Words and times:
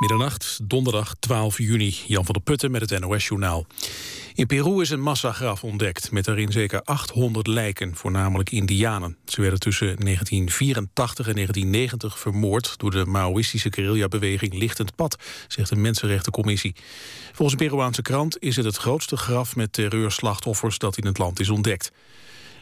Middernacht, 0.00 0.60
donderdag 0.62 1.14
12 1.18 1.58
juni. 1.58 1.94
Jan 2.06 2.24
van 2.24 2.34
der 2.34 2.42
Putten 2.42 2.70
met 2.70 2.90
het 2.90 3.00
NOS-journaal. 3.00 3.66
In 4.34 4.46
Peru 4.46 4.80
is 4.80 4.90
een 4.90 5.00
massagraf 5.00 5.64
ontdekt, 5.64 6.10
met 6.10 6.24
daarin 6.24 6.52
zeker 6.52 6.82
800 6.82 7.46
lijken, 7.46 7.96
voornamelijk 7.96 8.50
indianen. 8.50 9.16
Ze 9.24 9.40
werden 9.40 9.60
tussen 9.60 9.86
1984 9.86 11.26
en 11.26 11.34
1990 11.34 12.18
vermoord 12.18 12.74
door 12.76 12.90
de 12.90 13.04
Maoïstische 13.06 13.72
guerrilla-beweging 13.72 14.54
Lichtend 14.54 14.94
Pad, 14.94 15.16
zegt 15.48 15.70
een 15.70 15.80
mensenrechtencommissie. 15.80 16.74
Volgens 17.32 17.60
een 17.60 17.66
Peruaanse 17.66 18.02
krant 18.02 18.42
is 18.42 18.56
het 18.56 18.64
het 18.64 18.76
grootste 18.76 19.16
graf 19.16 19.56
met 19.56 19.72
terreurslachtoffers 19.72 20.78
dat 20.78 20.96
in 20.96 21.06
het 21.06 21.18
land 21.18 21.40
is 21.40 21.48
ontdekt. 21.48 21.92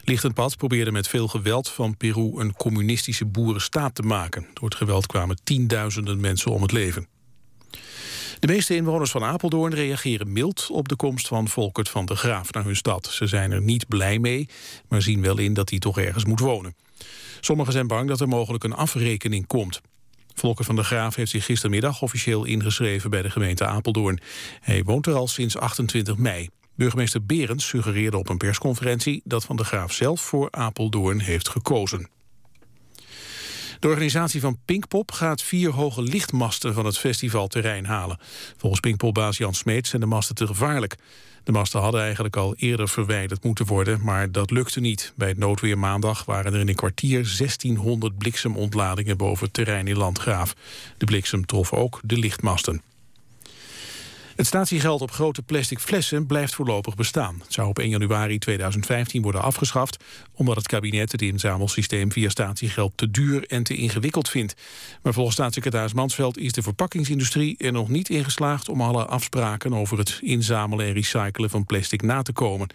Lichtend 0.05 0.35
Pad 0.35 0.57
probeerde 0.57 0.93
met 0.93 1.09
veel 1.09 1.29
geweld 1.29 1.69
van 1.69 1.97
Peru 1.97 2.33
een 2.37 2.55
communistische 2.55 3.27
boerenstaat 3.27 3.95
te 3.95 4.03
maken. 4.03 4.47
Door 4.55 4.69
het 4.69 4.79
geweld 4.79 5.07
kwamen 5.07 5.39
tienduizenden 5.45 6.21
mensen 6.21 6.51
om 6.51 6.63
het 6.63 6.73
leven. 6.73 7.18
De 8.39 8.47
meeste 8.47 8.75
inwoners 8.75 9.11
van 9.11 9.25
Apeldoorn 9.25 9.75
reageren 9.75 10.33
mild 10.33 10.69
op 10.71 10.89
de 10.89 10.97
komst 10.97 11.29
van 11.29 11.49
Volkert 11.49 11.89
van 11.89 12.07
de 12.07 12.17
Graaf 12.17 12.53
naar 12.53 12.65
hun 12.65 12.77
stad. 12.77 13.07
Ze 13.07 13.27
zijn 13.27 13.51
er 13.51 13.63
niet 13.63 13.89
blij 13.89 14.19
mee, 14.19 14.49
maar 14.89 15.03
zien 15.03 15.23
wel 15.23 15.39
in 15.39 15.55
dat 15.55 15.71
hij 15.71 15.79
toch 15.79 15.99
ergens 15.99 16.25
moet 16.25 16.41
wonen. 16.41 16.77
Sommigen 17.41 17.73
zijn 17.73 17.87
bang 17.87 18.09
dat 18.09 18.21
er 18.21 18.29
mogelijk 18.29 18.65
een 18.65 18.75
afrekening 18.75 19.47
komt. 19.47 19.81
Volker 20.35 20.65
van 20.65 20.75
der 20.75 20.85
Graaf 20.85 21.15
heeft 21.15 21.31
zich 21.31 21.45
gistermiddag 21.45 22.03
officieel 22.03 22.45
ingeschreven 22.45 23.11
bij 23.11 23.23
de 23.23 23.31
gemeente 23.31 23.67
Apeldoorn. 23.67 24.21
Hij 24.61 24.83
woont 24.83 25.07
er 25.07 25.15
al 25.15 25.29
sinds 25.29 25.57
28 25.57 26.17
mei. 26.17 26.49
Burgemeester 26.75 27.25
Berends 27.25 27.67
suggereerde 27.67 28.17
op 28.17 28.29
een 28.29 28.37
persconferentie 28.37 29.21
dat 29.25 29.45
Van 29.45 29.57
der 29.57 29.65
Graaf 29.65 29.93
zelf 29.93 30.21
voor 30.21 30.49
Apeldoorn 30.51 31.21
heeft 31.21 31.49
gekozen. 31.49 32.09
De 33.79 33.89
organisatie 33.89 34.41
van 34.41 34.59
Pinkpop 34.65 35.13
gaat 35.13 35.43
vier 35.43 35.71
hoge 35.71 36.03
lichtmasten 36.03 36.75
van 36.75 36.85
het 36.85 36.99
festivalterrein 36.99 37.85
halen. 37.85 38.19
Volgens 38.57 38.81
Pinkpopbaas 38.81 39.37
Jan 39.37 39.55
Smeets 39.55 39.89
zijn 39.89 40.03
de 40.03 40.09
masten 40.09 40.35
te 40.35 40.47
gevaarlijk. 40.47 40.97
De 41.45 41.53
masten 41.53 41.81
hadden 41.81 42.03
eigenlijk 42.03 42.37
al 42.37 42.55
eerder 42.55 42.89
verwijderd 42.89 43.45
moeten 43.45 43.67
worden, 43.67 44.01
maar 44.03 44.33
dat 44.33 44.51
lukte 44.51 44.81
niet. 44.81 45.13
Bij 45.17 45.29
het 45.29 45.39
noodweer 45.39 45.79
maandag 45.79 46.25
waren 46.25 46.55
er 46.55 46.61
in 46.61 46.69
een 46.69 46.75
kwartier 46.75 47.37
1600 47.39 48.19
bliksemontladingen 48.19 49.17
boven 49.17 49.45
het 49.45 49.55
terrein 49.55 49.87
in 49.87 49.97
Landgraaf. 49.97 50.55
De 50.97 51.05
bliksem 51.05 51.47
trof 51.47 51.73
ook 51.73 52.01
de 52.03 52.17
lichtmasten. 52.17 52.83
Het 54.39 54.47
statiegeld 54.47 55.01
op 55.01 55.11
grote 55.11 55.43
plastic 55.43 55.79
flessen 55.79 56.27
blijft 56.27 56.55
voorlopig 56.55 56.95
bestaan. 56.95 57.41
Het 57.43 57.53
zou 57.53 57.69
op 57.69 57.79
1 57.79 57.89
januari 57.89 58.39
2015 58.39 59.23
worden 59.23 59.43
afgeschaft... 59.43 60.05
omdat 60.35 60.57
het 60.57 60.67
kabinet 60.67 61.13
het 61.13 61.23
inzamelsysteem 61.23 62.13
via 62.13 62.29
statiegeld 62.29 62.93
te 62.97 63.11
duur 63.11 63.47
en 63.47 63.63
te 63.63 63.77
ingewikkeld 63.77 64.29
vindt. 64.29 64.55
Maar 65.03 65.13
volgens 65.13 65.37
staatssecretaris 65.37 65.93
Mansveld 65.93 66.39
is 66.39 66.53
de 66.53 66.63
verpakkingsindustrie 66.63 67.57
er 67.57 67.73
nog 67.73 67.89
niet 67.89 68.09
in 68.09 68.25
geslaagd... 68.25 68.69
om 68.69 68.81
alle 68.81 69.07
afspraken 69.07 69.75
over 69.75 69.99
het 69.99 70.19
inzamelen 70.23 70.87
en 70.87 70.93
recyclen 70.93 71.51
van 71.51 71.67
plastic 71.67 72.03
na 72.03 72.23
te 72.23 72.33
komen. 72.33 72.69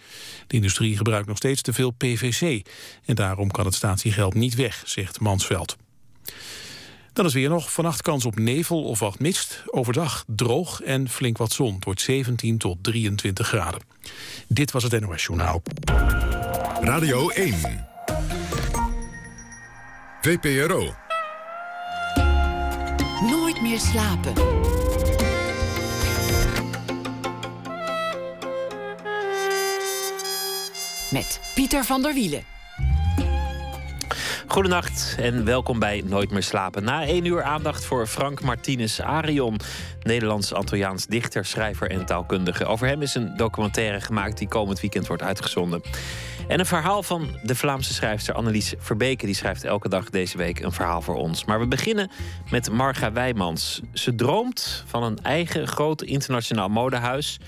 De 0.46 0.56
industrie 0.56 0.96
gebruikt 0.96 1.28
nog 1.28 1.36
steeds 1.36 1.62
te 1.62 1.72
veel 1.72 1.90
PVC. 1.90 2.66
En 3.04 3.14
daarom 3.14 3.50
kan 3.50 3.64
het 3.64 3.74
statiegeld 3.74 4.34
niet 4.34 4.54
weg, 4.54 4.82
zegt 4.84 5.20
Mansveld. 5.20 5.76
Dan 7.14 7.24
is 7.24 7.34
weer 7.34 7.48
nog 7.48 7.72
vannacht 7.72 8.02
kans 8.02 8.24
op 8.24 8.38
nevel 8.38 8.82
of 8.82 8.98
wat 8.98 9.18
mist. 9.18 9.62
Overdag 9.66 10.24
droog 10.26 10.80
en 10.80 11.08
flink 11.08 11.38
wat 11.38 11.52
zon. 11.52 11.74
Het 11.74 11.84
wordt 11.84 12.00
17 12.00 12.58
tot 12.58 12.78
23 12.80 13.48
graden. 13.48 13.80
Dit 14.48 14.70
was 14.70 14.82
het 14.82 15.00
NOS 15.00 15.24
Journaal. 15.24 15.62
Radio 16.80 17.28
1. 17.28 17.86
VPRO. 20.20 20.94
Nooit 23.30 23.62
meer 23.62 23.78
slapen. 23.78 24.32
Met 31.10 31.40
Pieter 31.54 31.84
van 31.84 32.02
der 32.02 32.14
Wielen. 32.14 32.53
Goedenacht 34.46 35.16
en 35.18 35.44
welkom 35.44 35.78
bij 35.78 36.02
Nooit 36.06 36.30
meer 36.30 36.42
slapen. 36.42 36.84
Na 36.84 37.06
één 37.06 37.24
uur 37.24 37.42
aandacht 37.42 37.84
voor 37.84 38.06
Frank 38.06 38.42
Martinez 38.42 39.00
Arion, 39.00 39.60
Nederlands-Antilliaans 40.02 41.06
dichter, 41.06 41.44
schrijver 41.44 41.90
en 41.90 42.06
taalkundige. 42.06 42.64
Over 42.64 42.86
hem 42.86 43.02
is 43.02 43.14
een 43.14 43.36
documentaire 43.36 44.00
gemaakt 44.00 44.38
die 44.38 44.48
komend 44.48 44.80
weekend 44.80 45.06
wordt 45.06 45.22
uitgezonden. 45.22 45.82
En 46.48 46.58
een 46.58 46.66
verhaal 46.66 47.02
van 47.02 47.28
de 47.42 47.54
Vlaamse 47.54 47.94
schrijfster 47.94 48.34
Annelies 48.34 48.74
Verbeke. 48.78 49.26
Die 49.26 49.34
schrijft 49.34 49.64
elke 49.64 49.88
dag 49.88 50.10
deze 50.10 50.36
week 50.36 50.60
een 50.60 50.72
verhaal 50.72 51.02
voor 51.02 51.16
ons. 51.16 51.44
Maar 51.44 51.60
we 51.60 51.66
beginnen 51.66 52.10
met 52.50 52.70
Marga 52.70 53.12
Wijmans. 53.12 53.80
Ze 53.92 54.14
droomt 54.14 54.84
van 54.86 55.02
een 55.02 55.18
eigen 55.22 55.68
groot 55.68 56.02
internationaal 56.02 56.68
modehuis. 56.68 57.38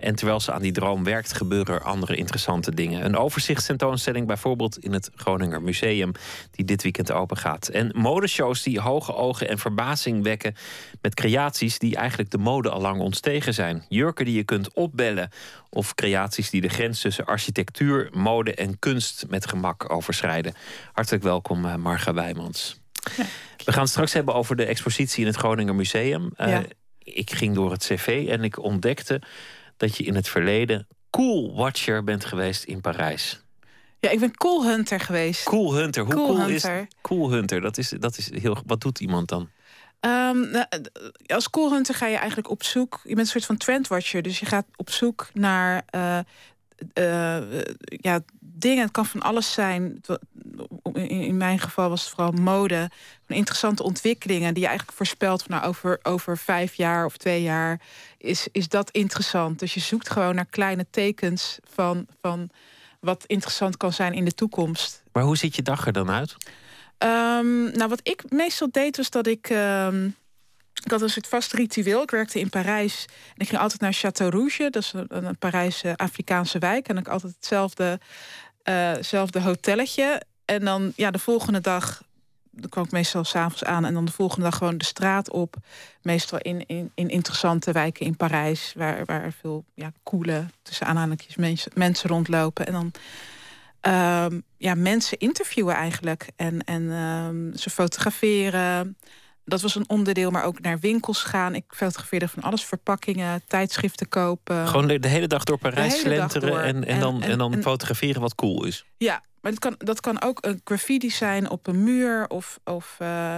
En 0.00 0.14
terwijl 0.14 0.40
ze 0.40 0.52
aan 0.52 0.62
die 0.62 0.72
droom 0.72 1.04
werkt, 1.04 1.32
gebeuren 1.32 1.74
er 1.74 1.82
andere 1.82 2.16
interessante 2.16 2.74
dingen. 2.74 3.04
Een 3.04 3.16
overzichtstentoonstelling 3.16 4.26
bijvoorbeeld 4.26 4.78
in 4.78 4.92
het 4.92 5.10
Groninger 5.14 5.62
Museum, 5.62 6.12
die 6.50 6.64
dit 6.64 6.82
weekend 6.82 7.12
open 7.12 7.36
gaat. 7.36 7.68
En 7.68 7.92
modeshows 7.94 8.62
die 8.62 8.80
hoge 8.80 9.14
ogen 9.14 9.48
en 9.48 9.58
verbazing 9.58 10.22
wekken 10.22 10.54
met 11.00 11.14
creaties 11.14 11.78
die 11.78 11.96
eigenlijk 11.96 12.30
de 12.30 12.38
mode 12.38 12.70
al 12.70 12.80
lang 12.80 13.00
ontstegen 13.00 13.54
zijn. 13.54 13.84
Jurken 13.88 14.24
die 14.24 14.34
je 14.34 14.44
kunt 14.44 14.72
opbellen 14.72 15.30
of 15.70 15.94
creaties 15.94 16.50
die 16.50 16.60
de 16.60 16.68
grens 16.68 17.00
tussen 17.00 17.24
architectuur, 17.24 18.08
mode 18.12 18.54
en 18.54 18.78
kunst 18.78 19.24
met 19.28 19.46
gemak 19.46 19.92
overschrijden. 19.92 20.54
Hartelijk 20.92 21.22
welkom, 21.22 21.64
eh, 21.64 21.74
Marga 21.74 22.14
Wijmans. 22.14 22.80
We 23.64 23.72
gaan 23.72 23.80
het 23.80 23.90
straks 23.90 24.12
hebben 24.12 24.34
over 24.34 24.56
de 24.56 24.64
expositie 24.64 25.20
in 25.20 25.26
het 25.26 25.36
Groninger 25.36 25.74
Museum. 25.74 26.30
Uh, 26.38 26.58
Ik 26.98 27.30
ging 27.32 27.54
door 27.54 27.70
het 27.70 27.84
cv 27.84 28.26
en 28.28 28.44
ik 28.44 28.58
ontdekte 28.58 29.20
dat 29.80 29.96
je 29.96 30.04
in 30.04 30.14
het 30.14 30.28
verleden 30.28 30.86
cool 31.10 31.54
watcher 31.54 32.04
bent 32.04 32.24
geweest 32.24 32.64
in 32.64 32.80
Parijs. 32.80 33.42
Ja, 33.98 34.10
ik 34.10 34.20
ben 34.20 34.36
cool 34.36 34.64
hunter 34.64 35.00
geweest. 35.00 35.42
Cool 35.42 35.74
hunter. 35.74 36.04
Hoe 36.04 36.14
cool, 36.14 36.48
is 36.48 36.66
cool 37.02 37.30
hunter? 37.30 37.60
Dat 37.60 37.78
is, 37.78 37.88
dat 37.88 38.18
is 38.18 38.30
heel. 38.32 38.56
Wat 38.66 38.80
doet 38.80 39.00
iemand 39.00 39.28
dan? 39.28 39.48
Um, 40.00 40.64
als 41.26 41.50
cool 41.50 41.72
hunter 41.72 41.94
ga 41.94 42.06
je 42.06 42.16
eigenlijk 42.16 42.50
op 42.50 42.62
zoek. 42.62 43.00
Je 43.02 43.08
bent 43.14 43.18
een 43.18 43.26
soort 43.26 43.44
van 43.44 43.56
trendwatcher. 43.56 44.22
Dus 44.22 44.38
je 44.38 44.46
gaat 44.46 44.66
op 44.76 44.90
zoek 44.90 45.28
naar 45.32 45.84
uh, 45.94 46.18
uh, 46.94 47.38
ja, 47.86 48.20
dingen. 48.40 48.82
Het 48.82 48.92
kan 48.92 49.06
van 49.06 49.22
alles 49.22 49.52
zijn. 49.52 50.00
In 50.92 51.36
mijn 51.36 51.58
geval 51.58 51.88
was 51.88 52.00
het 52.00 52.10
vooral 52.10 52.32
mode. 52.32 52.90
Interessante 53.26 53.82
ontwikkelingen 53.82 54.54
die 54.54 54.62
je 54.62 54.68
eigenlijk 54.68 54.96
voorspelt 54.96 55.42
van 55.42 55.56
nou, 55.56 55.68
over, 55.68 55.98
over 56.02 56.38
vijf 56.38 56.74
jaar 56.74 57.04
of 57.04 57.16
twee 57.16 57.42
jaar 57.42 57.80
is, 58.18 58.48
is 58.52 58.68
dat 58.68 58.90
interessant. 58.90 59.58
Dus 59.58 59.74
je 59.74 59.80
zoekt 59.80 60.10
gewoon 60.10 60.34
naar 60.34 60.46
kleine 60.46 60.86
tekens 60.90 61.58
van, 61.64 62.06
van 62.20 62.50
wat 63.00 63.24
interessant 63.26 63.76
kan 63.76 63.92
zijn 63.92 64.12
in 64.12 64.24
de 64.24 64.34
toekomst. 64.34 65.02
Maar 65.12 65.22
hoe 65.22 65.36
ziet 65.36 65.56
je 65.56 65.62
dag 65.62 65.86
er 65.86 65.92
dan 65.92 66.10
uit? 66.10 66.36
Um, 66.98 67.70
nou, 67.76 67.88
wat 67.88 68.00
ik 68.02 68.30
meestal 68.30 68.68
deed 68.70 68.96
was 68.96 69.10
dat 69.10 69.26
ik. 69.26 69.50
Um, 69.50 70.18
ik 70.90 70.96
had 70.96 71.04
een 71.04 71.14
soort 71.14 71.28
vast 71.28 71.52
ritueel. 71.52 72.02
Ik 72.02 72.10
werkte 72.10 72.40
in 72.40 72.48
Parijs 72.48 73.06
en 73.08 73.40
ik 73.40 73.48
ging 73.48 73.60
altijd 73.60 73.80
naar 73.80 73.94
Château 73.94 74.28
Rouge. 74.28 74.70
Dat 74.70 74.82
is 74.82 74.92
een, 74.92 75.26
een 75.26 75.38
Parijse 75.38 75.96
Afrikaanse 75.96 76.58
wijk. 76.58 76.88
En 76.88 76.96
ik 76.96 77.08
altijd 77.08 77.34
hetzelfde, 77.34 78.00
uh, 78.64 79.44
hotelletje. 79.44 80.22
En 80.44 80.64
dan 80.64 80.92
ja, 80.96 81.10
de 81.10 81.18
volgende 81.18 81.60
dag 81.60 82.02
dan 82.50 82.68
kwam 82.68 82.84
ik 82.84 82.90
meestal 82.90 83.24
s'avonds 83.24 83.64
aan 83.64 83.84
en 83.84 83.94
dan 83.94 84.04
de 84.04 84.12
volgende 84.12 84.44
dag 84.44 84.56
gewoon 84.56 84.78
de 84.78 84.84
straat 84.84 85.30
op. 85.30 85.56
Meestal 86.02 86.38
in, 86.38 86.66
in, 86.66 86.90
in 86.94 87.08
interessante 87.08 87.72
wijken 87.72 88.06
in 88.06 88.16
Parijs, 88.16 88.72
waar, 88.76 89.04
waar 89.04 89.32
veel 89.40 89.64
ja, 89.74 89.92
coole, 90.02 90.44
tussen 90.62 90.86
aanhalingstekens, 90.86 91.36
mensen, 91.36 91.72
mensen 91.74 92.08
rondlopen. 92.08 92.66
En 92.66 92.72
dan 92.72 92.92
um, 94.24 94.42
ja, 94.56 94.74
mensen 94.74 95.18
interviewen 95.18 95.74
eigenlijk. 95.74 96.28
En, 96.36 96.64
en 96.64 96.82
um, 96.82 97.56
ze 97.56 97.70
fotograferen. 97.70 98.96
Dat 99.50 99.60
was 99.60 99.74
een 99.74 99.88
onderdeel, 99.88 100.30
maar 100.30 100.44
ook 100.44 100.60
naar 100.60 100.78
winkels 100.78 101.22
gaan. 101.22 101.54
Ik 101.54 101.64
fotografeerde 101.68 102.28
van 102.28 102.42
alles, 102.42 102.64
verpakkingen, 102.64 103.42
tijdschriften 103.46 104.08
kopen. 104.08 104.68
Gewoon 104.68 104.86
de, 104.86 105.08
hele 105.08 105.26
dag 105.26 105.44
door 105.44 105.58
Parijs 105.58 106.00
slenteren 106.00 106.62
en, 106.62 106.86
en, 106.86 107.00
dan, 107.00 107.22
en, 107.22 107.38
dan 107.38 107.62
fotograferen 107.62 108.20
wat 108.20 108.34
cool 108.34 108.64
is. 108.64 108.84
Ja, 108.96 109.22
maar 109.40 109.50
dat 109.50 109.60
kan, 109.60 109.74
dat 109.78 110.00
kan 110.00 110.22
ook 110.22 110.38
een 110.40 110.60
graffiti 110.64 111.10
zijn 111.10 111.50
op 111.50 111.66
een 111.66 111.84
muur 111.84 112.28
of, 112.28 112.58
of 112.64 112.96
uh, 113.02 113.36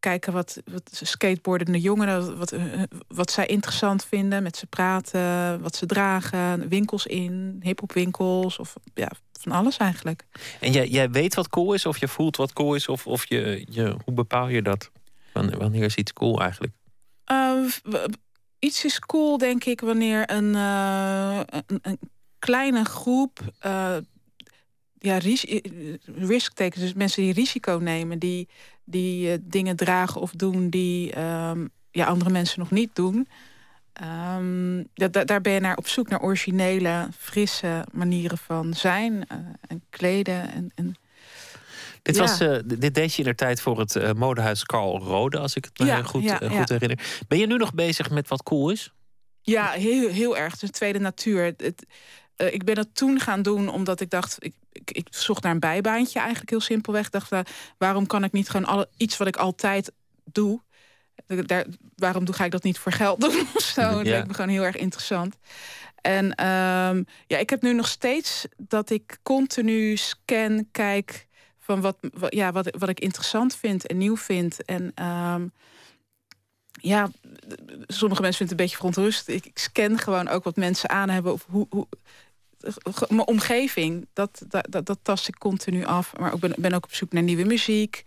kijken 0.00 0.32
wat, 0.32 0.62
wat 0.64 1.00
skateboardende 1.02 1.80
jongeren, 1.80 2.38
wat, 2.38 2.52
eh, 2.52 2.62
wat 3.08 3.30
zij 3.30 3.46
interessant 3.46 4.04
vinden, 4.04 4.42
met 4.42 4.56
ze 4.56 4.66
praten, 4.66 5.60
wat 5.60 5.76
ze 5.76 5.86
dragen, 5.86 6.68
winkels 6.68 7.06
in, 7.06 7.60
hiphopwinkels 7.62 8.58
of 8.58 8.74
ja, 8.94 9.10
van 9.40 9.52
alles 9.52 9.76
eigenlijk. 9.76 10.24
En 10.60 10.72
jij, 10.72 10.88
jij 10.88 11.10
weet 11.10 11.34
wat 11.34 11.48
cool 11.48 11.72
is, 11.72 11.86
of 11.86 11.98
je 11.98 12.08
voelt 12.08 12.36
wat 12.36 12.52
cool 12.52 12.74
is, 12.74 12.88
of, 12.88 13.06
of 13.06 13.28
je, 13.28 13.66
je, 13.70 13.96
hoe 14.04 14.14
bepaal 14.14 14.48
je 14.48 14.62
dat? 14.62 14.90
Wanneer 15.32 15.84
is 15.84 15.96
iets 15.96 16.12
cool 16.12 16.40
eigenlijk? 16.40 16.72
Uh, 17.32 17.64
iets 18.58 18.84
is 18.84 18.98
cool, 18.98 19.38
denk 19.38 19.64
ik, 19.64 19.80
wanneer 19.80 20.30
een, 20.30 20.54
uh, 20.54 21.40
een, 21.66 21.98
kleine 22.38 22.84
groep 22.84 23.40
uh, 23.66 23.96
ja, 24.98 25.18
risk 25.18 26.56
dus 26.56 26.92
mensen 26.92 27.22
die 27.22 27.32
risico 27.32 27.78
nemen, 27.82 28.18
die, 28.18 28.48
die 28.84 29.32
uh, 29.32 29.38
dingen 29.42 29.76
dragen 29.76 30.20
of 30.20 30.30
doen 30.30 30.70
die, 30.70 31.18
um, 31.18 31.70
ja, 31.90 32.06
andere 32.06 32.30
mensen 32.30 32.58
nog 32.58 32.70
niet 32.70 32.94
doen. 32.94 33.28
Um, 34.36 34.86
daar 35.24 35.40
ben 35.40 35.52
je 35.52 35.60
naar 35.60 35.76
op 35.76 35.88
zoek 35.88 36.08
naar 36.08 36.22
originele, 36.22 37.08
frisse 37.16 37.84
manieren 37.92 38.38
van 38.38 38.74
zijn 38.74 39.26
en 39.60 39.82
kleden. 39.90 40.52
En, 40.52 40.70
en 40.74 40.96
dit, 42.12 42.16
was, 42.16 42.38
dit 42.64 42.94
deed 42.94 43.14
je 43.14 43.22
in 43.22 43.28
de 43.28 43.34
tijd 43.34 43.60
voor 43.60 43.78
het 43.78 44.16
modehuis 44.16 44.64
Carl 44.64 44.98
Rode, 44.98 45.38
als 45.38 45.54
ik 45.54 45.64
het 45.64 45.78
me 45.78 46.04
goed, 46.04 46.30
goed 46.30 46.68
herinner. 46.68 46.98
Ben 47.28 47.38
je 47.38 47.46
nu 47.46 47.56
nog 47.56 47.74
bezig 47.74 48.10
met 48.10 48.28
wat 48.28 48.42
cool 48.42 48.70
is? 48.70 48.92
Ja, 49.42 49.70
heel, 49.70 50.08
heel 50.08 50.36
erg. 50.36 50.52
Het 50.52 50.62
is 50.62 50.68
een 50.68 50.74
tweede 50.74 50.98
natuur. 50.98 51.54
Het, 51.56 51.86
uh, 52.36 52.52
ik 52.54 52.64
ben 52.64 52.76
het 52.76 52.94
toen 52.94 53.20
gaan 53.20 53.42
doen 53.42 53.68
omdat 53.68 54.00
ik 54.00 54.10
dacht... 54.10 54.36
Ik, 54.38 54.54
ik, 54.72 54.90
ik 54.90 55.06
zocht 55.10 55.42
naar 55.42 55.52
een 55.52 55.60
bijbaantje 55.60 56.18
eigenlijk 56.18 56.50
heel 56.50 56.60
simpelweg. 56.60 57.06
Ik 57.06 57.12
dacht, 57.12 57.50
waarom 57.78 58.06
kan 58.06 58.24
ik 58.24 58.32
niet 58.32 58.48
gewoon 58.48 58.66
alle, 58.66 58.88
iets 58.96 59.16
wat 59.16 59.28
ik 59.28 59.36
altijd 59.36 59.92
doe... 60.24 60.60
Daar, 61.26 61.66
waarom 61.96 62.24
doe, 62.24 62.34
ga 62.34 62.44
ik 62.44 62.50
dat 62.50 62.62
niet 62.62 62.78
voor 62.78 62.92
geld 62.92 63.20
doen 63.20 63.46
of 63.54 63.62
zo? 63.62 63.82
Dat 63.96 64.06
ja. 64.06 64.18
leek 64.18 64.26
me 64.26 64.34
gewoon 64.34 64.50
heel 64.50 64.64
erg 64.64 64.76
interessant. 64.76 65.36
En 66.00 66.24
um, 66.24 67.06
ja, 67.26 67.38
ik 67.38 67.50
heb 67.50 67.62
nu 67.62 67.72
nog 67.72 67.88
steeds 67.88 68.46
dat 68.56 68.90
ik 68.90 69.18
continu 69.22 69.96
scan, 69.96 70.68
kijk 70.70 71.27
van 71.68 71.80
wat, 71.80 71.96
ja, 72.28 72.52
wat, 72.52 72.76
wat 72.78 72.88
ik 72.88 73.00
interessant 73.00 73.56
vind 73.56 73.86
en 73.86 73.96
nieuw 73.96 74.16
vind. 74.16 74.64
En 74.64 75.04
um, 75.04 75.52
ja, 76.72 77.10
sommige 77.86 78.22
mensen 78.22 78.38
vinden 78.38 78.38
het 78.38 78.50
een 78.50 78.56
beetje 78.56 78.76
verontrust. 78.76 79.28
Ik, 79.28 79.46
ik 79.46 79.58
scan 79.58 79.98
gewoon 79.98 80.28
ook 80.28 80.44
wat 80.44 80.56
mensen 80.56 80.88
aan 80.90 81.08
hebben. 81.08 81.32
Of 81.32 81.46
hoe, 81.48 81.66
hoe, 81.70 81.86
mijn 83.08 83.26
omgeving, 83.26 84.08
dat, 84.12 84.42
dat, 84.48 84.86
dat, 84.86 84.98
tast 85.02 85.28
ik 85.28 85.38
continu 85.38 85.84
af. 85.84 86.16
Maar 86.18 86.34
ik 86.34 86.40
ben, 86.40 86.54
ben 86.56 86.72
ook 86.72 86.84
op 86.84 86.94
zoek 86.94 87.12
naar 87.12 87.22
nieuwe 87.22 87.44
muziek. 87.44 88.04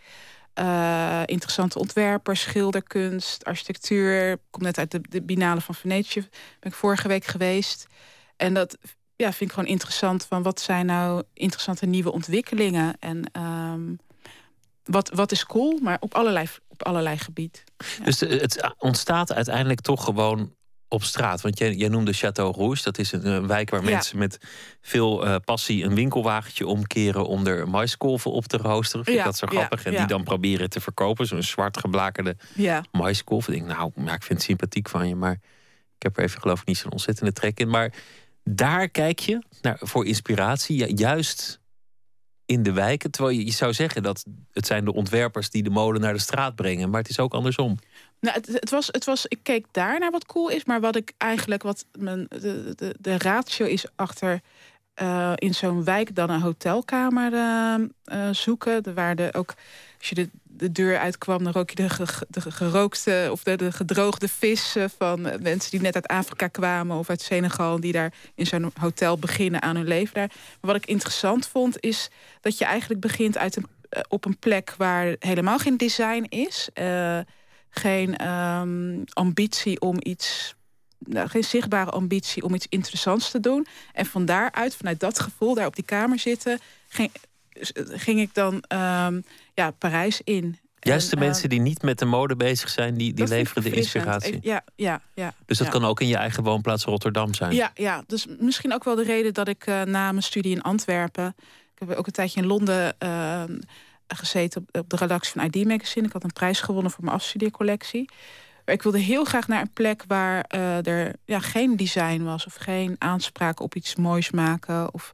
Uh, 0.59 1.21
interessante 1.25 1.79
ontwerpers, 1.79 2.41
schilderkunst, 2.41 3.45
architectuur. 3.45 4.31
Ik 4.31 4.39
kom 4.49 4.63
net 4.63 4.77
uit 4.77 4.91
de, 4.91 5.01
de 5.09 5.21
Binale 5.21 5.61
van 5.61 5.75
Venetië. 5.75 6.19
Ben 6.59 6.71
ik 6.71 6.73
vorige 6.73 7.07
week 7.07 7.25
geweest. 7.25 7.87
En 8.37 8.53
dat 8.53 8.77
ja, 9.21 9.33
vind 9.33 9.49
ik 9.49 9.55
gewoon 9.55 9.69
interessant. 9.69 10.25
Van 10.25 10.43
wat 10.43 10.61
zijn 10.61 10.85
nou 10.85 11.23
interessante 11.33 11.85
nieuwe 11.85 12.11
ontwikkelingen? 12.11 12.95
En 12.99 13.41
um, 13.41 13.99
wat, 14.83 15.09
wat 15.13 15.31
is 15.31 15.45
cool, 15.45 15.79
maar 15.81 15.97
op 15.99 16.13
allerlei, 16.13 16.47
op 16.67 16.83
allerlei 16.83 17.17
gebied. 17.17 17.63
Dus 18.03 18.19
het 18.19 18.73
ontstaat 18.77 19.33
uiteindelijk 19.33 19.81
toch 19.81 20.03
gewoon 20.03 20.53
op 20.87 21.03
straat. 21.03 21.41
Want 21.41 21.57
jij, 21.57 21.73
jij 21.73 21.89
noemde 21.89 22.13
Chateau 22.13 22.53
Rouge. 22.55 22.83
Dat 22.83 22.97
is 22.97 23.11
een, 23.11 23.47
wijk 23.47 23.69
waar 23.69 23.83
mensen 23.83 24.17
met 24.17 24.37
veel 24.81 25.27
uh, 25.27 25.35
passie 25.45 25.83
een 25.83 25.95
winkelwagentje 25.95 26.67
omkeren 26.67 27.25
om 27.25 27.47
er 27.47 27.69
maiskolven 27.69 28.31
op 28.31 28.45
te 28.45 28.57
roosteren. 28.57 29.05
Vind 29.05 29.17
ja, 29.17 29.23
dat 29.23 29.37
zo 29.37 29.47
grappig? 29.47 29.85
en 29.85 29.95
die 29.95 30.05
dan 30.05 30.23
proberen 30.23 30.69
te 30.69 30.81
verkopen. 30.81 31.25
Zo'n 31.25 31.43
zwart 31.43 31.77
geblakerde 31.77 32.35
ja. 32.55 32.83
maiskolf. 32.91 33.47
Ik 33.47 33.53
denk, 33.53 33.67
nou, 33.67 33.91
ja, 33.95 34.13
ik 34.13 34.23
vind 34.23 34.39
het 34.39 34.41
sympathiek 34.41 34.89
van 34.89 35.07
je, 35.07 35.15
maar 35.15 35.33
ik 35.95 36.03
heb 36.03 36.17
er 36.17 36.23
even 36.23 36.41
geloof 36.41 36.61
ik 36.61 36.67
niet 36.67 36.77
zo'n 36.77 36.91
ontzettende 36.91 37.33
trek 37.33 37.59
in. 37.59 37.69
Maar 37.69 37.93
daar 38.43 38.89
kijk 38.89 39.19
je 39.19 39.41
naar, 39.61 39.77
voor 39.81 40.05
inspiratie. 40.05 40.95
juist 40.97 41.59
in 42.45 42.63
de 42.63 42.71
wijken. 42.71 43.11
Terwijl 43.11 43.37
je, 43.37 43.45
je 43.45 43.51
zou 43.51 43.73
zeggen 43.73 44.03
dat 44.03 44.25
het 44.51 44.65
zijn 44.65 44.85
de 44.85 44.93
ontwerpers 44.93 45.49
die 45.49 45.63
de 45.63 45.69
molen 45.69 46.01
naar 46.01 46.13
de 46.13 46.19
straat 46.19 46.55
brengen. 46.55 46.89
Maar 46.89 47.01
het 47.01 47.09
is 47.09 47.19
ook 47.19 47.33
andersom. 47.33 47.77
Nou, 48.19 48.35
het, 48.35 48.47
het, 48.47 48.69
was, 48.69 48.87
het 48.87 49.05
was, 49.05 49.25
ik 49.25 49.39
keek 49.43 49.65
daar 49.71 49.99
naar 49.99 50.11
wat 50.11 50.25
cool 50.25 50.49
is. 50.49 50.65
Maar 50.65 50.79
wat 50.79 50.95
ik 50.95 51.13
eigenlijk, 51.17 51.63
wat 51.63 51.85
mijn, 51.99 52.25
de, 52.29 52.73
de, 52.75 52.95
de 52.99 53.17
ratio 53.17 53.65
is 53.65 53.85
achter 53.95 54.41
uh, 55.01 55.33
in 55.35 55.53
zo'n 55.53 55.83
wijk 55.83 56.15
dan 56.15 56.29
een 56.29 56.41
hotelkamer 56.41 57.33
uh, 57.33 57.75
uh, 58.05 58.33
zoeken. 58.33 58.83
De 58.83 59.29
ook, 59.31 59.53
als 59.99 60.09
je 60.09 60.15
de 60.15 60.29
de 60.61 60.71
deur 60.71 60.97
uitkwam, 60.97 61.43
dan 61.43 61.53
rook 61.53 61.69
je 61.69 61.75
de, 61.75 62.05
de 62.27 62.51
gerookte 62.51 63.27
of 63.31 63.43
de, 63.43 63.55
de, 63.55 63.71
gedroogde 63.71 64.27
vis 64.27 64.75
van 64.97 65.21
mensen 65.21 65.71
die 65.71 65.81
net 65.81 65.95
uit 65.95 66.07
Afrika 66.07 66.47
kwamen 66.47 66.97
of 66.97 67.09
uit 67.09 67.21
Senegal, 67.21 67.79
die 67.79 67.91
daar 67.91 68.13
in 68.35 68.45
zo'n 68.45 68.71
hotel 68.79 69.17
beginnen 69.17 69.61
aan 69.61 69.75
hun 69.75 69.87
leven 69.87 70.13
daar. 70.13 70.27
Maar 70.29 70.71
wat 70.73 70.75
ik 70.75 70.85
interessant 70.85 71.47
vond, 71.47 71.79
is 71.79 72.09
dat 72.41 72.57
je 72.57 72.65
eigenlijk 72.65 73.01
begint 73.01 73.37
uit 73.37 73.55
een, 73.55 73.67
eh, 73.89 74.01
op 74.07 74.25
een 74.25 74.37
plek 74.37 74.73
waar 74.77 75.15
helemaal 75.19 75.57
geen 75.57 75.77
design 75.77 76.25
is. 76.29 76.69
Uh, 76.73 77.19
geen 77.69 78.27
um, 78.27 79.03
ambitie 79.13 79.81
om 79.81 79.97
iets 79.99 80.55
nou, 80.99 81.27
geen 81.27 81.43
zichtbare 81.43 81.91
ambitie 81.91 82.43
om 82.43 82.53
iets 82.53 82.67
interessants 82.69 83.31
te 83.31 83.39
doen. 83.39 83.67
En 83.93 84.05
van 84.05 84.25
daaruit, 84.25 84.75
vanuit 84.75 84.99
dat 84.99 85.19
gevoel, 85.19 85.53
daar 85.53 85.67
op 85.67 85.75
die 85.75 85.85
kamer 85.85 86.19
zitten... 86.19 86.59
ging, 86.89 88.19
ik 88.19 88.33
dan 88.33 88.63
um, 88.73 89.23
ja, 89.61 89.71
Parijs 89.71 90.21
in. 90.23 90.59
Juist 90.79 91.09
de 91.09 91.17
mensen 91.17 91.43
ehm, 91.43 91.49
die 91.49 91.59
niet 91.59 91.81
met 91.81 91.99
de 91.99 92.05
mode 92.05 92.35
bezig 92.35 92.69
zijn, 92.69 92.97
die, 92.97 93.13
die 93.13 93.27
leveren 93.27 93.63
de 93.63 93.71
inspiratie. 93.71 94.37
Ja, 94.41 94.63
ja, 94.75 95.01
ja. 95.13 95.33
Dus 95.45 95.57
dat 95.57 95.69
kan 95.69 95.85
ook 95.85 96.01
in 96.01 96.07
je 96.07 96.15
eigen 96.15 96.43
woonplaats 96.43 96.83
Rotterdam 96.83 97.33
zijn. 97.33 97.53
Ja, 97.53 97.71
ja, 97.73 98.03
dus 98.07 98.27
misschien 98.39 98.73
ook 98.73 98.83
wel 98.83 98.95
de 98.95 99.03
reden 99.03 99.33
dat 99.33 99.47
ik 99.47 99.67
uh, 99.67 99.81
na 99.81 100.11
mijn 100.11 100.23
studie 100.23 100.55
in 100.55 100.61
Antwerpen. 100.61 101.35
Ik 101.73 101.87
heb 101.87 101.97
ook 101.97 102.05
een 102.05 102.11
tijdje 102.11 102.41
in 102.41 102.47
Londen 102.47 102.95
uh, 103.03 103.43
gezeten 104.07 104.61
op, 104.61 104.81
op, 104.81 104.89
de 104.89 104.95
redactie 104.95 105.31
van 105.31 105.49
ID 105.51 105.67
Magazine. 105.67 106.05
Ik 106.05 106.13
had 106.13 106.23
een 106.23 106.33
prijs 106.33 106.61
gewonnen 106.61 106.91
voor 106.91 107.03
mijn 107.03 107.15
afstudeercollectie. 107.15 108.09
Maar 108.65 108.75
ik 108.75 108.81
wilde 108.81 108.99
heel 108.99 109.23
graag 109.23 109.47
naar 109.47 109.61
een 109.61 109.73
plek 109.73 110.03
waar 110.07 110.45
uh, 110.55 110.85
er 110.85 111.15
ja, 111.25 111.39
geen 111.39 111.77
design 111.77 112.23
was 112.23 112.45
of 112.45 112.55
geen 112.55 112.95
aanspraak 112.97 113.59
op 113.59 113.75
iets 113.75 113.95
moois 113.95 114.31
maken. 114.31 114.93
Of 114.93 115.13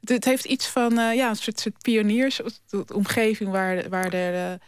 het 0.00 0.24
heeft 0.24 0.44
iets 0.44 0.66
van 0.66 0.98
uh, 0.98 1.14
ja, 1.14 1.28
een 1.28 1.36
soort, 1.36 1.60
soort 1.60 1.82
pioniers, 1.82 2.40
omgeving 2.94 3.50
waar, 3.50 3.88
waar 3.88 4.12
er 4.12 4.52
uh, 4.52 4.58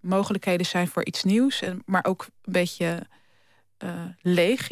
mogelijkheden 0.00 0.66
zijn 0.66 0.88
voor 0.88 1.04
iets 1.04 1.22
nieuws. 1.22 1.62
En, 1.62 1.82
maar 1.86 2.04
ook 2.04 2.26
een 2.42 2.52
beetje 2.52 3.06
uh, 3.84 4.04
leeg. 4.20 4.68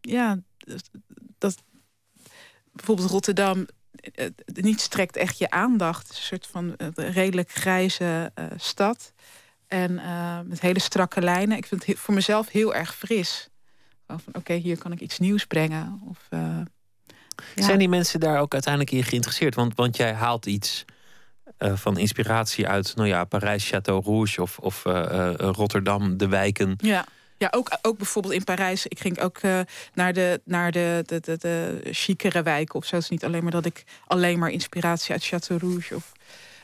Ja, 0.00 0.38
dat, 1.38 1.62
bijvoorbeeld 2.72 3.10
Rotterdam 3.10 3.66
niet 4.44 4.80
strekt 4.80 5.16
echt 5.16 5.38
je 5.38 5.50
aandacht. 5.50 6.08
Een 6.08 6.14
soort 6.14 6.46
van 6.46 6.74
redelijk 6.94 7.50
grijze 7.50 8.32
stad. 8.56 9.12
En 9.66 9.94
met 10.48 10.60
hele 10.60 10.80
strakke 10.80 11.20
lijnen. 11.20 11.56
Ik 11.56 11.66
vind 11.66 11.86
het 11.86 11.98
voor 11.98 12.14
mezelf 12.14 12.48
heel 12.48 12.74
erg 12.74 12.96
fris. 12.96 13.48
Van 14.06 14.20
oké, 14.32 14.54
hier 14.54 14.78
kan 14.78 14.92
ik 14.92 15.00
iets 15.00 15.18
nieuws 15.18 15.46
brengen. 15.46 16.00
Of 16.08 16.28
zijn 17.54 17.78
die 17.78 17.88
mensen 17.88 18.20
daar 18.20 18.40
ook 18.40 18.52
uiteindelijk 18.52 18.92
in 18.92 19.04
geïnteresseerd? 19.04 19.54
Want, 19.54 19.74
want 19.74 19.96
jij 19.96 20.12
haalt 20.12 20.46
iets 20.46 20.84
uh, 21.58 21.76
van 21.76 21.98
inspiratie 21.98 22.68
uit, 22.68 22.92
nou 22.96 23.08
ja, 23.08 23.24
Parijs, 23.24 23.72
Château 23.72 24.04
Rouge 24.04 24.42
of, 24.42 24.58
of 24.58 24.84
uh, 24.84 24.92
uh, 24.94 25.30
Rotterdam, 25.36 26.16
de 26.16 26.28
wijken. 26.28 26.74
Ja. 26.76 27.04
Ja, 27.38 27.48
ook, 27.50 27.78
ook 27.82 27.96
bijvoorbeeld 27.96 28.34
in 28.34 28.44
Parijs. 28.44 28.86
Ik 28.86 29.00
ging 29.00 29.20
ook 29.20 29.40
naar, 29.94 30.12
de, 30.12 30.40
naar 30.44 30.72
de, 30.72 31.02
de, 31.06 31.20
de, 31.20 31.36
de 31.38 31.80
chicere 31.90 32.42
wijken 32.42 32.74
of 32.74 32.84
zo. 32.84 32.94
Het 32.94 33.04
is 33.04 33.10
niet 33.10 33.24
alleen 33.24 33.42
maar 33.42 33.52
dat 33.52 33.64
ik 33.64 33.84
alleen 34.06 34.38
maar 34.38 34.50
inspiratie 34.50 35.12
uit 35.12 35.26
Château 35.26 35.56
Rouge 35.56 35.94
of 35.94 36.12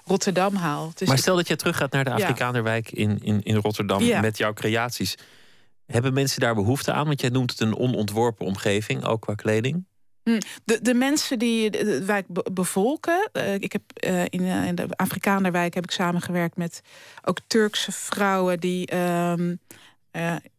Rotterdam 0.05 0.55
haal. 0.55 0.93
maar 1.05 1.19
stel 1.19 1.37
dat 1.37 1.49
je 1.49 1.57
terug 1.57 1.77
gaat 1.77 1.93
naar 1.93 2.05
de 2.05 2.13
Afrikanerwijk 2.13 2.91
in, 2.91 3.19
in, 3.23 3.43
in 3.43 3.57
Rotterdam 3.57 4.03
ja. 4.03 4.21
met 4.21 4.39
jouw 4.39 4.53
creaties. 4.53 5.15
Hebben 5.87 6.13
mensen 6.13 6.41
daar 6.41 6.55
behoefte 6.55 6.93
aan? 6.93 7.07
Want 7.07 7.21
jij 7.21 7.31
noemt 7.31 7.51
het 7.51 7.61
een 7.61 7.77
onontworpen 7.77 8.47
omgeving, 8.47 9.05
ook 9.05 9.21
qua 9.21 9.35
kleding. 9.35 9.85
Hm. 10.23 10.39
De, 10.65 10.83
de 10.83 10.95
mensen 10.95 11.39
die 11.39 11.71
de 11.71 12.05
wijk 12.05 12.27
bevolken. 12.53 13.31
Uh, 13.33 13.55
ik 13.55 13.73
heb 13.73 13.83
uh, 14.07 14.23
in, 14.25 14.41
uh, 14.41 14.67
in, 14.67 14.75
de 14.75 14.87
Afrikanerwijk 14.97 15.75
heb 15.75 15.85
ik 15.85 15.91
samengewerkt 15.91 16.57
met 16.57 16.83
ook 17.25 17.39
Turkse 17.47 17.93
vrouwen 17.93 18.61
die 18.61 18.97
um, 18.97 19.61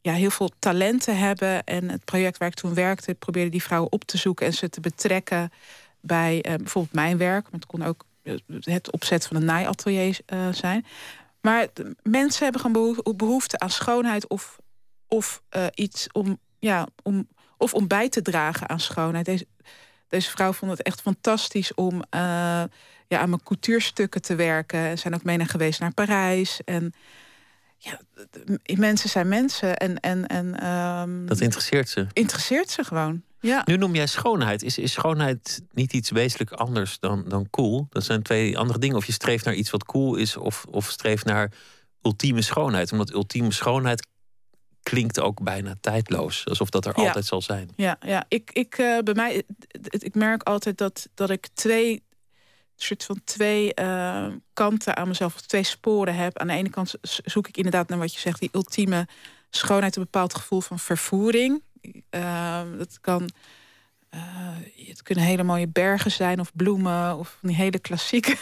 ja, 0.01 0.13
heel 0.13 0.29
veel 0.29 0.49
talenten 0.59 1.17
hebben. 1.17 1.63
En 1.63 1.89
het 1.89 2.05
project 2.05 2.37
waar 2.37 2.47
ik 2.47 2.53
toen 2.53 2.73
werkte, 2.73 3.13
probeerde 3.13 3.49
die 3.49 3.63
vrouwen 3.63 3.91
op 3.91 4.03
te 4.03 4.17
zoeken 4.17 4.45
en 4.45 4.53
ze 4.53 4.69
te 4.69 4.79
betrekken 4.79 5.51
bij 6.01 6.41
bijvoorbeeld 6.41 6.95
mijn 6.95 7.17
werk. 7.17 7.47
Het 7.51 7.65
kon 7.65 7.83
ook 7.83 8.05
het 8.59 8.91
opzet 8.91 9.27
van 9.27 9.35
een 9.35 9.45
naaiatelier 9.45 10.19
zijn. 10.51 10.85
Maar 11.41 11.67
mensen 12.01 12.43
hebben 12.43 12.61
gewoon 12.61 13.03
behoefte 13.15 13.59
aan 13.59 13.69
schoonheid 13.69 14.27
of, 14.27 14.57
of 15.07 15.41
iets 15.73 16.07
om, 16.11 16.39
ja, 16.59 16.87
om 17.03 17.27
of 17.63 17.73
om 17.73 17.87
bij 17.87 18.09
te 18.09 18.21
dragen 18.21 18.69
aan 18.69 18.79
schoonheid. 18.79 19.25
Deze, 19.25 19.45
deze 20.07 20.29
vrouw 20.29 20.53
vond 20.53 20.71
het 20.71 20.81
echt 20.81 21.01
fantastisch 21.01 21.73
om 21.73 21.95
uh, 21.95 22.01
ja, 23.07 23.19
aan 23.19 23.29
mijn 23.29 23.43
coutuurstukken 23.43 24.21
te 24.21 24.35
werken. 24.35 24.89
Ze 24.89 24.97
zijn 24.97 25.13
ook 25.13 25.23
mee 25.23 25.37
naar 25.37 25.47
geweest 25.47 25.79
naar 25.79 25.93
Parijs. 25.93 26.61
En 26.65 26.93
ja, 27.77 27.99
mensen 28.75 29.09
zijn 29.09 29.27
mensen. 29.27 29.77
En, 29.77 29.99
en, 29.99 30.27
en, 30.27 30.67
um, 30.69 31.25
dat 31.25 31.41
interesseert 31.41 31.89
ze. 31.89 32.07
Interesseert 32.13 32.69
ze 32.69 32.83
gewoon. 32.83 33.23
Ja. 33.39 33.61
Nu 33.65 33.77
noem 33.77 33.95
jij 33.95 34.07
schoonheid. 34.07 34.63
Is, 34.63 34.77
is 34.77 34.91
schoonheid 34.91 35.61
niet 35.71 35.93
iets 35.93 36.11
wezenlijk 36.11 36.51
anders 36.51 36.99
dan, 36.99 37.25
dan 37.27 37.49
cool? 37.49 37.87
Dat 37.89 38.03
zijn 38.03 38.23
twee 38.23 38.57
andere 38.57 38.79
dingen. 38.79 38.95
Of 38.95 39.05
je 39.05 39.11
streeft 39.11 39.45
naar 39.45 39.53
iets 39.53 39.69
wat 39.69 39.85
cool 39.85 40.15
is, 40.15 40.37
of, 40.37 40.65
of 40.69 40.89
streeft 40.89 41.25
naar 41.25 41.51
ultieme 42.01 42.41
schoonheid. 42.41 42.91
Omdat 42.91 43.13
ultieme 43.13 43.51
schoonheid 43.51 44.07
klinkt 44.83 45.19
ook 45.19 45.43
bijna 45.43 45.75
tijdloos. 45.81 46.45
Alsof 46.47 46.69
dat 46.69 46.85
er 46.85 46.93
altijd 46.93 47.25
zal 47.25 47.41
zijn. 47.41 47.69
Ja, 47.75 47.97
ja. 47.99 48.25
Ik, 48.27 48.51
ik, 48.51 48.77
uh, 48.77 48.99
bij 48.99 49.13
mij, 49.13 49.43
ik 49.89 50.15
merk 50.15 50.43
altijd 50.43 50.77
dat, 50.77 51.09
dat 51.13 51.29
ik 51.29 51.47
twee 51.53 52.03
soort 52.75 53.03
van 53.03 53.21
twee 53.23 53.71
uh, 53.81 54.27
kanten 54.53 54.95
aan 54.95 55.07
mezelf, 55.07 55.35
of 55.35 55.41
twee 55.41 55.63
sporen 55.63 56.15
heb. 56.15 56.37
Aan 56.37 56.47
de 56.47 56.53
ene 56.53 56.69
kant 56.69 56.93
zoek 57.01 57.47
ik 57.47 57.57
inderdaad 57.57 57.89
naar 57.89 57.99
wat 57.99 58.13
je 58.13 58.19
zegt, 58.19 58.39
die 58.39 58.49
ultieme 58.51 59.07
schoonheid 59.49 59.95
een 59.95 60.03
bepaald 60.03 60.35
gevoel 60.35 60.61
van 60.61 60.79
vervoering. 60.79 61.63
Ehm, 62.09 62.77
dat 62.77 62.99
kan. 63.01 63.29
Uh, 64.15 64.21
het 64.87 65.03
kunnen 65.03 65.23
hele 65.23 65.43
mooie 65.43 65.67
bergen 65.67 66.11
zijn 66.11 66.39
of 66.39 66.51
bloemen 66.55 67.17
of 67.17 67.37
die 67.41 67.55
hele 67.55 67.79
klassieke, 67.79 68.37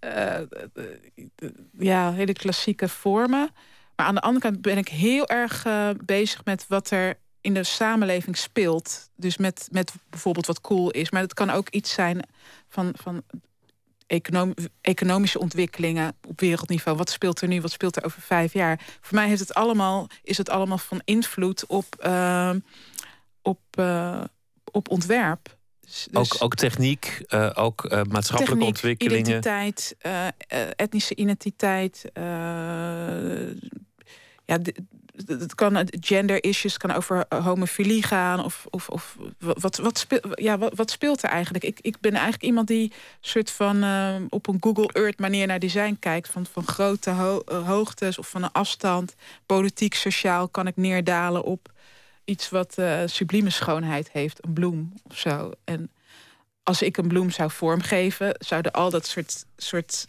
ja, 1.78 2.12
hele 2.12 2.32
klassieke 2.32 2.88
vormen. 2.88 3.50
Maar 3.96 4.06
aan 4.06 4.14
de 4.14 4.20
andere 4.20 4.50
kant 4.50 4.62
ben 4.62 4.78
ik 4.78 4.88
heel 4.88 5.28
erg 5.28 5.66
uh, 5.66 5.90
bezig 6.04 6.44
met 6.44 6.64
wat 6.68 6.90
er 6.90 7.18
in 7.40 7.54
de 7.54 7.64
samenleving 7.64 8.36
speelt. 8.36 9.10
Dus 9.16 9.36
met, 9.36 9.68
met 9.70 9.92
bijvoorbeeld 10.10 10.46
wat 10.46 10.60
cool 10.60 10.90
is. 10.90 11.10
Maar 11.10 11.22
het 11.22 11.34
kan 11.34 11.50
ook 11.50 11.68
iets 11.68 11.92
zijn 11.92 12.28
van, 12.68 12.94
van 13.02 13.22
econom, 14.06 14.54
economische 14.80 15.38
ontwikkelingen 15.38 16.16
op 16.28 16.40
wereldniveau. 16.40 16.96
Wat 16.96 17.10
speelt 17.10 17.40
er 17.40 17.48
nu? 17.48 17.60
Wat 17.60 17.70
speelt 17.70 17.96
er 17.96 18.04
over 18.04 18.22
vijf 18.22 18.52
jaar? 18.52 18.80
Voor 19.00 19.14
mij 19.14 19.28
heeft 19.28 19.40
het 19.40 19.54
allemaal, 19.54 20.06
is 20.22 20.38
het 20.38 20.50
allemaal 20.50 20.78
van 20.78 21.00
invloed 21.04 21.66
op, 21.66 21.86
uh, 22.06 22.50
op, 23.42 23.60
uh, 23.78 24.24
op 24.72 24.88
ontwerp. 24.90 25.56
Dus, 25.84 26.08
ook, 26.12 26.28
dus 26.30 26.40
ook 26.40 26.54
techniek, 26.54 27.22
uh, 27.28 27.50
ook 27.54 27.84
uh, 27.84 27.90
maatschappelijke 27.90 28.44
techniek, 28.44 28.68
ontwikkelingen. 28.68 29.20
Identiteit, 29.20 29.96
etnische 30.76 31.14
identiteit. 31.14 32.04
ja, 34.44 34.58
het 35.26 35.54
kan 35.54 35.88
gender 36.00 36.44
issues 36.44 36.76
kan 36.76 36.90
over 36.90 37.24
homofilie 37.28 38.02
gaan 38.02 38.44
of, 38.44 38.66
of, 38.70 38.88
of 38.88 39.16
wat, 39.38 39.76
wat, 39.76 39.98
speelt, 39.98 40.26
ja, 40.34 40.58
wat, 40.58 40.74
wat, 40.74 40.90
speelt 40.90 41.22
er 41.22 41.30
eigenlijk? 41.30 41.64
Ik, 41.64 41.78
ik 41.80 42.00
ben 42.00 42.12
eigenlijk 42.12 42.42
iemand 42.42 42.68
die 42.68 42.92
soort 43.20 43.50
van 43.50 43.84
op 44.30 44.46
een 44.46 44.56
Google 44.60 44.92
Earth 44.92 45.18
manier 45.18 45.46
naar 45.46 45.58
design 45.58 45.96
kijkt 46.00 46.28
van, 46.28 46.46
van 46.46 46.66
grote 46.66 47.10
ho 47.10 47.42
hoogtes 47.46 48.18
of 48.18 48.28
van 48.28 48.42
een 48.42 48.52
afstand, 48.52 49.14
politiek, 49.46 49.94
sociaal 49.94 50.48
kan 50.48 50.66
ik 50.66 50.76
neerdalen 50.76 51.44
op 51.44 51.72
iets 52.24 52.48
wat 52.48 52.74
uh, 52.78 53.00
sublieme 53.06 53.50
schoonheid 53.50 54.10
heeft, 54.12 54.44
een 54.44 54.52
bloem 54.52 54.92
of 55.10 55.18
zo. 55.18 55.52
En 55.64 55.90
als 56.62 56.82
ik 56.82 56.96
een 56.96 57.08
bloem 57.08 57.30
zou 57.30 57.50
vormgeven, 57.50 58.34
zouden 58.38 58.72
al 58.72 58.90
dat 58.90 59.06
soort, 59.06 59.46
soort 59.56 60.06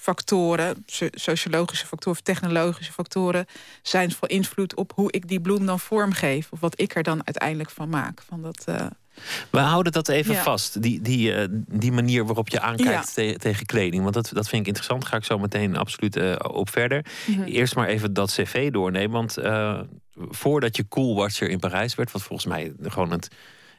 factoren, 0.00 0.84
sociologische 1.10 1.86
factoren, 1.86 2.22
technologische 2.22 2.92
factoren, 2.92 3.46
zijn 3.82 4.12
van 4.12 4.28
invloed 4.28 4.74
op 4.74 4.92
hoe 4.94 5.12
ik 5.12 5.28
die 5.28 5.40
bloem 5.40 5.66
dan 5.66 5.80
vormgeef. 5.80 6.48
Of 6.50 6.60
wat 6.60 6.80
ik 6.80 6.94
er 6.94 7.02
dan 7.02 7.20
uiteindelijk 7.24 7.70
van 7.70 7.88
maak. 7.88 8.22
Van 8.28 8.42
dat, 8.42 8.64
uh... 8.68 8.86
We 9.50 9.58
houden 9.58 9.92
dat 9.92 10.08
even 10.08 10.34
vast, 10.34 10.82
die, 10.82 11.00
die, 11.00 11.32
uh, 11.32 11.44
die 11.68 11.92
manier 11.92 12.26
waarop 12.26 12.48
je 12.48 12.60
aankijkt 12.60 13.14
te 13.14 13.34
tegen 13.38 13.66
kleding. 13.66 14.02
Want 14.02 14.14
dat, 14.14 14.30
dat 14.32 14.48
vind 14.48 14.60
ik 14.60 14.66
interessant, 14.66 15.04
ga 15.04 15.16
ik 15.16 15.24
zo 15.24 15.38
meteen 15.38 15.76
absoluut 15.76 16.16
uh, 16.16 16.34
op 16.38 16.70
verder. 16.70 17.04
Mhm. 17.26 17.42
Eerst 17.42 17.74
maar 17.74 17.88
even 17.88 18.12
dat 18.12 18.32
cv 18.32 18.70
doornemen, 18.70 19.10
want 19.10 19.36
voordat 20.28 20.76
je 20.76 20.88
coolwatcher 20.88 21.48
in 21.48 21.58
Parijs 21.58 21.94
werd, 21.94 22.12
wat 22.12 22.22
volgens 22.22 22.48
mij 22.48 22.72
gewoon 22.82 23.10
het 23.10 23.28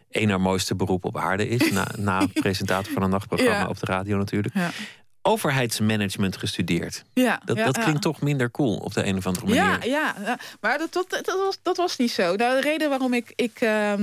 ene 0.09 0.37
mooiste 0.37 0.75
beroep 0.75 1.05
op 1.05 1.17
aarde 1.17 1.47
is, 1.47 1.71
na, 1.71 1.87
na 1.97 2.27
presentator 2.33 2.93
van 2.93 3.03
een 3.03 3.09
nachtprogramma 3.09 3.67
op 3.67 3.79
de 3.79 3.85
radio 3.85 4.17
natuurlijk. 4.17 4.55
Ja 4.55 4.71
overheidsmanagement 5.21 6.37
gestudeerd. 6.37 7.03
Ja, 7.13 7.41
dat, 7.45 7.57
dat 7.57 7.77
klinkt 7.77 8.01
toch 8.01 8.21
minder 8.21 8.51
cool 8.51 8.75
op 8.75 8.93
de 8.93 9.05
een 9.05 9.17
of 9.17 9.25
andere 9.25 9.45
manier. 9.45 9.87
Ja, 9.87 10.13
ja, 10.23 10.37
maar 10.61 10.77
dat, 10.77 10.93
dat, 10.93 11.09
dat, 11.09 11.25
was, 11.25 11.59
dat 11.61 11.77
was 11.77 11.97
niet 11.97 12.11
zo. 12.11 12.35
Nou, 12.35 12.61
de 12.61 12.61
reden 12.61 12.89
waarom 12.89 13.13
ik. 13.13 13.33
ik 13.35 13.61
uh, 13.61 13.93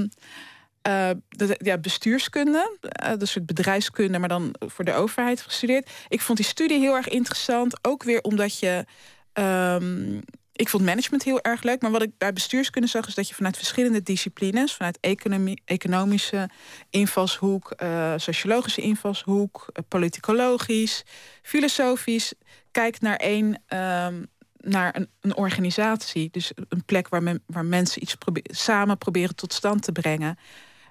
uh, 0.88 1.10
ja, 1.58 1.78
bestuurskunde, 1.78 2.78
uh, 3.04 3.12
dus 3.16 3.34
het 3.34 3.46
bedrijfskunde, 3.46 4.18
maar 4.18 4.28
dan 4.28 4.54
voor 4.58 4.84
de 4.84 4.92
overheid 4.92 5.40
gestudeerd. 5.40 5.90
Ik 6.08 6.20
vond 6.20 6.38
die 6.38 6.46
studie 6.46 6.78
heel 6.78 6.94
erg 6.94 7.08
interessant. 7.08 7.78
Ook 7.84 8.02
weer 8.02 8.20
omdat 8.20 8.58
je 8.58 8.84
um, 9.32 10.20
ik 10.58 10.68
vond 10.68 10.84
management 10.84 11.22
heel 11.22 11.40
erg 11.40 11.62
leuk. 11.62 11.82
Maar 11.82 11.90
wat 11.90 12.02
ik 12.02 12.18
bij 12.18 12.32
bestuurskunde 12.32 12.88
zag, 12.88 13.06
is 13.06 13.14
dat 13.14 13.28
je 13.28 13.34
vanuit 13.34 13.56
verschillende 13.56 14.02
disciplines, 14.02 14.74
vanuit 14.74 14.98
economie, 15.00 15.62
economische 15.64 16.48
invalshoek, 16.90 17.72
uh, 17.82 18.14
sociologische 18.16 18.80
invalshoek, 18.80 19.66
uh, 19.72 19.84
politicologisch, 19.88 21.04
filosofisch, 21.42 22.32
kijkt 22.70 23.00
naar 23.00 23.16
één. 23.16 23.62
Um, 23.68 24.26
naar 24.60 25.06
een, 25.20 25.36
organisatie. 25.36 26.28
Dus 26.30 26.52
een 26.68 26.84
plek 26.84 27.08
waar, 27.08 27.22
men, 27.22 27.42
waar 27.46 27.64
mensen 27.64 28.02
iets 28.02 28.14
probe 28.14 28.40
samen 28.44 28.98
proberen 28.98 29.34
tot 29.34 29.52
stand 29.52 29.82
te 29.82 29.92
brengen. 29.92 30.38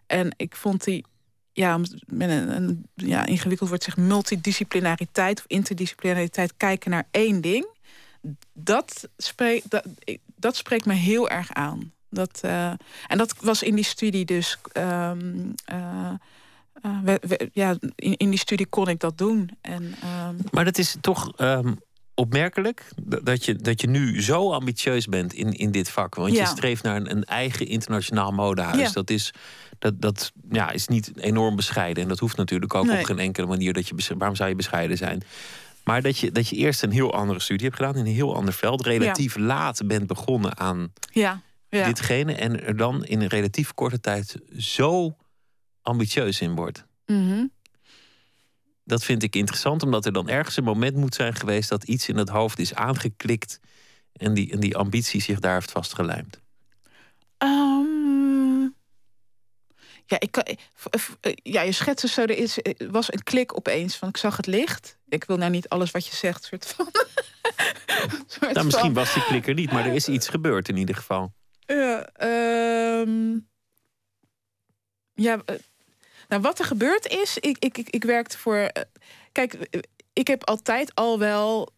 En 0.05 0.33
ik 0.37 0.55
vond 0.55 0.83
die, 0.83 1.05
ja, 1.53 1.77
met 1.77 2.29
een, 2.29 2.55
een 2.55 2.85
ja, 2.95 3.25
ingewikkeld 3.25 3.69
wordt 3.69 3.83
zich 3.83 3.97
multidisciplinariteit 3.97 5.39
of 5.39 5.45
interdisciplinariteit 5.47 6.53
kijken 6.57 6.91
naar 6.91 7.07
één 7.11 7.41
ding 7.41 7.75
dat, 8.53 9.09
spreekt 9.17 9.69
dat, 9.69 9.85
dat 10.35 10.55
spreekt 10.55 10.85
me 10.85 10.93
heel 10.93 11.29
erg 11.29 11.53
aan. 11.53 11.91
Dat, 12.09 12.41
uh, 12.45 12.67
en 13.07 13.17
dat 13.17 13.35
was 13.39 13.63
in 13.63 13.75
die 13.75 13.83
studie 13.83 14.25
dus. 14.25 14.57
Um, 14.73 15.53
uh, 15.73 16.11
uh, 16.85 16.99
we, 17.03 17.21
we, 17.27 17.49
ja, 17.53 17.75
in, 17.95 18.17
in 18.17 18.29
die 18.29 18.39
studie 18.39 18.65
kon 18.65 18.87
ik 18.87 18.99
dat 18.99 19.17
doen. 19.17 19.49
En, 19.61 19.83
um... 19.83 20.37
Maar 20.51 20.65
dat 20.65 20.77
is 20.77 20.95
toch 21.01 21.31
um, 21.41 21.79
opmerkelijk 22.13 22.89
dat 23.23 23.45
je, 23.45 23.55
dat 23.55 23.81
je 23.81 23.87
nu 23.87 24.21
zo 24.21 24.51
ambitieus 24.51 25.05
bent 25.05 25.33
in, 25.33 25.51
in 25.51 25.71
dit 25.71 25.89
vak. 25.89 26.15
Want 26.15 26.33
ja. 26.33 26.41
je 26.41 26.47
streeft 26.47 26.83
naar 26.83 26.95
een, 26.95 27.11
een, 27.11 27.23
eigen 27.23 27.67
internationaal 27.67 28.31
modehuis. 28.31 28.79
Ja. 28.79 28.89
Dat, 28.91 29.09
is, 29.09 29.33
dat, 29.79 30.01
dat 30.01 30.31
ja, 30.49 30.71
is 30.71 30.87
niet 30.87 31.11
enorm 31.15 31.55
bescheiden. 31.55 32.03
En 32.03 32.09
dat 32.09 32.19
hoeft 32.19 32.37
natuurlijk 32.37 32.73
ook 32.73 32.85
nee. 32.85 32.99
op 32.99 33.05
geen 33.05 33.19
enkele 33.19 33.47
manier. 33.47 33.73
Dat 33.73 33.87
je, 33.87 33.95
waarom 34.17 34.35
zou 34.35 34.49
je 34.49 34.55
bescheiden 34.55 34.97
zijn? 34.97 35.23
Maar 35.87 36.01
dat 36.01 36.17
je, 36.17 36.31
dat 36.31 36.47
je 36.47 36.55
eerst 36.55 36.83
een 36.83 36.91
heel 36.91 37.13
andere 37.13 37.39
studie 37.39 37.65
hebt 37.65 37.77
gedaan 37.77 37.95
in 37.95 38.05
een 38.05 38.13
heel 38.13 38.35
ander 38.35 38.53
veld. 38.53 38.85
Relatief 38.85 39.35
ja. 39.35 39.41
laat 39.41 39.81
bent 39.85 40.07
begonnen 40.07 40.57
aan 40.57 40.93
ja. 41.11 41.41
Ja. 41.69 41.85
ditgene. 41.85 42.33
En 42.33 42.63
er 42.63 42.77
dan 42.77 43.05
in 43.05 43.21
een 43.21 43.27
relatief 43.27 43.73
korte 43.73 43.99
tijd 43.99 44.37
zo 44.57 45.17
ambitieus 45.81 46.41
in 46.41 46.55
wordt. 46.55 46.85
Mm 47.05 47.29
-hmm. 47.29 47.51
Dat 48.83 49.03
vind 49.03 49.23
ik 49.23 49.35
interessant, 49.35 49.83
omdat 49.83 50.05
er 50.05 50.13
dan 50.13 50.29
ergens 50.29 50.57
een 50.57 50.63
moment 50.63 50.95
moet 50.95 51.15
zijn 51.15 51.35
geweest 51.35 51.69
dat 51.69 51.83
iets 51.83 52.09
in 52.09 52.17
het 52.17 52.29
hoofd 52.29 52.59
is 52.59 52.73
aangeklikt. 52.73 53.59
En 54.13 54.33
die, 54.33 54.51
en 54.51 54.59
die 54.59 54.77
ambitie 54.77 55.21
zich 55.21 55.39
daar 55.39 55.53
heeft 55.53 55.71
vastgelijmd. 55.71 56.41
Um, 57.37 57.96
ja, 60.07 60.19
ik, 60.19 60.37
eh, 60.37 61.33
ja, 61.43 61.61
je 61.61 61.71
schetsen 61.71 62.09
zo, 62.09 62.21
er 62.21 62.37
is, 62.37 62.57
was 62.89 63.13
een 63.13 63.23
klik 63.23 63.57
opeens 63.57 63.95
van 63.95 64.09
ik 64.09 64.17
zag 64.17 64.37
het 64.37 64.45
licht. 64.45 64.97
Ik 65.09 65.23
wil 65.23 65.37
nou 65.37 65.51
niet 65.51 65.69
alles 65.69 65.91
wat 65.91 66.05
je 66.05 66.15
zegt, 66.15 66.43
soort 66.43 66.67
van. 66.67 66.89
soort 68.27 68.53
nou, 68.53 68.65
misschien 68.65 68.93
was 68.93 69.13
die 69.13 69.23
klik 69.23 69.47
er 69.47 69.53
niet, 69.53 69.71
maar 69.71 69.85
er 69.85 69.93
is 69.93 70.07
iets 70.07 70.27
gebeurd 70.27 70.69
in 70.69 70.77
ieder 70.77 70.95
geval. 70.95 71.33
Ja, 71.65 72.09
um, 73.01 73.47
ja 75.13 75.41
nou, 76.27 76.41
wat 76.41 76.59
er 76.59 76.65
gebeurd 76.65 77.07
is, 77.07 77.37
ik, 77.37 77.57
ik, 77.59 77.77
ik, 77.77 77.89
ik 77.89 78.03
werkte 78.03 78.37
voor. 78.37 78.55
Uh, 78.57 78.83
kijk, 79.31 79.83
ik 80.17 80.27
heb 80.27 80.45
altijd 80.45 80.95
al 80.95 81.19
wel, 81.19 81.69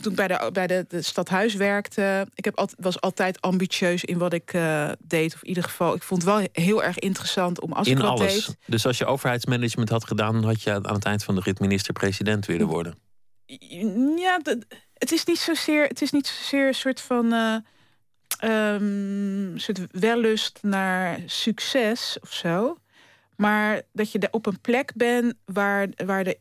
toen 0.00 0.10
ik 0.12 0.14
bij 0.14 0.28
de, 0.28 0.50
bij 0.52 0.66
de, 0.66 0.84
de 0.88 1.02
stadhuis 1.02 1.54
werkte, 1.54 2.26
ik 2.34 2.44
heb 2.44 2.58
altijd, 2.58 2.78
was 2.80 3.00
altijd 3.00 3.40
ambitieus 3.40 4.04
in 4.04 4.18
wat 4.18 4.32
ik 4.32 4.52
uh, 4.52 4.90
deed. 4.98 5.34
Of 5.34 5.42
in 5.42 5.48
ieder 5.48 5.62
geval, 5.62 5.94
ik 5.94 6.02
vond 6.02 6.22
het 6.22 6.30
wel 6.30 6.48
heel 6.52 6.82
erg 6.82 6.98
interessant 6.98 7.60
om 7.60 7.72
als 7.72 7.86
in 7.86 7.96
ik 7.96 8.02
dat 8.02 8.10
alles. 8.10 8.46
deed. 8.46 8.56
Dus 8.66 8.86
als 8.86 8.98
je 8.98 9.06
overheidsmanagement 9.06 9.88
had 9.88 10.04
gedaan, 10.04 10.32
dan 10.32 10.44
had 10.44 10.62
je 10.62 10.72
aan 10.72 10.94
het 10.94 11.04
eind 11.04 11.24
van 11.24 11.34
de 11.34 11.40
rit 11.40 11.60
minister-president 11.60 12.46
willen 12.46 12.66
worden. 12.66 12.98
Ja, 14.16 14.40
het 14.94 15.12
is 15.12 15.24
niet 15.24 15.38
zozeer, 15.38 15.86
het 15.86 16.02
is 16.02 16.10
niet 16.10 16.26
zozeer 16.26 16.66
een 16.66 16.74
soort 16.74 17.00
van. 17.00 17.32
Uh, 17.32 17.56
um, 18.44 19.58
soort 19.58 19.80
wellust 19.90 20.58
naar 20.62 21.20
succes 21.26 22.16
of 22.20 22.32
zo. 22.32 22.78
Maar 23.36 23.82
dat 23.92 24.12
je 24.12 24.28
op 24.30 24.46
een 24.46 24.60
plek 24.60 24.92
bent 24.94 25.34
waar, 25.44 25.88
waar 26.06 26.24
de, 26.24 26.38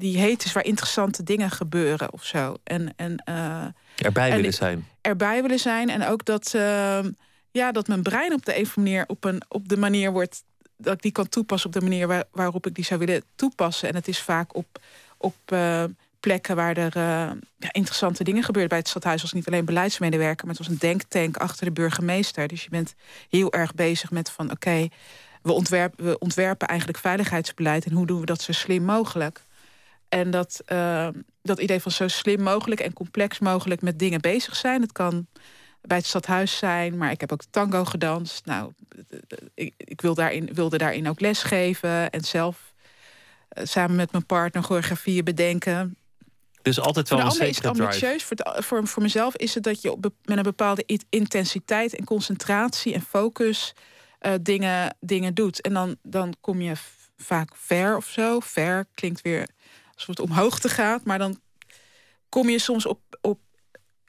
die 0.00 0.18
heet 0.18 0.44
is 0.44 0.52
waar 0.52 0.64
interessante 0.64 1.22
dingen 1.22 1.50
gebeuren 1.50 2.12
of 2.12 2.24
zo. 2.24 2.56
En, 2.64 2.92
en, 2.96 3.22
uh, 3.28 3.64
erbij 3.96 4.34
willen 4.34 4.52
zijn. 4.52 4.86
Erbij 5.00 5.42
willen 5.42 5.58
zijn. 5.58 5.88
En 5.88 6.06
ook 6.06 6.24
dat, 6.24 6.52
uh, 6.56 7.04
ja, 7.50 7.72
dat 7.72 7.88
mijn 7.88 8.02
brein 8.02 8.32
op 8.32 8.44
de 8.44 8.56
een 8.56 8.62
of 8.62 8.76
andere 8.76 8.96
manier 8.96 9.04
op, 9.08 9.24
een, 9.24 9.42
op 9.48 9.68
de 9.68 9.76
manier 9.76 10.12
wordt 10.12 10.42
dat 10.76 10.94
ik 10.94 11.02
die 11.02 11.12
kan 11.12 11.28
toepassen 11.28 11.68
op 11.68 11.80
de 11.80 11.86
manier 11.88 12.06
waar, 12.06 12.24
waarop 12.32 12.66
ik 12.66 12.74
die 12.74 12.84
zou 12.84 13.00
willen 13.00 13.22
toepassen. 13.34 13.88
En 13.88 13.94
het 13.94 14.08
is 14.08 14.20
vaak 14.20 14.54
op, 14.54 14.80
op 15.16 15.34
uh, 15.52 15.84
plekken 16.20 16.56
waar 16.56 16.76
er 16.76 16.98
ja, 17.56 17.72
interessante 17.72 18.24
dingen 18.24 18.42
gebeuren. 18.42 18.68
Bij 18.68 18.78
het 18.78 18.88
stadhuis 18.88 19.22
was 19.22 19.32
niet 19.32 19.46
alleen 19.46 19.64
beleidsmedewerker, 19.64 20.46
maar 20.46 20.54
het 20.54 20.66
was 20.66 20.74
een 20.74 20.88
denktank 20.88 21.36
achter 21.36 21.64
de 21.64 21.72
burgemeester. 21.72 22.48
Dus 22.48 22.62
je 22.64 22.70
bent 22.70 22.94
heel 23.28 23.52
erg 23.52 23.74
bezig 23.74 24.10
met 24.10 24.30
van 24.30 24.44
oké, 24.44 24.54
okay, 24.54 24.90
we, 25.42 25.52
ontwerpen, 25.52 26.04
we 26.04 26.18
ontwerpen 26.18 26.68
eigenlijk 26.68 26.98
veiligheidsbeleid 26.98 27.84
en 27.84 27.92
hoe 27.92 28.06
doen 28.06 28.20
we 28.20 28.26
dat 28.26 28.42
zo 28.42 28.52
slim 28.52 28.82
mogelijk. 28.84 29.44
En 30.08 30.30
dat, 30.30 30.62
uh, 30.72 31.08
dat 31.42 31.60
idee 31.60 31.80
van 31.80 31.92
zo 31.92 32.08
slim 32.08 32.42
mogelijk 32.42 32.80
en 32.80 32.92
complex 32.92 33.38
mogelijk 33.38 33.82
met 33.82 33.98
dingen 33.98 34.20
bezig 34.20 34.56
zijn. 34.56 34.80
Het 34.82 34.92
kan 34.92 35.26
bij 35.80 35.96
het 35.96 36.06
stadhuis 36.06 36.56
zijn, 36.58 36.96
maar 36.96 37.10
ik 37.10 37.20
heb 37.20 37.32
ook 37.32 37.42
tango 37.50 37.84
gedanst. 37.84 38.46
Nou, 38.46 38.72
ik, 39.54 39.74
ik 39.76 40.00
wil 40.00 40.14
daarin, 40.14 40.50
wilde 40.54 40.78
daarin 40.78 41.08
ook 41.08 41.20
lesgeven 41.20 42.10
en 42.10 42.24
zelf 42.24 42.72
uh, 43.58 43.64
samen 43.64 43.96
met 43.96 44.12
mijn 44.12 44.26
partner 44.26 44.62
choreografieën 44.62 45.24
bedenken. 45.24 45.96
Dus 46.62 46.80
altijd 46.80 47.08
wel 47.08 47.18
voor 47.18 47.28
een 47.28 47.32
de 47.34 47.40
ander 47.40 47.48
is 47.48 47.56
het 47.56 47.64
zekere 47.64 47.84
ambitieus. 47.84 48.24
Voor, 48.24 48.36
het- 48.36 48.64
voor, 48.64 48.86
voor 48.86 49.02
mezelf 49.02 49.36
is 49.36 49.54
het 49.54 49.62
dat 49.64 49.82
je 49.82 49.92
op, 49.92 50.10
met 50.24 50.36
een 50.36 50.42
bepaalde 50.42 50.84
intensiteit 51.08 51.94
en 51.94 52.04
concentratie 52.04 52.94
en 52.94 53.02
focus 53.02 53.72
eh, 54.20 54.34
dingen, 54.42 54.96
dingen 55.00 55.34
doet. 55.34 55.60
En 55.60 55.72
dan, 55.72 55.96
dan 56.02 56.34
kom 56.40 56.60
je 56.60 56.72
vaak 57.16 57.50
ver 57.56 57.96
of 57.96 58.06
zo. 58.06 58.40
Ver 58.40 58.86
klinkt 58.94 59.20
weer 59.22 59.48
alsof 59.94 60.06
het 60.08 60.20
omhoog 60.20 60.58
te 60.58 60.68
gaat. 60.68 61.04
Maar 61.04 61.18
dan 61.18 61.40
kom 62.28 62.48
je 62.48 62.58
soms 62.58 62.86
op, 62.86 63.00
op 63.20 63.40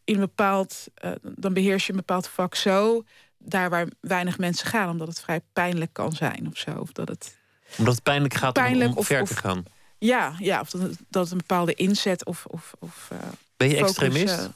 in 0.04 0.14
een 0.14 0.20
bepaald. 0.20 0.86
eh, 0.94 1.12
dan 1.22 1.54
beheers 1.54 1.86
je 1.86 1.92
een 1.92 1.98
bepaald 1.98 2.28
vak 2.28 2.56
zo. 2.56 3.04
Daar 3.38 3.70
waar 3.70 3.88
weinig 4.02 4.38
mensen 4.38 4.68
gaan, 4.68 4.90
omdat 4.90 5.08
het 5.08 5.22
vrij 5.22 5.42
pijnlijk 5.54 5.94
kan 5.94 6.12
zijn 6.12 6.48
of 6.48 6.58
zo. 6.58 6.72
Of 6.72 6.92
dat 6.92 7.08
het. 7.08 7.38
Omdat 7.78 7.94
het 7.94 8.04
pijnlijk 8.04 8.34
gaat 8.34 8.58
om- 8.58 8.64
Pijnlijk 8.64 8.92
om, 8.92 8.98
of- 8.98 9.06
ver 9.06 9.26
te 9.26 9.36
gaan. 9.36 9.64
Ja, 9.98 10.36
ja 10.38 10.60
of 10.60 10.70
dat, 10.70 10.82
dat 11.10 11.24
het 11.24 11.32
een 11.32 11.38
bepaalde 11.38 11.74
inzet 11.74 12.26
of. 12.26 12.46
of, 12.46 12.74
of 12.80 13.08
eh, 13.12 13.18
Ben 13.58 13.70
je 13.70 13.76
focus, 13.76 13.90
extremist? 13.98 14.50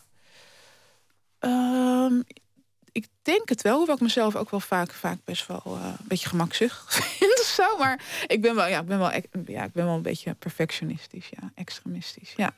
eh, 1.39 1.50
ehm, 1.51 2.21
ik 2.96 3.08
denk 3.22 3.50
het 3.50 3.62
wel, 3.62 3.78
hoewel 3.78 3.96
ik 3.96 4.02
mezelf 4.02 4.36
ook 4.36 4.50
wel 4.50 4.60
vaak, 4.60 4.92
vaak 4.92 5.18
best 5.24 5.48
wel 5.48 5.62
eh, 5.66 5.72
een 5.72 6.06
beetje 6.08 6.30
gemakzuchtig 6.30 6.94
vind 7.18 7.40
of 7.40 7.46
zo. 7.46 7.78
Maar 7.78 8.00
ik 8.28 8.42
ben 8.42 8.56
wel, 8.56 8.68
ja, 8.68 8.80
ik 8.80 8.86
ben 8.86 8.98
wel, 8.98 9.12
ex- 9.12 9.28
ja, 9.46 9.64
ik 9.64 9.72
ben 9.72 9.86
wel 9.86 9.96
een 9.96 10.02
beetje 10.02 10.34
perfectionistisch, 10.34 11.30
ja, 11.30 11.52
extremistisch. 11.56 12.34
Ja. 12.36 12.54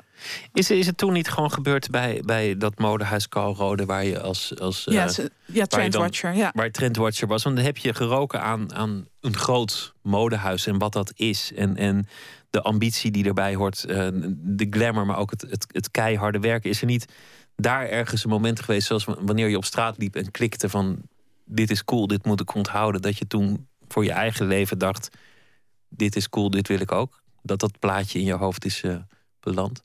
Is, 0.54 0.72
is 0.72 0.86
het 0.86 0.98
toen 0.98 1.14
niet 1.14 1.30
gewoon 1.30 1.52
gebeurd 1.52 1.90
bij, 1.90 2.22
bij 2.26 2.58
dat 2.58 2.80
modehuis 2.80 3.30
Calrode... 3.30 3.86
waar 3.86 4.06
je 4.06 4.20
als, 4.20 4.60
als 4.60 4.84
ja, 4.84 5.08
eh, 5.08 5.26
ja 5.46 5.66
trendwatcher, 5.66 6.34
ja. 6.34 6.52
waar 6.54 6.72
trendwatcher 6.72 7.28
was. 7.28 7.44
Want 7.44 7.56
dan 7.56 7.66
heb 7.66 7.78
je 7.78 7.94
geroken 7.94 8.42
aan, 8.42 8.74
aan 8.74 9.08
een 9.22 9.38
groot 9.38 9.94
modehuis 10.02 10.68
en 10.68 10.78
wat 10.78 10.94
dat 10.94 11.12
is. 11.16 11.52
En, 11.56 11.78
en 11.78 12.08
de 12.50 12.62
ambitie 12.62 13.12
die 13.12 13.26
erbij 13.26 13.56
hoort, 13.56 13.84
eh, 13.84 14.08
de 14.38 14.68
glamour, 14.70 15.06
maar 15.06 15.18
ook 15.18 15.32
het, 15.32 15.42
het, 15.42 15.66
het 15.72 15.92
keiharde 15.92 16.40
werken. 16.40 16.70
Is 16.70 16.82
er 16.82 16.88
niet 16.88 17.06
daar 17.62 17.88
ergens 17.90 18.24
een 18.24 18.30
moment 18.30 18.60
geweest, 18.60 18.88
zoals 18.88 19.06
wanneer 19.06 19.48
je 19.48 19.58
op 19.58 19.66
straat 19.66 19.98
liep 19.98 20.16
en 20.16 20.32
klikte 20.32 20.70
van 20.70 21.02
dit 21.46 21.70
is 21.72 21.84
cool, 21.84 22.08
dit 22.08 22.26
moet 22.26 22.40
ik 22.42 22.54
onthouden. 22.56 23.02
Dat 23.02 23.18
je 23.18 23.28
toen 23.28 23.68
voor 23.88 24.04
je 24.04 24.12
eigen 24.12 24.48
leven 24.48 24.78
dacht, 24.78 25.10
dit 25.90 26.16
is 26.16 26.30
cool, 26.30 26.50
dit 26.50 26.68
wil 26.68 26.80
ik 26.80 26.92
ook. 26.92 27.22
Dat 27.42 27.60
dat 27.60 27.80
plaatje 27.80 28.20
in 28.20 28.26
je 28.26 28.34
hoofd 28.34 28.66
is 28.66 28.84
eh, 28.84 28.96
beland. 29.40 29.84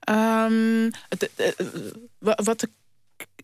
Ehm, 0.00 0.90
eh, 1.08 1.28
eh, 1.36 1.66
wa- 2.18 2.38
wat, 2.44 2.66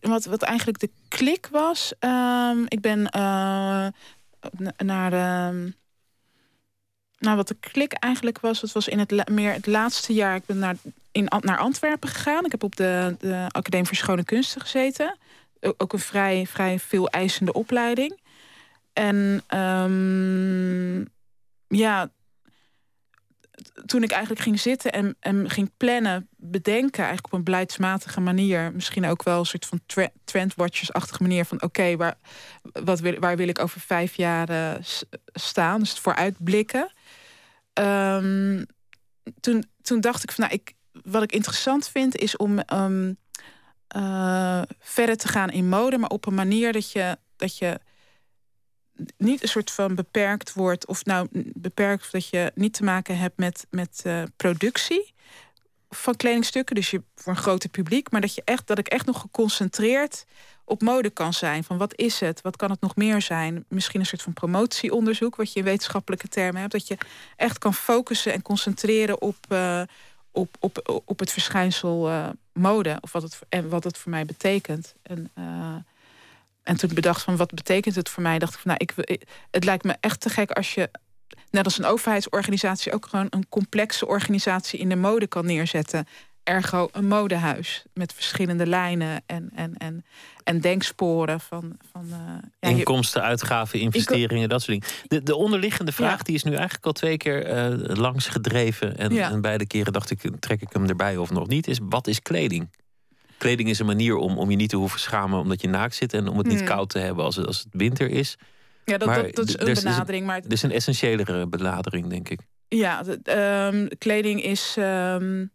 wat, 0.01 0.25
wat 0.25 0.41
eigenlijk 0.41 0.79
de 0.79 0.89
klik 1.07 1.47
was. 1.51 1.93
ehm, 1.99 2.63
ik 2.67 2.81
ben 2.81 3.01
na- 3.01 4.73
naar 4.77 5.09
de. 5.09 5.73
Nou, 7.23 7.35
wat 7.35 7.47
de 7.47 7.57
klik 7.59 7.93
eigenlijk 7.93 8.39
was, 8.39 8.61
het 8.61 8.71
was 8.71 8.87
in 8.87 8.99
het 8.99 9.29
meer 9.29 9.53
het 9.53 9.65
laatste 9.65 10.13
jaar. 10.13 10.35
Ik 10.35 10.45
ben 10.45 10.59
naar, 10.59 10.75
in, 11.11 11.31
naar 11.39 11.57
Antwerpen 11.57 12.09
gegaan. 12.09 12.45
Ik 12.45 12.51
heb 12.51 12.63
op 12.63 12.75
de, 12.75 13.15
de 13.19 13.45
Academie 13.47 13.87
voor 13.87 13.95
Schone 13.95 14.23
Kunsten 14.23 14.61
gezeten. 14.61 15.17
Ook 15.77 15.93
een 15.93 15.99
vrij, 15.99 16.45
vrij 16.47 16.79
veel 16.79 17.09
eisende 17.09 17.53
opleiding. 17.53 18.19
En 18.93 19.43
ehm, 19.47 20.99
ja, 21.67 22.09
toen 23.85 24.03
ik 24.03 24.11
eigenlijk 24.11 24.41
ging 24.41 24.59
zitten 24.59 24.91
en, 24.91 25.15
en 25.19 25.49
ging 25.49 25.71
plannen, 25.77 26.27
bedenken, 26.35 27.03
eigenlijk 27.03 27.33
op 27.33 27.39
een 27.39 27.43
beleidsmatige 27.43 28.19
manier, 28.19 28.71
misschien 28.73 29.05
ook 29.05 29.23
wel 29.23 29.39
een 29.39 29.45
soort 29.45 29.65
van 29.65 29.79
tre- 29.85 30.11
trendwatchers-achtige 30.23 31.21
manier 31.21 31.45
van 31.45 31.61
oké, 31.61 31.95
waar, 31.95 32.17
wat 32.83 32.99
wil, 32.99 33.19
waar 33.19 33.37
wil 33.37 33.47
ik 33.47 33.59
over 33.59 33.81
vijf 33.81 34.15
jaar 34.15 34.77
staan? 35.33 35.79
Dus 35.79 35.99
vooruitblikken. 35.99 36.91
Ehm, 37.73 38.63
toen, 39.39 39.65
toen 39.81 40.01
dacht 40.01 40.23
ik 40.23 40.31
van 40.31 40.43
nou, 40.43 40.55
ik, 40.55 40.73
wat 41.03 41.23
ik 41.23 41.31
interessant 41.31 41.87
vind 41.87 42.15
is 42.15 42.37
om 42.37 42.59
ehm, 42.59 43.13
eh, 43.87 44.61
verder 44.79 45.17
te 45.17 45.27
gaan 45.27 45.49
in 45.49 45.69
mode, 45.69 45.97
maar 45.97 46.09
op 46.09 46.25
een 46.25 46.33
manier 46.33 46.71
dat 46.71 46.91
je, 46.91 47.17
dat 47.35 47.57
je 47.57 47.79
niet 49.17 49.41
een 49.41 49.47
soort 49.47 49.71
van 49.71 49.95
beperkt 49.95 50.53
wordt, 50.53 50.87
of 50.87 51.05
nou 51.05 51.27
beperkt 51.55 52.11
dat 52.11 52.27
je 52.27 52.51
niet 52.55 52.73
te 52.73 52.83
maken 52.83 53.17
hebt 53.17 53.37
met, 53.37 53.67
met 53.69 54.01
eh, 54.03 54.23
productie 54.35 55.12
van 55.95 56.15
kledingstukken, 56.15 56.75
dus 56.75 56.91
je 56.91 57.01
voor 57.15 57.33
een 57.33 57.39
groter 57.39 57.69
publiek, 57.69 58.11
maar 58.11 58.21
dat 58.21 58.35
je 58.35 58.41
echt 58.45 58.67
dat 58.67 58.77
ik 58.77 58.87
echt 58.87 59.05
nog 59.05 59.19
geconcentreerd 59.21 60.25
op 60.65 60.81
mode 60.81 61.09
kan 61.09 61.33
zijn. 61.33 61.63
Van 61.63 61.77
wat 61.77 61.95
is 61.97 62.19
het? 62.19 62.41
Wat 62.41 62.55
kan 62.55 62.69
het 62.71 62.81
nog 62.81 62.95
meer 62.95 63.21
zijn? 63.21 63.65
Misschien 63.67 63.99
een 63.99 64.05
soort 64.05 64.21
van 64.21 64.33
promotieonderzoek, 64.33 65.35
wat 65.35 65.53
je 65.53 65.59
in 65.59 65.65
wetenschappelijke 65.65 66.27
termen 66.27 66.59
hebt, 66.61 66.71
dat 66.71 66.87
je 66.87 66.97
echt 67.35 67.57
kan 67.57 67.73
focussen 67.73 68.33
en 68.33 68.41
concentreren 68.41 69.21
op, 69.21 69.35
eh, 69.47 69.81
op, 70.31 70.55
op, 70.59 71.01
op 71.05 71.19
het 71.19 71.31
verschijnsel 71.31 72.09
eh, 72.09 72.29
mode, 72.53 72.97
of 73.01 73.11
wat 73.11 73.21
het 73.21 73.39
en 73.49 73.69
wat 73.69 73.83
het 73.83 73.97
voor 73.97 74.11
mij 74.11 74.25
betekent. 74.25 74.95
En, 75.01 75.31
eh, 75.33 75.75
en 76.63 76.77
toen 76.77 76.93
bedacht 76.93 77.21
van 77.21 77.37
wat 77.37 77.53
betekent 77.53 77.95
het 77.95 78.09
voor 78.09 78.23
mij, 78.23 78.39
dacht 78.39 78.53
ik 78.53 78.59
van 78.59 78.71
nou, 78.79 78.91
ik- 79.05 79.21
het 79.51 79.63
lijkt 79.63 79.83
me 79.83 79.95
echt 79.99 80.19
te 80.19 80.29
gek 80.29 80.51
als 80.51 80.73
je 80.73 80.89
net 81.53 81.65
als 81.65 81.77
een 81.77 81.85
overheidsorganisatie 81.85 82.93
ook 82.93 83.05
gewoon 83.05 83.27
een 83.29 83.49
complexe 83.49 84.07
organisatie 84.07 84.79
in 84.79 84.89
de 84.89 84.95
mode 84.95 85.27
kan 85.27 85.45
neerzetten. 85.45 86.07
Ergo 86.43 86.89
een 86.91 87.07
modehuis 87.07 87.83
met 87.93 88.13
verschillende 88.13 88.65
lijnen 88.67 89.23
en, 89.25 89.49
en, 89.55 89.77
en, 89.77 90.05
en 90.43 90.59
denksporen 90.59 91.39
van. 91.39 91.77
van 91.91 92.05
eh, 92.11 92.17
ja, 92.59 92.77
Inkomsten, 92.77 93.21
uitgaven, 93.21 93.79
investeringen, 93.79 94.49
dat 94.49 94.61
soort 94.61 94.79
dingen. 94.81 94.95
De, 95.07 95.23
de 95.23 95.35
onderliggende 95.35 95.91
vraag 95.91 96.17
Ja. 96.17 96.23
die 96.23 96.35
is 96.35 96.43
nu 96.43 96.53
eigenlijk 96.53 96.85
al 96.85 96.91
twee 96.91 97.17
keer 97.17 97.45
eh, 97.45 97.95
langs 97.95 98.27
gedreven. 98.27 98.97
En, 98.97 99.13
Ja. 99.13 99.31
en 99.31 99.41
beide 99.41 99.65
keren 99.67 99.93
dacht 99.93 100.09
ik, 100.11 100.19
trek 100.39 100.61
ik 100.61 100.69
hem 100.71 100.85
erbij 100.89 101.17
of 101.17 101.31
nog 101.31 101.47
niet. 101.47 101.67
Is 101.67 101.79
wat 101.83 102.07
is 102.07 102.21
kleding? 102.21 102.69
Kleding 103.37 103.69
is 103.69 103.79
een 103.79 103.85
manier 103.85 104.15
om, 104.15 104.37
om 104.37 104.49
je 104.49 104.55
niet 104.55 104.69
te 104.69 104.75
hoeven 104.77 104.99
schamen 104.99 105.39
omdat 105.39 105.61
je 105.61 105.67
naakt 105.69 105.95
zit. 105.95 106.13
En 106.13 106.27
om 106.27 106.37
het 106.37 106.47
niet 106.47 106.57
Hmm. 106.57 106.67
koud 106.67 106.89
te 106.89 106.99
hebben 106.99 107.23
als 107.25 107.35
het, 107.35 107.47
als 107.47 107.59
het 107.59 107.67
winter 107.71 108.09
is. 108.09 108.37
Ja, 108.85 108.97
dat, 108.97 109.15
dat, 109.15 109.35
dat 109.35 109.47
is 109.47 109.53
een 109.53 109.59
is- 109.59 109.71
is 109.71 109.77
een- 109.77 109.83
benadering. 109.91 110.25
Maar 110.25 110.35
het- 110.35 110.49
Dus 110.49 110.63
een 110.63 110.71
essentiëlere 110.71 111.47
benadering, 111.47 112.07
denk 112.07 112.29
ik. 112.29 112.39
Ja, 112.67 113.03
ehm, 113.23 113.87
kleding 113.97 114.43
is. 114.43 114.75
ehm, 114.77 115.45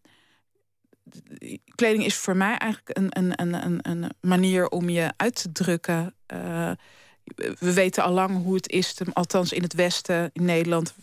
kleding 1.74 2.04
is 2.04 2.16
voor 2.16 2.36
mij 2.36 2.56
eigenlijk 2.56 2.96
een, 2.98 3.08
een, 3.18 3.32
een, 3.42 3.64
een, 3.64 3.78
een 3.82 4.10
manier 4.20 4.68
om 4.68 4.88
je 4.88 5.12
uit 5.16 5.34
te 5.42 5.52
drukken. 5.52 6.14
Eh, 6.26 6.70
we 7.58 7.72
weten 7.72 8.02
al 8.02 8.12
lang 8.12 8.42
hoe 8.42 8.54
het 8.54 8.68
is, 8.68 8.94
althans 9.12 9.52
in 9.52 9.62
het 9.62 9.74
Westen, 9.74 10.30
in 10.32 10.44
Nederland. 10.44 10.94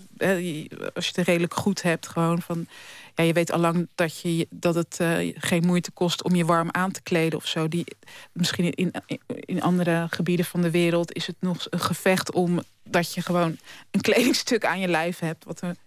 als 0.94 1.06
je 1.06 1.12
het 1.16 1.28
redelijk 1.28 1.54
goed 1.54 1.82
hebt, 1.82 2.08
gewoon 2.08 2.42
van. 2.42 2.68
Ja, 3.16 3.24
je 3.24 3.34
weet 3.34 3.52
al 3.52 3.60
lang 3.60 3.88
dat, 3.96 4.22
je, 4.22 4.48
dat 4.50 4.76
het 4.76 4.98
eh, 5.00 5.34
geen 5.36 5.66
moeite 5.66 5.92
kost 5.92 6.24
om 6.24 6.36
je 6.36 6.46
warm 6.46 6.70
aan 6.72 6.92
te 6.92 7.02
kleden 7.02 7.40
of 7.40 7.48
zo. 7.48 7.68
Die, 7.68 7.86
misschien 8.32 8.72
in, 8.72 8.92
in 9.28 9.62
andere 9.62 10.08
gebieden 10.10 10.46
van 10.46 10.62
de 10.62 10.72
wereld 10.72 11.14
is 11.14 11.28
het 11.28 11.36
nog 11.40 11.68
een 11.70 11.80
gevecht 11.80 12.32
om 12.32 12.60
dat 12.84 13.14
je 13.14 13.22
gewoon 13.22 13.58
een 13.92 14.02
kledingstuk 14.10 14.66
aan 14.66 14.80
je 14.80 14.88
lijf 14.88 15.20
hebt. 15.20 15.46
Wat 15.46 15.62
een, 15.62 15.78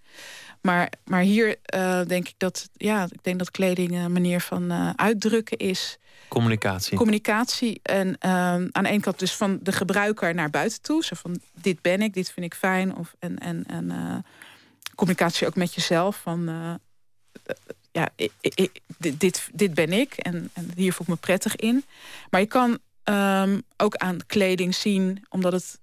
maar, 0.62 0.92
maar 1.04 1.20
hier 1.22 1.56
eh, 1.62 2.00
denk 2.06 2.28
ik 2.28 2.34
dat, 2.36 2.68
ja, 2.72 3.04
ik 3.10 3.22
denk 3.22 3.38
dat 3.38 3.50
kleding 3.50 3.92
een 3.92 4.12
manier 4.12 4.40
van 4.40 4.70
eh, 4.70 4.90
uitdrukken 4.96 5.56
is. 5.58 5.98
Communicatie. 6.28 6.96
Communicatie. 6.96 7.80
En 7.82 8.18
ehm, 8.18 8.68
aan 8.72 8.82
de 8.82 8.88
ene 8.88 9.00
kant 9.00 9.18
dus 9.18 9.34
van 9.34 9.58
de 9.62 9.72
gebruiker 9.72 10.34
naar 10.34 10.50
buiten 10.50 10.82
toe. 10.82 11.04
Zo 11.04 11.14
van, 11.18 11.40
dit 11.52 11.82
ben 11.82 12.02
ik, 12.02 12.14
dit 12.14 12.30
vind 12.30 12.46
ik 12.46 12.54
fijn. 12.54 12.96
Of, 12.96 13.14
en 13.18 13.38
en, 13.38 13.64
en 13.66 13.90
eh, 13.90 14.16
communicatie 14.94 15.46
ook 15.46 15.56
met 15.56 15.74
jezelf. 15.74 16.16
Van, 16.16 16.48
ja, 17.92 18.08
ik, 18.16 18.32
ik- 18.40 18.80
dit, 18.98 19.20
dit, 19.20 19.48
dit 19.52 19.74
ben 19.74 19.92
ik. 19.92 20.12
En, 20.14 20.50
en 20.52 20.70
hier 20.74 20.92
voel 20.92 21.06
ik 21.06 21.12
me 21.12 21.16
prettig 21.16 21.56
in. 21.56 21.84
Maar 22.30 22.40
je 22.40 22.46
kan 22.46 22.78
ehm, 23.02 23.60
ook 23.76 23.94
aan 23.96 24.18
kleding 24.26 24.74
zien, 24.74 25.24
omdat 25.28 25.52
het 25.52 25.80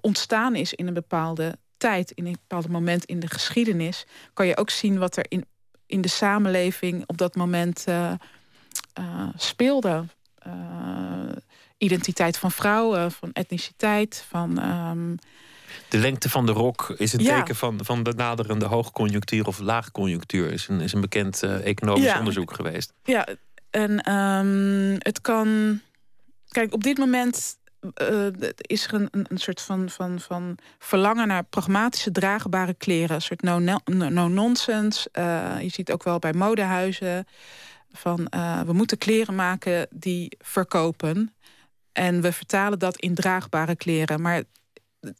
ontstaan 0.00 0.54
is 0.54 0.74
in 0.74 0.86
een 0.86 0.94
bepaalde 0.94 1.58
tijd, 1.82 2.10
in 2.10 2.26
een 2.26 2.32
bepaald 2.48 2.68
moment 2.68 3.04
in 3.04 3.20
de 3.20 3.26
geschiedenis, 3.28 4.06
kan 4.34 4.46
je 4.46 4.56
ook 4.56 4.70
zien 4.70 4.98
wat 4.98 5.16
er 5.16 5.24
in, 5.28 5.44
in 5.86 6.00
de 6.00 6.08
samenleving 6.08 7.04
op 7.06 7.18
dat 7.18 7.34
moment 7.36 7.84
eh, 7.86 8.12
eh, 8.92 9.28
speelde. 9.36 10.04
Eh, 10.38 10.52
identiteit 11.78 12.38
van 12.38 12.50
vrouwen, 12.50 13.12
van 13.12 13.32
etniciteit, 13.32 14.24
van. 14.28 14.58
ehm, 14.60 15.14
De 15.88 15.98
lengte 15.98 16.28
van 16.30 16.46
de 16.46 16.52
rok 16.52 16.94
is 16.96 17.12
een 17.12 17.22
Ja. 17.22 17.36
teken 17.38 17.56
van, 17.56 17.80
van 17.84 18.02
de 18.02 18.12
naderende 18.12 18.64
hoogconjunctuur 18.66 19.46
of 19.46 19.58
laagconjunctuur. 19.58 20.52
Is 20.52 20.68
een, 20.68 20.80
is 20.80 20.92
een 20.92 21.00
bekend 21.00 21.42
economisch 21.42 22.04
Ja. 22.04 22.18
onderzoek 22.18 22.52
geweest. 22.54 22.92
Ja, 23.04 23.26
en 23.70 24.00
ehm, 24.00 24.94
het 24.98 25.20
kan. 25.20 25.80
Kijk, 26.48 26.72
op 26.72 26.82
dit 26.82 26.98
moment 26.98 27.56
eh, 27.94 28.26
is 28.56 28.86
er 28.86 28.94
een, 28.94 29.08
een, 29.10 29.38
soort 29.38 29.60
van, 29.60 29.90
van, 29.90 30.20
van 30.20 30.58
verlangen 30.78 31.28
naar 31.28 31.44
pragmatische, 31.44 32.10
draagbare 32.10 32.74
kleren. 32.74 33.14
Een 33.14 33.22
soort 33.22 33.42
no- 33.42 33.58
no- 33.58 33.80
no-nonsense. 33.84 35.08
Eh, 35.12 35.56
je 35.60 35.68
ziet 35.68 35.92
ook 35.92 36.02
wel 36.02 36.18
bij 36.18 36.32
modehuizen 36.32 37.26
van 37.92 38.26
eh, 38.26 38.60
we 38.60 38.72
moeten 38.72 38.98
kleren 38.98 39.34
maken 39.34 39.86
die 39.90 40.36
verkopen. 40.40 41.34
En 41.92 42.20
we 42.20 42.32
vertalen 42.32 42.78
dat 42.78 42.96
in 42.96 43.14
draagbare 43.14 43.76
kleren. 43.76 44.20
Maar 44.20 44.42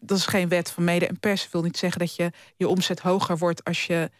dat 0.00 0.18
is 0.18 0.26
geen 0.26 0.48
wet 0.48 0.70
van 0.70 0.84
mede 0.84 1.06
en 1.06 1.20
pers. 1.20 1.42
Dat 1.42 1.52
wil 1.52 1.62
niet 1.62 1.78
zeggen 1.78 1.98
dat 2.00 2.16
je 2.16 2.30
je 2.56 2.68
omzet 2.68 3.00
hoger 3.00 3.38
wordt 3.38 3.64
als 3.64 3.86
je 3.86 4.10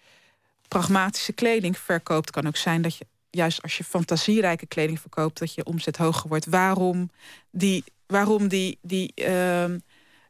pragmatische 0.68 1.33
kleding 1.33 1.78
verkoopt. 1.78 2.31
kan 2.31 2.46
ook 2.46 2.57
zijn 2.57 2.83
dat 2.83 2.96
je 2.96 3.07
juist 3.31 3.62
als 3.62 3.76
je 3.76 3.85
fantasierijke 3.85 4.66
kleding 4.66 5.00
verkoopt, 5.00 5.38
dat 5.38 5.55
je 5.55 5.64
omzet 5.64 5.96
hoger 5.96 6.28
wordt. 6.28 6.46
Waarom 6.46 7.11
die, 7.50 7.85
waarom 8.12 8.48
die, 8.48 8.79
die, 8.83 9.12
uh, 9.14 9.64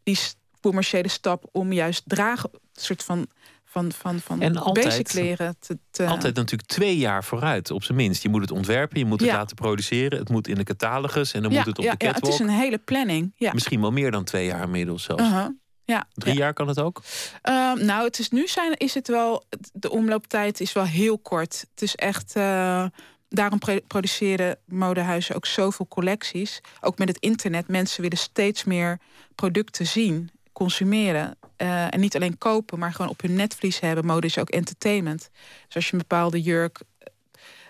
die 0.03 0.18
commerciële 0.61 1.09
stap 1.09 1.49
om 1.53 1.73
juist 1.73 2.03
dragen, 2.07 2.51
soort 2.73 3.03
van 3.03 3.29
van, 3.73 3.92
van, 3.92 4.21
van 4.21 4.40
en 4.40 4.57
altijd, 4.57 5.09
kleren. 5.09 5.57
Te, 5.90 6.07
Altijd 6.07 6.35
natuurlijk 6.35 6.68
twee 6.68 6.97
jaar 6.97 7.25
vooruit, 7.25 7.71
op 7.71 7.85
zijn 7.85 7.97
minst. 7.97 8.23
Je 8.23 8.29
moet 8.29 8.40
het 8.40 8.51
ontwerpen, 8.51 8.99
je 8.99 9.05
moet 9.05 9.21
het 9.21 9.31
laten 9.31 9.57
produceren. 9.57 10.18
Het 10.18 10.29
moet 10.29 10.49
in 10.49 10.55
de 10.55 10.64
catalogus 10.64 11.33
en 11.33 11.42
dan 11.42 11.53
moet 11.53 11.64
het 11.64 11.79
op 11.79 11.85
de 11.85 11.97
catwalk. 11.97 12.14
Ja, 12.14 12.21
het 12.21 12.29
is 12.29 12.38
een 12.38 12.49
hele 12.49 12.79
planning. 12.79 13.33
Ja. 13.37 13.53
Misschien 13.53 13.81
wel 13.81 13.90
meer 13.90 14.11
dan 14.11 14.25
twee 14.25 14.47
jaar 14.47 14.62
inmiddels 14.62 15.03
zelfs. 15.03 15.23
Uh 15.23 15.47
Ja, 15.85 16.07
Drie 16.12 16.35
jaar 16.35 16.53
kan 16.53 16.68
het 16.68 16.81
ook? 16.81 17.03
Ehm, 17.42 17.85
nou, 17.85 18.05
het 18.05 18.18
is 18.18 18.31
nu 18.31 18.49
zijn, 18.49 18.77
is 18.77 18.95
het 18.95 19.09
wel. 19.09 19.45
De 19.73 19.90
omlooptijd 19.90 20.61
is 20.61 20.73
wel 20.73 20.85
heel 20.85 21.18
kort. 21.18 21.66
Het 21.71 21.83
is 21.83 21.95
echt. 21.95 22.37
Uh, 22.37 22.87
daarom 23.33 23.59
produceren 23.87 24.59
modehuizen 24.66 25.35
ook 25.35 25.47
zoveel 25.47 25.88
collecties. 25.88 26.61
Ook 26.81 26.99
met 26.99 27.09
het 27.09 27.18
internet. 27.18 27.68
Mensen 27.68 28.03
willen 28.03 28.18
steeds 28.18 28.64
meer 28.64 28.99
producten 29.35 29.87
zien, 29.87 30.31
consumeren. 30.53 31.37
Uh, 31.57 31.95
en 31.95 32.01
niet 32.01 32.16
alleen 32.16 32.38
kopen, 32.38 32.79
maar 32.79 32.92
gewoon 32.92 33.11
op 33.11 33.21
hun 33.21 33.35
netvlies 33.35 33.81
hebben. 33.81 34.07
Mode 34.07 34.27
is 34.27 34.38
ook 34.38 34.51
entertainment. 34.51 35.31
Dus 35.66 35.75
als 35.75 35.87
je 35.87 35.92
een 35.92 35.99
bepaalde 35.99 36.42
jurk 36.42 36.81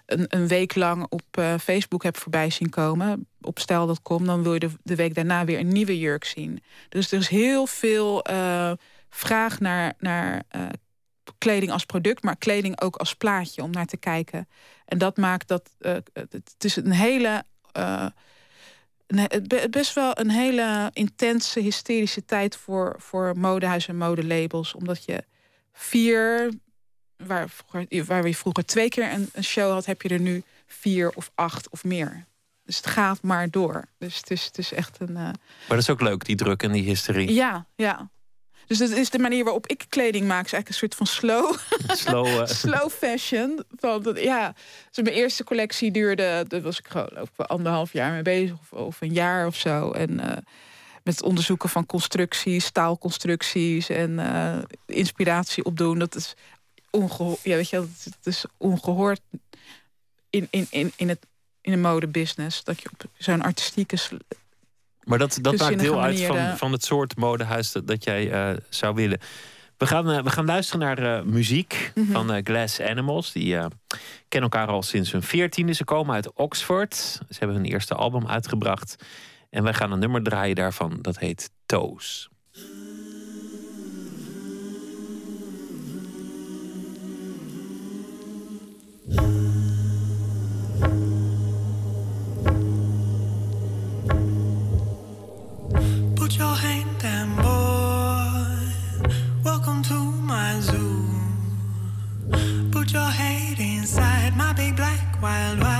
een, 0.06 0.24
een 0.28 0.48
week 0.48 0.74
lang 0.74 1.06
op 1.08 1.22
uh, 1.38 1.54
Facebook 1.58 2.02
hebt 2.02 2.18
voorbij 2.18 2.50
zien 2.50 2.70
komen, 2.70 3.26
op 3.40 3.58
stijl.com, 3.58 4.26
dan 4.26 4.42
wil 4.42 4.52
je 4.52 4.70
de, 4.82 4.94
week 4.94 5.14
daarna 5.14 5.44
weer 5.44 5.58
een 5.58 5.72
nieuwe 5.72 5.98
jurk 5.98 6.24
zien. 6.24 6.62
Dus 6.88 7.12
er 7.12 7.18
is 7.18 7.28
heel 7.28 7.66
veel 7.66 8.24
vraag 9.08 9.60
naar, 9.60 9.94
naar 9.98 10.44
kleding 11.38 11.72
als 11.72 11.84
product, 11.84 12.22
maar 12.22 12.36
kleding 12.36 12.80
ook 12.80 12.96
als 12.96 13.14
plaatje 13.14 13.62
om 13.62 13.70
naar 13.70 13.86
te 13.86 13.96
kijken. 13.96 14.48
En 14.92 14.98
dat 14.98 15.16
maakt 15.16 15.48
dat 15.48 15.70
het 16.12 16.54
is 16.58 16.76
een 16.76 16.92
hele 16.92 17.44
best 19.70 19.94
wel 19.94 20.18
een 20.18 20.30
hele 20.30 20.90
intense, 20.92 21.60
hysterische 21.60 22.24
tijd 22.24 22.56
voor, 22.56 22.94
voor 22.98 23.38
modehuis 23.38 23.88
en 23.88 23.96
modelabels. 23.96 24.74
Omdat 24.74 25.04
je 25.04 25.24
vier, 25.72 26.52
waar, 27.16 27.48
vroeger, 27.48 28.04
waar 28.04 28.22
we 28.22 28.34
vroeger 28.34 28.64
twee 28.64 28.88
keer 28.88 29.12
een, 29.12 29.28
een 29.32 29.44
show 29.44 29.72
had, 29.72 29.86
heb 29.86 30.02
je 30.02 30.08
er 30.08 30.20
nu 30.20 30.42
vier 30.66 31.10
of 31.10 31.30
acht 31.34 31.68
of 31.68 31.84
meer. 31.84 32.24
Dus 32.64 32.76
het 32.76 32.86
gaat 32.86 33.22
maar 33.22 33.50
door. 33.50 33.84
Dus 33.98 34.16
het 34.16 34.30
is, 34.30 34.44
het 34.44 34.58
is 34.58 34.72
echt 34.72 35.00
een. 35.00 35.10
Uh... 35.10 35.16
Maar 35.16 35.34
dat 35.68 35.78
is 35.78 35.90
ook 35.90 36.00
leuk, 36.00 36.24
die 36.24 36.36
druk 36.36 36.62
en 36.62 36.72
die 36.72 36.84
hysterie. 36.84 37.32
Ja, 37.32 37.66
ja. 37.76 38.10
Dus 38.66 38.78
dat 38.78 38.90
is 38.90 39.10
de 39.10 39.18
manier 39.18 39.44
waarop 39.44 39.66
ik 39.66 39.84
kleding 39.88 40.26
maak. 40.26 40.44
is 40.44 40.52
eigenlijk 40.52 40.68
een 40.68 40.74
soort 40.74 40.94
van 40.94 41.06
slow, 41.06 41.56
slow, 42.04 42.26
uh... 42.26 42.46
slow 42.46 42.90
fashion. 42.90 43.64
Van, 43.76 44.16
ja, 44.20 44.54
dus 44.90 45.04
mijn 45.04 45.16
eerste 45.16 45.44
collectie 45.44 45.90
duurde, 45.90 46.44
daar 46.48 46.60
was 46.60 46.78
ik 46.78 46.88
gewoon 46.88 47.16
ook 47.16 47.28
anderhalf 47.36 47.92
jaar 47.92 48.12
mee 48.12 48.22
bezig. 48.22 48.56
Of, 48.60 48.72
of 48.72 49.00
een 49.00 49.12
jaar 49.12 49.46
of 49.46 49.56
zo. 49.56 49.90
En 49.90 50.10
uh, 50.10 50.26
met 51.02 51.14
het 51.14 51.22
onderzoeken 51.22 51.68
van 51.68 51.86
constructies, 51.86 52.64
staalconstructies 52.64 53.88
en 53.88 54.10
uh, 54.10 54.58
inspiratie 54.86 55.64
opdoen. 55.64 55.98
Dat 55.98 56.14
is 56.14 56.34
ongehoord. 56.90 57.42
Ja, 57.42 57.56
weet 57.56 57.70
je, 57.70 57.76
dat 58.04 58.34
is 58.34 58.44
ongehoord 58.56 59.20
in, 60.30 60.48
in, 60.50 60.66
in, 60.70 60.92
in, 60.96 61.08
het, 61.08 61.26
in 61.60 61.72
de 61.72 61.78
modebusiness. 61.78 62.64
Dat 62.64 62.82
je 62.82 62.88
op 62.92 63.04
zo'n 63.18 63.42
artistieke 63.42 63.98
maar 65.04 65.18
dat, 65.18 65.38
dat 65.40 65.58
maakt 65.58 65.78
deel 65.78 66.02
uit 66.02 66.20
van, 66.20 66.56
van 66.56 66.72
het 66.72 66.84
soort 66.84 67.16
modehuis 67.16 67.72
dat, 67.72 67.86
dat 67.86 68.04
jij 68.04 68.50
uh, 68.52 68.56
zou 68.68 68.94
willen. 68.94 69.18
We 69.76 69.86
gaan, 69.86 70.10
uh, 70.10 70.22
we 70.22 70.30
gaan 70.30 70.44
luisteren 70.44 70.80
naar 70.86 71.02
uh, 71.02 71.32
muziek 71.32 71.92
mm 71.94 72.04
-hmm. 72.04 72.12
van 72.12 72.40
Glass 72.44 72.80
Animals. 72.80 73.32
Die 73.32 73.56
kennen 74.28 74.50
elkaar 74.50 74.66
al 74.66 74.82
sinds 74.82 75.12
hun 75.12 75.22
veertiende. 75.22 75.72
Ze 75.72 75.84
komen 75.84 76.14
uit 76.14 76.32
Oxford. 76.32 76.94
Ze 77.28 77.38
hebben 77.38 77.56
hun 77.56 77.66
eerste 77.66 77.94
album 77.94 78.26
uitgebracht. 78.26 79.04
En 79.50 79.62
wij 79.62 79.74
gaan 79.74 79.92
een 79.92 79.98
nummer 79.98 80.22
draaien 80.22 80.54
daarvan. 80.54 80.98
Dat 81.00 81.18
heet 81.18 81.50
Toes. 81.66 82.30
Wild 105.22 105.60
wild. 105.60 105.71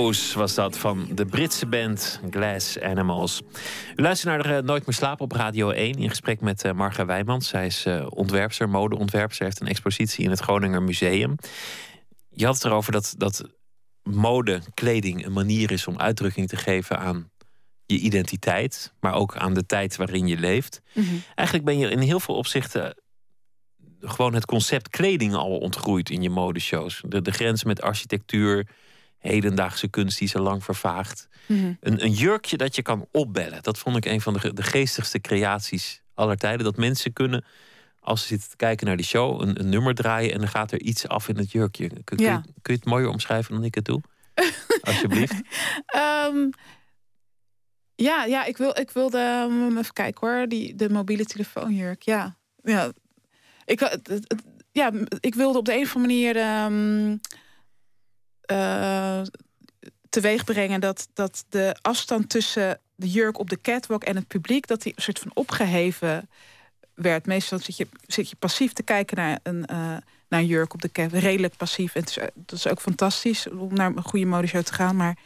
Was 0.00 0.54
dat 0.54 0.78
van 0.78 1.08
de 1.14 1.26
Britse 1.26 1.66
band 1.66 2.20
Glass 2.30 2.80
Animals. 2.80 3.40
U 3.96 4.02
luistert 4.02 4.44
naar 4.44 4.56
uh, 4.56 4.62
Nooit 4.62 4.86
meer 4.86 4.94
slapen 4.94 5.24
op 5.24 5.32
Radio 5.32 5.70
1 5.70 5.94
in 5.94 6.08
gesprek 6.08 6.40
met 6.40 6.64
uh, 6.64 6.72
Marga 6.72 7.04
Wijmans. 7.04 7.48
Zij 7.48 7.66
is 7.66 7.86
uh, 7.86 8.06
ontwerpster, 8.10 8.68
modeontwerpster. 8.68 9.44
heeft 9.44 9.60
een 9.60 9.66
expositie 9.66 10.24
in 10.24 10.30
het 10.30 10.40
Groninger 10.40 10.82
Museum. 10.82 11.36
Je 12.30 12.44
had 12.44 12.54
het 12.54 12.64
erover 12.64 12.92
dat, 12.92 13.14
dat 13.16 13.44
mode, 14.02 14.60
kleding 14.74 15.24
een 15.26 15.32
manier 15.32 15.70
is 15.70 15.86
om 15.86 15.98
uitdrukking 15.98 16.48
te 16.48 16.56
geven 16.56 16.98
aan 16.98 17.30
je 17.86 17.98
identiteit, 17.98 18.92
maar 19.00 19.14
ook 19.14 19.36
aan 19.36 19.54
de 19.54 19.66
tijd 19.66 19.96
waarin 19.96 20.26
je 20.26 20.38
leeft. 20.38 20.80
Mm 20.92 21.04
-hmm. 21.04 21.22
Eigenlijk 21.34 21.68
ben 21.68 21.78
je 21.78 21.90
in 21.90 21.98
heel 21.98 22.20
veel 22.20 22.34
opzichten 22.34 22.94
gewoon 24.00 24.34
het 24.34 24.46
concept 24.46 24.88
kleding 24.88 25.34
al 25.34 25.58
ontgroeid 25.58 26.10
in 26.10 26.22
je 26.22 26.30
modeshows. 26.30 27.02
De, 27.06 27.22
de 27.22 27.32
grens 27.32 27.64
met 27.64 27.82
architectuur, 27.82 28.66
hedendaagse 29.20 29.88
kunst 29.88 30.18
die 30.18 30.28
zo 30.28 30.38
lang 30.38 30.64
vervaagt. 30.64 31.28
Mm 31.46 31.76
een, 31.80 32.04
een, 32.04 32.12
jurkje 32.12 32.56
dat 32.56 32.74
je 32.76 32.82
kan 32.82 33.06
opbellen. 33.12 33.62
Dat 33.62 33.78
vond 33.78 33.96
ik 33.96 34.04
een 34.04 34.20
van 34.20 34.32
de, 34.32 34.52
de 34.54 34.62
geestigste 34.62 35.20
creaties 35.20 36.02
aller 36.14 36.36
tijden. 36.36 36.64
Dat 36.64 36.76
mensen 36.76 37.12
kunnen, 37.12 37.44
als 38.00 38.20
ze 38.20 38.26
zitten 38.26 38.50
te 38.50 38.56
kijken 38.56 38.86
naar 38.86 38.96
die 38.96 39.06
show, 39.06 39.40
een, 39.40 39.60
een 39.60 39.68
nummer 39.68 39.94
draaien 39.94 40.32
en 40.32 40.38
dan 40.38 40.48
gaat 40.48 40.72
er 40.72 40.80
iets 40.80 41.08
af 41.08 41.28
in 41.28 41.36
het 41.36 41.52
jurkje. 41.52 41.88
Kun, 41.88 42.04
kun, 42.04 42.18
Ja. 42.18 42.32
je, 42.32 42.52
kun 42.62 42.74
je 42.74 42.80
het 42.80 42.84
mooier 42.84 43.08
omschrijven 43.08 43.54
dan 43.54 43.64
ik 43.64 43.74
het 43.74 43.84
doe? 43.84 44.00
Alsjeblieft. 44.82 45.34
Ehm, 45.86 46.48
ja, 47.94 48.24
ja 48.24 48.44
ik, 48.44 48.56
wil, 48.56 48.78
ik 48.78 48.90
wilde 48.90 49.46
um, 49.50 49.78
even 49.78 49.92
kijken 49.92 50.28
hoor. 50.28 50.46
Die, 50.48 50.74
de 50.74 50.90
mobiele 50.90 51.24
telefoonjurk. 51.24 52.02
Ja, 52.02 52.36
ja. 52.62 52.92
Ik, 53.64 53.80
het- 53.80 54.06
het- 54.06 54.24
het- 54.28 54.42
ja, 54.72 54.92
ik 55.20 55.34
wilde 55.34 55.58
op 55.58 55.64
de 55.64 55.74
een 55.74 55.82
of 55.82 55.96
andere 55.96 56.14
manier 56.14 56.36
ehm 56.36 57.16
eh, 58.50 59.20
teweeg 60.08 60.44
brengen 60.44 60.80
dat, 60.80 61.08
dat 61.14 61.44
de 61.48 61.76
afstand 61.80 62.28
tussen 62.28 62.80
de 62.94 63.10
jurk 63.10 63.38
op 63.38 63.50
de 63.50 63.60
catwalk 63.60 64.04
en 64.04 64.16
het 64.16 64.26
publiek, 64.26 64.66
dat 64.66 64.82
die 64.82 64.92
een 64.96 65.02
soort 65.02 65.18
van 65.18 65.30
opgeheven 65.34 66.28
werd. 66.94 67.26
Meestal 67.26 67.58
zit 67.58 67.76
je, 67.76 67.88
zit 68.06 68.30
je 68.30 68.36
passief 68.36 68.72
te 68.72 68.82
kijken 68.82 69.16
naar 69.16 69.38
een, 69.42 69.66
eh, 69.66 69.76
naar 70.28 70.40
een 70.40 70.46
jurk 70.46 70.74
op 70.74 70.82
de 70.82 70.92
catwalk. 70.92 71.22
Redelijk 71.22 71.56
passief. 71.56 71.94
En 71.94 72.00
het 72.00 72.10
is, 72.10 72.18
dat 72.34 72.58
is 72.58 72.66
ook 72.66 72.80
fantastisch 72.80 73.48
om 73.48 73.74
naar 73.74 73.92
een 73.96 74.02
goede 74.02 74.26
modeshow 74.26 74.62
te 74.62 74.72
gaan. 74.72 74.96
Maar 74.96 75.18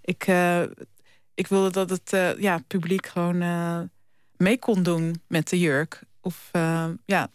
ik, 0.00 0.26
eh, 0.26 0.62
ik 1.40 1.46
wilde 1.46 1.70
dat 1.70 1.90
het 1.90 2.12
eh, 2.12 2.38
ja, 2.38 2.62
publiek 2.66 3.06
gewoon 3.06 3.40
eh, 3.40 3.80
mee 4.36 4.58
kon 4.58 4.82
doen 4.82 5.22
met 5.26 5.48
de 5.48 5.58
jurk. 5.58 6.02
Of 6.20 6.48
eh, 6.52 6.88
ja, 7.06 7.30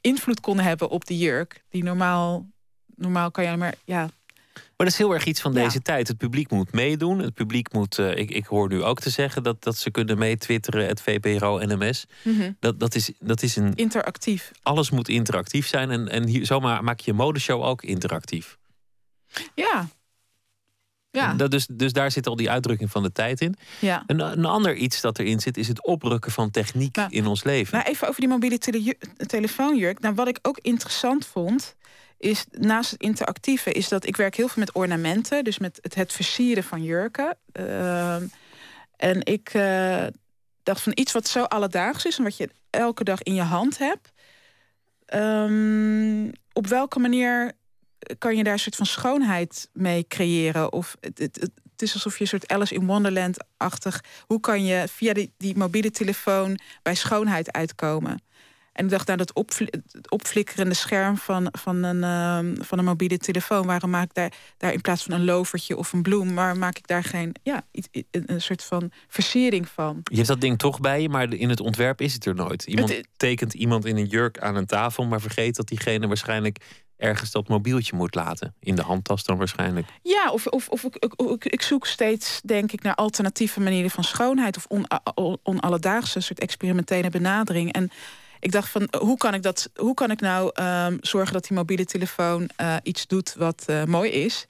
invloed 0.00 0.40
kon 0.40 0.58
hebben 0.58 0.88
op 0.88 1.04
de 1.04 1.18
jurk. 1.18 1.64
Die 1.68 1.82
normaal, 1.84 2.46
normaal 2.94 3.30
kan 3.30 3.44
je 3.44 3.56
maar 3.56 3.74
ja, 3.84 4.08
Maar 4.56 4.86
dat 4.86 4.86
is 4.86 4.98
heel 4.98 5.14
erg 5.14 5.24
iets 5.24 5.40
van 5.40 5.52
Ja. 5.52 5.62
deze 5.62 5.82
tijd. 5.82 6.08
Het 6.08 6.16
publiek 6.18 6.50
moet 6.50 6.72
meedoen. 6.72 7.18
Het 7.18 7.34
publiek 7.34 7.72
moet, 7.72 7.98
eh, 7.98 8.16
ik, 8.16 8.30
ik 8.30 8.46
hoor 8.46 8.68
nu 8.68 8.82
ook 8.82 9.00
te 9.00 9.10
zeggen 9.10 9.42
dat, 9.42 9.62
dat 9.62 9.76
ze 9.76 9.90
kunnen 9.90 10.18
meetwitteren, 10.18 10.86
het 10.86 11.00
VPRO, 11.00 11.58
NMS. 11.58 12.04
Dat, 12.60 12.80
dat, 12.80 12.94
is, 12.94 13.10
dat 13.18 13.42
is 13.42 13.56
een, 13.56 13.74
interactief. 13.74 14.50
alles 14.62 14.90
moet 14.90 15.08
interactief 15.08 15.66
zijn. 15.66 15.90
En, 15.90 16.08
en 16.08 16.26
hier, 16.26 16.46
zomaar 16.46 16.84
maak 16.84 17.00
je 17.00 17.10
je 17.10 17.16
modeshow 17.16 17.62
ook 17.62 17.82
interactief. 17.82 18.58
Ja. 19.54 19.88
Ja, 21.10 21.34
Dat, 21.34 21.50
dus, 21.50 21.66
dus 21.72 21.92
daar 21.92 22.10
zit 22.10 22.26
al 22.26 22.36
die 22.36 22.50
uitdrukking 22.50 22.90
van 22.90 23.02
de 23.02 23.12
tijd 23.12 23.40
in. 23.40 23.54
ja. 23.80 24.02
Een, 24.06 24.20
een 24.20 24.44
ander 24.44 24.74
iets 24.74 25.00
dat 25.00 25.18
erin 25.18 25.40
zit, 25.40 25.56
is 25.56 25.68
het 25.68 25.84
oprukken 25.86 26.32
van 26.32 26.50
techniek 26.50 26.96
Nou, 26.96 27.10
in 27.10 27.26
ons 27.26 27.44
leven. 27.44 27.78
Nou, 27.78 27.90
even 27.90 28.08
over 28.08 28.20
die 28.20 28.28
mobiele 28.28 28.58
tele- 28.58 28.94
telefoonjurk. 29.26 30.00
Nou, 30.00 30.14
wat 30.14 30.28
ik 30.28 30.38
ook 30.42 30.58
interessant 30.62 31.26
vond, 31.26 31.74
is 32.18 32.44
naast 32.50 32.90
het 32.90 33.00
interactieve, 33.00 33.72
is 33.72 33.88
dat 33.88 34.06
ik 34.06 34.16
werk 34.16 34.34
heel 34.34 34.48
veel 34.48 34.62
met 34.62 34.74
ornamenten, 34.74 35.44
dus 35.44 35.58
met 35.58 35.78
het, 35.82 35.94
het 35.94 36.12
versieren 36.12 36.64
van 36.64 36.82
jurken. 36.82 37.36
Ehm, 37.52 38.26
en 38.96 39.24
ik 39.24 39.48
eh, 39.52 40.06
dacht 40.62 40.80
van 40.80 40.92
iets 40.94 41.12
wat 41.12 41.28
zo 41.28 41.42
alledaags 41.42 42.04
is 42.04 42.18
en 42.18 42.24
wat 42.24 42.36
je 42.36 42.50
elke 42.70 43.04
dag 43.04 43.22
in 43.22 43.34
je 43.34 43.42
hand 43.42 43.78
hebt. 43.78 44.12
Ehm, 45.06 46.28
op 46.52 46.66
welke 46.66 46.98
manier 46.98 47.52
kan 48.18 48.36
je 48.36 48.44
daar 48.44 48.52
een 48.52 48.58
soort 48.58 48.76
van 48.76 48.86
schoonheid 48.86 49.68
mee 49.72 50.06
creëren? 50.08 50.72
Of 50.72 50.96
het, 51.00 51.18
het, 51.18 51.50
is 51.76 51.94
alsof 51.94 52.14
je 52.14 52.20
een 52.20 52.26
soort 52.26 52.48
Alice 52.48 52.74
in 52.74 52.86
Wonderland-achtig... 52.86 54.04
hoe 54.26 54.40
kan 54.40 54.64
je 54.64 54.88
via 54.88 55.12
die, 55.12 55.32
die 55.36 55.56
mobiele 55.56 55.90
telefoon 55.90 56.58
bij 56.82 56.94
schoonheid 56.94 57.52
uitkomen? 57.52 58.20
En 58.76 58.84
ik 58.84 58.90
dacht, 58.90 59.06
nou, 59.06 59.18
dat 59.18 59.32
opflikkerende 60.08 60.74
scherm 60.74 61.16
van, 61.16 61.48
van, 61.52 61.82
een, 61.82 62.04
ehm, 62.04 62.62
van 62.64 62.78
een 62.78 62.84
mobiele 62.84 63.18
telefoon... 63.18 63.66
waarom 63.66 63.90
maak 63.90 64.04
ik 64.04 64.14
daar, 64.14 64.32
daar 64.56 64.72
in 64.72 64.80
plaats 64.80 65.02
van 65.02 65.12
een 65.12 65.24
lovertje 65.24 65.76
of 65.76 65.92
een 65.92 66.02
bloem... 66.02 66.34
waarom 66.34 66.58
maak 66.58 66.78
ik 66.78 66.86
daar 66.86 67.04
geen, 67.04 67.34
ja, 67.42 67.62
iets, 67.70 67.88
een, 68.10 68.40
soort 68.40 68.64
van 68.64 68.90
versiering 69.08 69.68
van? 69.68 70.00
Je 70.04 70.16
hebt 70.16 70.28
dat 70.28 70.40
ding 70.40 70.58
toch 70.58 70.80
bij 70.80 71.02
je, 71.02 71.08
maar 71.08 71.32
in 71.32 71.48
het 71.48 71.60
ontwerp 71.60 72.00
is 72.00 72.12
het 72.14 72.26
er 72.26 72.34
nooit. 72.34 72.62
Iemand 72.64 72.88
Het- 72.88 73.08
tekent 73.16 73.54
iemand 73.54 73.84
in 73.84 73.96
een 73.96 74.06
jurk 74.06 74.38
aan 74.38 74.56
een 74.56 74.66
tafel, 74.66 75.04
maar 75.04 75.20
vergeet 75.20 75.56
dat 75.56 75.68
diegene 75.68 76.06
waarschijnlijk 76.06 76.58
ergens 76.96 77.30
dat 77.30 77.48
mobieltje 77.48 77.96
moet 77.96 78.14
laten. 78.14 78.54
In 78.60 78.74
de 78.74 78.82
handtas 78.82 79.24
dan 79.24 79.36
waarschijnlijk. 79.36 79.86
Ja, 80.02 80.30
of, 80.30 80.46
of, 80.46 80.68
of 80.68 80.84
ik, 80.84 80.96
ik, 80.96 81.12
ik, 81.30 81.44
ik 81.44 81.62
zoek 81.62 81.86
steeds, 81.86 82.40
denk 82.44 82.72
ik, 82.72 82.82
naar 82.82 82.94
alternatieve 82.94 83.60
manieren 83.60 83.90
van 83.90 84.04
schoonheid 84.04 84.56
of 84.56 84.66
on, 84.68 84.86
on- 85.14 85.38
onalledaagse 85.42 86.20
soort 86.20 86.40
experimentele 86.40 87.10
benadering. 87.10 87.72
En 87.72 87.90
ik 88.46 88.52
dacht 88.52 88.68
van, 88.68 88.88
hoe 88.98 89.16
kan 89.16 89.34
ik, 89.34 89.42
dat, 89.42 89.70
hoe 89.74 89.94
kan 89.94 90.10
ik 90.10 90.20
nou 90.20 90.50
ehm, 90.54 90.96
zorgen 91.00 91.32
dat 91.32 91.46
die 91.46 91.56
mobiele 91.56 91.84
telefoon 91.84 92.48
eh, 92.56 92.76
iets 92.82 93.06
doet 93.06 93.34
wat 93.34 93.62
eh, 93.66 93.84
mooi 93.84 94.10
is? 94.10 94.46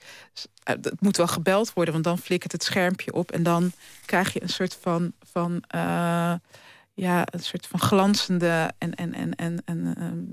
Eh, 0.63 0.75
het 0.81 1.01
moet 1.01 1.17
wel 1.17 1.27
gebeld 1.27 1.73
worden, 1.73 1.93
want 1.93 2.05
dan 2.05 2.17
flikkert 2.17 2.51
het 2.51 2.63
schermpje 2.63 3.13
op 3.13 3.31
en 3.31 3.43
dan 3.43 3.71
krijg 4.05 4.33
je 4.33 4.41
een 4.41 4.49
soort 4.49 4.77
van, 4.81 5.13
van 5.31 5.63
eh, 5.67 6.33
ja, 6.93 7.27
een 7.31 7.39
soort 7.39 7.67
van 7.67 7.79
glanzende 7.79 8.71
en, 8.77 8.95
en, 8.95 9.13
en, 9.13 9.35
en, 9.35 9.61
en 9.65 9.95
ehm, 9.97 10.23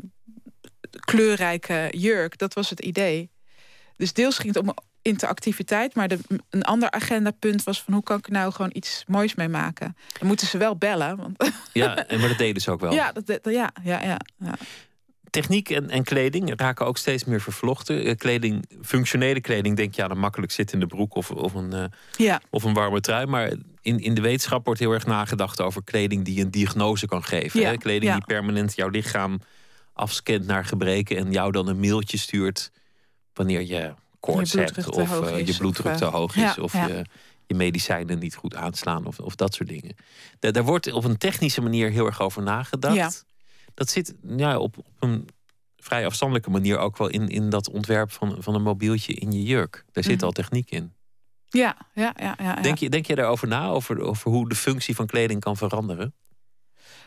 kleurrijke 1.00 1.88
jurk. 1.90 2.38
Dat 2.38 2.54
was 2.54 2.70
het 2.70 2.80
idee. 2.80 3.30
Dus 3.96 4.12
deels 4.12 4.38
ging 4.38 4.54
het 4.54 4.62
om 4.62 4.74
interactiviteit, 5.04 5.94
maar 5.94 6.08
de, 6.08 6.18
een 6.50 6.62
ander 6.62 6.90
agendapunt 6.90 7.64
was 7.64 7.82
van 7.82 7.94
hoe 7.94 8.02
kan 8.02 8.18
ik 8.18 8.26
er 8.26 8.32
nou 8.32 8.52
gewoon 8.52 8.70
iets 8.74 9.04
moois 9.06 9.34
mee 9.34 9.48
maken? 9.48 9.96
Dan 10.18 10.28
moeten 10.28 10.46
ze 10.46 10.58
wel 10.58 10.76
bellen, 10.76 11.16
want 11.16 11.52
Ja, 11.72 12.06
en 12.06 12.20
maar 12.20 12.28
dat 12.28 12.38
deden 12.38 12.62
ze 12.62 12.70
ook 12.70 12.80
wel. 12.80 12.92
ja, 12.92 13.12
dat, 13.12 13.38
ja, 13.42 13.72
ja, 13.82 14.02
ja, 14.02 14.20
ja. 14.38 14.54
Techniek 15.30 15.70
en, 15.70 15.90
en 15.90 16.04
kleding 16.04 16.52
raken 16.56 16.86
ook 16.86 16.96
steeds 16.96 17.24
meer 17.24 17.40
vervlochten. 17.40 18.04
Eh, 18.04 18.16
Kleding, 18.16 18.64
functionele 18.82 19.40
kleding, 19.40 19.76
denk 19.76 19.94
je 19.94 20.04
aan 20.04 20.10
een 20.10 20.18
makkelijk 20.18 20.52
zittende 20.52 20.86
broek 20.86 21.14
of, 21.14 21.30
of, 21.30 21.54
een, 21.54 21.72
eh, 21.72 21.84
ja. 22.16 22.40
of 22.50 22.62
een 22.62 22.74
warme 22.74 23.00
trui. 23.00 23.26
Maar 23.26 23.52
in, 23.80 23.98
in 23.98 24.14
de 24.14 24.20
wetenschap 24.20 24.64
wordt 24.64 24.80
heel 24.80 24.92
erg 24.92 25.06
nagedacht 25.06 25.60
over 25.60 25.84
kleding 25.84 26.24
die 26.24 26.40
een 26.40 26.50
diagnose 26.50 27.06
kan 27.06 27.24
geven. 27.24 27.60
Ja, 27.60 27.70
Hè? 27.70 27.76
Kleding 27.76 28.12
die 28.12 28.24
permanent 28.24 28.74
jouw 28.74 28.88
lichaam 28.88 29.40
afscant 29.92 30.46
naar 30.46 30.64
gebreken 30.64 31.16
en 31.16 31.32
jou 31.32 31.52
dan 31.52 31.68
een 31.68 31.80
mailtje 31.80 32.18
stuurt 32.18 32.70
wanneer 33.32 33.60
je 33.62 33.94
koorts 34.24 34.52
Je 34.52 34.58
hebt 34.58 34.72
bloeddruk 34.72 34.94
te 34.94 35.00
of 35.00 35.08
hoog 35.08 35.30
eh, 35.30 35.38
is, 35.38 35.48
je 35.48 35.56
bloeddruk 35.56 35.92
of, 35.92 35.98
te 35.98 36.04
eh, 36.04 36.12
hoog 36.12 36.34
ja, 36.34 36.50
is 36.50 36.58
of 36.58 36.72
ja. 36.72 36.86
je, 36.86 37.04
je 37.46 37.54
medicijnen 37.54 38.18
niet 38.18 38.34
goed 38.34 38.54
aanslaan 38.54 39.06
of, 39.06 39.18
of 39.18 39.34
dat 39.34 39.54
soort 39.54 39.68
dingen. 39.68 39.96
Daar, 40.38 40.52
daar 40.52 40.64
wordt 40.64 40.92
op 40.92 41.04
een 41.04 41.18
technische 41.18 41.60
manier 41.60 41.90
heel 41.90 42.06
erg 42.06 42.20
over 42.20 42.42
nagedacht. 42.42 42.94
Ja. 42.94 43.10
Dat 43.74 43.90
zit 43.90 44.14
ja, 44.36 44.58
op, 44.58 44.78
op 44.78 44.86
een 44.98 45.28
vrij 45.76 46.06
afstandelijke 46.06 46.50
manier 46.50 46.78
ook 46.78 46.98
wel 46.98 47.08
in, 47.08 47.28
in 47.28 47.50
dat 47.50 47.70
ontwerp 47.70 48.12
van, 48.12 48.36
van 48.38 48.54
een 48.54 48.62
mobieltje 48.62 49.14
in 49.14 49.32
je 49.32 49.42
jurk. 49.42 49.84
Daar 49.92 50.04
zit 50.04 50.16
Mhm. 50.16 50.24
al 50.24 50.32
techniek 50.32 50.70
in. 50.70 50.92
Ja, 51.48 51.76
ja, 51.94 52.14
ja, 52.16 52.34
ja, 52.38 52.54
ja. 52.54 52.60
Denk, 52.60 52.78
je, 52.78 52.90
denk 52.90 53.06
je 53.06 53.14
daarover 53.14 53.48
na, 53.48 53.68
over, 53.68 54.00
over 54.00 54.30
hoe 54.30 54.48
de 54.48 54.54
functie 54.54 54.94
van 54.94 55.06
kleding 55.06 55.40
kan 55.40 55.56
veranderen? 55.56 56.14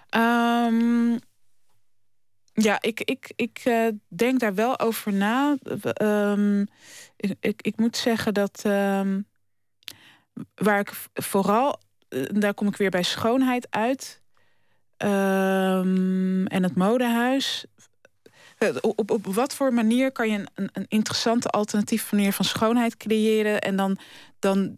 Ehm, 0.09 1.17
ja, 2.61 2.81
ik, 2.81 3.01
ik, 3.01 3.31
ik 3.35 3.61
eh, 3.63 3.87
denk 4.07 4.39
daar 4.39 4.55
wel 4.55 4.79
over 4.79 5.13
na. 5.13 5.57
Ehm, 5.93 6.65
ik, 7.39 7.61
ik, 7.61 7.77
moet 7.77 7.97
zeggen 7.97 8.33
dat 8.33 8.61
ehm, 8.63 9.21
waar 10.55 10.79
ik 10.79 10.91
vooral, 11.13 11.79
eh, 12.09 12.23
daar 12.33 12.53
kom 12.53 12.67
ik 12.67 12.75
weer 12.75 12.89
bij 12.89 13.03
schoonheid 13.03 13.67
uit. 13.69 14.21
Ehm, 14.97 16.45
en 16.45 16.63
het 16.63 16.75
modehuis. 16.75 17.65
Eh, 18.57 18.75
Op, 18.81 19.11
op, 19.11 19.25
wat 19.25 19.53
voor 19.53 19.73
manier 19.73 20.11
kan 20.11 20.29
je 20.29 20.37
een, 20.37 20.49
een, 20.53 20.69
een 20.73 20.85
interessante 20.87 21.49
alternatieve 21.49 22.15
manier 22.15 22.33
van 22.33 22.45
schoonheid 22.45 22.97
creëren? 22.97 23.61
En 23.61 23.75
dan, 23.75 23.97
dan 24.39 24.77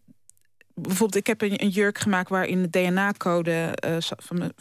bijvoorbeeld, 0.81 1.15
ik 1.15 1.27
heb 1.27 1.41
een, 1.41 1.61
een 1.61 1.69
jurk 1.69 1.97
gemaakt 1.97 2.29
waarin 2.29 2.61
de 2.61 2.69
DNA-code 2.69 3.51
eh, 3.51 3.95
van 3.99 4.51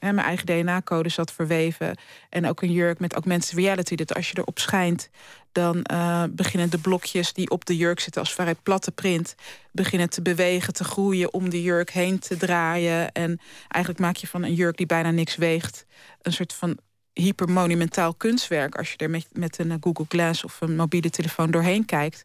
mijn 0.00 0.18
eigen 0.18 0.46
DNA-code 0.46 1.08
zat 1.08 1.32
verweven. 1.32 1.98
En 2.28 2.46
ook 2.46 2.62
een 2.62 2.72
jurk 2.72 2.98
met 2.98 3.12
augmented 3.12 3.50
reality. 3.50 3.94
Dat 3.94 4.14
als 4.14 4.30
je 4.30 4.38
erop 4.38 4.58
schijnt, 4.58 5.10
dan 5.52 5.82
eh, 5.82 6.24
beginnen 6.30 6.70
de 6.70 6.78
blokjes 6.78 7.32
die 7.32 7.50
op 7.50 7.64
de 7.64 7.76
jurk 7.76 8.00
zitten 8.00 8.20
als 8.20 8.34
vrij 8.34 8.54
platte 8.54 8.90
print, 8.90 9.34
beginnen 9.72 10.10
te 10.10 10.22
bewegen, 10.22 10.72
te 10.72 10.84
groeien, 10.84 11.32
om 11.32 11.50
de 11.50 11.62
jurk 11.62 11.90
heen 11.90 12.18
te 12.18 12.36
draaien. 12.36 13.12
En 13.12 13.40
eigenlijk 13.68 14.04
maak 14.04 14.16
je 14.16 14.26
van 14.26 14.42
een 14.42 14.54
jurk 14.54 14.76
die 14.76 14.86
bijna 14.86 15.10
niks 15.10 15.36
weegt, 15.36 15.86
een 16.22 16.32
soort 16.32 16.52
van 16.52 16.78
hypermonumentaal 17.20 18.14
kunstwerk 18.14 18.76
als 18.76 18.90
je 18.90 18.96
er 18.96 19.10
met, 19.10 19.26
met 19.32 19.58
een 19.58 19.78
Google 19.80 20.04
Glass 20.08 20.44
of 20.44 20.60
een 20.60 20.76
mobiele 20.76 21.10
telefoon 21.10 21.50
doorheen 21.50 21.84
kijkt. 21.84 22.24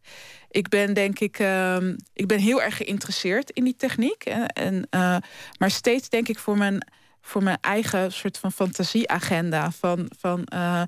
Ik 0.50 0.70
ben 0.70 0.94
denk 0.94 1.20
ik, 1.20 1.40
ehm, 1.40 1.96
ik 2.14 2.28
ben 2.28 2.40
heel 2.40 2.62
erg 2.62 2.78
geïnteresseerd 2.78 3.50
in 3.50 3.64
die 3.64 3.76
techniek. 3.76 4.24
En, 4.24 4.48
en 4.48 4.76
uh, 4.76 5.18
maar 5.58 5.72
steeds 5.72 6.10
denk 6.10 6.28
ik 6.28 6.40
voor 6.40 6.58
mijn, 6.58 6.88
voor 7.22 7.44
mijn 7.44 7.58
eigen 7.62 8.12
soort 8.12 8.38
van 8.38 8.52
fantasieagenda. 8.52 9.72
Van, 9.72 10.10
van 10.20 10.48
uh, 10.54 10.82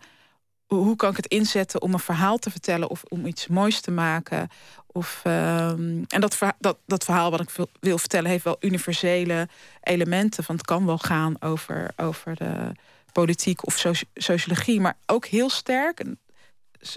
hoe 0.65 0.95
kan 0.95 1.09
ik 1.09 1.17
het 1.17 1.27
inzetten 1.27 1.81
om 1.81 1.93
een 1.93 1.99
verhaal 1.99 2.37
te 2.37 2.51
vertellen 2.51 2.89
of 2.89 3.03
om 3.03 3.25
iets 3.25 3.47
moois 3.47 3.81
te 3.81 3.91
maken? 3.91 4.49
Of, 4.87 5.21
um, 5.23 6.05
en 6.07 6.21
dat, 6.21 6.37
dat, 6.59 6.77
dat 6.85 7.03
verhaal 7.03 7.31
wat 7.31 7.41
ik 7.41 7.49
wil 7.79 7.97
vertellen 7.97 8.29
heeft 8.29 8.43
wel 8.43 8.57
universele 8.59 9.47
elementen. 9.81 10.43
Van 10.43 10.55
het 10.55 10.65
kan 10.65 10.85
wel 10.85 10.97
gaan 10.97 11.41
over, 11.41 11.91
over 11.95 12.35
de 12.35 12.71
politiek 13.21 13.65
of 13.65 13.85
sociologie, 14.13 14.79
maar 14.79 14.97
ook 15.05 15.25
heel 15.25 15.49
sterk 15.49 15.99
een 15.99 16.19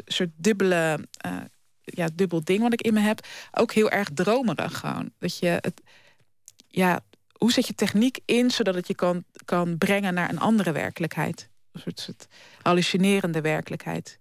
soort 0.05 0.31
dubbele, 0.37 1.07
uh, 1.27 1.37
ja, 1.81 2.09
dubbel 2.15 2.45
ding 2.45 2.61
wat 2.61 2.73
ik 2.73 2.83
in 2.83 2.95
me 2.95 3.01
heb. 3.01 3.27
Ook 3.53 3.73
heel 3.73 3.91
erg 3.91 4.09
dromerig 4.15 4.79
gewoon. 4.79 5.11
Dat 5.19 5.39
je 5.39 5.59
het, 5.61 5.83
ja, 6.69 7.01
hoe 7.33 7.53
zet 7.53 7.67
je 7.67 7.75
techniek 7.75 8.19
in 8.25 8.51
zodat 8.51 8.75
het 8.75 8.87
je 8.87 8.95
kan, 8.95 9.25
kan 9.45 9.79
brengen 9.79 10.15
naar 10.15 10.31
een 10.31 10.39
andere 10.39 10.73
werkelijkheid? 10.73 11.49
Een 11.73 11.81
soort, 11.81 12.01
soort 12.01 12.27
hallucinerende 12.63 13.41
werkelijkheid. 13.41 14.19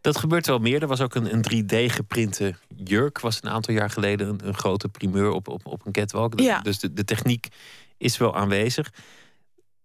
Dat 0.00 0.18
gebeurt 0.18 0.46
wel 0.46 0.58
meer. 0.58 0.82
Er 0.82 0.88
was 0.88 1.00
ook 1.00 1.14
een, 1.14 1.34
een 1.34 1.64
3D-geprinte 1.64 2.54
jurk. 2.76 3.20
Was 3.20 3.38
een 3.42 3.50
aantal 3.50 3.74
jaar 3.74 3.90
geleden 3.90 4.28
een, 4.28 4.46
een 4.46 4.54
grote 4.54 4.88
primeur 4.88 5.30
op, 5.30 5.48
op, 5.48 5.66
op 5.66 5.86
een 5.86 5.92
catwalk. 5.92 6.40
Ja. 6.40 6.60
Dus 6.60 6.78
de, 6.78 6.92
de 6.92 7.04
techniek 7.04 7.48
is 7.98 8.16
wel 8.16 8.36
aanwezig. 8.36 8.92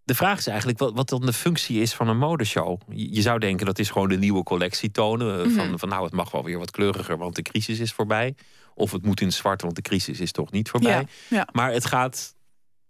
De 0.06 0.15
vraag 0.15 0.38
is 0.38 0.48
eigenlijk 0.48 0.80
wat, 0.80 0.91
wat 0.94 1.10
dan 1.10 1.26
de 1.26 1.34
functie 1.34 1.82
is 1.82 1.94
van 1.94 2.08
een 2.08 2.18
modeshow. 2.18 2.82
Je, 2.89 3.22
zou 3.22 3.39
denken 3.39 3.65
dat 3.65 3.80
is 3.80 3.89
gewoon 3.89 4.10
de 4.10 4.18
nieuwe 4.18 4.44
collectie 4.44 4.91
tonen. 4.91 5.46
Eh, 5.46 5.56
van, 5.56 5.68
mhm. 5.68 5.78
van 5.78 5.89
nou, 5.89 6.04
het 6.04 6.13
mag 6.13 6.32
wel 6.32 6.44
weer 6.44 6.58
wat 6.58 6.72
kleuriger, 6.72 7.18
want 7.18 7.36
de 7.36 7.41
crisis 7.41 7.80
is 7.80 7.94
voorbij. 7.94 8.36
Of 8.74 8.91
het 8.91 9.06
moet 9.06 9.22
in 9.22 9.28
het 9.28 9.36
zwart, 9.36 9.62
want 9.62 9.76
de 9.76 9.82
crisis 9.82 10.20
is 10.20 10.32
toch 10.32 10.52
niet 10.52 10.70
voorbij. 10.70 11.08
Ja, 11.30 11.48
Maar 11.52 11.72
het 11.72 11.86
gaat, 11.86 12.36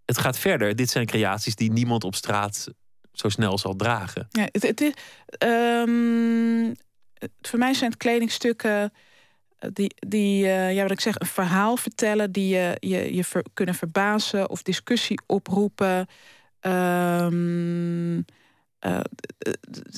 het 0.04 0.18
gaat 0.18 0.38
verder. 0.38 0.76
Dit 0.76 0.90
zijn 0.90 1.06
creaties 1.06 1.54
die 1.54 1.72
niemand 1.72 2.04
op 2.04 2.14
straat 2.14 2.68
zo 3.12 3.28
snel 3.28 3.58
zal 3.58 3.76
dragen. 3.76 4.26
Ja, 4.30 4.48
het, 4.52 4.62
het, 4.62 4.80
um, 5.44 6.74
voor 7.40 7.58
mij 7.58 7.74
zijn 7.74 7.90
het 7.90 7.98
kledingstukken 7.98 8.92
eh, 9.58 9.70
die, 9.72 9.94
die 10.08 10.44
uh, 10.44 10.74
ja, 10.74 10.82
wat 10.82 10.90
ik 10.90 11.00
zeg, 11.00 11.18
een 11.18 11.26
verhaal 11.26 11.76
vertellen, 11.76 12.32
die 12.32 12.48
je, 12.48 12.76
je, 12.80 13.14
je 13.14 13.24
ver, 13.24 13.44
kunnen 13.54 13.74
verbazen 13.74 14.50
of 14.50 14.62
discussie 14.62 15.20
oproepen. 15.26 16.06
Um, 16.66 18.24
uh, 18.80 19.00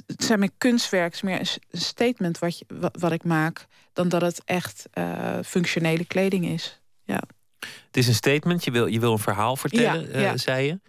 het 0.07 0.25
zijn 0.25 0.39
meer 0.39 0.51
kunstwerk, 0.59 1.05
het 1.05 1.15
is 1.15 1.23
meer 1.23 1.41
een 1.41 1.81
statement 1.81 2.39
wat, 2.39 2.59
je, 2.59 2.65
wat, 2.93 3.13
ik 3.13 3.25
maak, 3.25 3.67
dan 3.93 4.09
dat 4.09 4.21
het 4.21 4.43
echt 4.45 4.87
uh, 4.95 5.39
functionele 5.45 6.05
kleding 6.05 6.47
is. 6.47 6.81
Ja. 7.05 7.23
Het 7.59 7.97
is 7.97 8.09
een 8.09 8.15
statement, 8.15 8.65
je 8.65 8.71
wil, 8.71 8.87
je 8.87 9.01
wil 9.01 9.13
een 9.13 9.19
verhaal 9.19 9.57
vertellen, 9.57 10.13
ja, 10.13 10.19
ja. 10.19 10.37
zei 10.37 10.67
je. 10.67 10.81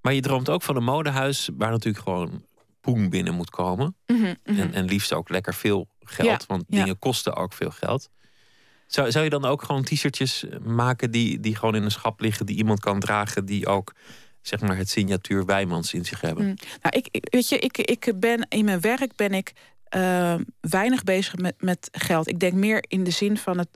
Maar 0.00 0.12
je 0.12 0.20
droomt 0.20 0.48
ook 0.48 0.62
van 0.62 0.76
een 0.76 0.84
modehuis 0.84 1.48
waar 1.56 1.70
natuurlijk 1.70 2.04
gewoon 2.04 2.44
poen 2.80 3.10
binnen 3.10 3.34
moet 3.34 3.50
komen. 3.50 3.96
Mm 4.06 4.16
-hmm, 4.16 4.24
mm 4.24 4.36
-hmm. 4.44 4.58
En, 4.58 4.72
en 4.72 4.84
liefst 4.84 5.12
ook 5.12 5.28
lekker 5.28 5.54
veel 5.54 5.88
geld, 6.00 6.40
ja, 6.40 6.46
want 6.46 6.64
dingen 6.68 6.98
kosten 6.98 7.36
ook 7.36 7.52
veel 7.52 7.70
geld. 7.70 8.10
Zou, 8.86 9.10
zou 9.10 9.24
je 9.24 9.30
dan 9.30 9.44
ook 9.44 9.62
gewoon 9.62 9.84
t-shirtjes 9.84 10.44
maken 10.62 11.10
die, 11.10 11.40
die 11.40 11.56
gewoon 11.56 11.74
in 11.74 11.82
een 11.82 11.90
schap 11.90 12.20
liggen, 12.20 12.46
die 12.46 12.56
iemand 12.56 12.80
kan 12.80 13.00
dragen, 13.00 13.44
die 13.44 13.66
ook 13.66 13.92
zeg 14.46 14.60
maar 14.60 14.76
het 14.76 14.90
signatuur 14.90 15.44
Wijmans 15.44 15.94
in 15.94 16.04
zich 16.04 16.20
hebben? 16.20 16.44
Mm. 16.44 16.56
Nou, 16.82 16.96
ik, 17.02 17.28
weet 17.30 17.48
je, 17.48 17.58
ik, 17.58 17.78
ik 17.78 18.12
ben 18.20 18.46
in 18.48 18.64
mijn 18.64 18.80
werk 18.80 19.16
ben 19.16 19.32
ik 19.32 19.52
uh, 19.96 20.34
weinig 20.60 21.02
bezig 21.02 21.36
met, 21.36 21.54
met 21.58 21.88
geld. 21.92 22.28
Ik 22.28 22.40
denk 22.40 22.52
meer 22.52 22.84
in 22.88 23.04
de 23.04 23.10
zin 23.10 23.36
van 23.36 23.58
het 23.58 23.68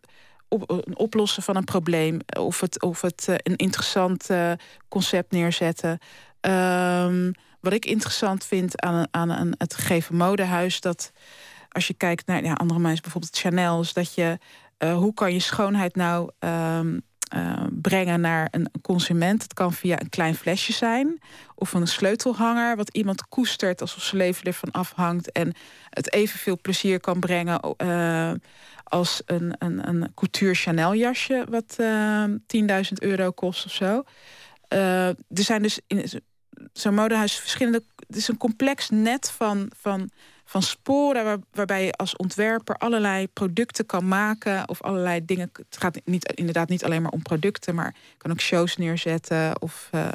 op, 0.48 0.85
oplossen 0.94 1.42
van 1.42 1.57
een 1.57 1.64
probleem 1.64 2.18
of 2.38 2.61
het, 2.61 2.83
of 2.83 3.00
het 3.00 3.26
uh, 3.31 3.35
een 3.38 3.57
interessant 3.57 4.31
uh, 4.31 4.52
concept 4.88 5.33
neerzetten. 5.33 5.98
Um, 6.40 7.33
wat 7.61 7.72
ik 7.72 7.85
interessant 7.85 8.44
vind 8.44 8.81
aan, 8.81 9.07
aan, 9.11 9.33
aan 9.33 9.52
het 9.59 9.74
gegeven 9.74 10.16
modehuis, 10.16 10.81
dat 10.81 11.12
als 11.68 11.87
je 11.87 11.94
kijkt 11.94 12.26
naar 12.26 12.44
ja, 12.44 12.52
andere 12.52 12.81
mensen, 12.81 13.02
bijvoorbeeld 13.02 13.37
Chanel, 13.37 13.81
is 13.81 13.92
dat 13.92 14.14
je 14.14 14.38
hoe 14.78 15.14
kan 15.14 15.33
je 15.33 15.40
schoonheid 15.40 15.96
nou 15.96 16.31
um, 16.38 17.02
uh, 17.34 17.62
brengen 17.70 18.20
naar 18.20 18.48
een 18.50 18.70
consument? 18.82 19.42
Het 19.42 19.54
kan 19.54 19.72
via 19.72 20.00
een 20.00 20.08
klein 20.08 20.34
flesje 20.34 20.72
zijn 20.72 21.20
of 21.54 21.72
een 21.72 21.86
sleutelhanger, 21.86 22.76
wat 22.76 22.88
iemand 22.88 23.28
koestert 23.28 23.80
alsof 23.80 24.02
zijn 24.02 24.22
leven 24.22 24.44
ervan 24.44 24.70
afhangt 24.70 25.32
en 25.32 25.52
het 25.90 26.12
evenveel 26.12 26.58
plezier 26.60 27.00
kan 27.00 27.20
brengen 27.20 27.74
uh, 27.82 28.32
als 28.84 29.22
een, 29.26 29.54
een, 29.58 29.88
een 29.88 30.14
couture 30.14 30.54
Chanel 30.54 30.94
jasje, 30.94 31.46
wat 31.50 31.76
10.000 31.80 32.92
euro 32.94 33.30
kost 33.30 33.64
of 33.64 33.72
zo. 33.72 34.02
er 34.68 35.14
zijn 35.28 35.62
dus 35.62 35.80
in 35.86 36.22
zo'n 36.72 36.94
modehuis 36.94 37.38
verschillende. 37.38 37.82
Het 38.06 38.16
is 38.16 38.28
een 38.28 38.36
complex 38.36 38.88
net 38.90 39.30
van, 39.30 39.70
van, 39.80 40.10
van 40.48 40.62
sporen 40.62 41.24
waar, 41.24 41.38
waarbij 41.52 41.84
je 41.84 41.92
als 41.92 42.16
ontwerper 42.16 42.76
allerlei 42.76 43.28
producten 43.28 43.87
kan 43.87 44.08
maken 44.08 44.68
of 44.68 44.82
allerlei 44.82 45.24
dingen. 45.24 45.50
Het 45.52 45.76
gaat 45.78 46.00
niet, 46.04 46.32
inderdaad 46.32 46.68
niet 46.68 46.84
alleen 46.84 47.02
maar 47.02 47.11
om 47.11 47.22
producten, 47.22 47.74
maar 47.74 47.94
je 48.11 48.16
kan 48.18 48.30
ook 48.30 48.40
shows 48.40 48.76
neerzetten 48.76 49.62
of 49.62 49.90
uh, 49.94 50.08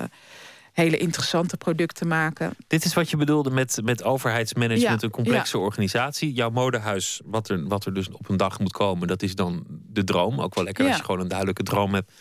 hele 0.71 0.97
interessante 0.97 1.57
producten 1.57 2.07
maken. 2.07 2.53
Dit 2.67 2.85
is 2.85 2.93
wat 2.93 3.09
je 3.09 3.17
bedoelde 3.17 3.49
met, 3.49 3.79
met 3.83 4.03
overheidsmanagement, 4.03 5.01
ja, 5.01 5.05
een 5.07 5.13
complexe 5.13 5.57
ja. 5.57 5.63
organisatie. 5.63 6.33
Jouw 6.33 6.49
modehuis, 6.49 7.21
wat 7.25 7.49
er, 7.49 7.67
wat 7.67 7.85
er 7.85 7.93
dus 7.93 8.09
op 8.09 8.29
een 8.29 8.37
dag 8.37 8.59
moet 8.59 8.71
komen, 8.71 9.07
dat 9.07 9.21
is 9.21 9.35
dan 9.35 9.63
de 9.69 10.03
droom. 10.03 10.41
Ook 10.41 10.55
wel 10.55 10.63
lekker 10.63 10.83
Ja. 10.83 10.89
als 10.89 10.99
je 10.99 11.05
gewoon 11.05 11.21
een 11.21 11.27
duidelijke 11.27 11.63
droom 11.63 11.93
hebt. 11.93 12.11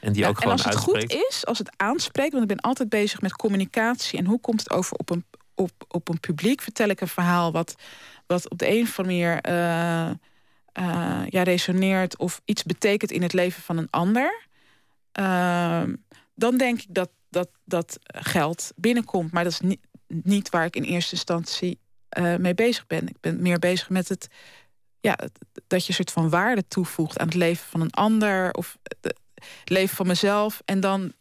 En 0.00 0.12
die 0.12 0.22
Ja, 0.22 0.28
ook 0.28 0.40
en 0.40 0.50
als 0.50 0.64
het 0.64 0.74
uitspreekt. 0.74 1.12
goed 1.12 1.26
is, 1.30 1.46
als 1.46 1.58
het 1.58 1.70
aanspreekt, 1.76 2.30
want 2.30 2.42
ik 2.42 2.48
ben 2.48 2.60
altijd 2.60 2.88
bezig 2.88 3.20
met 3.20 3.36
communicatie 3.36 4.18
en 4.18 4.26
hoe 4.26 4.40
komt 4.40 4.60
het 4.60 4.70
over 4.70 4.96
op 4.96 5.10
een, 5.10 5.24
op, 5.60 5.84
op 5.88 6.08
een 6.08 6.20
publiek? 6.20 6.60
Vertel 6.60 6.88
ik 6.88 7.00
een 7.00 7.08
verhaal 7.08 7.52
wat, 7.52 7.74
wat 8.26 8.50
op 8.50 8.58
de 8.58 8.68
een 8.68 8.82
of 8.82 8.98
andere 8.98 9.18
manier 9.18 9.40
eh, 9.40 10.10
eh, 10.72 11.26
ja, 11.28 11.42
resoneert 11.42 12.16
of 12.16 12.40
iets 12.44 12.62
betekent 12.62 13.10
in 13.10 13.22
het 13.22 13.32
leven 13.32 13.62
van 13.62 13.76
een 13.76 13.90
ander? 13.90 14.46
Ehm, 15.12 15.94
dan 16.34 16.56
denk 16.56 16.80
ik 16.80 16.94
dat, 16.94 17.10
dat 17.28 17.50
dat 17.64 17.98
geld 18.02 18.72
binnenkomt. 18.76 19.32
Maar 19.32 19.44
dat 19.44 19.52
is 19.52 19.60
niet, 19.60 19.80
niet 20.06 20.50
waar 20.50 20.64
ik 20.64 20.76
in 20.76 20.82
eerste 20.82 21.14
instantie 21.14 21.78
eh, 22.08 22.36
mee 22.36 22.54
bezig 22.54 22.86
ben. 22.86 23.08
Ik 23.08 23.20
ben 23.20 23.42
meer 23.42 23.58
bezig 23.58 23.88
met 23.88 24.08
het, 24.08 24.28
ja, 25.00 25.18
dat 25.66 25.82
je 25.82 25.88
een 25.88 25.94
soort 25.94 26.12
van 26.12 26.30
waarde 26.30 26.68
toevoegt 26.68 27.18
aan 27.18 27.26
het 27.26 27.36
leven 27.36 27.66
van 27.66 27.80
een 27.80 27.90
ander 27.90 28.52
of 28.52 28.78
het 29.00 29.14
leven 29.64 29.96
van 29.96 30.06
mezelf. 30.06 30.62
En 30.64 30.80
dan, 30.80 31.12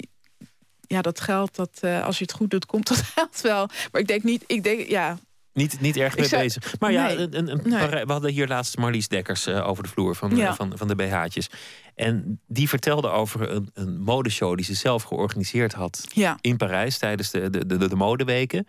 ja, 0.90 1.02
dat 1.02 1.20
geld, 1.22 1.56
dat, 1.56 1.78
eh, 1.82 2.06
als 2.06 2.18
je 2.18 2.24
het 2.24 2.34
goed 2.34 2.50
doet, 2.52 2.66
komt 2.66 2.88
dat 2.88 2.98
geld 3.16 3.42
wel. 3.42 3.68
Maar 3.92 4.02
ik 4.02 4.08
denk 4.08 4.24
niet, 4.24 4.44
ik 4.48 4.64
denk, 4.64 4.88
ja, 4.88 5.18
Niet, 5.54 5.82
niet 5.82 5.98
erg 5.98 6.18
mee 6.18 6.26
zou- 6.28 6.42
bezig. 6.42 6.80
Maar 6.80 6.92
ja, 6.92 7.06
Nee. 7.08 7.18
een, 7.18 7.38
een, 7.38 7.50
een 7.50 7.62
Nee. 7.70 8.06
We 8.06 8.12
hadden 8.12 8.32
hier 8.32 8.48
laatst 8.48 8.78
Marlies 8.78 9.08
Dekkers 9.08 9.46
eh, 9.46 9.68
over 9.68 9.84
de 9.84 9.90
vloer 9.90 10.16
van, 10.16 10.36
Ja. 10.36 10.48
eh, 10.48 10.54
van, 10.56 10.72
van 10.78 10.88
de 10.88 10.96
BH'tjes. 10.96 11.50
En 11.96 12.40
die 12.48 12.70
vertelde 12.70 13.10
over 13.10 13.50
een, 13.52 13.70
een 13.74 14.00
modeshow 14.02 14.56
die 14.56 14.66
ze 14.66 14.74
zelf 14.74 15.04
georganiseerd 15.04 15.74
had 15.74 16.04
ja. 16.14 16.38
in 16.42 16.58
Parijs 16.58 16.98
tijdens 16.98 17.32
de, 17.32 17.50
de, 17.50 17.66
de, 17.66 17.88
de 17.90 17.96
modeweken. 17.96 18.68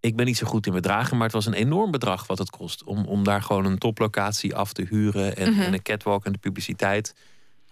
Ik 0.00 0.16
ben 0.16 0.26
niet 0.26 0.36
zo 0.36 0.46
goed 0.46 0.66
in 0.66 0.72
bedragen, 0.72 1.14
maar 1.16 1.24
het 1.26 1.34
was 1.34 1.46
een 1.46 1.52
enorm 1.54 1.90
bedrag 1.90 2.26
wat 2.26 2.38
het 2.38 2.50
kost. 2.50 2.84
Om, 2.84 3.04
om 3.06 3.24
daar 3.24 3.42
gewoon 3.42 3.64
een 3.64 3.78
toplocatie 3.78 4.54
af 4.54 4.72
te 4.72 4.86
huren 4.88 5.36
en, 5.36 5.52
Mhm. 5.52 5.60
en 5.62 5.72
een 5.72 5.82
catwalk 5.82 6.24
en 6.24 6.32
de 6.32 6.38
publiciteit. 6.38 7.14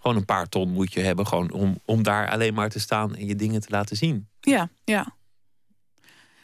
Gewoon 0.05 0.19
een 0.19 0.25
paar 0.25 0.49
ton 0.49 0.69
moet 0.69 0.93
je 0.93 0.99
hebben, 0.99 1.27
gewoon 1.27 1.51
om, 1.51 1.79
om 1.85 2.03
daar 2.03 2.29
alleen 2.29 2.53
maar 2.53 2.69
te 2.69 2.79
staan 2.79 3.15
en 3.15 3.25
je 3.25 3.35
dingen 3.35 3.61
te 3.61 3.67
laten 3.69 3.97
zien. 3.97 4.27
Ja, 4.39 4.69
ja. 4.83 5.15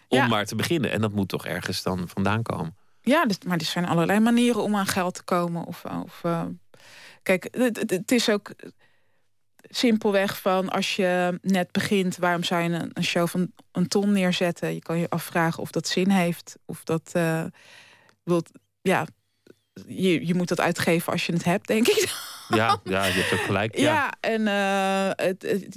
Om 0.08 0.18
Ja. 0.18 0.28
maar 0.28 0.46
te 0.46 0.56
beginnen. 0.56 0.92
En 0.92 1.02
dat 1.02 1.12
moet 1.12 1.28
toch 1.30 1.46
ergens 1.46 1.84
dan 1.84 2.08
vandaan 2.08 2.42
komen. 2.42 2.76
Ja, 3.02 3.26
dus, 3.26 3.38
maar 3.46 3.58
er 3.58 3.66
zijn 3.66 3.86
allerlei 3.86 4.20
manieren 4.20 4.64
om 4.64 4.76
aan 4.76 4.86
geld 4.86 5.14
te 5.14 5.24
komen. 5.24 5.66
Of, 5.66 5.84
of, 5.86 6.22
uh, 6.26 6.44
kijk, 7.24 7.48
het, 7.52 7.78
het, 7.78 7.90
het 7.90 8.12
is 8.12 8.30
ook 8.30 8.52
simpelweg 9.62 10.40
van 10.40 10.70
als 10.70 10.96
je 10.96 11.40
net 11.42 11.72
begint, 11.72 12.18
waarom 12.18 12.44
zou 12.44 12.62
je 12.62 12.70
een, 12.70 12.92
een 12.94 13.04
show 13.04 13.28
van 13.28 13.52
een 13.72 13.88
ton 13.88 14.12
neerzetten? 14.12 14.74
Je 14.74 14.82
kan 14.82 14.98
je 14.98 15.10
afvragen 15.10 15.62
of 15.62 15.72
dat 15.72 15.88
zin 15.88 16.10
heeft. 16.10 16.56
Of 16.66 16.84
dat 16.84 17.12
uh, 17.16 17.44
wilt, 18.24 18.52
ja, 18.82 19.08
je, 19.88 20.28
je 20.28 20.34
moet 20.34 20.48
dat 20.48 20.60
uitgeven 20.60 21.12
als 21.12 21.26
je 21.26 21.34
het 21.34 21.44
hebt, 21.44 21.68
denk 21.68 21.88
ik. 21.88 22.30
Ja, 22.56 22.80
ja 22.84 23.06
je 23.06 23.28
hebt 23.30 23.42
gelijk. 23.42 23.78
Ja, 23.78 24.14
en 24.20 24.42
uh, 24.42 25.26
het, 25.26 25.68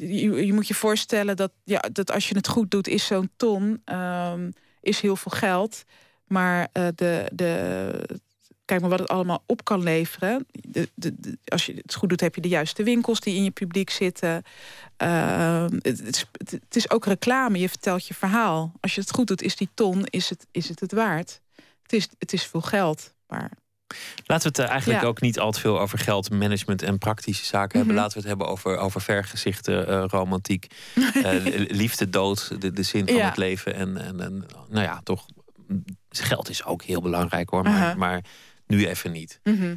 je, 0.47 0.53
moet 0.53 0.69
je 0.69 0.75
voorstellen 0.75 1.37
dat, 1.37 1.53
ja, 1.65 1.85
dat 1.93 2.11
als 2.11 2.29
je 2.29 2.35
het 2.37 2.49
goed 2.49 2.71
doet, 2.71 2.89
is 2.89 3.07
zo'n 3.07 3.31
ton 3.37 3.83
um, 3.85 4.53
is 4.81 5.01
heel 5.01 5.17
veel 5.17 5.33
geld. 5.33 5.85
Maar 6.27 6.69
uh, 6.73 6.89
de, 6.95 7.31
de, 7.33 8.21
kijk 8.65 8.81
maar 8.81 8.91
wat 8.91 8.99
het 8.99 9.09
allemaal 9.09 9.43
op 9.47 9.65
kan 9.65 9.83
leveren. 9.83 10.47
De, 10.53 10.89
de, 10.95 11.39
als 11.45 11.67
je 11.67 11.75
het 11.75 11.95
goed 11.95 12.09
doet, 12.09 12.21
heb 12.21 12.35
je 12.35 12.41
de 12.41 12.49
juiste 12.49 12.83
winkels 12.83 13.21
die 13.21 13.37
in 13.37 13.45
je 13.45 13.51
publiek 13.51 13.91
zitten. 13.91 14.43
Het, 14.97 15.83
het, 15.83 16.17
is, 16.17 16.27
het, 16.33 16.77
is, 16.77 16.91
ook 16.91 17.05
reclame. 17.05 17.59
Je 17.59 17.69
vertelt 17.69 18.07
je 18.07 18.15
verhaal. 18.15 18.73
Als 18.81 18.95
je 18.95 19.01
het 19.01 19.13
goed 19.13 19.27
doet, 19.27 19.43
is 19.43 19.57
die 19.57 19.69
ton 19.75 20.05
is 20.05 20.31
het, 20.31 20.47
is 20.51 20.69
het, 20.69 20.81
het 20.81 20.93
waard. 20.93 21.41
Het 21.83 21.93
is, 21.93 22.09
het 22.19 22.33
is 22.33 22.47
veel 22.47 22.61
geld. 22.61 23.15
Maar 23.27 23.51
Laten 24.27 24.53
we 24.53 24.63
het 24.63 24.71
eigenlijk 24.71 25.05
ook 25.05 25.21
niet 25.21 25.39
al 25.39 25.51
te 25.53 25.61
veel 25.61 25.81
over 25.81 25.99
geld, 25.99 26.31
management 26.31 26.83
en 26.83 26.99
praktische 26.99 27.45
zaken 27.45 27.79
hebben. 27.79 27.95
Mhm. 27.95 28.03
Laten 28.05 28.13
we 28.13 28.19
het 28.19 28.29
hebben 28.29 28.49
over, 28.49 28.77
over 28.77 29.01
vergezichten, 29.01 29.91
uh, 29.91 30.05
romantiek, 30.07 30.67
uh, 30.95 31.05
liefde, 31.69 32.09
dood, 32.09 32.61
de, 32.61 32.73
de 32.73 32.83
zin 32.83 33.07
van 33.07 33.17
Ja. 33.17 33.27
het 33.29 33.37
leven. 33.37 33.75
En, 33.75 33.97
en, 33.97 34.21
en 34.21 34.47
nou 34.69 34.85
ja, 34.85 35.01
toch, 35.05 35.27
geld 36.09 36.49
is 36.49 36.65
ook 36.65 36.83
heel 36.83 37.01
belangrijk 37.01 37.51
hoor, 37.51 37.63
maar, 37.63 37.73
Aha. 37.73 37.95
maar 37.95 38.25
nu 38.67 38.87
even 38.87 39.13
niet. 39.13 39.41
Mhm. 39.43 39.77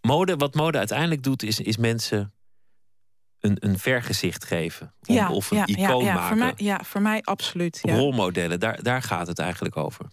Mode, 0.00 0.36
wat 0.36 0.54
mode 0.54 0.78
uiteindelijk 0.78 1.22
doet, 1.22 1.42
is, 1.42 1.60
is 1.60 1.76
mensen 1.76 2.32
een, 3.40 3.56
een 3.60 3.78
vergezicht 3.78 4.44
geven. 4.44 4.94
Of, 5.00 5.14
ja, 5.14 5.30
of 5.30 5.50
een 5.50 5.66
icoon 5.66 6.04
ja, 6.04 6.10
ja, 6.10 6.14
maken. 6.14 6.28
Voor 6.28 6.36
mij, 6.36 6.52
ja, 6.56 6.80
voor 6.84 7.02
mij 7.02 7.22
absoluut. 7.22 7.78
Ja. 7.82 7.94
Rolmodellen, 7.94 8.60
daar, 8.60 8.82
daar 8.82 9.02
gaat 9.02 9.26
het 9.26 9.38
eigenlijk 9.38 9.76
over. 9.76 10.06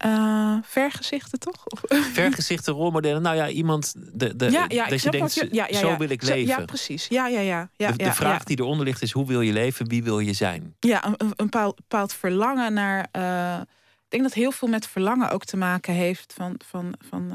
Eh, 0.00 0.56
vergezichten 0.62 1.38
toch? 1.38 1.64
Vergezichten, 2.12 2.72
rolmodellen. 2.72 3.22
Nou 3.22 3.36
ja, 3.36 3.48
iemand 3.48 3.94
de, 4.12 4.36
de, 4.36 4.50
ja, 4.50 4.64
ja, 4.68 4.86
dat 4.86 5.02
je 5.02 5.10
denkt, 5.10 5.34
je- 5.34 5.48
ja, 5.52 5.66
ja, 5.70 5.78
zo 5.78 5.88
ja. 5.88 5.96
wil 5.96 6.08
ik 6.10 6.22
leven. 6.22 6.46
Ja, 6.46 6.64
precies. 6.64 7.06
Ja, 7.08 7.26
ja, 7.28 7.40
ja. 7.40 7.70
ja, 7.76 7.90
de, 7.92 7.96
de 8.04 8.12
vraag 8.12 8.44
die 8.44 8.58
eronder 8.58 8.84
ligt 8.86 9.02
is: 9.02 9.12
hoe 9.12 9.26
wil 9.26 9.40
je 9.40 9.52
leven? 9.52 9.88
Wie 9.88 10.02
wil 10.02 10.18
je 10.18 10.32
zijn? 10.32 10.74
Ja, 10.80 11.04
een, 11.06 11.14
een 11.36 11.50
bepaald, 11.76 12.12
verlangen 12.12 12.72
naar. 12.72 13.08
eh, 13.12 13.60
ik 14.04 14.08
denk 14.08 14.22
dat 14.22 14.32
heel 14.34 14.52
veel 14.52 14.68
met 14.68 14.86
verlangen 14.86 15.30
ook 15.30 15.44
te 15.44 15.56
maken 15.56 15.94
heeft 15.94 16.32
van, 16.36 16.54
van, 16.66 16.94
van 17.08 17.32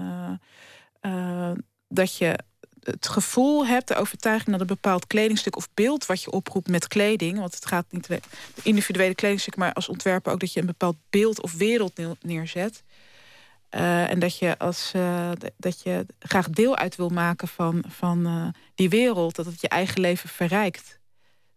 eh, 1.02 1.52
dat 1.88 2.18
je 2.18 2.40
het 2.86 3.08
gevoel 3.08 3.66
hebt, 3.66 3.88
de 3.88 3.96
overtuiging 3.96 4.52
dat 4.52 4.60
een 4.60 4.68
bepaald 4.68 5.08
kledingstuk 5.08 5.56
of 5.56 5.68
beeld 5.74 6.06
wat 6.06 6.24
je 6.24 6.32
oproept 6.32 6.68
met 6.68 6.88
kleding, 6.88 7.40
want 7.40 7.54
het 7.56 7.66
gaat 7.66 7.86
niet 7.90 8.10
om 8.10 8.18
individuele 8.62 9.16
kledingstuk, 9.16 9.56
maar 9.56 9.74
als 9.74 9.90
ontwerper 9.90 10.32
ook 10.34 10.40
dat 10.40 10.54
je 10.54 10.60
een 10.60 10.66
bepaald 10.66 10.98
beeld 11.10 11.42
of 11.42 11.54
wereld 11.54 11.98
neer- 11.98 12.18
neerzet. 12.22 12.84
Eh, 13.70 14.10
en 14.10 14.20
dat 14.20 14.38
je, 14.38 14.58
als, 14.58 14.92
eh, 14.94 15.32
dat 15.58 15.82
je 15.82 16.06
graag 16.20 16.50
deel 16.50 16.76
uit 16.76 16.96
wil 16.96 17.10
maken 17.10 17.48
van, 17.48 17.84
van 17.88 18.26
eh, 18.26 18.48
die 18.76 18.90
wereld, 18.90 19.36
dat 19.36 19.46
het 19.46 19.62
je 19.62 19.68
eigen 19.68 20.02
leven 20.02 20.30
verrijkt. 20.30 21.00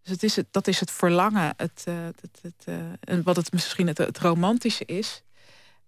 Dus 0.03 0.12
het 0.12 0.22
is 0.22 0.37
het, 0.37 0.47
dat 0.51 0.66
is 0.66 0.81
het 0.81 0.91
verlangen, 0.91 1.55
het, 1.57 1.87
het, 2.31 3.24
wat 3.24 3.37
het 3.37 3.53
misschien 3.53 3.87
het, 3.87 4.18
romantische 4.18 4.85
is. 4.85 5.22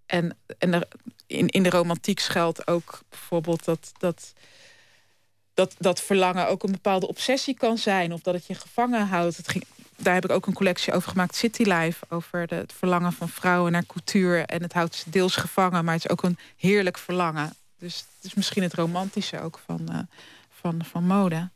En, 0.06 0.38
en 0.58 0.88
in, 1.26 1.48
in 1.48 1.62
de 1.62 1.70
romantiek 1.70 2.20
schuilt 2.20 2.66
ook 2.66 3.00
bijvoorbeeld 3.08 3.64
dat, 3.64 3.92
dat, 3.98 4.32
dat, 5.54 5.74
dat 5.78 6.00
verlangen 6.02 6.48
ook 6.48 6.62
een 6.62 6.72
bepaalde 6.72 7.08
obsessie 7.08 7.54
kan 7.54 7.78
zijn. 7.78 8.12
Of 8.12 8.20
dat 8.20 8.34
het 8.34 8.46
je 8.46 8.54
gevangen 8.54 9.06
houdt. 9.06 9.36
Het 9.36 9.48
ging, 9.48 9.64
daar 9.96 10.14
heb 10.14 10.24
ik 10.24 10.30
ook 10.30 10.46
een 10.46 10.52
collectie 10.52 10.92
over 10.92 11.10
gemaakt, 11.10 11.34
City 11.36 11.62
Life. 11.62 12.04
Over 12.08 12.46
de, 12.46 12.54
het 12.54 12.72
verlangen 12.72 13.12
van 13.12 13.28
vrouwen 13.28 13.72
naar 13.72 13.86
couture. 13.86 14.42
En 14.42 14.62
het 14.62 14.72
houdt 14.72 14.94
ze 14.94 15.10
deels 15.10 15.36
gevangen, 15.36 15.84
maar 15.84 15.94
het 15.94 16.04
is 16.04 16.10
ook 16.10 16.22
een 16.22 16.38
heerlijk 16.56 16.98
verlangen. 16.98 17.52
Dus 17.78 17.96
het 17.96 18.24
is 18.24 18.34
misschien 18.34 18.62
het 18.62 18.74
romantische 18.74 19.40
ook 19.40 19.60
van, 19.66 19.88
eh, 19.88 19.98
van, 20.50 20.84
van 20.84 21.04
mode. 21.04 21.50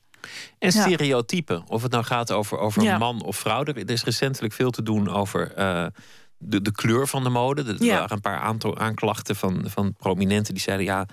En 0.58 0.70
Ja. 0.70 0.70
stereotypen. 0.70 1.64
Of 1.68 1.82
het 1.82 1.92
nou 1.92 2.04
gaat 2.04 2.30
over, 2.32 2.58
over 2.58 2.82
Ja. 2.82 2.98
man 2.98 3.22
of 3.22 3.36
vrouw. 3.36 3.64
Er, 3.64 3.90
is 3.90 4.04
recentelijk 4.04 4.52
veel 4.54 4.70
te 4.70 4.82
doen 4.82 5.08
over 5.08 5.52
eh, 5.54 5.86
de, 6.38 6.62
de 6.62 6.72
kleur 6.72 7.06
van 7.08 7.22
de 7.22 7.28
mode. 7.28 7.64
Er 7.64 7.84
Ja. 7.84 7.94
waren 7.98 8.12
een 8.12 8.20
paar 8.20 8.38
aantal 8.38 8.78
aanklachten 8.78 9.36
van, 9.36 9.64
van 9.68 9.94
prominenten 9.94 10.54
die 10.54 10.62
zeiden: 10.62 10.86
ja, 10.86 11.06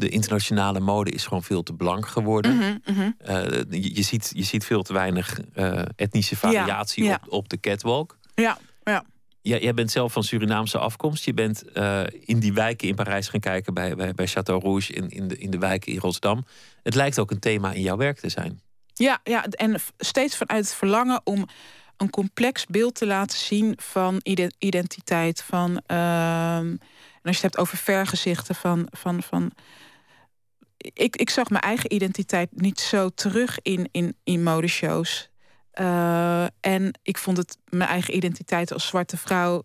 de 0.00 0.08
internationale 0.08 0.80
mode 0.80 1.10
is 1.10 1.24
gewoon 1.24 1.42
veel 1.42 1.62
te 1.62 1.72
blank 1.72 2.08
geworden. 2.08 2.56
Mhm, 2.56 2.76
mhm. 2.86 3.10
Eh, 3.18 3.42
je, 3.70 3.94
je, 3.94 4.02
ziet, 4.02 4.32
je 4.34 4.42
ziet 4.42 4.64
veel 4.64 4.82
te 4.82 4.92
weinig 4.92 5.40
eh, 5.54 5.82
etnische 5.96 6.36
variatie 6.36 7.04
ja. 7.04 7.20
Op, 7.24 7.32
op 7.32 7.48
de 7.48 7.60
catwalk. 7.60 8.18
Ja, 8.34 8.58
ja. 8.84 9.04
Jij, 9.42 9.60
jij 9.60 9.74
bent 9.74 9.90
zelf 9.90 10.12
van 10.12 10.24
Surinaamse 10.24 10.78
afkomst. 10.78 11.24
Je 11.24 11.34
bent 11.34 11.62
eh, 11.72 12.02
in 12.24 12.38
die 12.38 12.52
wijken 12.52 12.88
in 12.88 12.94
Parijs 12.94 13.28
gaan 13.28 13.40
kijken 13.40 13.74
bij, 13.74 13.96
bij, 13.96 14.14
bij 14.14 14.28
Château 14.28 14.62
Rouge 14.62 14.92
in, 14.92 15.08
in, 15.08 15.28
de, 15.28 15.38
in 15.38 15.50
de 15.50 15.58
wijken 15.58 15.92
in 15.92 15.98
Rotterdam. 15.98 16.44
Het 16.82 16.94
lijkt 16.94 17.18
ook 17.18 17.30
een 17.30 17.38
thema 17.38 17.72
in 17.72 17.82
jouw 17.82 17.96
werk 17.96 18.18
te 18.18 18.28
zijn. 18.28 18.60
Ja, 18.94 19.20
ja, 19.24 19.44
en 19.44 19.80
steeds 19.98 20.36
vanuit 20.36 20.64
het 20.64 20.74
verlangen 20.74 21.20
om 21.24 21.46
een 21.96 22.10
complex 22.10 22.66
beeld 22.66 22.94
te 22.94 23.06
laten 23.06 23.38
zien 23.38 23.74
van 23.76 24.20
ide- 24.22 24.52
identiteit. 24.58 25.42
Van, 25.42 25.80
ehm, 25.86 26.66
en 27.22 27.26
als 27.28 27.36
je 27.36 27.42
het 27.46 27.54
hebt 27.54 27.58
over 27.58 27.78
vergezichten 27.78 28.54
van. 28.54 28.86
van, 28.90 29.22
van 29.22 29.52
ik, 30.80 31.16
ik 31.16 31.30
zag 31.30 31.50
mijn 31.50 31.62
eigen 31.62 31.92
identiteit 31.92 32.48
niet 32.60 32.80
zo 32.80 33.08
terug 33.08 33.58
in, 33.62 33.88
in, 33.92 34.16
in 34.24 34.42
modeshows. 34.42 35.30
Eh, 35.70 36.44
en 36.60 36.98
ik 37.02 37.18
vond 37.18 37.36
het 37.36 37.58
mijn 37.68 37.90
eigen 37.90 38.16
identiteit 38.16 38.72
als 38.72 38.86
zwarte 38.86 39.16
vrouw 39.16 39.62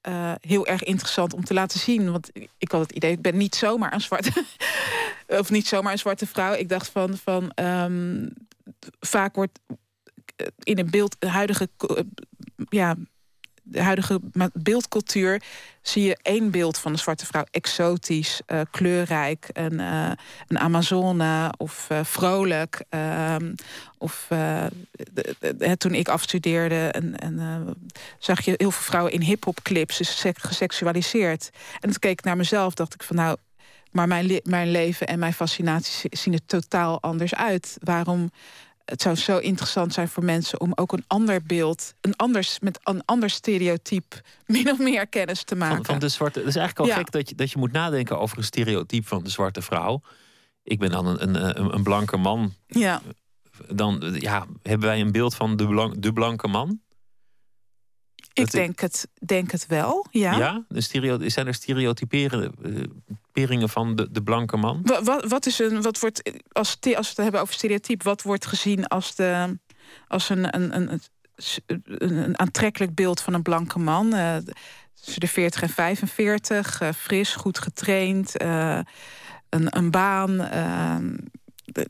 eh, 0.00 0.32
heel 0.40 0.66
erg 0.66 0.82
interessant 0.82 1.34
om 1.34 1.44
te 1.44 1.54
laten 1.54 1.80
zien. 1.80 2.10
Want 2.12 2.30
ik 2.58 2.70
had 2.70 2.80
het 2.80 2.92
idee, 2.92 3.10
ik 3.12 3.22
ben 3.22 3.36
niet 3.36 3.54
zomaar 3.54 3.92
een 3.92 4.00
zwarte. 4.00 4.44
of 5.26 5.50
niet 5.50 5.66
zomaar 5.66 5.92
een 5.92 5.98
zwarte 5.98 6.26
vrouw. 6.26 6.52
Ik 6.54 6.68
dacht 6.68 6.88
van. 6.88 7.16
van 7.16 7.50
ehm, 7.50 8.28
vaak 9.00 9.34
wordt 9.34 9.60
eh, 10.36 10.46
in 10.62 10.78
een 10.78 10.90
beeld, 10.90 11.16
de 11.18 11.28
huidige, 11.28 11.68
ja, 12.68 12.96
de 13.66 13.82
huidige 13.82 14.20
beeldcultuur 14.52 15.42
zie 15.82 16.02
je 16.04 16.18
één 16.22 16.50
beeld 16.50 16.78
van 16.78 16.92
een 16.92 16.98
zwarte 16.98 17.26
vrouw. 17.26 17.44
Exotisch, 17.50 18.40
eh, 18.46 18.60
kleurrijk, 18.70 19.48
een, 19.52 19.80
eh, 19.80 20.10
een 20.48 20.58
Amazone 20.58 21.52
of 21.56 21.86
eh, 21.90 22.00
vrolijk. 22.04 22.84
ehm, 22.88 23.54
of 23.98 24.26
de- 24.28 24.70
de- 25.12 25.56
de- 25.56 25.76
toen 25.76 25.94
ik 25.94 26.08
afstudeerde 26.08 26.88
en, 26.88 27.76
zag 28.18 28.40
je 28.44 28.54
heel 28.56 28.70
veel 28.70 28.82
vrouwen 28.82 29.12
in 29.12 29.20
hip-hop 29.20 29.62
clips, 29.62 29.96
dus 29.96 30.18
sek- 30.18 30.38
geseksualiseerd. 30.38 31.50
En 31.80 31.80
toen 31.90 31.98
keek 31.98 32.18
ik 32.18 32.24
naar 32.24 32.36
mezelf, 32.36 32.74
dacht 32.74 32.94
ik 32.94 33.02
van 33.02 33.16
nou, 33.16 33.36
maar 33.90 34.08
mijn, 34.08 34.40
mijn 34.44 34.70
leven 34.70 35.06
en 35.06 35.18
mijn 35.18 35.32
fascinaties 35.32 35.98
zi- 36.00 36.08
zien 36.10 36.32
er 36.34 36.46
totaal 36.46 37.02
anders 37.02 37.34
uit. 37.34 37.76
Waarom? 37.80 38.30
Het 38.84 39.02
zou 39.02 39.14
zo 39.16 39.38
interessant 39.38 39.92
zijn 39.92 40.08
voor 40.08 40.24
mensen 40.24 40.60
om 40.60 40.72
ook 40.74 40.92
een 40.92 41.04
ander 41.06 41.42
beeld, 41.42 41.94
een 42.00 42.16
anders 42.16 42.58
met 42.60 42.80
een 42.82 43.02
ander 43.04 43.30
stereotype, 43.30 44.16
min 44.46 44.70
of 44.70 44.78
meer 44.78 45.06
kennis 45.06 45.42
te 45.42 45.54
maken. 45.56 45.76
Van, 45.76 45.84
van 45.84 45.98
de 45.98 46.08
zwarte. 46.08 46.38
Het 46.38 46.48
is 46.48 46.56
eigenlijk 46.56 46.88
al 46.88 46.94
Ja. 46.96 47.02
gek 47.02 47.10
dat 47.12 47.28
je, 47.28 47.34
dat 47.34 47.50
je 47.50 47.58
moet 47.58 47.72
nadenken 47.72 48.18
over 48.18 48.38
een 48.38 48.44
stereotype 48.44 49.06
van 49.06 49.24
de 49.24 49.30
zwarte 49.30 49.62
vrouw. 49.62 50.00
Ik 50.62 50.78
ben 50.78 50.90
dan 50.90 51.06
een, 51.06 51.22
een, 51.22 51.58
een, 51.60 51.74
een 51.74 51.82
blanke 51.82 52.16
man. 52.16 52.54
Ja, 52.66 53.02
Dan 53.68 54.16
ja, 54.18 54.46
hebben 54.62 54.88
wij 54.88 55.00
een 55.00 55.12
beeld 55.12 55.34
van 55.34 55.56
de, 55.56 55.66
blank, 55.66 56.02
de 56.02 56.12
blanke 56.12 56.48
man. 56.48 56.80
Ik 58.34 58.50
denk 58.50 58.80
het, 58.80 59.08
denk 59.26 59.50
het 59.50 59.66
wel. 59.66 60.06
Ja. 60.10 60.36
Ja, 60.36 60.64
de 60.68 60.80
stereo, 60.80 61.28
zijn 61.28 61.46
er 61.46 61.54
stereotyperingen 61.54 63.68
van 63.68 63.96
de, 63.96 64.10
de 64.10 64.22
blanke 64.22 64.56
man? 64.56 64.80
Wa- 64.84 65.02
Wat, 65.02 65.24
wat 65.28 65.46
is 65.46 65.58
een, 65.58 65.82
wat 65.82 65.98
wordt, 66.00 66.22
als, 66.52 66.76
als 66.80 66.82
we 66.82 66.96
het 67.08 67.16
hebben 67.16 67.40
over 67.40 67.54
stereotype, 67.54 68.04
wat 68.04 68.22
wordt 68.22 68.46
gezien 68.46 68.86
als, 68.86 69.14
de, 69.14 69.58
als 70.08 70.28
een, 70.28 70.54
een, 70.56 70.76
een, 70.76 71.00
een, 71.86 72.38
aantrekkelijk 72.38 72.94
beeld 72.94 73.20
van 73.20 73.34
een 73.34 73.42
blanke 73.42 73.78
man? 73.78 74.14
eh, 74.14 74.36
tussen 74.94 75.20
de 75.20 75.28
40 75.28 75.62
en 75.62 75.68
45, 75.68 76.80
eh, 76.80 76.92
fris, 76.92 77.34
goed 77.34 77.58
getraind, 77.58 78.36
eh, 78.36 78.78
een, 79.48 79.76
een 79.76 79.90
baan. 79.90 80.40
eh, 80.40 80.96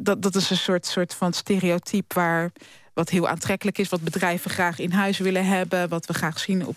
dat, 0.00 0.22
dat 0.22 0.34
is 0.34 0.50
een 0.50 0.56
soort, 0.56 0.86
soort 0.86 1.14
van 1.14 1.32
stereotype 1.32 2.14
waar 2.14 2.52
wat 2.94 3.10
heel 3.10 3.28
aantrekkelijk 3.28 3.78
is, 3.78 3.88
wat 3.88 4.00
bedrijven 4.00 4.50
graag 4.50 4.78
in 4.78 4.90
huis 4.92 5.18
willen 5.18 5.46
hebben, 5.46 5.88
wat 5.88 6.06
we 6.06 6.14
graag 6.14 6.38
zien 6.38 6.66
op. 6.66 6.76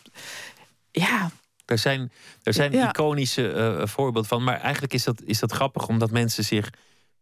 Ja, 0.92 1.32
Er 1.66 1.78
zijn, 1.78 2.12
er 2.44 2.54
zijn 2.54 2.72
Ja. 2.72 2.90
iconische 2.90 3.52
eh, 3.52 3.88
voorbeelden 3.88 4.30
van. 4.30 4.44
Maar 4.44 4.60
eigenlijk 4.60 4.94
is 4.94 5.04
dat, 5.04 5.22
is 5.26 5.40
dat 5.40 5.52
grappig 5.52 5.88
omdat 5.88 6.12
mensen 6.12 6.44
zich 6.44 6.70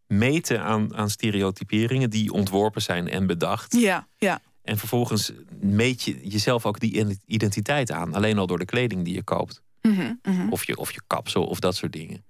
meten 0.08 0.62
aan, 0.64 0.96
aan 0.96 1.10
stereotyperingen 1.10 2.10
die 2.10 2.32
ontworpen 2.32 2.82
zijn 2.82 3.10
en 3.10 3.28
bedacht. 3.28 3.74
ja, 3.74 4.08
ja. 4.18 4.42
En 4.64 4.78
vervolgens 4.78 5.32
meet 5.60 6.04
je 6.04 6.28
jezelf 6.28 6.66
ook 6.66 6.80
die 6.80 7.18
identiteit 7.26 7.92
aan. 7.92 8.14
Alleen 8.14 8.38
al 8.38 8.48
door 8.48 8.60
de 8.60 8.66
kleding 8.66 9.06
die 9.06 9.14
je 9.14 9.24
koopt. 9.24 9.62
Mhm, 9.82 10.14
mhm. 10.24 10.50
Of 10.50 10.66
je, 10.66 10.78
of 10.78 10.92
je 10.92 11.02
kapsel 11.08 11.46
of 11.46 11.60
dat 11.60 11.76
soort 11.76 11.92
dingen. 11.94 12.24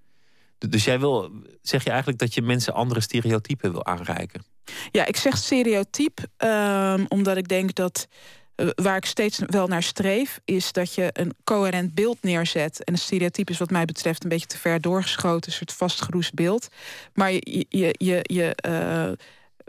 Dus 0.69 0.83
jij 0.83 0.99
wil, 0.99 1.31
zeg 1.61 1.83
je 1.83 1.89
eigenlijk 1.89 2.19
dat 2.19 2.33
je 2.33 2.41
mensen 2.41 2.73
andere 2.73 3.01
stereotypen 3.01 3.71
wil 3.71 3.85
aanreiken? 3.85 4.43
Ja, 4.91 5.05
ik 5.05 5.17
zeg 5.17 5.37
stereotyp, 5.37 6.19
ehm, 6.37 7.05
omdat 7.07 7.37
ik 7.37 7.47
denk 7.47 7.75
dat 7.75 8.07
eh, 8.55 8.67
waar 8.75 8.97
ik 8.97 9.05
steeds 9.05 9.39
wel 9.45 9.67
naar 9.67 9.83
streef, 9.83 10.39
is 10.45 10.71
dat 10.71 10.93
je 10.93 11.09
een 11.13 11.33
coherent 11.43 11.93
beeld 11.93 12.17
neerzet. 12.21 12.83
En 12.83 12.93
een 12.93 12.99
stereotype 12.99 13.51
is 13.51 13.57
wat 13.57 13.69
mij 13.69 13.85
betreft 13.85 14.23
een 14.23 14.29
beetje 14.29 14.47
te 14.47 14.57
ver 14.57 14.81
doorgeschoten, 14.81 15.51
een 15.51 15.57
soort 15.57 15.73
vastgeroest 15.73 16.33
beeld. 16.33 16.67
Maar 17.13 17.31
je, 17.31 17.65
je, 17.97 18.19
je, 18.21 18.55
eh, 18.55 19.11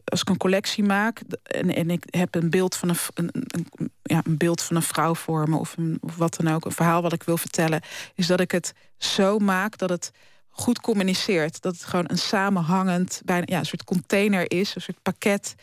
als 0.04 0.20
ik 0.20 0.28
een 0.28 0.36
collectie 0.36 0.84
maak 0.84 1.20
en, 1.42 1.74
en 1.74 1.90
ik 1.90 2.04
heb 2.10 2.34
een 2.34 2.50
beeld 2.50 2.76
van 2.76 2.88
een, 2.88 3.28
een, 3.32 3.90
ja, 4.02 4.22
een 4.24 4.36
beeld 4.36 4.62
van 4.62 4.76
een 4.76 4.82
vrouw 4.82 5.14
voor 5.14 5.48
me 5.48 5.56
of, 5.56 5.76
of 6.00 6.16
wat 6.16 6.36
dan 6.36 6.54
ook, 6.54 6.64
een 6.64 6.72
verhaal 6.72 7.02
wat 7.02 7.12
ik 7.12 7.22
wil 7.22 7.36
vertellen, 7.36 7.80
is 8.14 8.26
dat 8.26 8.40
ik 8.40 8.50
het 8.50 8.72
zo 8.98 9.38
maak 9.38 9.78
dat 9.78 9.88
het 9.88 10.10
goed 10.56 10.80
communiceert. 10.80 11.62
Dat 11.62 11.74
het 11.74 11.84
gewoon 11.84 12.04
een 12.08 12.18
samenhangend, 12.18 13.22
bijna 13.24 13.44
ja, 13.46 13.58
een 13.58 13.66
soort 13.66 13.84
container 13.84 14.50
is, 14.50 14.74
een 14.74 14.80
soort 14.80 15.02
pakket. 15.02 15.54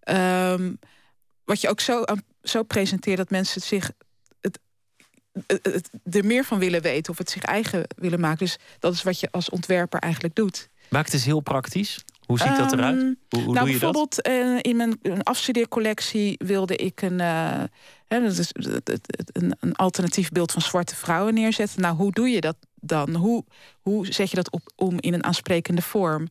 Ehm, 0.00 0.72
wat 1.44 1.60
je 1.60 1.68
ook 1.68 1.80
zo, 1.80 2.04
zo 2.42 2.62
presenteert 2.62 3.16
dat 3.16 3.30
mensen 3.30 3.60
zich 3.60 3.90
het, 4.40 4.58
het, 5.62 5.90
er 6.10 6.24
meer 6.24 6.44
van 6.44 6.58
willen 6.58 6.82
weten 6.82 7.12
of 7.12 7.18
het 7.18 7.30
zich 7.30 7.42
eigen 7.42 7.84
willen 7.96 8.20
maken. 8.20 8.38
Dus 8.38 8.58
dat 8.78 8.92
is 8.92 9.02
wat 9.02 9.20
je 9.20 9.28
als 9.30 9.50
ontwerper 9.50 10.00
eigenlijk 10.00 10.34
doet. 10.34 10.68
Maakt 10.88 11.12
het 11.12 11.22
heel 11.22 11.40
praktisch? 11.40 12.04
Hoe 12.30 12.38
ziet 12.38 12.56
dat 12.56 12.72
eruit? 12.72 12.96
Ehm, 12.96 13.04
hoe, 13.28 13.42
hoe 13.42 13.42
nou, 13.42 13.58
doe 13.58 13.64
je 13.64 13.70
bijvoorbeeld 13.70 14.14
dat? 14.16 14.24
eh, 14.24 14.58
in 14.60 14.76
mijn 14.76 14.98
een 15.02 15.22
afstudeercollectie 15.22 16.34
wilde 16.38 16.76
ik 16.76 17.02
een, 17.02 17.20
eh, 17.20 17.62
hè, 18.06 18.20
is, 18.24 18.52
een, 19.32 19.56
een 19.60 19.76
alternatief 19.76 20.28
beeld 20.30 20.52
van 20.52 20.62
zwarte 20.62 20.96
vrouwen 20.96 21.34
neerzetten. 21.34 21.80
Nou, 21.80 21.96
hoe 21.96 22.12
doe 22.12 22.28
je 22.28 22.40
dat 22.40 22.56
dan? 22.74 23.14
Hoe, 23.14 23.44
hoe 23.80 24.06
zet 24.06 24.30
je 24.30 24.36
dat 24.36 24.50
op, 24.50 24.62
om 24.76 24.96
in 25.00 25.14
een 25.14 25.24
aansprekende 25.24 25.82
vorm? 25.82 26.28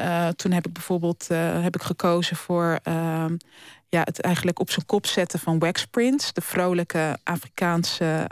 Uh, 0.00 0.28
toen 0.28 0.52
heb 0.52 0.66
ik 0.66 0.72
bijvoorbeeld 0.72 1.28
heb 1.28 1.74
ik 1.74 1.82
gekozen 1.82 2.36
voor 2.36 2.78
uh, 2.88 3.24
ja, 3.88 4.00
het 4.04 4.20
eigenlijk 4.20 4.58
op 4.58 4.70
zijn 4.70 4.86
kop 4.86 5.06
zetten 5.06 5.38
van 5.38 5.58
waxprints, 5.58 6.32
de 6.32 6.40
vrolijke 6.40 7.18
Afrikaanse 7.22 8.30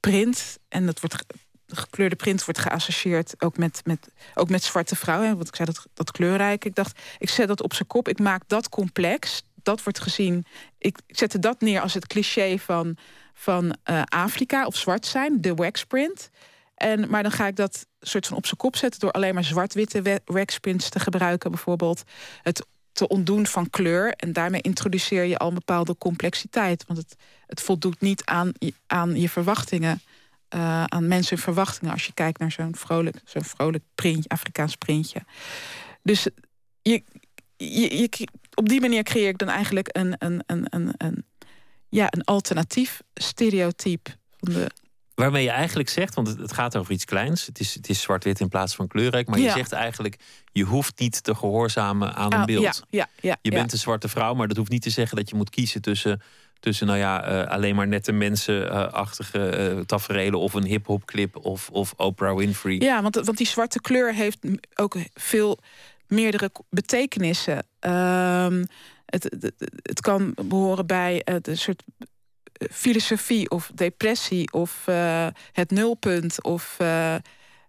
print. 0.00 0.58
En 0.68 0.86
dat 0.86 1.00
wordt 1.00 1.24
gekleurde 1.76 2.16
print 2.16 2.44
wordt 2.44 2.60
geassocieerd 2.60 3.34
ook 3.38 3.56
met, 3.56 3.80
met, 3.84 4.08
ook 4.34 4.48
met 4.48 4.62
zwarte 4.62 4.96
vrouwen. 4.96 5.36
Want 5.36 5.48
ik 5.48 5.54
zei 5.54 5.70
dat, 5.72 5.86
dat 5.94 6.10
kleurrijk. 6.10 6.64
Ik 6.64 6.74
dacht, 6.74 7.00
ik 7.18 7.28
zet 7.28 7.48
dat 7.48 7.62
op 7.62 7.74
zijn 7.74 7.88
kop. 7.88 8.08
Ik 8.08 8.18
maak 8.18 8.42
dat 8.46 8.68
complex. 8.68 9.42
Dat 9.62 9.82
wordt 9.82 10.00
gezien. 10.00 10.44
Ik 10.78 10.98
zette 11.06 11.38
dat 11.38 11.60
neer 11.60 11.80
als 11.80 11.94
het 11.94 12.06
cliché 12.06 12.58
van, 12.58 12.96
van 13.34 13.76
uh, 13.90 14.02
Afrika 14.04 14.66
of 14.66 14.76
zwart 14.76 15.06
zijn, 15.06 15.40
de 15.40 15.54
waxprint. 15.54 16.30
En, 16.74 17.10
maar 17.10 17.22
dan 17.22 17.32
ga 17.32 17.46
ik 17.46 17.56
dat 17.56 17.86
soort 18.00 18.26
van 18.26 18.36
op 18.36 18.44
zijn 18.44 18.56
kop 18.56 18.76
zetten 18.76 19.00
door 19.00 19.10
alleen 19.10 19.34
maar 19.34 19.44
zwart-witte 19.44 20.20
waxprints 20.24 20.88
te 20.88 21.00
gebruiken, 21.00 21.50
bijvoorbeeld. 21.50 22.02
Het 22.42 22.66
te 22.98 23.08
ontdoen 23.08 23.46
van 23.46 23.70
kleur. 23.70 24.12
En 24.12 24.32
daarmee 24.32 24.60
introduceer 24.60 25.24
je 25.24 25.38
al 25.38 25.48
een 25.48 25.54
bepaalde 25.54 25.96
complexiteit. 25.98 26.84
Want 26.86 26.98
het, 26.98 27.16
het 27.46 27.60
voldoet 27.60 28.00
niet 28.00 28.24
aan, 28.24 28.52
aan 28.86 29.20
je 29.20 29.28
verwachtingen 29.28 30.00
uh, 30.54 30.84
aan 30.84 31.08
mensen 31.08 31.38
verwachtingen 31.38 31.92
als 31.92 32.06
je 32.06 32.12
kijkt 32.12 32.38
naar 32.38 32.52
zo'n 32.52 32.76
vrolijk, 32.76 33.20
zo'n 33.24 33.44
vrolijk 33.44 33.84
printje, 33.94 34.28
Afrikaans 34.28 34.76
printje. 34.76 35.20
Dus 36.02 36.26
je, 36.82 37.02
je, 37.56 37.96
je, 37.98 38.28
op 38.54 38.68
die 38.68 38.80
manier 38.80 39.02
creëer 39.02 39.28
ik 39.28 39.38
dan 39.38 39.48
eigenlijk 39.48 39.88
een, 39.92 40.14
een, 40.18 40.42
een, 40.46 40.66
een, 40.70 40.94
een, 40.96 41.24
ja, 41.88 42.06
een 42.10 42.24
alternatief 42.24 43.00
stereotype 43.14 44.10
van 44.40 44.52
de. 44.52 44.70
Waarmee 45.14 45.42
je 45.42 45.50
eigenlijk 45.50 45.88
zegt, 45.88 46.14
want 46.14 46.28
het 46.28 46.52
gaat 46.52 46.76
over 46.76 46.92
iets 46.92 47.04
kleins. 47.04 47.46
Het 47.46 47.60
is, 47.60 47.74
het 47.74 47.88
is 47.88 48.00
zwart-wit 48.00 48.40
in 48.40 48.48
plaats 48.48 48.74
van 48.74 48.86
kleurrijk. 48.86 49.28
Maar 49.28 49.38
Ja. 49.38 49.44
je 49.44 49.50
zegt 49.50 49.72
eigenlijk, 49.72 50.16
je 50.52 50.64
hoeft 50.64 50.98
niet 50.98 51.22
te 51.22 51.34
gehoorzamen 51.34 52.14
aan 52.14 52.32
een 52.32 52.38
Ah, 52.38 52.44
beeld. 52.44 52.62
Ja, 52.62 52.74
ja, 52.90 53.08
ja, 53.20 53.36
Je 53.42 53.50
bent 53.50 53.72
een 53.72 53.78
zwarte 53.78 54.08
vrouw, 54.08 54.34
maar 54.34 54.48
dat 54.48 54.56
hoeft 54.56 54.70
niet 54.70 54.82
te 54.82 54.90
zeggen 54.90 55.16
dat 55.16 55.28
je 55.28 55.36
moet 55.36 55.50
kiezen 55.50 55.82
tussen, 55.82 56.20
tussen 56.60 56.86
nou 56.86 56.98
ja, 56.98 57.24
eh, 57.24 57.50
alleen 57.50 57.74
maar 57.74 57.88
nette 57.88 58.12
mensenachtige 58.12 59.48
eh 59.48 59.78
taferelen 59.78 60.38
of 60.38 60.54
een 60.54 60.64
hip-hop 60.64 61.04
clip 61.04 61.36
of, 61.36 61.68
of 61.70 61.94
Oprah 61.96 62.36
Winfrey. 62.36 62.76
Ja, 62.78 63.02
want, 63.02 63.14
want 63.14 63.36
die 63.36 63.46
zwarte 63.46 63.80
kleur 63.80 64.14
heeft 64.14 64.38
ook 64.74 64.96
veel 65.14 65.58
meerdere 66.06 66.50
betekenissen. 66.70 67.66
Ehm, 67.78 68.64
het, 69.06 69.36
het, 69.82 70.00
kan 70.00 70.34
behoren 70.44 70.86
bij 70.86 71.26
de 71.42 71.54
soort 71.54 71.82
eh, 72.52 72.68
filosofie 72.70 73.50
of 73.50 73.70
depressie 73.74 74.52
of 74.52 74.84
het 75.52 75.70
nulpunt 75.70 76.42
of 76.42 76.76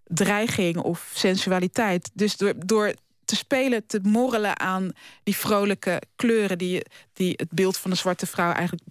dreiging 0.04 0.78
of 0.78 1.12
sensualiteit. 1.14 2.10
Dus 2.14 2.38
door, 2.38 2.54
door 2.66 2.94
te 3.30 3.36
spelen, 3.36 3.86
te 3.86 4.00
morrelen 4.04 4.60
aan 4.60 4.92
die 5.24 5.36
vrolijke 5.36 6.02
kleuren 6.16 6.58
die, 6.58 6.82
die 7.14 7.34
het 7.36 7.50
beeld 7.52 7.78
van 7.78 7.92
de 7.92 7.98
zwarte 7.98 8.26
vrouw 8.26 8.52
eigenlijk 8.52 8.84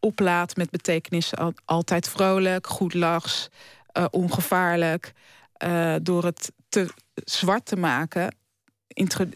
oplaat 0.00 0.56
met 0.56 0.70
betekenissen 0.70 1.38
al- 1.38 1.54
altijd 1.64 2.08
vrolijk, 2.08 2.66
goed 2.66 2.94
lachs, 2.94 3.48
eh, 3.86 4.04
ongevaarlijk. 4.10 5.12
Eh, 5.52 5.94
door 6.02 6.24
het 6.24 6.52
te 6.68 6.88
zwart 7.14 7.66
te 7.66 7.76
maken, 7.76 8.34
intro- 8.88 9.28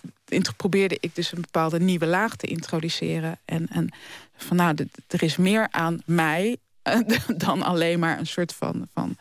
probeerde 0.57 0.97
ik 1.01 1.15
dus 1.15 1.33
een 1.33 1.41
bepaalde 1.41 1.81
nieuwe 1.81 2.07
laag 2.07 2.37
te 2.37 2.47
introduceren. 2.47 3.39
En, 3.45 3.69
en 3.69 3.89
van 4.37 4.57
nou, 4.57 4.89
er 5.07 5.23
is 5.23 5.37
meer 5.37 5.69
aan 5.71 6.01
mij 6.05 6.57
eh, 6.83 7.01
dan 7.47 7.63
alleen 7.63 7.99
maar 7.99 8.19
een 8.19 8.27
soort 8.27 8.55
van, 8.55 8.89
van 8.95 9.17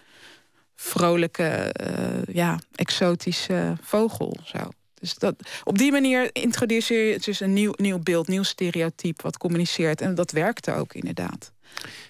vrolijke, 0.76 1.74
ja, 2.32 2.60
exotische 2.76 3.76
vogel. 3.82 4.38
Zo. 4.44 4.70
Dus 5.00 5.16
dat, 5.16 5.36
op 5.64 5.78
die 5.78 5.92
manier 5.92 6.30
introduceer 6.32 7.12
je 7.12 7.20
dus 7.20 7.40
een 7.40 7.54
nieuw, 7.54 7.74
nieuw 7.76 8.00
beeld, 8.00 8.28
nieuw 8.28 8.44
stereotype 8.44 9.24
wat 9.24 9.38
communiceert. 9.38 10.02
En 10.02 10.16
dat 10.16 10.32
werkte 10.32 10.74
ook 10.74 10.94
inderdaad. 10.94 11.52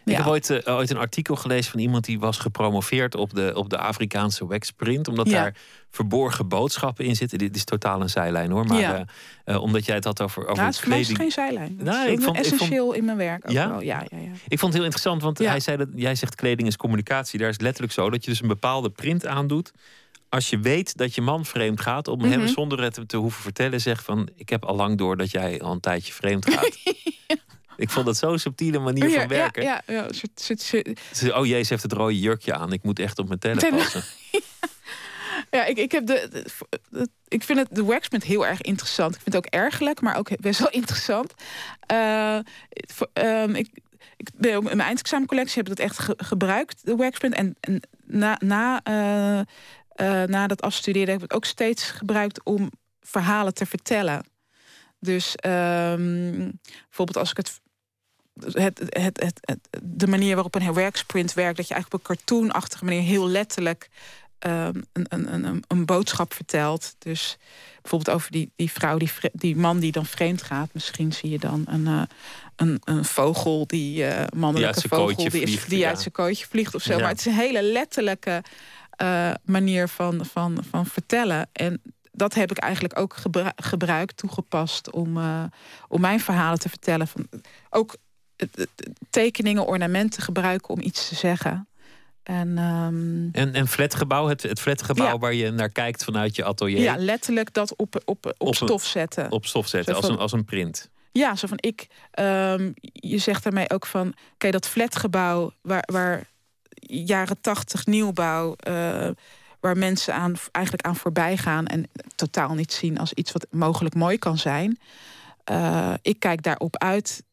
Ik 0.05 0.15
heb 0.15 0.25
ooit, 0.25 0.49
eh, 0.49 0.75
ooit 0.75 0.89
een 0.89 0.97
artikel 0.97 1.35
gelezen 1.35 1.71
van 1.71 1.79
iemand 1.79 2.05
die 2.05 2.19
was 2.19 2.37
gepromoveerd 2.37 3.15
op 3.15 3.33
de, 3.33 3.51
op 3.55 3.69
de 3.69 3.77
Afrikaanse 3.77 4.45
waxprint. 4.45 5.07
Omdat 5.07 5.29
Ja. 5.29 5.41
daar 5.41 5.55
verborgen 5.91 6.47
boodschappen 6.47 7.05
in 7.05 7.15
zitten. 7.15 7.37
Dit 7.37 7.55
is 7.55 7.63
totaal 7.63 8.01
een 8.01 8.09
zijlijn 8.09 8.51
hoor. 8.51 8.65
Maar 8.65 8.79
Ja. 8.79 8.95
eh, 9.43 9.55
eh, 9.55 9.61
omdat 9.61 9.85
jij 9.85 9.95
het 9.95 10.03
had 10.03 10.21
over, 10.21 10.41
over 10.41 10.55
Nou, 10.55 10.67
het 10.67 10.99
is 10.99 11.09
geen 11.13 11.31
zijlijn. 11.31 11.75
Dat 11.77 11.85
Nou, 11.85 12.05
is 12.07 12.11
ik 12.13 12.21
vond- 12.21 12.37
ik 12.37 12.43
vond- 12.43 12.53
essentieel 12.53 12.93
in 12.93 13.05
mijn 13.05 13.17
werk 13.17 13.45
ook 13.45 13.51
Ja? 13.51 13.69
wel. 13.69 13.81
Ja, 13.81 14.05
ja. 14.09 14.17
Ik 14.47 14.59
vond 14.59 14.61
het 14.61 14.73
heel 14.73 14.83
interessant, 14.83 15.21
want 15.21 15.37
hij 15.37 15.59
zei 15.59 15.77
dat 15.77 15.87
jij 15.95 16.15
zegt 16.15 16.35
kleding 16.35 16.67
is 16.67 16.77
communicatie. 16.77 17.39
Daar 17.39 17.49
is 17.49 17.59
letterlijk 17.59 17.93
zo 17.93 18.09
dat 18.09 18.23
je 18.23 18.29
dus 18.31 18.41
een 18.41 18.47
bepaalde 18.47 18.89
print 18.89 19.25
aandoet. 19.25 19.71
Als 20.29 20.49
je 20.49 20.59
weet 20.59 20.97
dat 20.97 21.15
je 21.15 21.21
man 21.21 21.45
vreemd 21.45 21.81
gaat, 21.81 22.07
om 22.07 22.21
hem 22.21 22.39
Mhm. 22.39 22.47
zonder 22.47 22.81
het 22.81 22.99
te 23.07 23.17
hoeven 23.17 23.41
vertellen, 23.41 23.81
zegt 23.81 24.03
van 24.05 24.29
ik 24.35 24.49
heb 24.49 24.65
al 24.65 24.75
lang 24.75 24.97
door 24.97 25.17
dat 25.17 25.31
jij 25.31 25.61
al 25.61 25.71
een 25.71 25.79
tijdje 25.79 26.13
vreemd 26.13 26.49
gaat. 26.53 26.77
Ik 27.77 27.89
vond 27.89 28.05
dat 28.05 28.17
zo'n 28.17 28.39
subtiele 28.39 28.79
manier 28.79 29.09
Ja, 29.09 29.19
van 29.19 29.27
werken. 29.27 29.63
Ja, 29.63 29.81
ja, 29.87 29.93
ja, 29.93 30.55
Ze- 31.13 31.35
Oh, 31.35 31.45
Jezus 31.45 31.69
heeft 31.69 31.83
het 31.83 31.91
rode 31.93 32.19
jurkje 32.19 32.53
aan. 32.53 32.73
Ik 32.73 32.83
moet 32.83 32.99
echt 32.99 33.19
op 33.19 33.27
mijn 33.27 33.39
tellen 33.39 33.69
passen. 33.69 34.03
ja 35.51 35.65
ik, 35.65 35.77
ik, 35.77 35.91
heb 35.91 36.05
de, 36.05 36.27
de- 36.31 36.45
de- 36.89 37.07
ik 37.27 37.43
vind 37.43 37.59
het 37.59 37.67
de 37.71 37.83
waxprint 37.83 38.23
heel 38.23 38.45
erg 38.47 38.61
interessant. 38.61 39.15
Ik 39.15 39.21
vind 39.21 39.35
het 39.35 39.45
ook 39.45 39.53
ergelijk, 39.53 40.01
maar 40.01 40.17
ook 40.17 40.37
best 40.41 40.59
wel 40.59 40.69
interessant. 40.81 41.33
Eh, 41.85 42.37
voor- 42.71 43.09
ehm, 43.13 43.55
ik, 43.55 43.69
in 44.39 44.63
mijn 44.63 44.79
eindexamencollectie 44.81 45.57
heb 45.61 45.69
ik 45.71 45.75
dat 45.77 45.85
echt 45.85 45.99
ge- 45.99 46.17
gebruikt, 46.17 46.85
de 46.85 46.95
waxprint. 46.95 47.33
En, 47.33 47.55
en 47.59 47.81
na, 48.05 48.39
na, 48.43 48.81
eh, 48.83 49.41
eh, 49.97 50.23
na 50.23 50.47
dat 50.47 50.61
afstuderen 50.61 51.07
heb 51.07 51.15
ik 51.15 51.21
het 51.21 51.33
ook 51.33 51.45
steeds 51.45 51.83
gebruikt 51.83 52.43
om 52.43 52.71
verhalen 53.01 53.53
te 53.53 53.65
vertellen. 53.65 54.25
Dus 54.99 55.35
ehm, 55.35 56.51
bijvoorbeeld 56.87 57.17
als 57.17 57.29
ik 57.29 57.37
het 57.37 57.61
het, 58.53 58.79
het, 58.89 59.37
het, 59.41 59.59
de 59.83 60.07
manier 60.07 60.33
waarop 60.33 60.55
een 60.55 60.73
waxprint 60.73 61.33
werkt, 61.33 61.57
dat 61.57 61.67
je 61.67 61.73
eigenlijk 61.73 62.03
op 62.03 62.09
een 62.09 62.15
cartoonachtige 62.15 62.85
manier 62.85 63.01
heel 63.01 63.27
letterlijk 63.27 63.89
ehm, 64.39 64.81
een, 64.93 65.05
een, 65.09 65.45
een- 65.45 65.63
een, 65.67 65.85
boodschap 65.85 66.33
vertelt. 66.33 66.95
Dus 66.99 67.37
bijvoorbeeld 67.81 68.15
over 68.15 68.31
die, 68.31 68.51
die 68.55 68.71
vrouw, 68.71 68.97
die, 68.97 69.11
die 69.33 69.55
man 69.55 69.79
die 69.79 69.91
dan 69.91 70.05
vreemd 70.05 70.41
gaat. 70.41 70.73
Misschien 70.73 71.13
zie 71.13 71.29
je 71.29 71.39
dan 71.39 71.63
een, 71.67 71.87
eh, 71.87 72.01
een, 72.55 72.81
een 72.83 73.05
vogel, 73.05 73.67
die 73.67 74.05
eh, 74.05 74.27
mannelijke 74.35 74.87
vogel, 74.87 75.15
die, 75.15 75.29
vliegt, 75.29 75.69
die 75.69 75.79
ja. 75.79 75.89
uit 75.89 75.99
zijn 75.99 76.11
kooitje 76.11 76.45
vliegt 76.45 76.75
of 76.75 76.81
zo. 76.81 76.93
Ja. 76.93 76.99
Maar 76.99 77.09
het 77.09 77.19
is 77.19 77.25
een 77.25 77.33
hele 77.33 77.61
letterlijke 77.61 78.43
eh, 78.97 79.31
manier 79.43 79.87
van, 79.87 80.25
van, 80.25 80.63
van 80.69 80.85
vertellen. 80.85 81.49
En 81.51 81.81
dat 82.11 82.33
heb 82.33 82.51
ik 82.51 82.57
eigenlijk 82.57 82.99
ook 82.99 83.15
gebru- 83.15 83.51
gebruikt, 83.55 84.17
toegepast 84.17 84.91
om, 84.91 85.17
eh, 85.17 85.43
om 85.87 86.01
mijn 86.01 86.19
verhalen 86.19 86.59
te 86.59 86.69
vertellen. 86.69 87.07
Van, 87.07 87.27
ook 87.69 87.95
eh, 88.35 88.47
tekeningen, 89.09 89.65
ornamenten 89.67 90.21
gebruiken 90.23 90.69
om 90.73 90.81
iets 90.81 91.07
te 91.09 91.15
zeggen. 91.15 91.67
En 92.23 92.57
ehm, 92.57 93.29
En, 93.31 93.53
en 93.53 93.67
flatgebouw, 93.67 94.27
het, 94.27 94.43
het 94.43 94.59
flatgebouw 94.59 95.05
Ja. 95.07 95.17
waar 95.17 95.33
je 95.33 95.51
naar 95.51 95.69
kijkt 95.69 96.03
vanuit 96.03 96.35
je 96.35 96.43
atelier. 96.43 96.79
ja, 96.79 96.97
letterlijk 96.97 97.53
dat 97.53 97.75
op, 97.75 98.01
op, 98.05 98.33
op, 98.37 98.55
stof 98.55 98.83
zetten. 98.85 99.31
Op 99.31 99.45
stof 99.45 99.67
zetten, 99.67 99.91
Zo 99.93 99.97
als 99.99 100.07
van- 100.07 100.15
een, 100.15 100.21
als 100.21 100.31
een 100.31 100.45
print. 100.45 100.89
Ja, 101.11 101.35
zo 101.35 101.47
van 101.47 101.57
ik. 101.61 101.87
ehm, 102.11 102.71
je 102.81 103.17
zegt 103.17 103.43
daarmee 103.43 103.69
ook 103.69 103.85
van. 103.85 104.13
Kijk, 104.37 104.53
dat 104.53 104.67
flatgebouw 104.67 105.51
waar, 105.61 105.83
waar 105.91 106.27
jaren 106.87 107.41
tachtig 107.41 107.85
nieuwbouw. 107.85 108.55
eh, 108.55 109.09
waar 109.59 109.77
mensen 109.77 110.13
aan, 110.13 110.35
eigenlijk 110.51 110.85
aan 110.85 110.95
voorbij 110.95 111.37
gaan. 111.37 111.65
en 111.65 111.89
totaal 112.15 112.53
niet 112.53 112.73
zien 112.73 112.97
als 112.99 113.13
iets 113.13 113.31
wat 113.31 113.47
mogelijk 113.51 113.95
mooi 113.95 114.17
kan 114.17 114.37
zijn. 114.37 114.79
Eh, 115.43 115.93
ik 116.01 116.19
kijk 116.19 116.43
daarop 116.43 116.77
uit. 116.77 117.23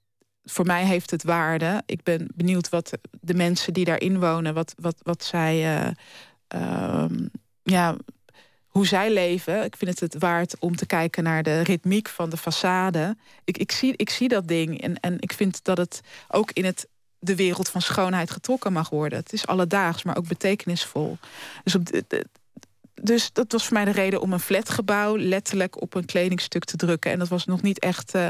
Voor 0.45 0.67
mij 0.67 0.85
heeft 0.85 1.11
het 1.11 1.23
waarde. 1.23 1.83
Ik 1.87 2.03
ben 2.03 2.29
benieuwd 2.35 2.69
wat 2.69 2.91
de 3.21 3.35
mensen 3.35 3.73
die 3.73 3.85
daarin 3.85 4.21
wonen. 4.21 4.55
wat, 4.55 4.75
wat, 4.77 4.97
wat 5.03 5.25
zij. 5.25 5.95
ehm, 6.49 7.27
ja, 7.63 7.97
hoe 8.75 8.87
zij 8.87 9.13
leven. 9.13 9.65
Ik 9.65 9.77
vind 9.77 9.91
het 9.91 10.13
het 10.13 10.23
waard 10.23 10.59
om 10.59 10.77
te 10.77 10.87
kijken 10.87 11.23
naar 11.23 11.43
de 11.43 11.61
ritmiek 11.61 12.09
van 12.09 12.31
de 12.31 12.39
façade. 12.39 13.21
Ik, 13.45 13.59
ik, 13.59 13.73
zie, 13.73 13.97
ik 13.97 14.11
zie 14.11 14.29
dat 14.29 14.49
ding 14.49 14.81
en, 14.81 15.01
en 15.01 15.17
ik 15.21 15.33
vind 15.33 15.65
dat 15.65 15.77
het 15.77 16.01
ook 16.29 16.51
in 16.53 16.65
het 16.65 16.89
de 17.25 17.37
wereld 17.37 17.69
van 17.69 17.83
schoonheid 17.83 18.31
getrokken 18.31 18.73
mag 18.73 18.89
worden. 18.89 19.19
Het 19.19 19.33
is 19.33 19.47
alledaags, 19.47 20.03
maar 20.03 20.17
ook 20.17 20.29
betekenisvol. 20.29 21.19
Dus, 21.65 21.75
op 21.75 21.87
de, 21.87 22.27
dus 22.95 23.33
dat 23.33 23.53
was 23.53 23.65
voor 23.65 23.73
mij 23.73 23.85
de 23.85 23.91
reden 23.91 24.21
om 24.21 24.33
een 24.33 24.41
flatgebouw 24.41 25.17
letterlijk 25.17 25.81
op 25.83 25.95
een 25.95 26.05
kledingstuk 26.05 26.65
te 26.65 26.77
drukken. 26.77 27.11
En 27.11 27.19
dat 27.19 27.29
was 27.29 27.45
nog 27.45 27.63
niet 27.63 27.79
echt 27.79 28.15
uh, 28.15 28.29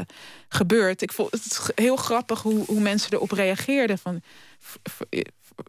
gebeurd. 0.49 1.01
Ik 1.01 1.11
vond 1.11 1.31
het 1.31 1.71
heel 1.75 1.95
grappig 1.95 2.41
hoe, 2.41 2.65
hoe 2.65 2.79
mensen 2.79 3.13
erop 3.13 3.31
reageerden. 3.31 3.97
Van, 3.97 4.21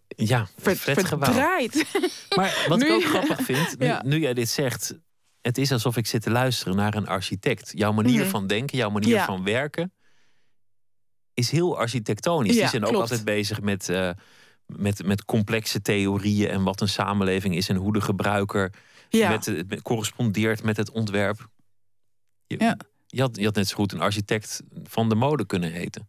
ja, 0.09 0.47
flatgebouw. 0.57 1.33
Verdraaid. 1.33 1.85
Maar 2.37 2.65
wat 2.69 2.83
ik 2.83 2.91
ook 2.91 3.05
grappig 3.05 3.41
vind, 3.41 3.79
nu, 3.79 3.93
nu, 4.03 4.19
jij 4.19 4.35
dit 4.35 4.49
zegt... 4.49 4.95
het 5.41 5.59
is 5.59 5.73
alsof 5.73 5.97
ik 5.97 6.07
zit 6.07 6.23
te 6.23 6.31
luisteren 6.31 6.77
naar 6.77 6.95
een 6.95 7.07
architect. 7.07 7.73
Jouw 7.75 7.93
manier 7.93 8.25
van 8.25 8.47
denken, 8.47 8.79
jouw 8.79 8.91
manier 8.91 9.21
van 9.21 9.45
werken... 9.45 9.93
is 11.37 11.51
heel 11.51 11.79
architectonisch. 11.79 12.57
Die 12.57 12.69
zijn 12.69 12.85
ook 12.85 12.95
altijd 12.95 13.25
bezig 13.25 13.61
met... 13.61 13.89
Uh, 13.89 14.11
met, 14.67 15.05
met 15.05 15.25
complexe 15.25 15.83
theorieën 15.83 16.49
en 16.51 16.63
wat 16.63 16.81
een 16.81 16.89
samenleving 16.89 17.57
is 17.57 17.69
en 17.69 17.77
hoe 17.77 17.93
de 17.93 18.01
gebruiker 18.01 18.73
ja. 19.09 19.29
met, 19.29 19.47
het 19.47 19.83
correspondeert 19.83 20.63
met 20.63 20.77
het 20.77 20.91
ontwerp. 20.91 21.49
Je, 22.47 22.57
ja. 22.59 22.77
je, 23.07 23.21
had, 23.21 23.37
je 23.37 23.45
had 23.45 23.55
net 23.55 23.69
zo 23.69 23.75
goed 23.75 23.93
een 23.93 24.01
architect 24.01 24.63
van 24.85 25.09
de 25.09 25.15
mode 25.15 25.47
kunnen 25.47 25.73
heten. 25.73 26.09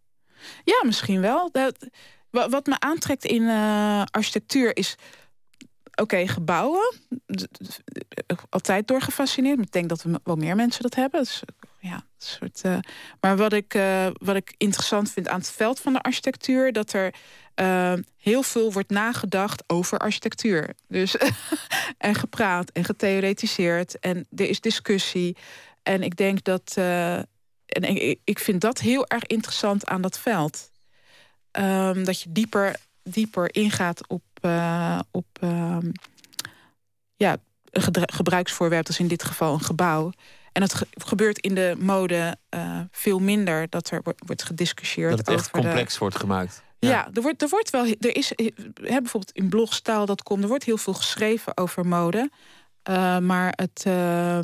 Ja, 0.63 0.81
misschien 0.85 1.21
wel. 1.21 1.49
Dat, 1.51 1.87
wat 2.29 2.65
me 2.65 2.79
aantrekt 2.79 3.25
in 3.25 3.41
uh, 3.41 4.03
architectuur 4.11 4.77
is. 4.77 4.95
Oké, 5.95 6.27
gebouwen. 6.27 6.93
Altijd 8.49 8.87
door 8.87 9.01
gefascineerd. 9.01 9.59
Ik 9.59 9.71
denk 9.71 9.89
dat 9.89 10.03
er 10.03 10.19
wel 10.23 10.35
meer 10.35 10.55
mensen 10.55 10.81
dat 10.83 10.95
hebben. 10.95 11.25
Ja, 11.87 12.03
soort, 12.17 12.61
uh, 12.65 12.77
maar 13.19 13.37
wat 13.37 13.53
ik, 13.53 13.73
uh, 13.73 14.07
wat 14.13 14.35
ik 14.35 14.53
interessant 14.57 15.11
vind 15.11 15.27
aan 15.27 15.39
het 15.39 15.51
veld 15.51 15.79
van 15.79 15.93
de 15.93 16.01
architectuur, 16.01 16.71
dat 16.71 16.93
er 16.93 17.13
uh, 17.55 17.93
heel 18.17 18.43
veel 18.43 18.71
wordt 18.71 18.89
nagedacht 18.89 19.63
over 19.67 19.97
architectuur. 19.97 20.73
Dus 20.87 21.15
en 21.97 22.15
gepraat 22.15 22.71
en 22.71 22.83
getheoretiseerd 22.83 23.99
en 23.99 24.27
er 24.35 24.49
is 24.49 24.61
discussie. 24.61 25.37
En 25.83 26.03
ik 26.03 26.15
denk 26.15 26.43
dat. 26.43 26.73
En 27.67 27.83
ik, 27.83 28.19
ik 28.23 28.39
vind 28.39 28.61
dat 28.61 28.79
heel 28.79 29.07
erg 29.07 29.23
interessant 29.23 29.85
aan 29.85 30.01
dat 30.01 30.19
veld. 30.19 30.71
Um, 31.51 32.03
dat 32.03 32.21
je 32.21 32.31
dieper, 32.31 32.75
dieper 33.03 33.55
ingaat 33.55 34.07
op, 34.07 34.23
op 35.11 35.25
um, 35.41 35.91
ja, 37.15 37.37
een 37.71 38.09
gebruiksvoorwerp, 38.13 38.85
dus 38.85 38.99
in 38.99 39.07
dit 39.07 39.23
geval 39.23 39.53
een 39.53 39.59
gebouw. 39.59 40.11
En 40.57 40.63
het 40.63 40.83
gebeurt 40.91 41.39
in 41.39 41.55
de 41.55 41.75
mode 41.79 42.37
uh, 42.55 42.79
veel 42.91 43.19
minder 43.19 43.69
dat 43.69 43.89
er 43.89 44.01
wordt, 44.25 44.43
gediscussieerd. 44.43 45.09
Dat 45.09 45.19
het 45.19 45.29
echt 45.29 45.51
complex 45.51 45.97
wordt 45.97 46.15
gemaakt. 46.15 46.63
Ja, 46.79 47.09
er, 47.13 47.21
wordt, 47.21 47.41
er 47.41 47.49
wordt 47.49 47.69
wel. 47.69 47.85
Er 47.85 48.15
is 48.15 48.29
hè, 48.35 48.51
bijvoorbeeld 48.73 49.31
in 49.31 49.49
blogstaal.com, 49.49 50.41
er 50.41 50.47
wordt 50.47 50.63
heel 50.63 50.77
veel 50.77 50.93
geschreven 50.93 51.57
over 51.57 51.87
mode. 51.87 52.29
Uh, 52.89 53.17
maar 53.17 53.53
het, 53.55 53.83
uh, 53.87 54.39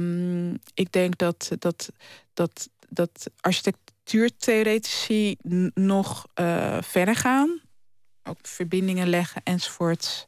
ik 0.74 0.92
denk 0.92 1.18
dat, 1.18 1.52
dat, 1.60 1.92
dat, 2.34 2.70
dat 2.90 3.30
architectuurtheoretici 3.40 5.36
nog 5.74 6.28
uh, 6.36 6.78
verder 6.82 7.16
gaan. 7.16 7.62
Ook 8.24 8.38
verbindingen 8.42 9.08
leggen 9.08 9.42
enzovoorts. 9.44 10.28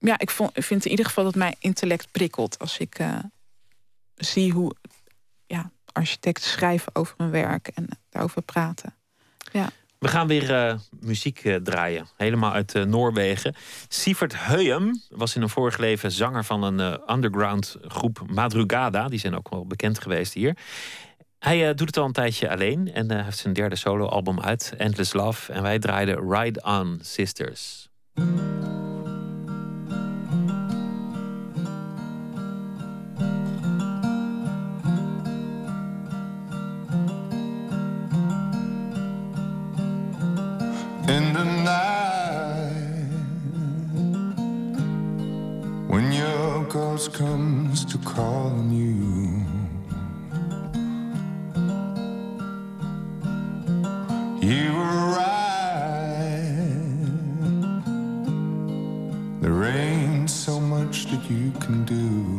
Ja, 0.00 0.18
ik, 0.18 0.30
vind 0.54 0.84
in 0.84 0.90
ieder 0.90 1.06
geval 1.06 1.24
dat 1.24 1.34
mijn 1.34 1.54
intellect 1.58 2.10
prikkelt 2.10 2.58
als 2.58 2.78
ik 2.78 2.98
zie 4.16 4.52
hoe 4.52 4.74
ja, 5.46 5.70
architecten 5.92 6.44
schrijven 6.44 6.94
over 6.94 7.14
hun 7.16 7.30
werk 7.30 7.68
en 7.68 7.88
daarover 8.10 8.42
praten. 8.42 8.94
Ja. 9.52 9.70
We 9.98 10.08
gaan 10.08 10.26
weer 10.26 10.50
uh, 10.50 10.78
muziek 11.00 11.44
uh, 11.44 11.56
draaien, 11.56 12.06
helemaal 12.16 12.52
uit 12.52 12.86
Noorwegen. 12.86 13.54
Sievert 13.88 14.34
Heuyem 14.36 15.02
was 15.08 15.36
in 15.36 15.42
een 15.42 15.48
vorig 15.48 15.78
leven 15.78 16.12
zanger 16.12 16.44
van 16.44 16.62
een 16.62 17.00
underground 17.12 17.76
groep 17.82 18.22
Madrugada. 18.26 19.08
Die 19.08 19.18
zijn 19.18 19.36
ook 19.36 19.48
wel 19.48 19.66
bekend 19.66 19.98
geweest 19.98 20.32
hier. 20.32 20.56
Hij 21.38 21.74
doet 21.74 21.86
het 21.86 21.96
al 21.96 22.04
een 22.04 22.12
tijdje 22.12 22.50
alleen 22.50 22.92
en 22.92 23.24
heeft 23.24 23.38
zijn 23.38 23.52
derde 23.52 23.76
soloalbum 23.76 24.40
uit, 24.40 24.74
Endless 24.78 25.12
Love. 25.12 25.52
En 25.52 25.62
wij 25.62 25.78
draaiden 25.78 26.30
Ride 26.30 26.62
On 26.62 26.98
Sisters. 27.02 27.88
Ghost 46.70 47.12
comes 47.12 47.84
to 47.84 47.98
call 47.98 48.46
on 48.46 48.70
you. 48.70 48.94
You 54.40 54.76
arrive. 54.78 55.50
There 59.40 59.64
ain't 59.64 60.30
so 60.30 60.60
much 60.60 61.06
that 61.06 61.28
you 61.28 61.50
can 61.58 61.84
do. 61.86 62.38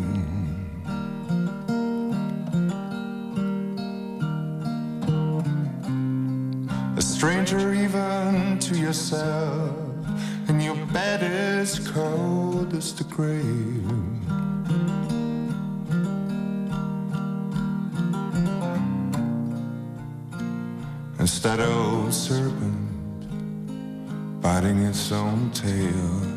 A 6.95 7.01
stranger 7.01 7.73
even 7.73 8.59
to 8.59 8.77
yourself, 8.77 9.75
and 10.47 10.63
your 10.63 10.77
bed 10.93 11.21
is 11.21 11.79
cold 11.89 12.73
as 12.73 12.93
the 12.93 13.03
grave. 13.03 14.10
It's 21.23 21.37
that 21.41 21.59
old 21.59 22.11
serpent 22.11 22.89
biting 24.41 24.79
its 24.85 25.11
own 25.11 25.51
tail. 25.51 26.30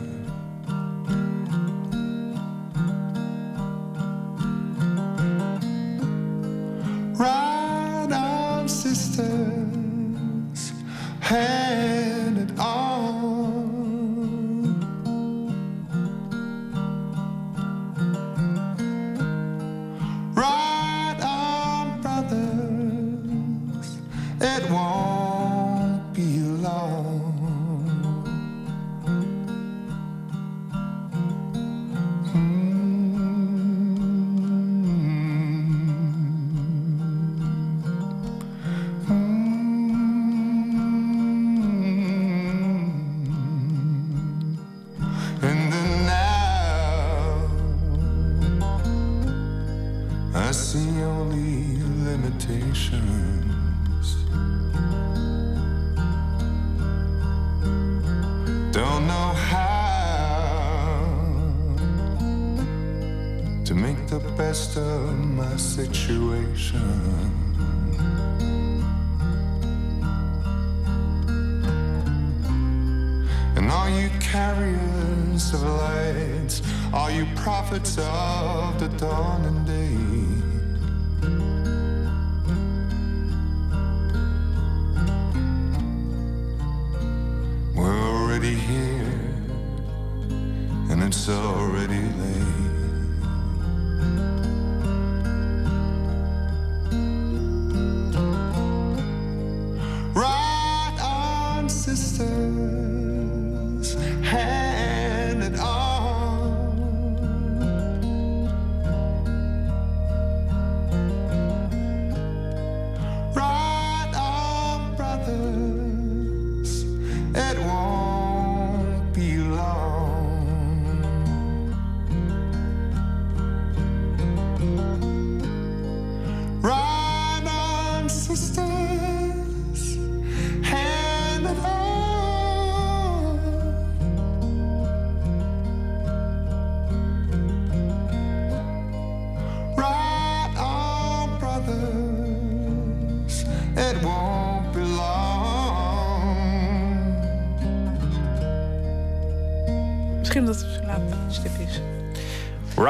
limitations. 52.34 54.24
Don't 58.72 59.06
know 59.06 59.32
how 59.50 59.84
to 63.64 63.74
make 63.74 64.06
the 64.08 64.18
best 64.36 64.76
of 64.76 65.18
my 65.18 65.56
situation. 65.56 66.80
And 73.56 73.70
all 73.70 73.88
you 73.88 74.10
carriers 74.20 75.54
of 75.54 75.62
lights, 75.62 76.62
all 76.92 77.10
you 77.10 77.26
prophets 77.36 77.98
of 77.98 78.80
the 78.80 78.88
dawning 78.98 79.64
day. 79.64 80.13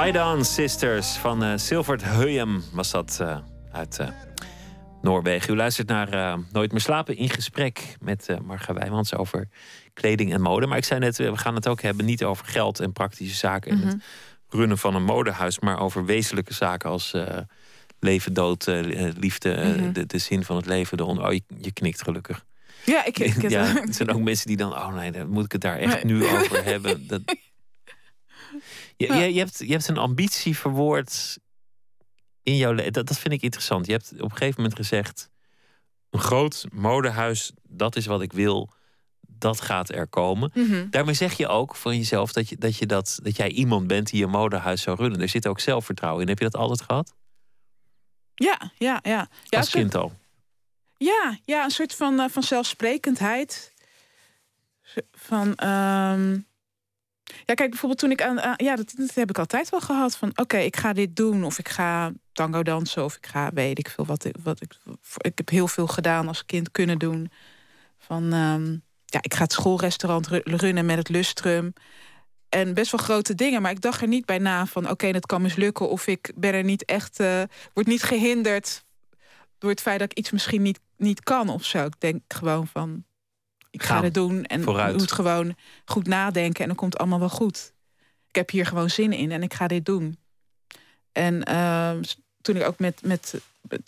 Ride 0.05 0.25
On 0.25 0.45
Sisters 0.45 1.17
van 1.17 1.45
uh, 1.45 1.53
Silvert 1.57 2.03
Heuyem 2.05 2.63
was 2.73 2.91
dat 2.91 3.19
uh, 3.23 3.39
uit 3.73 3.99
uh, 4.01 4.09
Noorwegen. 5.03 5.55
U 5.55 5.57
luistert 5.57 5.89
naar 5.89 6.39
Nooit 6.53 6.73
meer 6.73 6.81
slapen 6.81 7.17
in 7.17 7.31
gesprek 7.31 7.97
met 8.01 8.37
Marga 8.43 8.73
Wijmans 8.75 9.15
over 9.15 9.49
kleding 9.93 10.33
en 10.33 10.41
mode. 10.41 10.67
Maar 10.67 10.79
ik 10.79 10.85
zei 10.85 11.01
net, 11.01 11.17
we 11.17 11.37
gaan 11.37 11.55
het 11.55 11.69
ook 11.69 11.83
hebben 11.83 12.05
niet 12.05 12.25
over 12.25 12.47
geld 12.47 12.81
en 12.81 12.93
praktische 12.93 13.37
zaken 13.37 13.71
en 13.71 13.77
mm 13.77 13.83
-hmm. 13.83 13.91
het 13.91 14.03
runnen 14.49 14.79
van 14.79 14.95
een 14.95 15.05
modehuis, 15.05 15.59
maar 15.59 15.81
over 15.81 16.05
wezenlijke 16.05 16.55
zaken 16.55 16.91
als 16.91 17.15
leven, 17.99 18.33
dood, 18.33 18.67
liefde, 19.19 19.57
mm 19.65 19.79
-hmm. 19.79 19.93
de, 19.93 20.07
de, 20.07 20.19
zin 20.19 20.45
van 20.45 20.57
het 20.57 20.67
leven. 20.67 20.97
De 20.97 21.05
oh, 21.05 21.33
je, 21.33 21.43
je 21.61 21.73
knikt 21.73 22.03
gelukkig. 22.03 22.45
Ja, 22.85 23.05
ik, 23.05 23.19
ik 23.19 23.51
ja, 23.51 23.77
er 23.87 23.95
zijn 23.95 24.11
ook 24.11 24.21
mensen 24.21 24.47
die 24.47 24.57
dan, 24.57 24.73
oh 24.73 24.95
nee, 24.95 25.13
dan 25.13 25.29
moet 25.29 25.45
ik 25.45 25.53
het 25.53 25.61
daar 25.61 25.79
echt 25.79 26.05
nu 26.05 26.27
over 26.27 26.65
hebben. 26.65 27.07
Dat, 27.07 27.21
je, 28.97 29.13
je, 29.13 29.33
je, 29.35 29.39
hebt, 29.39 29.59
je 29.59 29.73
hebt 29.73 29.89
een 29.89 29.99
ambitie 29.99 30.57
verwoord 30.57 31.39
in 32.43 32.57
jouw 32.57 32.73
leven. 32.73 32.93
Dat, 32.93 33.07
dat 33.07 33.19
vind 33.19 33.35
ik 33.35 33.43
interessant. 33.43 33.87
Je 33.87 33.93
hebt 33.93 34.13
op 34.13 34.31
een 34.31 34.31
gegeven 34.31 34.63
moment 34.63 34.77
gezegd: 34.77 35.31
een 36.11 36.21
groot 36.21 36.67
modehuis, 36.73 37.53
dat 37.63 37.97
is 37.97 38.07
wat 38.07 38.23
ik 38.23 38.33
wil. 38.33 38.73
Dat 39.21 39.61
gaat 39.61 39.91
er 39.91 40.07
komen. 40.07 40.51
Mm 40.55 40.67
-hmm. 40.67 40.91
Daarmee 40.91 41.15
zeg 41.15 41.37
je 41.37 41.49
ook 41.49 41.77
van 41.77 41.97
jezelf 41.97 42.33
dat, 42.33 42.49
je, 42.49 42.57
dat, 42.57 42.77
je 42.77 42.87
dat, 42.87 43.19
dat 43.23 43.37
jij 43.37 43.49
iemand 43.49 43.87
bent 43.87 44.11
die 44.11 44.25
een 44.25 44.31
modehuis 44.31 44.83
zou 44.83 44.97
runnen. 44.97 45.21
Er 45.21 45.29
zit 45.29 45.47
ook 45.47 45.61
zelfvertrouwen 45.61 46.23
in. 46.23 46.29
Heb 46.29 46.39
je 46.39 46.45
dat 46.45 46.57
altijd 46.57 46.83
gehad? 46.83 47.15
Ja, 48.35 48.73
ja, 48.79 48.99
ja. 49.03 49.29
ja 49.45 49.59
Als 49.59 49.71
kind 49.71 49.95
al? 49.95 50.13
Ja, 50.97 51.39
ja, 51.45 51.65
een 51.65 51.71
soort 51.71 51.95
van, 51.95 52.21
uh, 52.21 52.29
van 52.29 52.43
zelfsprekendheid. 52.43 53.73
Van. 55.13 55.69
Um... 55.69 56.47
Ja, 57.47 57.55
kijk, 57.55 57.71
bijvoorbeeld 57.71 58.01
toen 58.01 58.11
ik 58.11 58.23
aan. 58.23 58.55
ja, 58.57 58.77
dat, 58.77 58.93
dat, 58.97 59.15
heb 59.15 59.31
ik 59.31 59.39
altijd 59.39 59.69
wel 59.69 59.81
gehad. 59.81 60.17
Van 60.17 60.31
oké, 60.35 60.57
ik 60.57 60.77
ga 60.77 60.93
dit 60.93 61.17
doen. 61.17 61.45
Of 61.45 61.59
ik 61.59 61.69
ga 61.69 62.13
tango 62.33 62.63
dansen. 62.63 63.05
Of 63.05 63.17
ik 63.17 63.27
ga 63.27 63.51
weet 63.55 63.79
ik 63.79 63.89
veel 63.89 64.07
wat. 64.07 64.27
Wat 64.43 64.63
ik, 64.63 64.77
ik 65.19 65.39
heb 65.39 65.49
heel 65.49 65.69
veel 65.69 65.87
gedaan 65.87 66.29
als 66.29 66.47
kind 66.47 66.71
kunnen 66.71 66.99
doen. 66.99 67.31
Van 67.99 68.33
um, 68.33 68.83
ja, 69.05 69.19
ik 69.23 69.35
ga 69.35 69.43
het 69.43 69.53
schoolrestaurant 69.53 70.27
runnen 70.45 70.87
met 70.87 70.97
het 70.99 71.09
lustrum. 71.09 71.73
En 72.49 72.75
best 72.75 72.91
wel 72.91 73.01
grote 73.01 73.35
dingen. 73.35 73.63
Maar 73.63 73.71
ik 73.71 73.81
dacht 73.81 74.01
er 74.01 74.09
niet 74.09 74.27
bij 74.27 74.39
na 74.39 74.67
van 74.67 74.91
oké, 74.91 75.13
dat 75.13 75.27
kan 75.27 75.43
mislukken. 75.43 75.89
Of 75.89 76.07
ik 76.07 76.33
ben 76.35 76.55
er 76.55 76.65
niet 76.65 76.85
echt. 76.85 77.21
Uh, 77.21 77.43
word 77.73 77.87
niet 77.87 78.03
gehinderd 78.03 78.85
door 79.59 79.71
het 79.71 79.81
feit 79.81 79.99
dat 79.99 80.11
ik 80.11 80.19
iets 80.19 80.31
misschien 80.31 80.63
niet, 80.63 80.81
niet 80.97 81.23
kan 81.23 81.49
of 81.49 81.65
zo. 81.65 81.85
Ik 81.85 82.01
denk 82.01 82.21
gewoon 82.29 82.67
van, 82.67 83.05
ik 83.75 83.83
ga 83.83 84.03
het 84.03 84.15
doen 84.15 84.45
en 84.45 84.63
Vooruit. 84.63 84.97
moet 84.97 85.13
gewoon 85.13 85.57
goed 85.85 86.07
nadenken 86.07 86.61
en 86.61 86.67
dan 86.67 86.77
komt 86.77 86.93
het 86.93 87.01
allemaal 87.01 87.19
wel 87.19 87.29
goed. 87.29 87.73
Ik 88.29 88.35
heb 88.35 88.51
hier 88.51 88.67
gewoon 88.67 88.91
zin 88.91 89.13
in 89.13 89.33
en 89.33 89.43
ik 89.43 89.55
ga 89.55 89.67
dit 89.67 89.87
doen. 89.87 90.19
En 91.13 91.51
uh, 91.51 91.91
toen 92.41 92.57
ik 92.57 92.67
ook 92.67 92.79
met, 92.79 93.01
met 93.03 93.35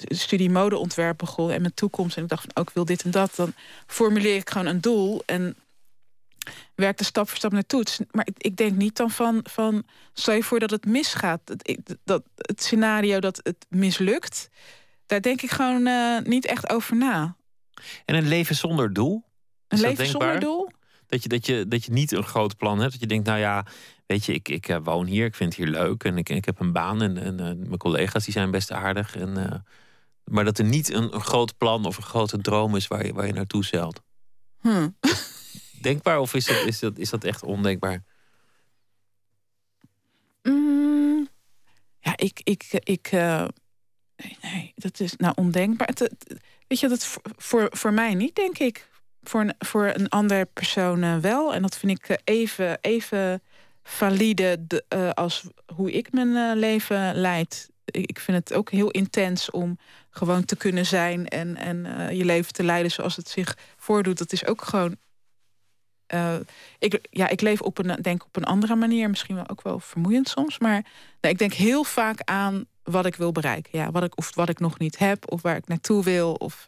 studie 0.08 0.50
modeontwerp 0.50 1.18
begon 1.18 1.50
en 1.50 1.60
mijn 1.60 1.74
toekomst 1.74 2.16
en 2.16 2.22
ik 2.22 2.28
dacht 2.28 2.42
van, 2.42 2.50
ook 2.54 2.68
oh, 2.68 2.74
wil 2.74 2.84
dit 2.84 3.02
en 3.02 3.10
dat, 3.10 3.34
dan 3.34 3.52
formuleer 3.86 4.36
ik 4.36 4.50
gewoon 4.50 4.66
een 4.66 4.80
doel 4.80 5.22
en 5.26 5.56
werk 6.74 6.98
er 6.98 7.04
stap 7.04 7.28
voor 7.28 7.36
stap 7.36 7.52
naartoe. 7.52 7.84
Maar 8.10 8.26
ik, 8.26 8.34
ik 8.38 8.56
denk 8.56 8.76
niet 8.76 8.96
dan 8.96 9.10
van, 9.10 9.40
van, 9.50 9.84
stel 10.12 10.34
je 10.34 10.42
voor 10.42 10.58
dat 10.58 10.70
het 10.70 10.86
misgaat, 10.86 11.40
dat, 11.44 11.76
dat 12.04 12.22
het 12.36 12.62
scenario 12.62 13.20
dat 13.20 13.40
het 13.42 13.66
mislukt 13.68 14.48
daar 15.06 15.20
denk 15.20 15.42
ik 15.42 15.50
gewoon 15.50 15.86
uh, 15.86 16.18
niet 16.20 16.46
echt 16.46 16.70
over 16.70 16.96
na. 16.96 17.36
En 18.04 18.14
een 18.14 18.28
leven 18.28 18.56
zonder 18.56 18.92
doel? 18.92 19.24
Is 19.68 19.82
een 19.82 19.88
leven 19.88 20.06
zonder 20.06 20.40
doel? 20.40 20.70
Dat 21.06 21.22
je, 21.22 21.28
dat, 21.28 21.46
je, 21.46 21.68
dat 21.68 21.84
je 21.84 21.92
niet 21.92 22.12
een 22.12 22.22
groot 22.22 22.56
plan 22.56 22.78
hebt. 22.78 22.92
Dat 22.92 23.00
je 23.00 23.06
denkt, 23.06 23.26
nou 23.26 23.38
ja, 23.38 23.66
weet 24.06 24.24
je, 24.24 24.32
ik, 24.32 24.48
ik 24.48 24.68
uh, 24.68 24.76
woon 24.82 25.06
hier, 25.06 25.26
ik 25.26 25.34
vind 25.34 25.56
het 25.56 25.64
hier 25.64 25.72
leuk 25.72 26.04
en 26.04 26.18
ik, 26.18 26.28
ik 26.28 26.44
heb 26.44 26.60
een 26.60 26.72
baan 26.72 27.02
en, 27.02 27.16
en 27.16 27.32
uh, 27.32 27.66
mijn 27.66 27.76
collega's 27.76 28.24
die 28.24 28.32
zijn 28.32 28.50
best 28.50 28.72
aardig. 28.72 29.16
En, 29.16 29.64
maar 30.24 30.44
dat 30.44 30.58
er 30.58 30.64
niet 30.64 30.92
een, 30.92 31.14
een, 31.14 31.20
groot 31.20 31.58
plan 31.58 31.84
of 31.84 31.96
een 31.96 32.02
grote 32.02 32.38
droom 32.38 32.76
is 32.76 32.86
waar 32.86 33.06
je, 33.06 33.12
waar 33.12 33.26
je 33.26 33.32
naartoe 33.32 33.64
zeilt. 33.64 34.02
Hmm. 34.60 34.96
Denkbaar 35.82 36.18
of 36.18 36.34
is 36.34 36.46
dat, 36.46 36.66
is, 36.66 36.78
dat, 36.78 36.98
is 36.98 37.10
dat 37.10 37.24
echt 37.24 37.42
ondenkbaar? 37.42 38.04
Mm, 40.42 41.28
ja, 42.00 42.12
ik. 42.16 42.40
ik, 42.44 42.64
ik 42.70 43.12
Nee, 44.16 44.38
nee, 44.42 44.72
dat 44.76 45.00
is 45.00 45.16
nou 45.16 45.32
ondenkbaar. 45.36 45.86
Het, 45.86 45.98
het, 45.98 46.40
weet 46.68 46.80
je, 46.80 46.88
dat 46.88 47.18
voor, 47.36 47.68
voor 47.70 47.92
mij 47.92 48.14
niet, 48.14 48.34
denk 48.34 48.58
ik. 48.58 48.88
Voor 49.28 49.40
een, 49.40 49.54
voor 49.58 49.92
een 49.94 50.08
ander 50.08 50.46
persoon 50.46 51.02
uh, 51.02 51.16
wel. 51.16 51.54
En 51.54 51.62
dat 51.62 51.76
vind 51.76 51.92
ik 51.92 52.20
even, 52.24 52.78
even 52.80 53.42
valide 53.82 54.66
de, 54.66 54.84
uh, 54.94 55.10
als 55.10 55.42
hoe 55.74 55.92
ik 55.92 56.12
mijn 56.12 56.58
leven 56.58 57.14
leid. 57.14 57.70
Ik, 57.84 58.18
vind 58.20 58.36
het 58.36 58.58
ook 58.58 58.70
heel 58.70 58.90
intens 58.90 59.50
om 59.50 59.78
gewoon 60.10 60.44
te 60.44 60.56
kunnen 60.56 60.86
zijn 60.86 61.28
en, 61.28 61.56
en 61.56 61.86
je 62.16 62.24
leven 62.24 62.52
te 62.52 62.62
leiden 62.62 62.92
zoals 62.92 63.16
het 63.16 63.28
zich 63.28 63.56
voordoet. 63.76 64.18
Dat 64.18 64.32
is 64.32 64.46
ook 64.46 64.62
gewoon. 64.62 64.96
ik, 66.78 67.06
ja, 67.10 67.28
ik 67.28 67.40
leef 67.40 67.60
op 67.60 67.78
een, 67.78 68.02
denk 68.02 68.24
op 68.24 68.36
een 68.36 68.44
andere 68.44 68.74
manier. 68.74 69.10
Misschien 69.10 69.34
wel 69.34 69.48
ook 69.48 69.62
wel 69.62 69.80
vermoeiend 69.80 70.28
soms. 70.28 70.58
Maar 70.58 70.84
nee, 71.20 71.32
ik 71.32 71.38
denk 71.38 71.52
heel 71.52 71.84
vaak 71.84 72.20
aan 72.24 72.66
wat 72.82 73.06
ik 73.06 73.14
wil 73.14 73.32
bereiken. 73.32 73.78
Ja, 73.78 73.90
wat 73.90 74.02
ik, 74.02 74.18
of 74.18 74.34
wat 74.34 74.48
ik 74.48 74.58
nog 74.58 74.78
niet 74.78 74.98
heb, 74.98 75.32
of 75.32 75.42
waar 75.42 75.56
ik 75.56 75.68
naartoe 75.68 76.04
wil. 76.04 76.32
Of. 76.32 76.64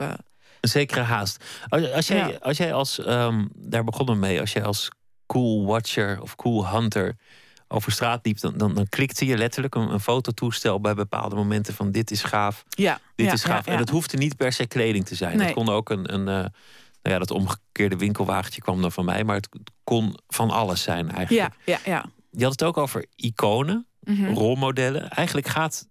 Een 0.60 0.68
zekere 0.68 1.00
haast. 1.00 1.44
Als, 1.68 1.92
als, 1.92 2.06
jij, 2.06 2.28
ja. 2.28 2.36
als 2.40 2.56
jij 2.56 2.72
als, 2.72 3.06
um, 3.06 3.48
daar 3.54 3.84
begonnen 3.84 4.18
mee, 4.18 4.40
als 4.40 4.52
jij 4.52 4.64
als 4.64 4.90
cool 5.26 5.66
watcher 5.66 6.22
of 6.22 6.36
cool 6.36 6.68
hunter 6.68 7.16
over 7.68 7.92
straat 7.92 8.26
liep, 8.26 8.40
dan, 8.40 8.58
dan, 8.58 8.74
dan 8.74 8.88
klikte 8.88 9.26
je 9.26 9.36
letterlijk 9.36 9.74
een, 9.74 9.92
een 9.92 10.00
fototoestel 10.00 10.80
bij 10.80 10.94
bepaalde 10.94 11.36
momenten 11.36 11.74
van 11.74 11.90
dit 11.90 12.10
is 12.10 12.22
gaaf, 12.22 12.64
ja, 12.68 13.00
dit 13.14 13.26
ja, 13.26 13.32
is 13.32 13.44
gaaf. 13.44 13.66
Ja, 13.66 13.72
en 13.72 13.78
dat 13.78 13.88
hoefde 13.88 14.16
niet 14.16 14.36
per 14.36 14.52
se 14.52 14.66
kleding 14.66 15.06
te 15.06 15.14
zijn. 15.14 15.36
Nee. 15.36 15.46
Het 15.46 15.54
kon 15.54 15.68
ook 15.68 15.90
een, 15.90 16.14
een 16.14 16.20
uh, 16.20 16.26
nou 16.26 16.50
ja, 17.02 17.18
dat 17.18 17.30
omgekeerde 17.30 17.96
winkelwagentje 17.96 18.60
kwam 18.60 18.80
dan 18.80 18.92
van 18.92 19.04
mij, 19.04 19.24
maar 19.24 19.36
het 19.36 19.48
kon 19.84 20.18
van 20.26 20.50
alles 20.50 20.82
zijn 20.82 21.10
eigenlijk. 21.10 21.54
Ja, 21.64 21.72
ja, 21.84 21.90
ja. 21.90 22.04
Je 22.30 22.42
had 22.42 22.52
het 22.52 22.64
ook 22.64 22.76
over 22.76 23.04
iconen, 23.16 23.86
mm 24.00 24.16
-hmm. 24.16 24.34
rolmodellen. 24.34 25.10
Eigenlijk 25.10 25.48
gaat 25.48 25.88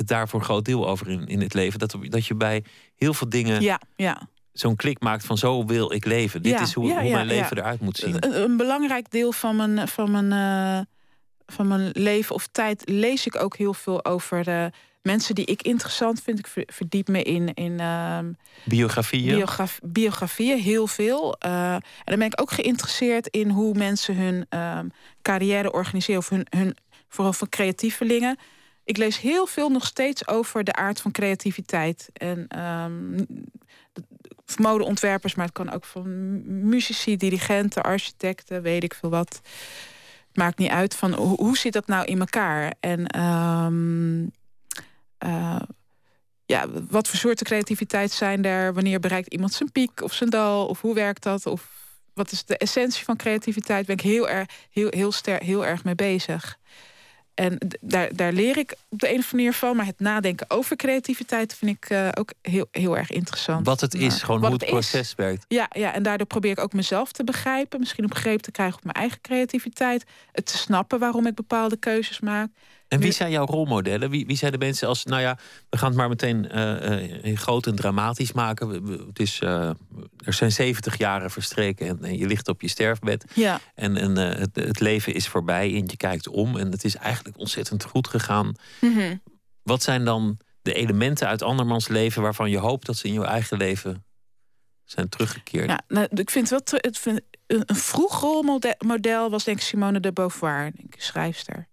het 0.00 0.08
daar 0.08 0.28
voor 0.28 0.38
een 0.38 0.44
groot 0.44 0.64
deel 0.64 0.88
over 0.88 1.08
in, 1.08 1.26
in 1.26 1.40
het 1.40 1.54
leven. 1.54 1.78
Dat, 1.78 1.96
dat 2.02 2.26
je 2.26 2.34
bij 2.34 2.64
heel 2.96 3.14
veel 3.14 3.28
dingen 3.28 3.62
ja, 3.62 3.80
ja. 3.96 4.28
zo'n 4.52 4.76
klik 4.76 5.00
maakt 5.00 5.24
van 5.24 5.38
zo 5.38 5.64
wil 5.64 5.92
ik 5.92 6.04
leven. 6.04 6.42
Dit 6.42 6.52
ja, 6.52 6.60
is 6.60 6.72
hoe, 6.72 6.86
ja, 6.86 7.00
hoe 7.00 7.10
mijn 7.10 7.26
leven 7.26 7.56
eruit 7.56 7.80
moet 7.80 7.96
zien. 7.96 8.14
Een, 8.24 8.42
een, 8.42 8.56
belangrijk 8.56 9.10
deel 9.10 9.32
van 9.32 9.56
mijn, 9.56 9.88
van, 9.88 10.10
mijn, 10.10 10.32
uh, 10.32 10.80
van 11.46 11.68
mijn 11.68 11.90
leven 11.92 12.34
of 12.34 12.46
tijd 12.52 12.82
lees 12.88 13.26
ik 13.26 13.36
ook 13.36 13.56
heel 13.56 13.74
veel 13.74 14.04
over 14.04 14.48
uh, 14.48 14.66
mensen 15.02 15.34
die 15.34 15.44
ik 15.44 15.62
interessant 15.62 16.22
vind. 16.22 16.38
Ik 16.38 16.66
verdiep 16.66 17.08
me 17.08 17.22
in, 17.22 17.54
in 17.54 17.72
uh, 17.80 18.18
biografieën. 18.64 19.34
Biograf, 19.34 19.78
biografieën, 19.82 20.58
heel 20.58 20.86
veel. 20.86 21.36
Uh, 21.46 21.74
en 21.74 21.82
dan 22.04 22.18
ben 22.18 22.26
ik 22.26 22.40
ook 22.40 22.50
geïnteresseerd 22.50 23.26
in 23.26 23.50
hoe 23.50 23.74
mensen 23.74 24.16
hun 24.16 24.46
carrière 25.22 25.72
organiseren 25.72 26.20
of 26.20 26.28
hun, 26.28 26.46
hun 26.50 26.76
vooral 27.08 27.32
van 27.32 27.48
creatievelingen 27.48 28.38
ik 28.90 28.96
lees 28.96 29.20
heel 29.20 29.46
veel 29.46 29.68
nog 29.68 29.86
steeds 29.86 30.28
over 30.28 30.64
de 30.64 30.72
aard 30.72 31.00
van 31.00 31.10
creativiteit. 31.10 32.08
En 32.12 32.60
um, 32.60 33.26
modeontwerpers, 34.56 35.34
maar 35.34 35.44
het 35.44 35.54
kan 35.54 35.72
ook 35.72 35.84
van 35.84 36.08
muzici, 36.68 37.16
dirigenten, 37.16 37.82
architecten, 37.82 38.62
weet 38.62 38.84
ik 38.84 38.94
veel 38.94 39.10
wat. 39.10 39.40
Maakt 40.32 40.58
niet 40.58 40.70
uit 40.70 40.94
van 40.94 41.12
hoe, 41.14 41.56
zit 41.56 41.72
dat 41.72 41.86
nou 41.86 42.04
in 42.04 42.20
elkaar? 42.20 42.74
En 42.80 43.20
um, 43.20 44.32
uh, 45.24 45.60
ja, 46.46 46.66
wat 46.88 47.08
voor 47.08 47.18
soorten 47.18 47.46
creativiteit 47.46 48.10
zijn 48.10 48.44
er? 48.44 48.74
Wanneer 48.74 49.00
bereikt 49.00 49.32
iemand 49.32 49.52
zijn 49.52 49.72
piek 49.72 50.02
of 50.02 50.12
zijn 50.12 50.30
dal? 50.30 50.66
Of 50.66 50.80
hoe 50.80 50.94
werkt 50.94 51.22
dat? 51.22 51.46
Of 51.46 51.68
wat 52.14 52.32
is 52.32 52.44
de 52.44 52.56
essentie 52.56 53.04
van 53.04 53.16
creativiteit? 53.16 53.86
Ben 53.86 53.96
ik 53.96 54.02
heel 54.02 54.28
erg, 54.28 54.48
heel, 54.70 54.88
heel, 54.90 55.12
heel 55.24 55.66
erg 55.66 55.84
mee 55.84 55.94
bezig. 55.94 56.58
En 57.40 57.58
daar, 57.80 58.16
daar 58.16 58.32
leer 58.32 58.56
ik 58.56 58.74
op 58.88 58.98
de 58.98 59.08
een 59.08 59.18
of 59.18 59.24
andere 59.24 59.36
manier 59.36 59.52
van. 59.52 59.76
Maar 59.76 59.86
het 59.86 60.00
nadenken 60.00 60.50
over 60.50 60.76
creativiteit 60.76 61.54
vind 61.54 61.76
ik 61.76 61.90
uh, 61.90 62.08
ook 62.14 62.32
heel, 62.42 62.66
heel 62.70 62.96
erg 62.96 63.10
interessant. 63.10 63.66
Wat 63.66 63.80
het 63.80 63.94
is, 63.94 64.22
gewoon 64.22 64.40
hoe 64.40 64.52
het, 64.52 64.60
het 64.60 64.70
proces 64.70 65.00
is. 65.00 65.14
werkt. 65.14 65.44
Ja, 65.48 65.68
ja, 65.70 65.94
en 65.94 66.02
daardoor 66.02 66.26
probeer 66.26 66.50
ik 66.50 66.60
ook 66.60 66.72
mezelf 66.72 67.12
te 67.12 67.24
begrijpen. 67.24 67.80
Misschien 67.80 68.02
een 68.04 68.10
begreep 68.10 68.40
te 68.40 68.50
krijgen 68.50 68.76
op 68.76 68.84
mijn 68.84 68.96
eigen 68.96 69.20
creativiteit. 69.20 70.04
Het 70.32 70.46
te 70.46 70.56
snappen 70.56 70.98
waarom 70.98 71.26
ik 71.26 71.34
bepaalde 71.34 71.76
keuzes 71.76 72.20
maak. 72.20 72.50
En 72.90 73.00
wie 73.00 73.12
zijn 73.12 73.30
jouw 73.30 73.44
rolmodellen? 73.44 74.10
Wie, 74.10 74.26
wie 74.26 74.36
zijn 74.36 74.52
de 74.52 74.58
mensen 74.58 74.88
als, 74.88 75.04
nou 75.04 75.20
ja, 75.20 75.38
we 75.68 75.78
gaan 75.78 75.88
het 75.88 75.96
maar 75.96 76.08
meteen 76.08 76.56
uh, 76.56 77.36
groot 77.36 77.66
en 77.66 77.74
dramatisch 77.74 78.32
maken. 78.32 78.68
Het 79.06 79.18
is, 79.18 79.40
uh, 79.40 79.68
er 80.24 80.32
zijn 80.32 80.52
70 80.52 80.98
jaren 80.98 81.30
verstreken 81.30 81.86
en, 81.86 82.04
en, 82.04 82.18
je 82.18 82.26
ligt 82.26 82.48
op 82.48 82.60
je 82.60 82.68
sterfbed. 82.68 83.24
Ja. 83.34 83.60
En, 83.74 83.96
en 83.96 84.16
het, 84.16 84.56
het, 84.56 84.80
leven 84.80 85.14
is 85.14 85.28
voorbij 85.28 85.74
en 85.74 85.84
je 85.86 85.96
kijkt 85.96 86.28
om 86.28 86.56
en 86.56 86.70
het 86.70 86.84
is 86.84 86.96
eigenlijk 86.96 87.38
ontzettend 87.38 87.84
goed 87.84 88.08
gegaan. 88.08 88.54
Mm 88.80 88.94
-hmm. 88.94 89.22
Wat 89.62 89.82
zijn 89.82 90.04
dan 90.04 90.38
de 90.62 90.72
elementen 90.72 91.26
uit 91.26 91.42
andermans 91.42 91.88
leven 91.88 92.22
waarvan 92.22 92.50
je 92.50 92.58
hoopt 92.58 92.86
dat 92.86 92.96
ze 92.96 93.06
in 93.06 93.12
je 93.12 93.24
eigen 93.24 93.56
leven 93.56 94.04
zijn 94.84 95.08
teruggekeerd. 95.08 95.68
Ja, 95.68 95.80
nou, 95.88 96.08
ik 96.10 96.30
vind 96.30 96.48
wel 96.48 96.60
het 96.64 96.98
vind, 96.98 97.20
een 97.46 97.76
vroeg 97.76 98.20
rolmodel 98.20 99.30
was 99.30 99.44
denk 99.44 99.56
ik 99.56 99.62
Simone 99.62 100.00
de 100.00 100.12
Beauvoir, 100.12 100.62
denk 100.62 100.94
ik, 100.94 101.02
schrijfster. 101.02 101.68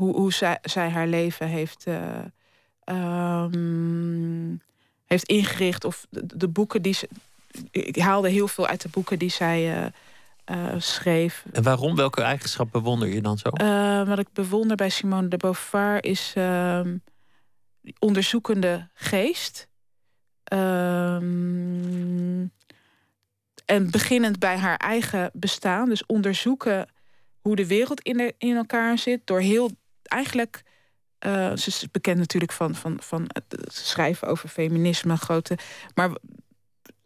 Hoe, 0.00 0.14
hoe 0.14 0.32
zij, 0.32 0.58
zij 0.62 0.88
haar 0.88 1.06
leven 1.06 1.46
heeft, 1.46 1.84
eh, 1.84 2.18
ehm, 2.84 4.56
heeft 5.06 5.28
ingericht. 5.28 5.84
Of 5.84 6.06
de, 6.10 6.36
de 6.36 6.48
boeken 6.48 6.82
die 6.82 6.94
ze. 6.94 7.08
Ik 7.70 7.96
haalde 7.96 8.28
heel 8.28 8.48
veel 8.48 8.66
uit 8.66 8.82
de 8.82 8.88
boeken 8.88 9.18
die 9.18 9.30
zij 9.30 9.74
eh, 9.74 9.86
eh, 10.44 10.80
schreef. 10.80 11.44
En 11.52 11.62
waarom? 11.62 11.96
Welke 11.96 12.22
eigenschap 12.22 12.72
bewonder 12.72 13.08
je 13.08 13.20
dan 13.20 13.38
zo? 13.38 13.50
Wat 14.04 14.18
ik 14.18 14.32
bewonder 14.32 14.76
bij 14.76 14.88
Simone 14.88 15.28
de 15.28 15.36
Beauvoir 15.36 16.04
is 16.04 16.32
ehm, 16.34 16.96
onderzoekende 17.98 18.88
geest. 18.94 19.68
Ehm, 20.44 21.20
en 23.64 23.90
beginnend 23.90 24.38
bij 24.38 24.56
haar 24.56 24.76
eigen 24.76 25.30
bestaan. 25.32 25.88
Dus 25.88 26.06
onderzoeken 26.06 26.88
hoe 27.40 27.56
de 27.56 27.66
wereld 27.66 28.00
in, 28.00 28.16
de, 28.16 28.34
in 28.38 28.56
elkaar 28.56 28.98
zit. 28.98 29.26
Door 29.26 29.40
heel 29.40 29.70
eigenlijk. 30.10 30.62
eh, 31.18 31.56
ze 31.56 31.68
is 31.68 31.84
bekend 31.90 32.18
natuurlijk 32.18 32.52
van, 32.52 32.74
van, 32.74 32.96
van 33.02 33.22
het 33.32 33.72
schrijven 33.72 34.28
over 34.28 34.48
feminisme, 34.48 35.16
grote. 35.16 35.58
Maar 35.94 36.10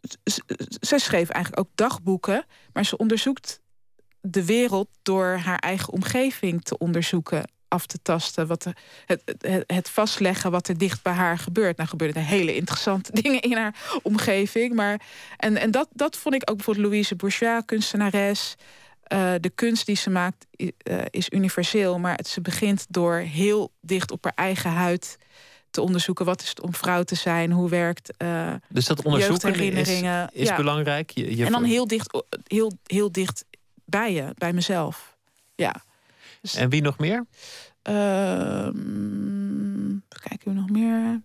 z- 0.01 0.15
z- 0.23 0.39
zij 0.79 0.99
schreef 0.99 1.29
eigenlijk 1.29 1.67
ook 1.67 1.71
dagboeken. 1.75 2.45
Maar 2.73 2.85
ze 2.85 2.97
onderzoekt 2.97 3.59
de 4.21 4.45
wereld 4.45 4.89
door 5.01 5.25
haar 5.25 5.59
eigen 5.59 5.93
omgeving 5.93 6.63
te 6.63 6.77
onderzoeken, 6.77 7.49
af 7.67 7.85
te 7.85 7.99
tasten, 8.01 8.47
wat 8.47 8.65
er, 8.65 8.77
het, 9.05 9.21
het, 9.41 9.63
het 9.67 9.89
vastleggen 9.89 10.51
wat 10.51 10.67
er 10.67 10.77
dicht 10.77 11.03
bij 11.03 11.13
haar 11.13 11.37
gebeurt. 11.37 11.77
Nou 11.77 11.89
gebeuren 11.89 12.15
er 12.15 12.27
hele 12.27 12.55
interessante 12.55 13.11
dingen 13.21 13.41
in 13.41 13.57
haar 13.57 13.75
omgeving, 14.01 14.73
maar 14.73 15.01
en, 15.37 15.57
en 15.57 15.71
dat, 15.71 15.87
dat 15.91 16.17
vond 16.17 16.35
ik 16.35 16.49
ook 16.49 16.55
bijvoorbeeld 16.55 16.85
Louise 16.85 17.15
Bourgeois, 17.15 17.61
kunstenares. 17.65 18.55
Eh, 19.05 19.33
de 19.39 19.49
kunst 19.49 19.85
die 19.85 19.95
ze 19.95 20.09
maakt 20.09 20.45
eh, 20.77 21.01
is 21.09 21.29
universeel, 21.29 21.99
maar 21.99 22.15
het, 22.15 22.27
ze 22.27 22.41
begint 22.41 22.85
door 22.89 23.15
heel 23.15 23.71
dicht 23.81 24.11
op 24.11 24.23
haar 24.23 24.33
eigen 24.35 24.71
huid 24.71 25.17
te 25.69 25.81
onderzoeken 25.81 26.25
wat 26.25 26.41
is 26.41 26.49
het 26.49 26.61
om 26.61 26.73
vrouw 26.73 27.03
te 27.03 27.15
zijn, 27.15 27.51
hoe 27.51 27.69
werkt 27.69 28.17
eh, 28.17 28.53
dus 28.69 28.85
dat 28.85 29.01
onderzoeken 29.03 29.55
is, 29.55 30.01
is 30.31 30.47
Ja. 30.47 30.55
belangrijk. 30.55 31.09
Je, 31.09 31.35
je 31.37 31.45
en 31.45 31.51
dan 31.51 31.63
heel 31.63 31.87
dicht, 31.87 32.23
heel, 32.43 32.71
heel 32.83 33.11
dicht 33.11 33.45
bij 33.85 34.13
je, 34.13 34.31
bij 34.37 34.53
mezelf. 34.53 35.17
Ja. 35.55 35.75
En 36.55 36.69
wie 36.69 36.81
nog 36.81 36.97
meer? 36.97 37.25
Ehm 37.81 39.25
kijken 40.27 40.53
we 40.53 40.59
nog 40.59 40.69
meer. 40.69 41.21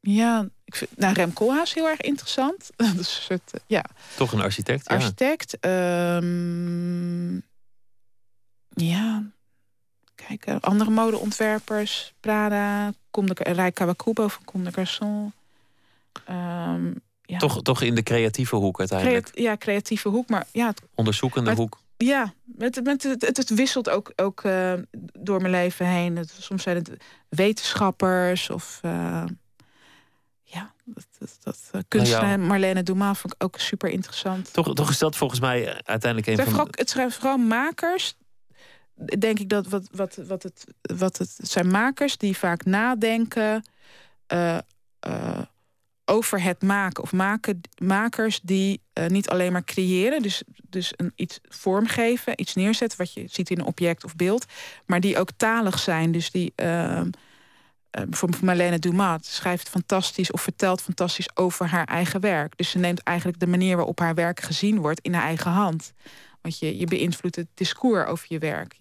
Ja, 0.00 0.48
ik 0.72 0.76
vind 0.76 0.90
nou, 0.96 1.14
Rem 1.14 1.32
Koolhaas 1.32 1.74
heel 1.74 1.88
erg 1.88 2.00
interessant. 2.00 2.70
Dat 2.76 2.86
is 2.88 2.96
een 2.96 3.04
soort, 3.04 3.50
eh, 3.52 3.60
ja, 3.66 3.84
Toch 4.16 4.32
een 4.32 4.40
architect? 4.40 4.88
Ja. 4.88 4.94
architect. 4.94 5.58
Ehm, 5.60 7.34
ja, 8.68 9.22
kijk, 10.14 10.46
eh, 10.46 10.56
andere 10.60 10.90
modeontwerpers. 10.90 12.12
Prada, 12.20 12.92
Rai 13.34 13.70
Kawakubo 13.72 14.28
van 14.28 14.44
Comme 14.44 14.70
de 14.70 14.72
Garçon. 14.72 15.32
Ehm, 16.24 16.92
ja. 17.22 17.38
Toch, 17.38 17.62
toch 17.62 17.82
in 17.82 17.94
de 17.94 18.02
creatieve 18.02 18.56
hoek 18.56 18.78
uiteindelijk. 18.78 19.24
Creat- 19.24 19.44
ja, 19.44 19.56
creatieve 19.56 20.08
hoek. 20.08 20.28
Maar 20.28 20.46
ja, 20.52 20.66
het 20.66 20.82
Onderzoekende 20.94 21.50
Maar- 21.50 21.58
hoek. 21.58 21.78
Ja, 21.96 22.32
het, 22.58 22.84
met, 22.84 23.02
het, 23.02 23.50
wisselt 23.50 23.90
ook, 23.90 24.12
ook 24.16 24.44
eh, 24.44 24.72
door 25.18 25.40
mijn 25.40 25.52
leven 25.52 25.86
heen. 25.86 26.16
Het, 26.16 26.34
soms 26.38 26.62
zijn 26.62 26.76
het 26.76 26.90
wetenschappers 27.28 28.50
of... 28.50 28.80
dat, 30.94 31.06
dat, 31.18 31.38
dat 31.42 31.58
uh, 31.74 31.80
kunstenaar 31.88 32.40
Marlene 32.40 32.82
Dumas 32.82 33.18
vond 33.18 33.34
ik 33.34 33.44
ook 33.44 33.58
super 33.58 33.90
interessant. 33.90 34.52
Toch, 34.52 34.74
toch 34.74 34.90
is 34.90 34.98
dat 34.98 35.16
volgens 35.16 35.40
mij 35.40 35.66
eh, 35.66 35.78
uiteindelijk 35.84 36.26
een 36.26 36.32
Het 36.32 36.42
van 36.42 36.52
vooral, 36.52 36.68
het 36.70 36.90
zijn 36.90 37.10
vooral 37.10 37.36
makers, 37.36 38.14
denk 39.18 39.38
ik 39.38 39.48
dat 39.48 39.68
wat, 39.68 39.88
wat, 39.92 40.18
wat, 40.26 40.42
het, 40.42 40.64
wat 40.80 41.18
het, 41.18 41.34
het 41.36 41.50
zijn 41.50 41.70
makers 41.70 42.16
die 42.16 42.36
vaak 42.36 42.64
nadenken 42.64 43.62
eh, 44.26 44.58
eh, 45.00 45.40
over 46.04 46.42
het 46.42 46.62
maken. 46.62 47.02
Of 47.02 47.12
maken, 47.12 47.60
makers 47.82 48.40
die 48.42 48.82
eh, 48.92 49.06
niet 49.06 49.28
alleen 49.28 49.52
maar 49.52 49.64
creëren, 49.64 50.22
dus, 50.22 50.42
dus 50.68 50.92
een, 50.96 51.12
iets 51.14 51.38
vormgeven, 51.48 52.40
iets 52.40 52.54
neerzetten 52.54 52.98
wat 52.98 53.12
je 53.12 53.24
ziet 53.28 53.50
in 53.50 53.58
een 53.58 53.66
object 53.66 54.04
of 54.04 54.16
beeld, 54.16 54.44
maar 54.86 55.00
die 55.00 55.18
ook 55.18 55.30
talig 55.36 55.78
zijn. 55.78 56.12
Dus 56.12 56.30
die. 56.30 56.52
Eh, 57.90 58.02
bijvoorbeeld 58.04 58.42
Marlene 58.42 58.78
Dumas 58.78 59.34
schrijft 59.34 59.68
fantastisch 59.68 60.30
of 60.30 60.42
vertelt 60.42 60.82
fantastisch 60.82 61.36
over 61.36 61.66
haar 61.66 61.84
eigen 61.84 62.20
werk. 62.20 62.56
Dus 62.56 62.70
ze 62.70 62.78
neemt 62.78 63.02
eigenlijk 63.02 63.40
de 63.40 63.46
manier 63.46 63.76
waarop 63.76 63.98
haar 63.98 64.14
werk 64.14 64.40
gezien 64.40 64.78
wordt 64.78 65.00
in 65.00 65.14
haar 65.14 65.22
eigen 65.22 65.50
hand. 65.50 65.92
Want 66.40 66.58
je, 66.58 66.78
je 66.78 66.86
beïnvloedt 66.86 67.36
het 67.36 67.48
discours 67.54 68.06
over 68.06 68.26
je 68.28 68.38
werk. 68.38 68.76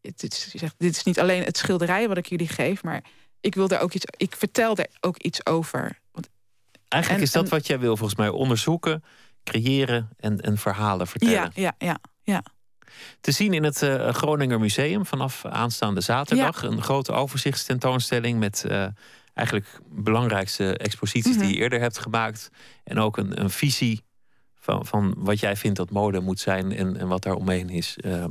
Het, 0.00 0.48
je 0.52 0.58
zegt, 0.58 0.74
dit 0.78 0.96
is 0.96 1.02
niet 1.02 1.20
alleen 1.20 1.42
het 1.42 1.56
schilderij 1.56 2.08
wat 2.08 2.16
ik 2.16 2.26
jullie 2.26 2.48
geef, 2.48 2.82
maar 2.82 3.04
ik 3.40 3.54
wil 3.54 3.68
daar 3.68 3.80
ook 3.80 3.92
iets. 3.92 4.04
Ik 4.16 4.36
vertel 4.36 4.76
er 4.76 4.86
ook 5.00 5.16
iets 5.18 5.46
over. 5.46 5.98
Want, 6.12 6.28
Eigenlijk 6.88 7.22
en- 7.22 7.28
is 7.28 7.34
dat 7.34 7.44
en- 7.44 7.50
wat 7.50 7.66
jij 7.66 7.78
wil 7.78 7.96
volgens 7.96 8.18
mij. 8.18 8.28
Onderzoeken, 8.28 9.04
creëren 9.44 10.08
en, 10.16 10.40
en 10.40 10.58
verhalen 10.58 11.06
vertellen. 11.06 11.34
ja, 11.34 11.50
ja, 11.54 11.74
ja, 11.78 11.98
ja. 12.22 12.42
Te 13.20 13.30
zien 13.30 13.54
in 13.54 13.64
het 13.64 13.82
eh, 13.82 14.08
Groninger 14.08 14.60
Museum 14.60 15.06
vanaf 15.06 15.44
aanstaande 15.44 16.00
zaterdag. 16.00 16.62
Een 16.62 16.82
grote 16.82 17.12
overzichtstentoonstelling 17.12 18.38
met 18.38 18.64
eh, 18.64 18.86
eigenlijk 19.34 19.80
belangrijkste 19.90 20.76
exposities 20.76 21.36
Mhm. 21.36 21.44
die 21.44 21.54
je 21.54 21.60
eerder 21.60 21.80
hebt 21.80 21.98
gemaakt. 21.98 22.50
En 22.84 22.98
ook 22.98 23.16
een, 23.16 23.40
een 23.40 23.50
visie 23.50 24.04
van, 24.60 24.86
van 24.86 25.14
wat 25.16 25.40
jij 25.40 25.56
vindt 25.56 25.76
dat 25.76 25.90
mode 25.90 26.20
moet 26.20 26.40
zijn 26.40 26.72
en, 26.72 26.96
en 26.96 27.08
wat 27.08 27.22
daar 27.22 27.34
omheen 27.34 27.68
is. 27.68 27.96
Eh, 28.00 28.24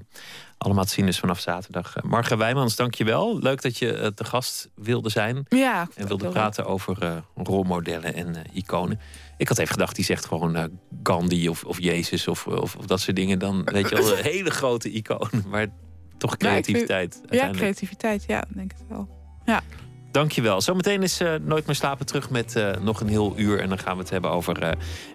allemaal 0.57 0.83
te 0.83 0.91
zien 0.91 1.07
is 1.07 1.19
vanaf 1.19 1.39
zaterdag. 1.39 1.97
Uh, 1.97 2.03
Marga 2.03 2.37
Wijmans, 2.37 2.75
dank 2.75 2.93
je 2.95 3.03
wel. 3.03 3.39
Leuk 3.39 3.61
dat 3.61 3.77
je 3.77 3.99
uh, 3.99 4.07
te 4.07 4.23
gast 4.23 4.69
wilde 4.75 5.09
zijn. 5.09 5.45
Ja, 5.49 5.87
En 5.95 6.07
wilde 6.07 6.29
praten 6.29 6.65
over 6.65 7.03
uh, 7.03 7.17
rolmodellen 7.35 8.13
en 8.13 8.27
uh, 8.29 8.41
iconen. 8.53 8.99
Ik 9.37 9.47
had 9.47 9.57
even 9.57 9.71
gedacht, 9.71 9.95
die 9.95 10.05
zegt 10.05 10.25
gewoon 10.25 10.57
uh, 10.57 10.63
Gandhi 11.03 11.49
of, 11.49 11.63
of 11.63 11.79
Jezus 11.79 12.27
of, 12.27 12.47
of, 12.47 12.75
of, 12.75 12.85
dat 12.85 12.99
soort 12.99 13.15
dingen. 13.15 13.39
Dan 13.39 13.63
weet 13.63 13.89
je 13.89 13.95
wel, 13.95 14.17
een 14.17 14.23
hele 14.33 14.49
grote 14.49 14.91
icoon. 14.91 15.29
Maar 15.47 15.67
toch 16.17 16.37
creativiteit. 16.37 17.21
Ja, 17.29 17.49
creativiteit, 17.51 18.23
ja, 18.27 18.43
denk 18.53 18.71
ik 18.71 18.77
wel. 18.89 19.09
Ja. 19.45 19.61
Dankjewel. 20.11 20.61
Zometeen 20.61 21.03
is 21.03 21.21
uh, 21.21 21.33
Nooit 21.41 21.65
meer 21.65 21.75
slapen 21.75 22.05
terug 22.05 22.29
met 22.29 22.55
uh, 22.55 22.71
nog 22.81 22.99
een 22.99 23.07
heel 23.07 23.33
uur. 23.35 23.59
En 23.59 23.69
dan 23.69 23.79
gaan 23.79 23.95
we 23.95 24.01
het 24.01 24.09
hebben 24.09 24.31
over 24.31 24.63
uh, 24.63 24.69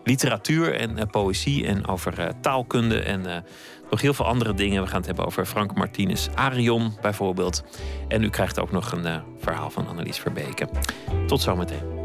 literatuur 0.04 0.74
en 0.74 1.10
poëzie. 1.10 1.66
En 1.66 1.86
over 1.86 2.40
taalkunde 2.40 3.00
en 3.00 3.44
nog 3.90 4.00
heel 4.00 4.14
veel 4.14 4.26
andere 4.26 4.54
dingen. 4.54 4.82
We 4.82 4.88
gaan 4.88 4.96
het 4.96 5.06
hebben 5.06 5.26
over 5.26 5.46
Frank 5.46 5.74
Martinez 5.74 6.28
Arion 6.34 6.92
bijvoorbeeld. 7.00 7.64
En 8.08 8.22
u 8.22 8.30
krijgt 8.30 8.58
ook 8.58 8.70
nog 8.70 8.92
een 8.92 9.22
verhaal 9.38 9.70
van 9.70 9.88
Annelies 9.88 10.18
Verbeke. 10.18 10.68
Tot 11.26 11.40
zometeen. 11.40 11.99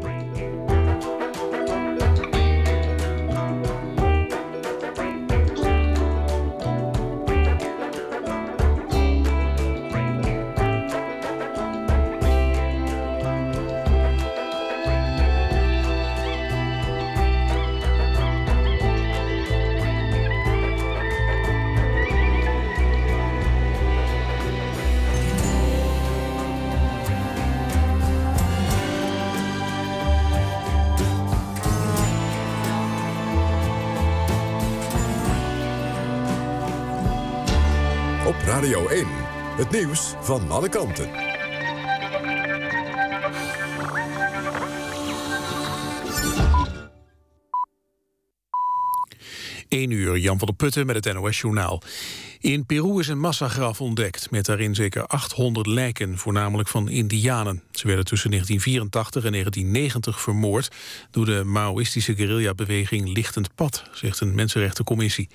Nieuws 39.70 40.14
van 40.20 40.50
alle 40.50 40.68
kanten. 40.68 41.35
Eén 49.68 49.90
uur, 49.90 50.18
Jan 50.18 50.38
van 50.38 50.46
der 50.46 50.56
Putten 50.56 50.86
met 50.86 51.04
het 51.04 51.14
NOS-journaal. 51.14 51.82
In 52.40 52.66
Peru 52.66 52.98
is 52.98 53.08
een 53.08 53.20
massagraf 53.20 53.80
ontdekt 53.80 54.30
met 54.30 54.44
daarin 54.44 54.74
zeker 54.74 55.06
800 55.06 55.66
lijken, 55.66 56.18
voornamelijk 56.18 56.68
van 56.68 56.88
indianen. 56.88 57.62
Ze 57.70 57.86
werden 57.86 58.04
tussen 58.04 58.30
1984 58.30 59.24
en 59.24 59.32
1990 59.32 60.20
vermoord 60.20 60.68
door 61.10 61.24
de 61.24 61.44
Maoïstische 61.44 62.16
guerrillabeweging 62.16 63.08
Lichtend 63.08 63.54
Pad, 63.54 63.82
zegt 63.92 64.20
een 64.20 64.34
mensenrechtencommissie. 64.34 65.28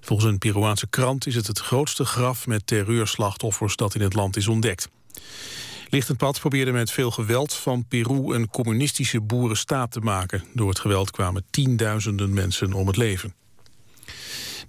Volgens 0.00 0.30
een 0.30 0.38
Peruaanse 0.38 0.88
krant 0.88 1.26
is 1.26 1.34
het 1.34 1.46
het 1.46 1.58
grootste 1.58 2.04
graf 2.04 2.46
met 2.46 2.66
terreurslachtoffers 2.66 3.76
dat 3.76 3.94
in 3.94 4.00
het 4.00 4.14
land 4.14 4.36
is 4.36 4.48
ontdekt. 4.48 4.88
Lichtend 5.88 6.18
Pad 6.18 6.40
probeerde 6.40 6.72
met 6.72 6.90
veel 6.90 7.10
geweld 7.10 7.54
van 7.54 7.84
Peru 7.88 8.34
een 8.34 8.48
communistische 8.50 9.20
boerenstaat 9.20 9.92
te 9.92 10.00
maken. 10.00 10.44
Door 10.54 10.68
het 10.68 10.78
geweld 10.78 11.10
kwamen 11.10 11.44
tienduizenden 11.50 12.32
mensen 12.32 12.72
om 12.72 12.86
het 12.86 12.96
leven. 12.96 13.34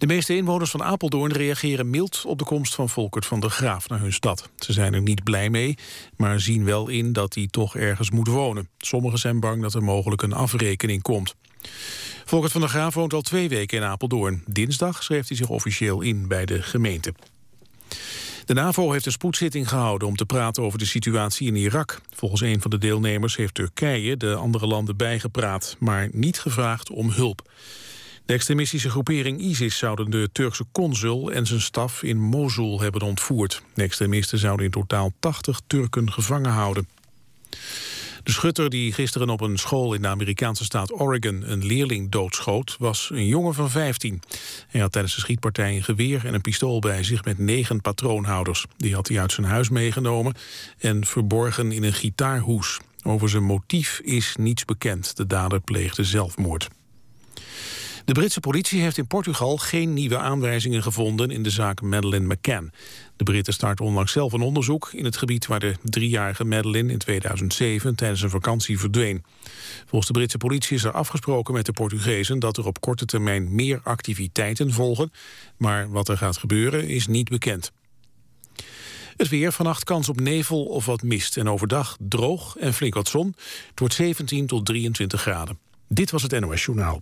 De 0.02 0.08
meeste 0.08 0.36
inwoners 0.36 0.72
van 0.72 0.84
Apeldoorn 0.84 1.32
reageren 1.32 1.90
mild 1.90 2.24
op 2.26 2.38
de 2.38 2.44
komst 2.44 2.76
van 2.76 2.90
Volkert 2.90 3.26
van 3.26 3.40
der 3.40 3.50
Graaf 3.50 3.90
naar 3.90 4.00
hun 4.00 4.14
stad. 4.14 4.50
Ze 4.58 4.74
zijn 4.74 4.94
er 4.94 5.02
niet 5.02 5.24
blij 5.24 5.50
mee, 5.50 5.78
maar 6.18 6.40
zien 6.40 6.66
wel 6.66 6.88
in 6.88 7.14
dat 7.14 7.36
hij 7.36 7.48
toch 7.52 7.76
ergens 7.76 8.12
moet 8.12 8.28
wonen. 8.28 8.70
Sommigen 8.78 9.20
zijn 9.20 9.40
bang 9.40 9.62
dat 9.62 9.74
er 9.74 9.84
mogelijk 9.84 10.22
een 10.22 10.34
afrekening 10.34 11.02
komt. 11.02 11.36
Volkert 12.26 12.52
van 12.52 12.62
der 12.62 12.70
Graaf 12.70 12.94
woont 12.94 13.14
al 13.14 13.22
twee 13.22 13.50
weken 13.50 13.78
in 13.78 13.84
Apeldoorn. 13.84 14.44
Dinsdag 14.46 15.04
schreef 15.04 15.28
hij 15.28 15.38
zich 15.38 15.50
officieel 15.50 16.02
in 16.02 16.28
bij 16.28 16.46
de 16.46 16.62
gemeente. 16.62 17.14
De 18.46 18.54
NAVO 18.54 18.92
heeft 18.92 19.06
een 19.06 19.12
spoedzitting 19.12 19.70
gehouden 19.70 20.08
om 20.08 20.16
te 20.16 20.26
praten 20.26 20.64
over 20.64 20.80
de 20.80 20.86
situatie 20.86 21.48
in 21.48 21.56
Irak. 21.56 22.02
Volgens 22.16 22.42
een 22.42 22.62
van 22.62 22.72
de 22.72 22.78
deelnemers 22.78 23.36
heeft 23.36 23.54
Turkije 23.54 24.18
de 24.18 24.36
andere 24.36 24.68
landen 24.68 24.98
bijgepraat, 24.98 25.76
maar 25.80 26.10
niet 26.12 26.40
gevraagd 26.40 26.90
om 26.90 27.10
hulp. 27.10 27.50
De 28.32 28.38
extremistische 28.38 28.90
groepering 28.90 29.40
ISIS 29.40 29.78
zouden 29.78 30.10
de 30.10 30.30
Turkse 30.32 30.66
consul 30.72 31.32
en 31.32 31.46
zijn 31.46 31.62
staf 31.62 32.04
in 32.04 32.20
Mosul 32.20 32.82
hebben 32.82 33.02
ontvoerd. 33.02 33.62
De 33.74 33.84
extremisten 33.84 34.38
zouden 34.38 34.66
in 34.66 34.72
totaal 34.72 35.12
80 35.20 35.62
Turken 35.68 36.12
gevangen 36.12 36.52
houden. 36.52 36.88
De 38.24 38.32
schutter 38.32 38.70
die 38.70 38.94
gisteren 38.94 39.30
op 39.30 39.42
een 39.42 39.58
school 39.58 39.94
in 39.94 40.02
de 40.02 40.08
Amerikaanse 40.08 40.64
staat 40.64 41.00
Oregon 41.00 41.52
een 41.52 41.66
leerling 41.66 42.12
doodschoot, 42.12 42.76
was 42.80 43.10
een 43.14 43.28
jongen 43.28 43.54
van 43.54 43.70
15. 43.70 44.22
Hij 44.68 44.82
had 44.82 44.92
tijdens 44.92 45.16
de 45.16 45.22
schietpartij 45.22 45.76
een 45.76 45.84
geweer 45.84 46.26
en 46.26 46.34
een 46.34 46.42
pistool 46.42 46.80
bij 46.80 47.04
zich 47.04 47.24
met 47.24 47.38
negen 47.38 47.82
patroonhouders. 47.82 48.66
Die 48.78 48.96
had 48.96 49.08
hij 49.08 49.20
uit 49.20 49.32
zijn 49.32 49.48
huis 49.48 49.70
meegenomen 49.70 50.34
en 50.78 51.06
verborgen 51.06 51.72
in 51.72 51.84
een 51.84 51.94
gitaarhoes. 51.94 52.80
Over 53.04 53.30
zijn 53.30 53.44
motief 53.44 54.00
is 54.04 54.36
niets 54.40 54.66
bekend. 54.66 55.18
De 55.18 55.28
dader 55.28 55.62
pleegde 55.62 56.04
zelfmoord. 56.04 56.70
De 58.06 58.14
Britse 58.14 58.40
politie 58.40 58.82
heeft 58.82 58.98
in 58.98 59.08
Portugal 59.08 59.58
geen 59.58 59.94
nieuwe 59.94 60.18
aanwijzingen 60.18 60.84
gevonden 60.84 61.32
in 61.32 61.44
de 61.44 61.50
zaak 61.50 61.82
Madeleine 61.82 62.34
McCann. 62.34 62.72
De 63.16 63.24
Britten 63.24 63.54
starten 63.54 63.86
onlangs 63.86 64.12
zelf 64.12 64.34
een 64.34 64.42
onderzoek 64.42 64.90
in 64.94 65.06
het 65.06 65.18
gebied 65.18 65.48
waar 65.48 65.60
de 65.60 65.76
driejarige 65.84 66.44
Madeleine 66.44 66.92
in 66.92 66.98
2007 66.98 67.96
tijdens 67.96 68.22
een 68.22 68.30
vakantie 68.30 68.80
verdween. 68.80 69.24
Volgens 69.86 70.08
de 70.08 70.14
Britse 70.14 70.38
politie 70.38 70.76
is 70.76 70.84
er 70.84 70.92
afgesproken 70.92 71.54
met 71.54 71.66
de 71.66 71.72
Portugezen 71.72 72.40
dat 72.40 72.58
er 72.58 72.66
op 72.66 72.82
korte 72.82 73.06
termijn 73.06 73.56
meer 73.56 73.80
activiteiten 73.84 74.72
volgen, 74.72 75.12
maar 75.58 75.92
wat 75.92 76.08
er 76.08 76.18
gaat 76.18 76.38
gebeuren 76.38 76.88
is 76.88 77.08
niet 77.08 77.30
bekend. 77.30 77.72
Het 79.18 79.30
weer, 79.30 79.52
vannacht 79.52 79.84
kans 79.84 80.10
op 80.10 80.20
nevel 80.20 80.66
of 80.66 80.86
wat 80.86 81.02
mist 81.02 81.38
en 81.38 81.50
overdag 81.50 81.98
droog 82.00 82.58
en 82.58 82.74
flink 82.74 82.94
wat 82.94 83.08
zon. 83.08 83.36
Het 83.70 83.80
wordt 83.80 83.94
17 83.94 84.48
tot 84.48 84.66
23 84.66 85.22
graden. 85.22 85.60
Dit 85.88 86.12
was 86.12 86.22
het 86.22 86.40
NOS 86.40 86.66
Journaal. 86.66 87.02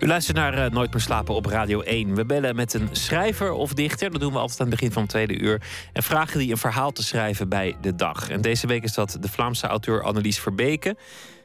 U 0.00 0.06
luistert 0.06 0.36
naar 0.36 0.54
uh, 0.54 0.66
Nooit 0.70 0.92
meer 0.92 1.00
slapen 1.00 1.34
op 1.34 1.46
Radio 1.46 1.80
1. 1.80 2.14
We 2.14 2.26
bellen 2.26 2.56
met 2.56 2.74
een 2.74 2.88
schrijver 2.92 3.52
of 3.52 3.72
dichter. 3.74 4.10
Dat 4.10 4.20
doen 4.20 4.32
we 4.32 4.38
altijd 4.38 4.60
aan 4.60 4.66
het 4.66 4.74
begin 4.74 4.92
van 4.92 5.02
het 5.02 5.10
tweede 5.10 5.38
uur. 5.38 5.62
En 5.92 6.02
vragen 6.02 6.38
die 6.38 6.50
een 6.50 6.56
verhaal 6.56 6.92
te 6.92 7.02
schrijven 7.02 7.48
bij 7.48 7.76
de 7.80 7.94
dag. 7.94 8.30
En 8.30 8.40
deze 8.40 8.66
week 8.66 8.82
is 8.82 8.94
dat 8.94 9.16
de 9.20 9.28
Vlaamse 9.28 9.66
auteur 9.66 10.02
Annelies 10.02 10.40
Verbeke. 10.40 10.96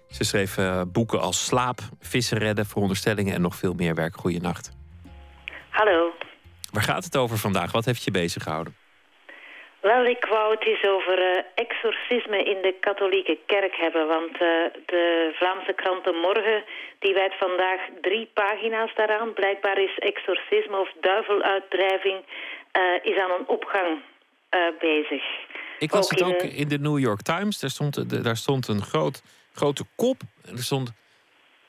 Ze 0.08 0.24
schreef 0.24 0.58
uh, 0.58 0.82
boeken 0.88 1.22
als 1.22 1.46
Slaap, 1.46 1.80
Vissen 2.00 2.38
redden, 2.38 2.66
Veronderstellingen 2.66 3.34
en 3.34 3.42
nog 3.42 3.56
veel 3.56 3.74
meer 3.74 3.96
werk. 3.96 4.16
Goeienacht. 4.16 4.72
Hallo. 5.70 6.12
Waar 6.72 6.84
gaat 6.84 7.04
het 7.04 7.18
over 7.18 7.38
vandaag? 7.38 7.72
Wat 7.72 7.86
heeft 7.86 8.04
je 8.04 8.12
bezig 8.12 8.44
gehouden? 8.44 8.83
Wel, 9.92 10.06
ik 10.06 10.26
wou 10.26 10.52
het 10.56 10.66
eens 10.66 10.84
over 10.84 11.20
uh, 11.20 11.44
exorcisme 11.56 12.44
in 12.44 12.62
de 12.62 12.76
katholieke 12.80 13.38
kerk 13.46 13.76
hebben. 13.76 14.08
Want 14.08 14.34
uh, 14.34 14.40
de 14.86 15.32
Vlaamse 15.36 15.74
krant 15.74 16.04
De 16.04 16.12
Morgen 16.12 16.64
die 17.00 17.14
wijdt 17.14 17.38
vandaag 17.38 17.80
drie 18.02 18.30
pagina's 18.34 18.92
daaraan. 18.96 19.34
Blijkbaar 19.34 19.78
is 19.82 19.98
exorcisme 20.00 20.78
of 20.80 20.92
duiveluitdrijving 21.02 22.20
is 23.02 23.18
aan 23.18 23.32
een 23.32 23.48
opgang 23.48 24.02
bezig. 24.80 25.24
Ik 25.80 25.94
las 25.94 26.10
het 26.10 26.24
ook 26.24 26.42
in 26.42 26.68
de 26.68 26.80
New 26.80 27.00
York 27.00 27.22
Times. 27.22 27.60
Daar 27.60 27.70
stond, 27.70 28.24
daar 28.24 28.38
stond 28.38 28.68
een 28.68 28.82
groot 28.82 29.22
grote 29.54 29.84
kop. 29.96 30.22
Er 30.52 30.64
stond: 30.64 30.92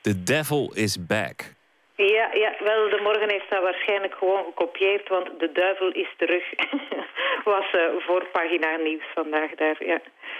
The 0.01 0.23
devil 0.23 0.71
is 0.73 1.05
back. 1.05 1.54
Ja, 1.95 2.29
ja, 2.33 2.55
wel, 2.59 2.89
de 2.89 2.99
morgen 3.03 3.29
heeft 3.29 3.49
dat 3.49 3.63
waarschijnlijk 3.63 4.15
gewoon 4.15 4.43
gekopieerd, 4.43 5.09
want 5.09 5.39
de 5.39 5.51
duivel 5.51 5.91
is 5.91 6.13
terug. 6.17 6.43
Was 7.43 7.65
uh, 7.73 7.81
voorpagina 7.99 8.75
nieuws 8.75 9.03
vandaag 9.13 9.51
daar, 9.55 9.85
ja. 9.85 9.99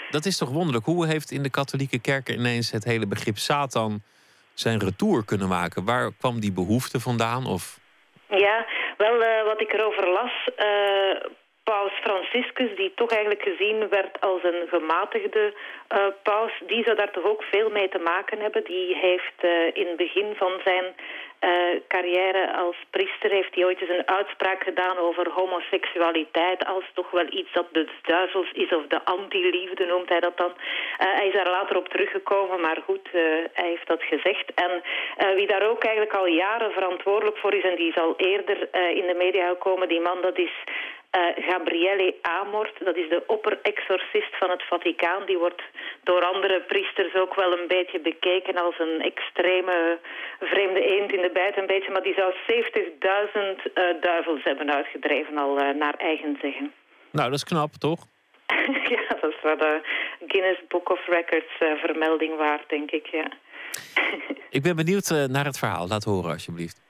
Dat 0.09 0.25
is 0.25 0.37
toch 0.37 0.49
wonderlijk? 0.49 0.85
Hoe 0.85 1.07
heeft 1.07 1.31
in 1.31 1.43
de 1.43 1.49
katholieke 1.49 2.01
kerk 2.01 2.29
ineens 2.29 2.71
het 2.71 2.83
hele 2.83 3.07
begrip 3.07 3.37
Satan 3.37 4.01
zijn 4.53 4.79
retour 4.79 5.25
kunnen 5.25 5.47
maken? 5.47 5.85
Waar 5.85 6.11
kwam 6.19 6.39
die 6.39 6.53
behoefte 6.53 6.99
vandaan? 6.99 7.45
Of... 7.45 7.79
Ja, 8.27 8.65
wel, 8.97 9.21
uh, 9.21 9.43
wat 9.43 9.61
ik 9.61 9.73
erover 9.73 10.07
las, 10.07 10.49
uh, 10.57 11.31
paus 11.63 11.91
Franciscus, 12.01 12.75
die 12.75 12.91
toch 12.95 13.11
eigenlijk 13.11 13.41
gezien 13.41 13.89
werd 13.89 14.21
als 14.21 14.43
een 14.43 14.67
gematigde 14.67 15.53
uh, 15.53 16.05
paus, 16.23 16.51
die 16.67 16.83
zou 16.83 16.95
daar 16.95 17.11
toch 17.11 17.23
ook 17.23 17.43
veel 17.43 17.69
mee 17.69 17.89
te 17.89 17.99
maken 17.99 18.39
hebben. 18.39 18.63
Die 18.63 18.95
heeft 18.95 19.37
uh, 19.41 19.51
in 19.81 19.87
het 19.87 19.97
begin 19.97 20.33
van 20.35 20.53
zijn 20.63 20.85
carrière 21.87 22.53
als 22.53 22.75
priester 22.89 23.31
heeft 23.31 23.55
hij 23.55 23.65
ooit 23.65 23.81
eens 23.81 23.89
een 23.89 24.07
uitspraak 24.07 24.63
gedaan 24.63 24.97
over 24.97 25.29
homoseksualiteit 25.29 26.65
als 26.65 26.83
toch 26.93 27.11
wel 27.11 27.27
iets 27.29 27.51
dat 27.53 27.67
de 27.71 27.87
duivels 28.01 28.51
is 28.51 28.71
of 28.71 28.87
de 28.87 29.05
anti-liefde 29.05 29.85
noemt 29.85 30.09
hij 30.09 30.19
dat 30.19 30.37
dan. 30.37 30.53
hij 30.97 31.27
is 31.27 31.33
daar 31.33 31.49
later 31.49 31.77
op 31.77 31.87
teruggekomen, 31.89 32.61
maar 32.61 32.81
goed, 32.85 33.09
hij 33.11 33.69
heeft 33.73 33.87
dat 33.87 34.03
gezegd. 34.03 34.53
En 34.53 34.71
wie 35.35 35.47
daar 35.47 35.69
ook 35.69 35.83
eigenlijk 35.83 36.15
al 36.15 36.27
jaren 36.27 36.71
verantwoordelijk 36.71 37.37
voor 37.37 37.53
is 37.53 37.63
en 37.63 37.75
die 37.75 37.89
is 37.89 37.97
al 37.97 38.13
eerder 38.17 38.57
in 39.01 39.07
de 39.07 39.15
media 39.17 39.47
gekomen, 39.47 39.87
die 39.87 40.01
man 40.01 40.21
dat 40.21 40.37
is 40.37 40.53
uh, 41.15 41.45
Gabriele 41.49 42.15
Amort, 42.21 42.75
dat 42.83 42.95
is 42.95 43.09
de 43.09 43.23
opperexorcist 43.27 44.33
van 44.39 44.49
het 44.49 44.63
Vaticaan. 44.63 45.25
Die 45.25 45.37
wordt 45.37 45.61
door 46.03 46.23
andere 46.33 46.61
priesters 46.61 47.15
ook 47.15 47.35
wel 47.35 47.51
een 47.57 47.67
beetje 47.67 47.99
bekeken 47.99 48.55
als 48.55 48.79
een 48.79 49.01
extreme 49.01 49.99
vreemde 50.39 50.81
eend 50.95 51.11
in 51.11 51.21
de 51.21 51.29
bijt 51.33 51.57
een 51.57 51.67
beetje. 51.67 51.91
Maar 51.91 52.03
die 52.03 52.17
zou 52.21 52.33
70.000 52.33 52.39
uh, 53.73 54.01
duivels 54.01 54.43
hebben 54.43 54.73
uitgedreven 54.73 55.37
al 55.37 55.61
uh, 55.61 55.75
naar 55.75 55.93
eigen 55.93 56.37
zeggen. 56.41 56.73
Nou, 57.11 57.29
dat 57.29 57.37
is 57.37 57.43
knap, 57.43 57.71
toch? 57.73 57.99
ja, 58.95 59.03
dat 59.21 59.31
is 59.31 59.41
wel 59.41 59.57
de 59.57 59.81
Guinness 60.27 60.61
Book 60.67 60.89
of 60.89 61.07
Records 61.07 61.79
vermelding 61.85 62.37
waard, 62.37 62.69
denk 62.69 62.91
ik, 62.91 63.07
ja. 63.07 63.27
ik 64.49 64.61
ben 64.61 64.75
benieuwd 64.75 65.27
naar 65.27 65.45
het 65.45 65.59
verhaal. 65.59 65.87
Laat 65.87 66.03
horen, 66.03 66.31
alsjeblieft. 66.31 66.83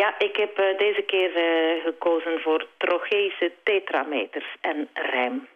Ja, 0.00 0.14
ik 0.18 0.36
heb 0.36 0.58
uh, 0.58 0.78
deze 0.78 1.02
keer 1.02 1.30
uh, 1.36 1.84
gekozen 1.84 2.40
voor 2.40 2.66
trocheïsche 2.76 3.52
tetrameters 3.62 4.56
en 4.60 4.88
rijm. 4.92 5.48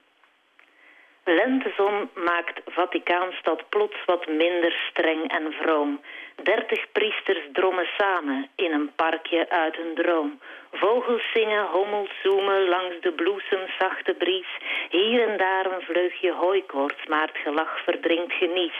Lentezon 1.24 2.11
maakt 2.14 2.61
Vaticaanstad 2.66 3.68
plots 3.68 4.05
wat 4.07 4.26
minder 4.26 4.72
streng 4.91 5.30
en 5.30 5.53
vroom. 5.53 6.01
Dertig 6.43 6.93
priesters 6.93 7.41
drommen 7.53 7.89
samen 7.99 8.49
in 8.57 8.72
een 8.72 8.93
parkje 8.97 9.49
uit 9.49 9.78
een 9.78 9.95
droom. 9.95 10.41
Vogels 10.72 11.30
zingen, 11.32 11.66
hommels 11.66 12.11
zoomen 12.22 12.68
langs 12.68 13.01
de 13.01 13.12
bloesemzachte 13.12 14.14
bries. 14.14 14.59
Hier 14.91 15.28
en 15.28 15.39
daar 15.39 15.66
een 15.66 15.82
vleugje 15.82 16.32
hooikoorts, 16.32 17.07
maar 17.07 17.26
het 17.26 17.39
gelach 17.43 17.82
verdringt 17.84 18.32
genies. 18.32 18.78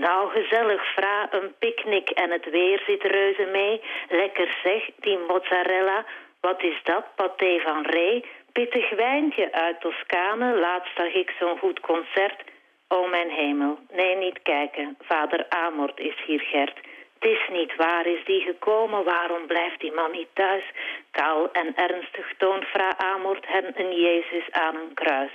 Nou, 0.00 0.30
gezellig, 0.30 0.92
vra 0.94 1.28
een 1.30 1.54
picknick 1.58 2.10
en 2.10 2.30
het 2.30 2.50
weer 2.50 2.82
zit 2.86 3.02
reuze 3.02 3.44
mee. 3.52 3.80
Lekker 4.08 4.58
zeg, 4.64 4.90
die 5.00 5.18
mozzarella. 5.18 6.04
Wat 6.40 6.62
is 6.62 6.80
dat, 6.82 7.04
paté 7.14 7.60
van 7.60 7.86
Ree? 7.86 8.24
Pittig 8.52 8.90
wijntje 8.90 9.52
uit 9.52 9.80
Toscane, 9.80 10.58
laatst 10.58 10.96
zag 10.96 11.12
ik 11.14 11.34
zo'n 11.38 11.58
goed 11.58 11.80
concert. 11.80 12.42
O 12.88 13.06
mijn 13.06 13.30
hemel, 13.30 13.78
nee, 13.90 14.16
niet 14.16 14.42
kijken, 14.42 14.96
vader 15.00 15.46
Amort 15.48 15.98
is 15.98 16.16
hier 16.26 16.40
Gert. 16.40 16.78
Het 17.18 17.30
is 17.30 17.48
niet 17.50 17.76
waar, 17.76 18.06
is 18.06 18.24
die 18.24 18.40
gekomen, 18.40 19.04
waarom 19.04 19.46
blijft 19.46 19.80
die 19.80 19.92
man 19.92 20.10
niet 20.10 20.28
thuis? 20.32 20.64
Kaal 21.10 21.52
en 21.52 21.76
ernstig 21.76 22.32
toont 22.38 22.64
vrouw 22.64 22.92
Amort 22.96 23.46
hem 23.46 23.64
een 23.74 23.94
Jezus 24.00 24.50
aan 24.50 24.76
een 24.76 24.94
kruis. 24.94 25.32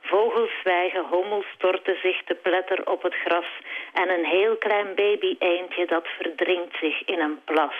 Vogels 0.00 0.50
zwijgen, 0.60 1.04
hommels 1.04 1.46
storten 1.54 1.96
zich 2.02 2.22
te 2.24 2.34
pletter 2.34 2.90
op 2.90 3.02
het 3.02 3.14
gras 3.14 3.46
en 3.92 4.08
een 4.10 4.24
heel 4.24 4.56
klein 4.56 4.94
baby 4.94 5.36
eendje 5.38 5.86
dat 5.86 6.06
verdrinkt 6.18 6.76
zich 6.80 7.04
in 7.04 7.20
een 7.20 7.40
plas. 7.44 7.74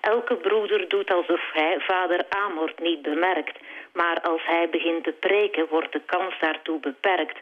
Elke 0.00 0.34
broeder 0.36 0.88
doet 0.88 1.10
alsof 1.10 1.50
hij 1.52 1.76
vader 1.80 2.24
Amort 2.28 2.78
niet 2.78 3.02
bemerkt. 3.02 3.58
Maar 3.92 4.20
als 4.20 4.40
hij 4.44 4.68
begint 4.68 5.04
te 5.04 5.12
preken, 5.12 5.66
wordt 5.68 5.92
de 5.92 6.00
kans 6.06 6.34
daartoe 6.40 6.80
beperkt. 6.80 7.38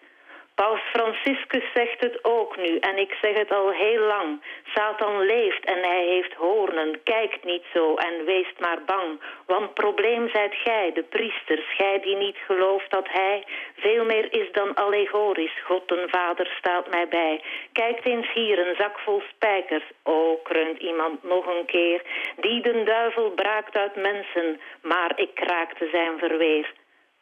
Paus 0.60 0.80
Franciscus 0.92 1.64
zegt 1.74 2.00
het 2.00 2.24
ook 2.24 2.56
nu 2.56 2.78
en 2.78 2.98
ik 2.98 3.16
zeg 3.22 3.36
het 3.36 3.52
al 3.52 3.70
heel 3.70 4.00
lang. 4.00 4.42
Satan 4.74 5.20
leeft 5.20 5.64
en 5.64 5.78
hij 5.82 6.04
heeft 6.04 6.34
hoornen. 6.34 7.02
Kijkt 7.02 7.44
niet 7.44 7.64
zo 7.74 7.94
en 7.94 8.24
weest 8.24 8.58
maar 8.58 8.82
bang. 8.86 9.20
Want 9.46 9.74
probleem 9.74 10.28
zijt 10.28 10.54
gij, 10.54 10.90
de 10.94 11.02
priesters, 11.02 11.74
gij 11.76 12.00
die 12.00 12.16
niet 12.16 12.36
gelooft 12.46 12.90
dat 12.90 13.08
hij 13.08 13.44
veel 13.76 14.04
meer 14.04 14.32
is 14.32 14.52
dan 14.52 14.74
allegorisch. 14.74 15.62
God 15.64 15.92
Vader 16.06 16.54
staat 16.58 16.90
mij 16.90 17.08
bij. 17.08 17.42
Kijkt 17.72 18.06
eens 18.06 18.32
hier, 18.32 18.58
een 18.58 18.76
zak 18.78 18.98
vol 18.98 19.22
spijkers. 19.34 19.84
O, 20.02 20.40
kreunt 20.42 20.78
iemand 20.78 21.22
nog 21.22 21.46
een 21.46 21.66
keer. 21.66 22.02
Die 22.36 22.62
den 22.62 22.84
duivel 22.84 23.30
braakt 23.30 23.76
uit 23.76 23.96
mensen, 23.96 24.60
maar 24.82 25.12
ik 25.14 25.34
kraakte 25.34 25.88
zijn 25.92 26.18
verweef. 26.18 26.66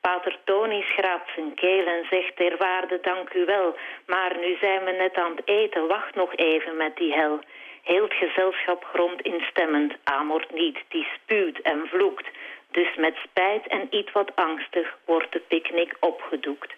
Pater 0.08 0.38
Tony 0.44 0.82
schraapt 0.82 1.30
zijn 1.34 1.54
keel 1.54 1.86
en 1.86 2.06
zegt 2.10 2.36
ter 2.36 2.56
waarde 2.58 2.98
dank 3.02 3.32
u 3.34 3.44
wel. 3.44 3.76
Maar 4.06 4.32
nu 4.40 4.56
zijn 4.60 4.84
we 4.84 4.90
net 4.90 5.14
aan 5.14 5.36
het 5.36 5.48
eten, 5.48 5.86
wacht 5.86 6.14
nog 6.14 6.36
even 6.36 6.76
met 6.76 6.96
die 6.96 7.12
hel. 7.12 7.38
Heel 7.82 8.02
het 8.02 8.12
gezelschap 8.12 8.84
gromt 8.84 9.20
instemmend, 9.20 9.92
Amort 10.04 10.54
niet, 10.54 10.78
die 10.88 11.06
spuwt 11.14 11.60
en 11.62 11.86
vloekt. 11.86 12.26
Dus 12.70 12.96
met 12.96 13.14
spijt 13.24 13.66
en 13.66 13.86
iets 13.90 14.12
wat 14.12 14.30
angstig 14.34 14.98
wordt 15.04 15.32
de 15.32 15.42
picknick 15.48 15.96
opgedoekt. 16.00 16.72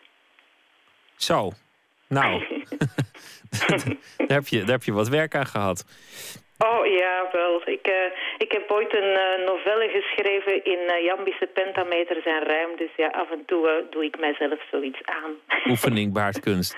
Zo, 1.16 1.50
nou, 2.08 2.30
daar, 4.28 4.36
heb 4.38 4.46
je, 4.46 4.58
daar 4.58 4.76
heb 4.76 4.82
je 4.82 4.92
wat 4.92 5.08
werk 5.08 5.34
aan 5.34 5.46
gehad. 5.46 5.84
Oh 6.68 6.86
ja, 6.86 7.28
wel. 7.32 7.62
Ik, 7.64 7.88
uh, 7.88 7.94
ik 8.38 8.52
heb 8.52 8.70
ooit 8.70 8.94
een 8.94 9.12
uh, 9.24 9.46
novelle 9.46 9.88
geschreven 9.88 10.64
in 10.64 10.80
uh, 10.86 11.04
Jambische 11.04 11.46
pentameters 11.54 12.24
en 12.24 12.42
rijm. 12.42 12.76
Dus 12.76 12.90
ja, 12.96 13.08
af 13.08 13.30
en 13.30 13.42
toe 13.46 13.86
doe 13.90 14.04
ik 14.04 14.18
mijzelf 14.18 14.60
zoiets 14.70 15.00
aan. 15.04 15.32
Oefening 15.72 16.12
baart 16.12 16.40
kunst. 16.40 16.76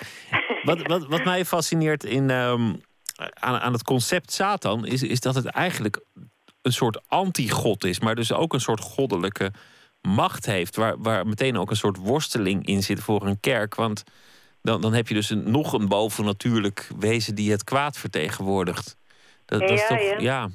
wat, 0.63 0.87
wat, 0.87 1.07
wat 1.07 1.25
mij 1.25 1.45
fascineert 1.45 2.05
in, 2.05 2.31
um, 2.31 2.81
aan, 3.35 3.59
aan 3.61 3.73
het 3.73 3.83
concept 3.83 4.33
Satan... 4.33 4.87
Is, 4.87 5.03
is 5.03 5.21
dat 5.21 5.35
het 5.35 5.47
eigenlijk 5.47 6.01
een 6.63 6.73
soort 6.73 7.01
anti-god 7.09 7.85
is... 7.85 8.01
maar 8.01 8.15
dus 8.15 8.33
ook 8.33 8.53
een 8.53 8.61
soort 8.61 8.81
goddelijke 8.81 9.51
macht 10.01 10.47
heeft... 10.47 10.77
Waar, 10.77 10.95
waar 10.99 11.27
meteen 11.27 11.59
ook 11.59 11.71
een 11.71 11.77
soort 11.77 11.97
worsteling 11.97 12.67
in 12.67 12.83
zit 12.83 13.01
voor 13.01 13.27
een 13.27 13.41
kerk. 13.41 13.75
Want 13.75 14.05
dan, 14.63 14.81
dan 14.81 14.93
heb 14.93 15.09
je 15.09 15.15
dus 15.15 15.31
een, 15.31 15.51
nog 15.51 15.73
een 15.73 15.89
bovennatuurlijk 15.89 16.89
wezen... 16.99 17.35
die 17.35 17.51
het 17.51 17.65
kwaad 17.65 17.99
vertegenwoordigt. 17.99 19.01
Dat, 19.59 19.69
dat 19.69 19.71
is 19.71 19.87
toch, 19.87 20.01
ja. 20.01 20.19
ja. 20.19 20.49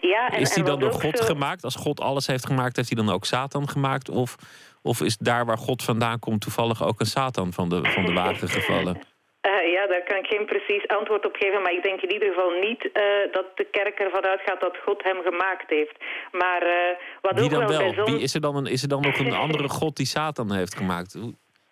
ja 0.00 0.28
en, 0.28 0.40
is 0.40 0.52
die 0.52 0.64
dan 0.64 0.80
door 0.80 0.92
God 0.92 1.18
zo- 1.18 1.24
gemaakt? 1.24 1.64
Als 1.64 1.76
God 1.76 2.00
alles 2.00 2.26
heeft 2.26 2.46
gemaakt, 2.46 2.76
heeft 2.76 2.94
hij 2.94 3.04
dan 3.04 3.14
ook 3.14 3.24
Satan 3.24 3.68
gemaakt? 3.68 4.08
Of, 4.08 4.36
of 4.82 5.00
is 5.00 5.16
daar 5.16 5.46
waar 5.46 5.58
God 5.58 5.82
vandaan 5.82 6.18
komt 6.18 6.40
toevallig 6.40 6.84
ook 6.84 7.00
een 7.00 7.06
Satan 7.06 7.52
van 7.52 7.68
de, 7.68 7.80
van 7.82 8.04
de 8.04 8.12
wagen 8.12 8.48
gevallen? 8.58 9.00
Eh, 9.40 9.72
ja, 9.72 9.86
daar 9.86 10.02
kan 10.02 10.18
ik 10.18 10.26
geen 10.26 10.46
precies 10.46 10.88
antwoord 10.88 11.26
op 11.26 11.36
geven. 11.36 11.62
Maar 11.62 11.72
ik 11.72 11.82
denk 11.82 12.00
in 12.00 12.12
ieder 12.12 12.28
geval 12.28 12.50
niet 12.50 12.92
eh, 12.92 13.02
dat 13.32 13.46
de 13.54 13.66
kerk 13.70 13.98
ervan 13.98 14.22
uitgaat 14.22 14.60
dat 14.60 14.76
God 14.84 15.02
hem 15.02 15.22
gemaakt 15.22 15.70
heeft. 15.70 15.96
Maar 16.32 16.62
eh, 16.62 16.96
wat 17.20 17.34
Wie 17.34 17.44
ook 17.44 17.50
dan 17.50 17.58
wel, 17.58 17.68
wel? 17.68 17.78
bijzonder... 17.78 18.14
Wie, 18.14 18.22
is, 18.22 18.34
er 18.34 18.40
dan 18.40 18.56
een, 18.56 18.66
is 18.66 18.82
er 18.82 18.88
dan 18.88 19.02
nog 19.02 19.18
een 19.18 19.32
andere 19.44 19.68
God 19.68 19.96
die 19.96 20.06
Satan 20.06 20.52
heeft 20.52 20.74
gemaakt? 20.74 21.18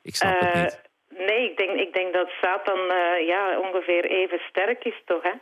Ik 0.03 0.17
snap 0.17 0.41
het 0.41 0.55
niet. 0.55 0.88
Nee, 1.19 1.51
ik 1.51 1.57
denk, 1.57 1.71
ik 1.81 1.93
denk 1.93 2.13
dat 2.13 2.29
Satan 2.41 2.91
eh, 2.91 3.27
ja, 3.27 3.59
ongeveer 3.59 4.05
even 4.05 4.41
sterk 4.49 4.85
is, 4.85 5.03
toch? 5.05 5.23
Hè? 5.23 5.33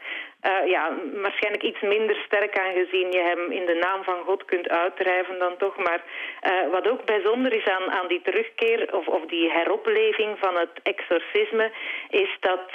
Eh, 0.41 0.69
ja, 0.71 0.93
waarschijnlijk 1.15 1.63
iets 1.63 1.81
minder 1.81 2.17
sterk 2.27 2.59
aangezien 2.59 3.13
je 3.13 3.21
hem 3.21 3.53
in 3.53 3.67
de 3.67 3.75
naam 3.75 4.05
van 4.05 4.25
God 4.25 4.45
kunt 4.45 4.69
uitdrijven 4.69 5.39
dan 5.39 5.57
toch. 5.57 5.77
Maar 5.77 6.03
eh, 6.41 6.71
wat 6.71 6.89
ook 6.89 7.05
bijzonder 7.05 7.53
is 7.53 7.65
aan, 7.65 7.91
aan 7.91 8.09
die 8.09 8.23
terugkeer 8.23 8.95
of, 8.95 9.07
of 9.07 9.27
die 9.27 9.51
heropleving 9.51 10.39
van 10.39 10.57
het 10.57 10.81
exorcisme, 10.83 11.71
is 12.11 12.37
dat 12.41 12.71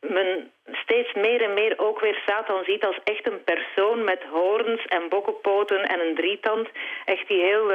men 0.00 0.50
steeds 0.72 1.12
meer 1.12 1.42
en 1.42 1.54
meer 1.54 1.78
ook 1.78 2.00
weer 2.00 2.22
Satan 2.26 2.64
ziet 2.64 2.84
als 2.84 2.98
echt 3.04 3.26
een 3.26 3.44
persoon 3.44 4.04
met 4.04 4.22
hoorns 4.22 4.86
en 4.86 5.08
bokkenpoten 5.08 5.82
en 5.82 6.00
een 6.00 6.14
drietand. 6.14 6.68
Echt 7.04 7.28
die 7.28 7.42
heel 7.42 7.72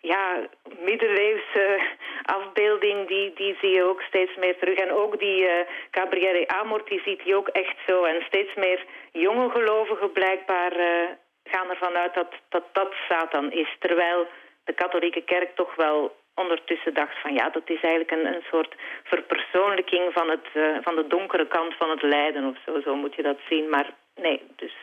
ja, 0.00 0.48
middeleeuwse 0.78 1.80
afbeelding, 2.22 3.08
die, 3.08 3.32
die 3.34 3.56
zie 3.60 3.70
je 3.70 3.84
ook 3.84 4.02
steeds 4.02 4.36
meer 4.36 4.58
terug. 4.58 4.78
En 4.78 4.92
ook 4.92 5.18
die 5.18 5.46
eh 5.46 5.66
Gabriele 5.90 6.48
Amort, 6.48 6.88
die 6.88 7.02
ziet 7.04 7.22
hij 7.24 7.34
ook 7.34 7.48
echt 7.48 7.76
zo. 7.86 8.04
En 8.04 8.22
steeds 8.26 8.54
meer 8.54 8.84
jonge 9.12 9.50
gelovigen 9.50 10.12
blijkbaar 10.12 10.72
eh, 10.72 11.08
gaan 11.44 11.70
ervan 11.70 11.96
uit 11.96 12.14
dat, 12.14 12.32
dat 12.48 12.64
dat 12.72 12.92
Satan 13.08 13.52
is. 13.52 13.76
Terwijl 13.78 14.26
de 14.64 14.72
katholieke 14.72 15.24
kerk 15.24 15.54
toch 15.54 15.74
wel 15.74 16.16
ondertussen 16.38 16.94
dacht 16.94 17.20
van 17.20 17.32
ja, 17.34 17.50
dat 17.50 17.66
is 17.66 17.80
eigenlijk 17.80 18.10
een, 18.10 18.26
een 18.34 18.44
soort 18.50 18.74
verpersoonlijking 19.04 20.12
van, 20.12 20.28
het, 20.30 20.46
eh, 20.54 20.62
van 20.82 20.94
de 20.94 21.06
donkere 21.08 21.46
kant 21.46 21.74
van 21.74 21.90
het 21.90 22.02
lijden 22.02 22.44
of 22.44 22.56
zo. 22.66 22.80
Zo 22.80 22.96
moet 22.96 23.14
je 23.14 23.22
dat 23.22 23.38
zien. 23.48 23.68
Maar 23.68 23.90
nee, 24.16 24.42
dus 24.56 24.74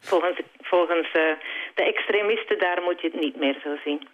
volgens, 0.00 0.40
volgens 0.62 1.06
eh, 1.06 1.22
de 1.74 1.82
extremisten 1.82 2.58
daar 2.58 2.82
moet 2.82 3.00
je 3.00 3.10
het 3.10 3.20
niet 3.20 3.36
meer 3.36 3.56
zo 3.64 3.76
zien. 3.84 4.00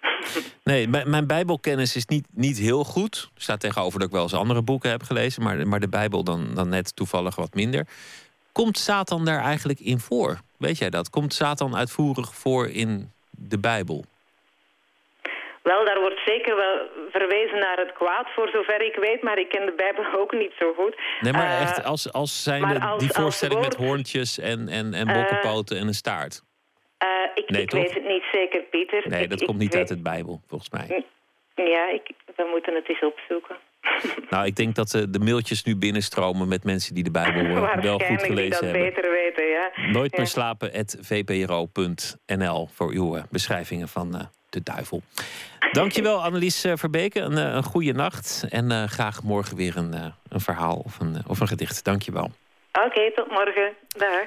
Nee, 0.64 0.88
mijn 0.88 1.26
Bijbelkennis 1.26 1.96
is 1.96 2.06
niet, 2.06 2.26
niet 2.34 2.58
heel 2.58 2.84
goed. 2.84 3.30
Staat 3.36 3.60
tegenover 3.60 3.98
dat 3.98 4.08
ik 4.08 4.14
wel 4.14 4.22
eens 4.22 4.34
andere 4.34 4.62
boeken 4.62 4.90
heb 4.90 5.02
gelezen, 5.02 5.42
maar, 5.42 5.68
maar 5.68 5.80
de 5.80 5.88
Bijbel 5.88 6.24
dan, 6.24 6.54
dan 6.54 6.68
net 6.68 6.96
toevallig 6.96 7.36
wat 7.36 7.54
minder. 7.54 7.86
Komt 8.52 8.78
Satan 8.78 9.24
daar 9.24 9.42
eigenlijk 9.42 9.80
in 9.80 9.98
voor? 9.98 10.38
Weet 10.58 10.78
jij 10.78 10.90
dat? 10.90 11.10
Komt 11.10 11.34
Satan 11.34 11.76
uitvoerig 11.76 12.34
voor 12.34 12.68
in 12.68 13.12
de 13.30 13.58
Bijbel? 13.58 14.04
Wel, 15.70 15.84
daar 15.84 16.00
wordt 16.00 16.20
zeker 16.24 16.56
wel 16.56 16.76
verwezen 17.10 17.58
naar 17.58 17.76
het 17.78 17.92
kwaad, 17.92 18.26
voor 18.34 18.48
zover 18.48 18.80
ik 18.82 18.94
weet, 18.96 19.22
maar 19.22 19.38
ik 19.38 19.48
ken 19.48 19.66
de 19.66 19.72
Bijbel 19.72 20.04
ook 20.20 20.32
niet 20.32 20.52
zo 20.58 20.72
goed. 20.72 20.96
Nee, 21.20 21.32
maar 21.32 21.46
Eh, 21.46 21.60
echt 21.62 21.84
als, 21.84 22.12
als 22.12 22.42
zijn 22.42 22.80
als- 22.80 23.02
die 23.02 23.12
voorstelling 23.12 23.60
met 23.60 23.74
hoorntjes 23.76 24.38
en, 24.38 24.68
en, 24.68 24.94
en 24.94 25.08
Eh, 25.08 25.14
bokkenpoten 25.14 25.76
en 25.78 25.86
een 25.86 25.94
staart. 25.94 26.42
eh, 26.98 27.08
ik 27.34 27.50
Nee, 27.50 27.62
ik 27.62 27.70
weet 27.70 27.94
het 27.94 28.04
niet 28.08 28.24
zeker, 28.32 28.60
Pieter. 28.60 29.02
Nee, 29.08 29.22
Ik- 29.22 29.30
dat 29.30 29.40
ik 29.40 29.46
komt 29.46 29.58
niet 29.58 29.68
weet- 29.72 29.78
uit 29.80 29.88
het 29.88 30.02
Bijbel, 30.02 30.40
volgens 30.46 30.70
mij. 30.70 31.04
Ja, 31.54 31.88
ik, 31.88 32.02
we 32.36 32.46
moeten 32.50 32.74
het 32.74 32.88
eens 32.88 33.02
opzoeken. 33.04 33.56
Nou, 34.30 34.46
ik 34.46 34.56
denk 34.56 34.74
dat 34.74 34.90
de, 34.90 35.10
de 35.10 35.18
mailtjes 35.18 35.64
nu 35.64 35.76
binnenstromen 35.76 36.48
met 36.48 36.64
mensen 36.64 36.94
die 36.94 37.04
de 37.04 37.10
Bijbel 37.10 37.44
eh, 37.66 37.82
wel 37.88 37.98
goed 37.98 38.22
gelezen 38.22 38.50
dat 38.50 38.60
hebben. 38.60 38.80
beter 38.82 39.10
weten, 39.10 39.46
ja. 39.46 39.70
Nooit 39.92 40.16
meer 40.16 40.26
slapen, 40.26 40.70
vpro.nl 41.00 42.68
voor 42.74 42.90
uw 42.92 43.16
eh, 43.16 43.22
beschrijvingen 43.30 43.88
van 43.88 44.14
eh, 44.14 44.24
de 44.50 44.62
duivel. 44.62 45.02
Dankjewel, 45.72 46.22
Annelies 46.22 46.64
eh, 46.64 46.72
Verbeke. 46.76 47.20
Een, 47.20 47.38
eh, 47.38 47.54
een 47.54 47.62
goede 47.62 47.92
nacht. 47.92 48.44
En 48.48 48.70
eh, 48.70 48.84
graag 48.84 49.22
morgen 49.22 49.56
weer 49.56 49.76
een, 49.76 49.94
eh, 49.94 50.04
een 50.28 50.40
verhaal 50.40 50.82
of 50.84 50.98
een, 51.00 51.16
of 51.26 51.40
een 51.40 51.48
gedicht. 51.48 51.84
Dankjewel. 51.84 52.30
Oké, 52.86 53.12
tot 53.14 53.30
morgen. 53.30 53.72
Dag. 53.88 54.22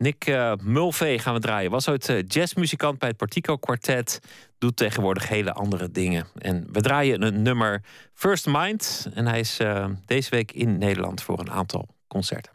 Nick 0.00 0.26
eh 0.26 0.52
Mulvey 0.62 1.18
gaan 1.18 1.34
we 1.34 1.40
draaien. 1.40 1.70
Was 1.70 1.88
ooit 1.88 2.08
eh, 2.08 2.22
jazzmuzikant 2.26 2.98
bij 2.98 3.08
het 3.08 3.16
Partico 3.16 3.56
Quartet. 3.56 4.20
Doet 4.58 4.76
tegenwoordig 4.76 5.28
hele 5.28 5.52
andere 5.52 5.90
dingen. 5.90 6.26
En 6.38 6.66
we 6.72 6.80
draaien 6.80 7.22
een 7.22 7.42
nummer 7.42 7.82
First 8.14 8.46
Mind. 8.46 9.08
En 9.14 9.26
hij 9.26 9.40
is 9.40 9.58
eh, 9.58 9.86
deze 10.06 10.30
week 10.30 10.52
in 10.52 10.78
Nederland 10.78 11.22
voor 11.22 11.38
een 11.38 11.50
aantal 11.50 11.88
concerten. 12.06 12.52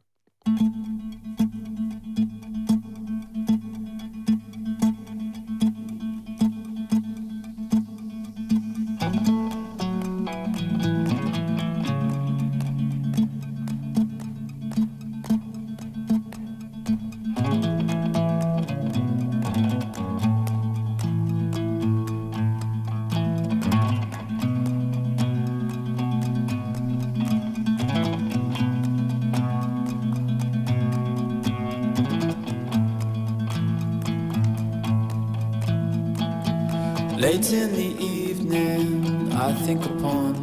Late 37.25 37.53
in 37.53 37.73
the 37.73 37.91
evening, 38.05 39.33
I 39.33 39.51
think 39.65 39.83
upon 39.83 40.35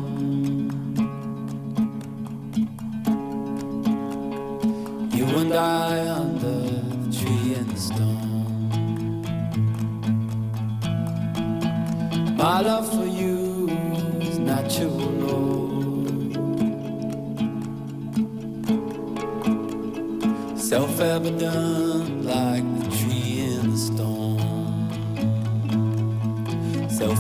you 5.14 5.24
and 5.42 5.54
I 5.54 6.08
under 6.08 6.56
the 7.02 7.16
tree 7.16 7.54
and 7.54 7.70
the 7.70 7.78
stone. 7.78 9.22
My 12.36 12.60
love 12.62 12.88
for 12.92 13.06
you 13.06 13.68
is 14.20 14.38
natural. 14.40 15.12
Self 20.56 21.00
evident 21.00 21.91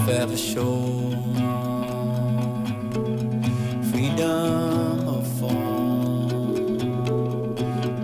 Ever 0.08 0.36
sure. 0.36 1.12
Freedom 3.90 5.08
of 5.08 5.26
form. 5.38 6.66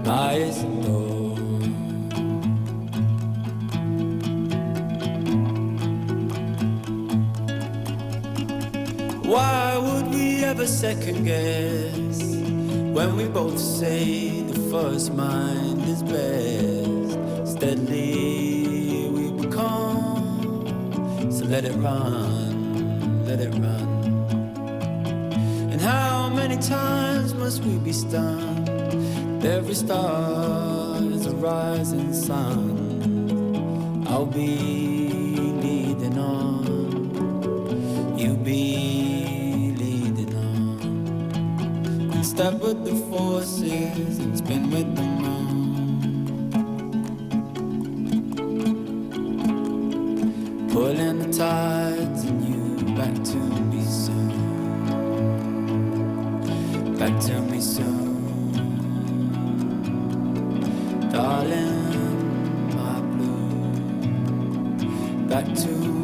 Lies 0.05 0.63
door. 0.63 1.37
Why 9.25 9.77
would 9.77 10.07
we 10.15 10.45
ever 10.45 10.67
second 10.67 11.25
guess 11.25 12.23
when 12.97 13.17
we 13.17 13.27
both 13.27 13.59
say 13.59 14.43
the 14.43 14.59
first 14.71 15.13
mind 15.13 15.83
is 15.83 16.03
best? 16.05 17.19
Steadily 17.57 18.28
let 21.49 21.65
it 21.65 21.75
run, 21.77 23.25
let 23.25 23.41
it 23.41 23.49
run. 23.55 23.89
And 25.73 25.81
how 25.81 26.29
many 26.29 26.59
times 26.59 27.33
must 27.33 27.65
we 27.65 27.79
be 27.79 27.93
stunned? 27.93 28.69
Every 29.43 29.75
star 29.75 31.01
is 31.01 31.25
a 31.25 31.35
rising 31.37 32.13
sun. 32.13 34.05
I'll 34.09 34.27
be 34.27 35.39
leading 35.63 36.19
on. 36.19 38.19
you'll 38.19 38.37
be 38.37 39.75
leading 39.79 40.35
on. 40.37 42.13
And 42.13 42.27
step 42.27 42.61
with 42.61 42.85
the 42.85 42.95
forces 43.11 44.19
and 44.19 44.37
spin 44.37 44.71
with 44.71 44.97
the 44.97 45.03
moon. 45.03 45.48
Pulling 50.79 51.19
the 51.19 51.27
tides 51.37 52.23
and 52.23 52.41
you 52.49 52.77
back 52.95 53.13
to 53.13 53.37
me 53.37 53.83
soon. 53.83 54.31
Back 56.97 57.19
to 57.23 57.41
me 57.51 57.61
soon. 57.61 58.53
Darling, 61.11 62.77
my 62.77 63.01
blue. 63.01 63.73
Back 65.27 65.47
to 65.65 65.98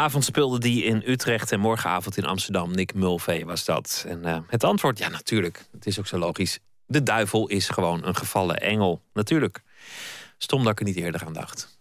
Vanavond 0.00 0.24
speelde 0.24 0.58
die 0.58 0.84
in 0.84 1.02
Utrecht 1.06 1.52
en 1.52 1.60
morgenavond 1.60 2.16
in 2.16 2.24
Amsterdam. 2.24 2.74
Nick 2.74 2.94
Mulvey 2.94 3.44
was 3.44 3.64
dat. 3.64 4.04
En 4.08 4.24
eh, 4.24 4.38
het 4.46 4.64
antwoord, 4.64 4.98
ja 4.98 5.08
natuurlijk, 5.08 5.64
het 5.72 5.86
is 5.86 5.98
ook 5.98 6.06
zo 6.06 6.18
logisch. 6.18 6.58
De 6.86 7.02
duivel 7.02 7.48
is 7.48 7.68
gewoon 7.68 8.04
een 8.04 8.16
gevallen 8.16 8.56
engel. 8.56 9.02
Natuurlijk. 9.12 9.62
Stom 10.38 10.62
dat 10.62 10.72
ik 10.72 10.78
er 10.78 10.84
niet 10.84 10.96
eerder 10.96 11.24
aan 11.24 11.32
dacht. 11.32 11.78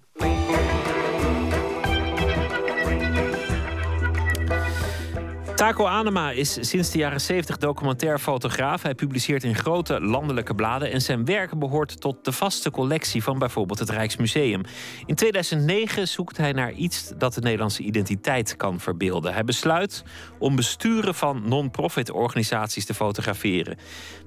Taco 5.60 5.86
Anema 5.86 6.32
is 6.32 6.58
sinds 6.70 6.92
de 6.92 6.98
jaren 6.98 7.22
70 7.22 7.58
documentair 7.58 8.20
fotograaf. 8.20 8.82
Hij 8.82 8.96
publiceert 8.96 9.44
in 9.44 9.56
grote 9.56 10.02
landelijke 10.02 10.56
bladen 10.56 10.92
en 10.92 11.02
zijn 11.02 11.26
werk 11.26 11.60
behoort 11.60 12.02
tot 12.02 12.26
de 12.26 12.32
vaste 12.32 12.72
collectie 12.72 13.24
van 13.24 13.40
bijvoorbeeld 13.40 13.80
het 13.80 13.90
Rijksmuseum. 13.90 14.62
In 15.06 15.16
2009 15.16 16.08
zoekt 16.08 16.38
hij 16.38 16.52
naar 16.52 16.72
iets 16.72 17.12
dat 17.18 17.34
de 17.34 17.42
Nederlandse 17.42 17.84
identiteit 17.84 18.56
kan 18.56 18.80
verbeelden. 18.80 19.34
Hij 19.34 19.44
besluit 19.44 20.04
om 20.38 20.56
besturen 20.56 21.16
van 21.16 21.42
non-profit 21.46 22.12
organisaties 22.12 22.86
te 22.86 22.94
fotograferen. 22.94 23.78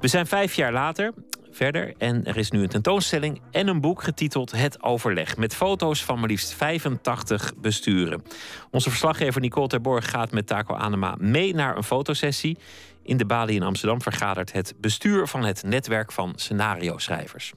We 0.01 0.09
zijn 0.09 0.27
vijf 0.27 0.55
jaar 0.55 0.73
later 0.73 1.13
verder 1.53 1.95
en 1.99 2.25
er 2.25 2.37
is 2.37 2.51
nu 2.51 2.63
een 2.63 2.69
tentoonstelling 2.69 3.41
en 3.51 3.69
een 3.69 3.81
boek 3.81 4.03
getiteld 4.03 4.51
Het 4.51 4.83
Overleg 4.83 5.37
met 5.37 5.55
foto's 5.55 6.05
van 6.05 6.19
maar 6.21 6.29
liefst 6.29 6.53
85 6.53 7.53
besturen. 7.57 8.23
Onze 8.71 8.89
verslaggever 8.89 9.41
Nicole 9.41 9.67
Terborg 9.67 10.11
gaat 10.11 10.33
met 10.33 10.47
Taco 10.47 10.75
Anema 10.75 11.15
mee 11.19 11.55
naar 11.55 11.77
een 11.77 11.83
fotosessie. 11.83 12.59
In 13.03 13.17
de 13.17 13.27
Bali 13.27 13.55
in 13.55 13.63
Amsterdam 13.63 14.03
vergadert 14.03 14.53
het 14.53 14.75
bestuur 14.81 15.27
van 15.27 15.45
het 15.45 15.63
netwerk 15.63 16.13
van 16.13 16.33
scenario-schrijvers. 16.37 17.53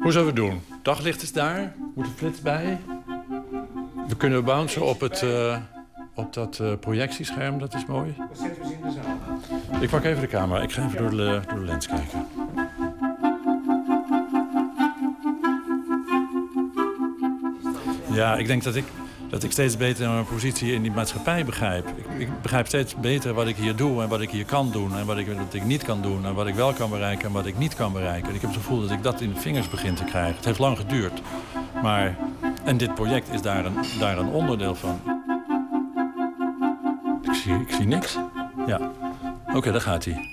Hoe 0.00 0.12
zullen 0.12 0.26
we 0.26 0.32
doen? 0.32 0.60
Daglicht 0.82 1.22
is 1.22 1.32
daar. 1.32 1.74
Moet 1.94 2.06
er 2.06 2.12
flits 2.12 2.40
bij. 2.40 2.80
We 4.08 4.16
kunnen 4.16 4.44
bouncen 4.44 4.82
op, 4.82 5.00
het, 5.00 5.22
eh, 5.22 5.56
op 6.14 6.32
dat 6.32 6.58
eh, 6.58 6.72
projectiescherm. 6.80 7.58
Dat 7.58 7.74
is 7.74 7.86
mooi. 7.86 8.14
Dat 8.18 8.38
zetten 8.38 8.62
we 8.62 8.68
ze 8.68 8.74
in 8.74 8.80
de 8.80 8.90
zaal. 8.90 9.82
Ik 9.82 9.90
pak 9.90 10.04
even 10.04 10.20
de 10.20 10.26
camera. 10.26 10.62
Ik 10.62 10.72
ga 10.72 10.86
even 10.86 10.98
door 10.98 11.10
de, 11.10 11.40
door 11.48 11.58
de 11.58 11.64
lens 11.64 11.86
kijken. 11.86 12.26
Ja, 18.12 18.36
ik 18.36 18.46
denk 18.46 18.62
dat 18.62 18.74
ik, 18.74 18.84
dat 19.28 19.42
ik 19.42 19.52
steeds 19.52 19.76
beter 19.76 20.10
mijn 20.10 20.26
positie 20.26 20.72
in 20.72 20.82
die 20.82 20.90
maatschappij 20.90 21.44
begrijp. 21.44 21.88
Ik, 21.88 22.06
ik 22.18 22.42
begrijp 22.42 22.66
steeds 22.66 22.94
beter 22.94 23.34
wat 23.34 23.46
ik 23.46 23.56
hier 23.56 23.76
doe 23.76 24.02
en 24.02 24.08
wat 24.08 24.20
ik 24.20 24.30
hier 24.30 24.44
kan 24.44 24.70
doen... 24.70 24.96
en 24.96 25.06
wat 25.06 25.18
ik, 25.18 25.26
wat 25.26 25.54
ik 25.54 25.64
niet 25.64 25.82
kan 25.82 26.02
doen 26.02 26.24
en 26.24 26.34
wat 26.34 26.46
ik 26.46 26.54
wel 26.54 26.72
kan 26.72 26.90
bereiken 26.90 27.26
en 27.26 27.32
wat 27.32 27.46
ik 27.46 27.58
niet 27.58 27.74
kan 27.74 27.92
bereiken. 27.92 28.28
En 28.28 28.34
ik 28.34 28.40
heb 28.40 28.50
het 28.50 28.58
gevoel 28.58 28.80
dat 28.80 28.90
ik 28.90 29.02
dat 29.02 29.20
in 29.20 29.32
de 29.32 29.40
vingers 29.40 29.68
begin 29.68 29.94
te 29.94 30.04
krijgen. 30.04 30.36
Het 30.36 30.44
heeft 30.44 30.58
lang 30.58 30.78
geduurd, 30.78 31.22
maar... 31.82 32.16
En 32.64 32.76
dit 32.76 32.94
project 32.94 33.32
is 33.32 33.42
daar 33.42 33.64
een, 33.64 33.74
daar 33.98 34.18
een 34.18 34.28
onderdeel 34.28 34.74
van. 34.74 35.00
Ik 37.24 37.34
zie, 37.34 37.54
ik 37.54 37.70
zie 37.70 37.86
niks. 37.86 38.18
Ja. 38.66 38.92
Oké, 39.54 39.72
daar 39.72 39.80
gaat 39.80 40.04
hij. 40.04 40.28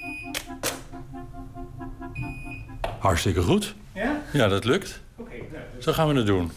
Hartstikke 2.99 3.41
goed. 3.41 3.75
Ja? 3.93 4.21
Ja, 4.33 4.47
dat 4.47 4.65
lukt. 4.65 5.01
Oké, 5.15 5.29
nou, 5.29 5.63
dus 5.75 5.83
Zo 5.83 5.91
gaan 5.91 6.07
we 6.07 6.13
het 6.13 6.25
doen. 6.25 6.51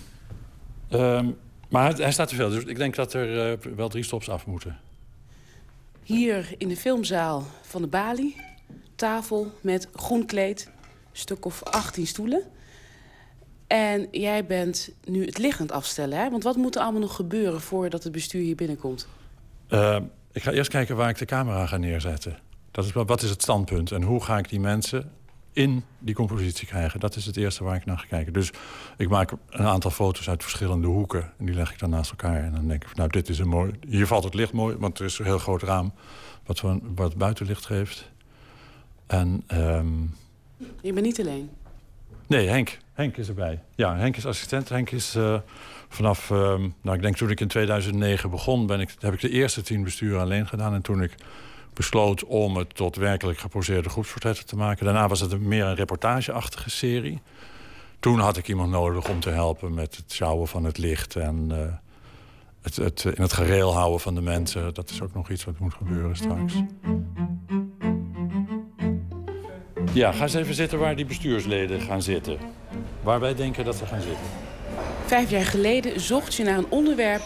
Ehm, 0.88 1.30
maar 1.68 1.90
hij, 1.90 2.02
hij 2.02 2.12
staat 2.12 2.28
te 2.28 2.34
veel, 2.34 2.50
dus 2.50 2.64
ik 2.64 2.76
denk 2.76 2.94
dat 2.94 3.12
er 3.12 3.52
eh, 3.52 3.58
wel 3.76 3.88
drie 3.88 4.04
stops 4.04 4.28
af 4.28 4.46
moeten. 4.46 4.78
Hier 6.02 6.54
in 6.58 6.68
de 6.68 6.76
filmzaal 6.76 7.46
van 7.62 7.82
de 7.82 7.88
Bali. 7.88 8.36
Tafel 8.94 9.52
met 9.60 9.88
groen 9.94 10.26
kleed. 10.26 10.70
Stuk 11.12 11.44
of 11.44 11.62
18 11.62 12.06
stoelen. 12.06 12.42
En 13.66 14.08
jij 14.10 14.46
bent 14.46 14.90
nu 15.04 15.24
het 15.24 15.38
liggend 15.38 15.72
afstellen, 15.72 16.18
hè? 16.18 16.30
Want 16.30 16.42
wat 16.42 16.56
moet 16.56 16.74
er 16.74 16.82
allemaal 16.82 17.00
nog 17.00 17.14
gebeuren 17.14 17.60
voordat 17.60 18.02
het 18.02 18.12
bestuur 18.12 18.42
hier 18.42 18.54
binnenkomt? 18.54 19.08
Ehm, 19.68 20.02
ik 20.34 20.42
ga 20.42 20.50
eerst 20.50 20.70
kijken 20.70 20.96
waar 20.96 21.08
ik 21.08 21.18
de 21.18 21.24
camera 21.24 21.66
ga 21.66 21.76
neerzetten. 21.76 22.38
Dat 22.70 22.84
is, 22.84 22.92
wat 22.92 23.22
is 23.22 23.30
het 23.30 23.42
standpunt 23.42 23.92
en 23.92 24.02
hoe 24.02 24.22
ga 24.24 24.38
ik 24.38 24.48
die 24.48 24.60
mensen 24.60 25.10
in 25.52 25.84
die 25.98 26.14
compositie 26.14 26.66
krijgen? 26.66 27.00
Dat 27.00 27.16
is 27.16 27.26
het 27.26 27.36
eerste 27.36 27.64
waar 27.64 27.76
ik 27.76 27.84
naar 27.84 27.98
ga 27.98 28.04
kijken. 28.08 28.32
Dus 28.32 28.50
ik 28.96 29.08
maak 29.08 29.32
een 29.50 29.66
aantal 29.66 29.90
foto's 29.90 30.28
uit 30.28 30.42
verschillende 30.42 30.86
hoeken... 30.86 31.32
en 31.38 31.46
die 31.46 31.54
leg 31.54 31.72
ik 31.72 31.78
dan 31.78 31.90
naast 31.90 32.10
elkaar. 32.10 32.42
En 32.42 32.52
dan 32.52 32.68
denk 32.68 32.84
ik, 32.84 32.96
nou, 32.96 33.08
dit 33.10 33.28
is 33.28 33.38
een 33.38 33.48
mooi... 33.48 33.72
Hier 33.88 34.06
valt 34.06 34.24
het 34.24 34.34
licht 34.34 34.52
mooi, 34.52 34.76
want 34.76 34.98
er 34.98 35.04
is 35.04 35.18
een 35.18 35.24
heel 35.24 35.38
groot 35.38 35.62
raam... 35.62 35.92
wat, 36.46 36.58
van, 36.58 36.82
wat 36.94 37.16
buitenlicht 37.16 37.66
geeft. 37.66 38.10
En... 39.06 39.42
ehm, 39.46 40.02
Je 40.80 40.92
bent 40.92 41.06
niet 41.06 41.20
alleen. 41.20 41.50
Nee, 42.26 42.48
Henk. 42.48 42.78
Henk 42.92 43.16
is 43.16 43.28
erbij. 43.28 43.62
Ja, 43.74 43.96
Henk 43.96 44.16
is 44.16 44.26
assistent. 44.26 44.68
Henk 44.68 44.90
is 44.90 45.14
eh, 45.14 45.38
vanaf, 45.94 46.30
ehm, 46.30 46.68
nou 46.82 46.96
ik 46.96 47.02
denk 47.02 47.16
toen 47.16 47.30
ik 47.30 47.40
in 47.40 47.48
2009 47.48 48.30
begon, 48.30 48.66
ben 48.66 48.80
ik, 48.80 48.94
heb 48.98 49.14
ik 49.14 49.20
de 49.20 49.30
eerste 49.30 49.62
tien 49.62 49.84
besturen 49.84 50.20
alleen 50.20 50.46
gedaan. 50.46 50.74
En 50.74 50.82
toen 50.82 51.02
ik 51.02 51.14
besloot 51.74 52.24
om 52.24 52.56
het 52.56 52.74
tot 52.74 52.96
werkelijk 52.96 53.38
geposeerde 53.38 53.88
groepsportretten 53.88 54.46
te 54.46 54.56
maken. 54.56 54.84
Daarna 54.84 55.08
was 55.08 55.20
het 55.20 55.40
meer 55.40 55.64
een 55.64 55.74
reportageachtige 55.74 56.70
serie. 56.70 57.22
Toen 58.00 58.18
had 58.18 58.36
ik 58.36 58.48
iemand 58.48 58.70
nodig 58.70 59.08
om 59.08 59.20
te 59.20 59.30
helpen 59.30 59.74
met 59.74 59.96
het 59.96 60.12
sjouwen 60.12 60.48
van 60.48 60.64
het 60.64 60.78
licht 60.78 61.16
en 61.16 61.46
eh, 61.50 61.58
het, 62.62 62.76
het 62.76 63.04
in 63.04 63.22
het 63.22 63.32
gereel 63.32 63.74
houden 63.74 64.00
van 64.00 64.14
de 64.14 64.20
mensen. 64.20 64.74
Dat 64.74 64.90
is 64.90 65.02
ook 65.02 65.14
nog 65.14 65.30
iets 65.30 65.44
wat 65.44 65.58
moet 65.58 65.74
gebeuren 65.74 66.16
straks. 66.16 66.54
Ja, 69.92 70.12
ga 70.12 70.22
eens 70.22 70.34
even 70.34 70.54
zitten 70.54 70.78
waar 70.78 70.96
die 70.96 71.06
bestuursleden 71.06 71.80
gaan 71.80 72.02
zitten. 72.02 72.38
Waar 73.02 73.20
wij 73.20 73.34
denken 73.34 73.64
dat 73.64 73.76
ze 73.76 73.86
gaan 73.86 74.00
zitten. 74.00 74.26
Vijf 75.06 75.30
jaar 75.30 75.44
geleden 75.44 76.00
zocht 76.00 76.34
je 76.34 76.44
naar 76.44 76.58
een 76.58 76.70
onderwerp 76.70 77.22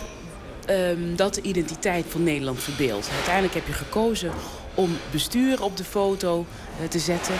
ehm, 0.66 1.16
dat 1.16 1.34
de 1.34 1.42
identiteit 1.42 2.04
van 2.08 2.22
Nederland 2.22 2.62
verbeeldt. 2.62 3.10
Uiteindelijk 3.14 3.54
heb 3.54 3.66
je 3.66 3.72
gekozen 3.72 4.32
om 4.74 4.96
bestuur 5.10 5.62
op 5.62 5.76
de 5.76 5.84
foto 5.84 6.46
eh, 6.80 6.88
te 6.88 6.98
zetten. 6.98 7.34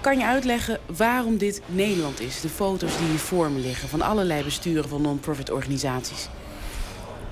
Kan 0.00 0.18
je 0.18 0.24
uitleggen 0.24 0.78
waarom 0.96 1.38
dit 1.38 1.62
Nederland 1.66 2.20
is? 2.20 2.40
De 2.40 2.48
foto's 2.48 2.98
die 2.98 3.06
hier 3.06 3.18
voor 3.18 3.50
me 3.50 3.58
liggen 3.58 3.88
van 3.88 4.02
allerlei 4.02 4.44
besturen 4.44 4.88
van 4.88 5.02
non-profit 5.02 5.50
organisaties. 5.50 6.28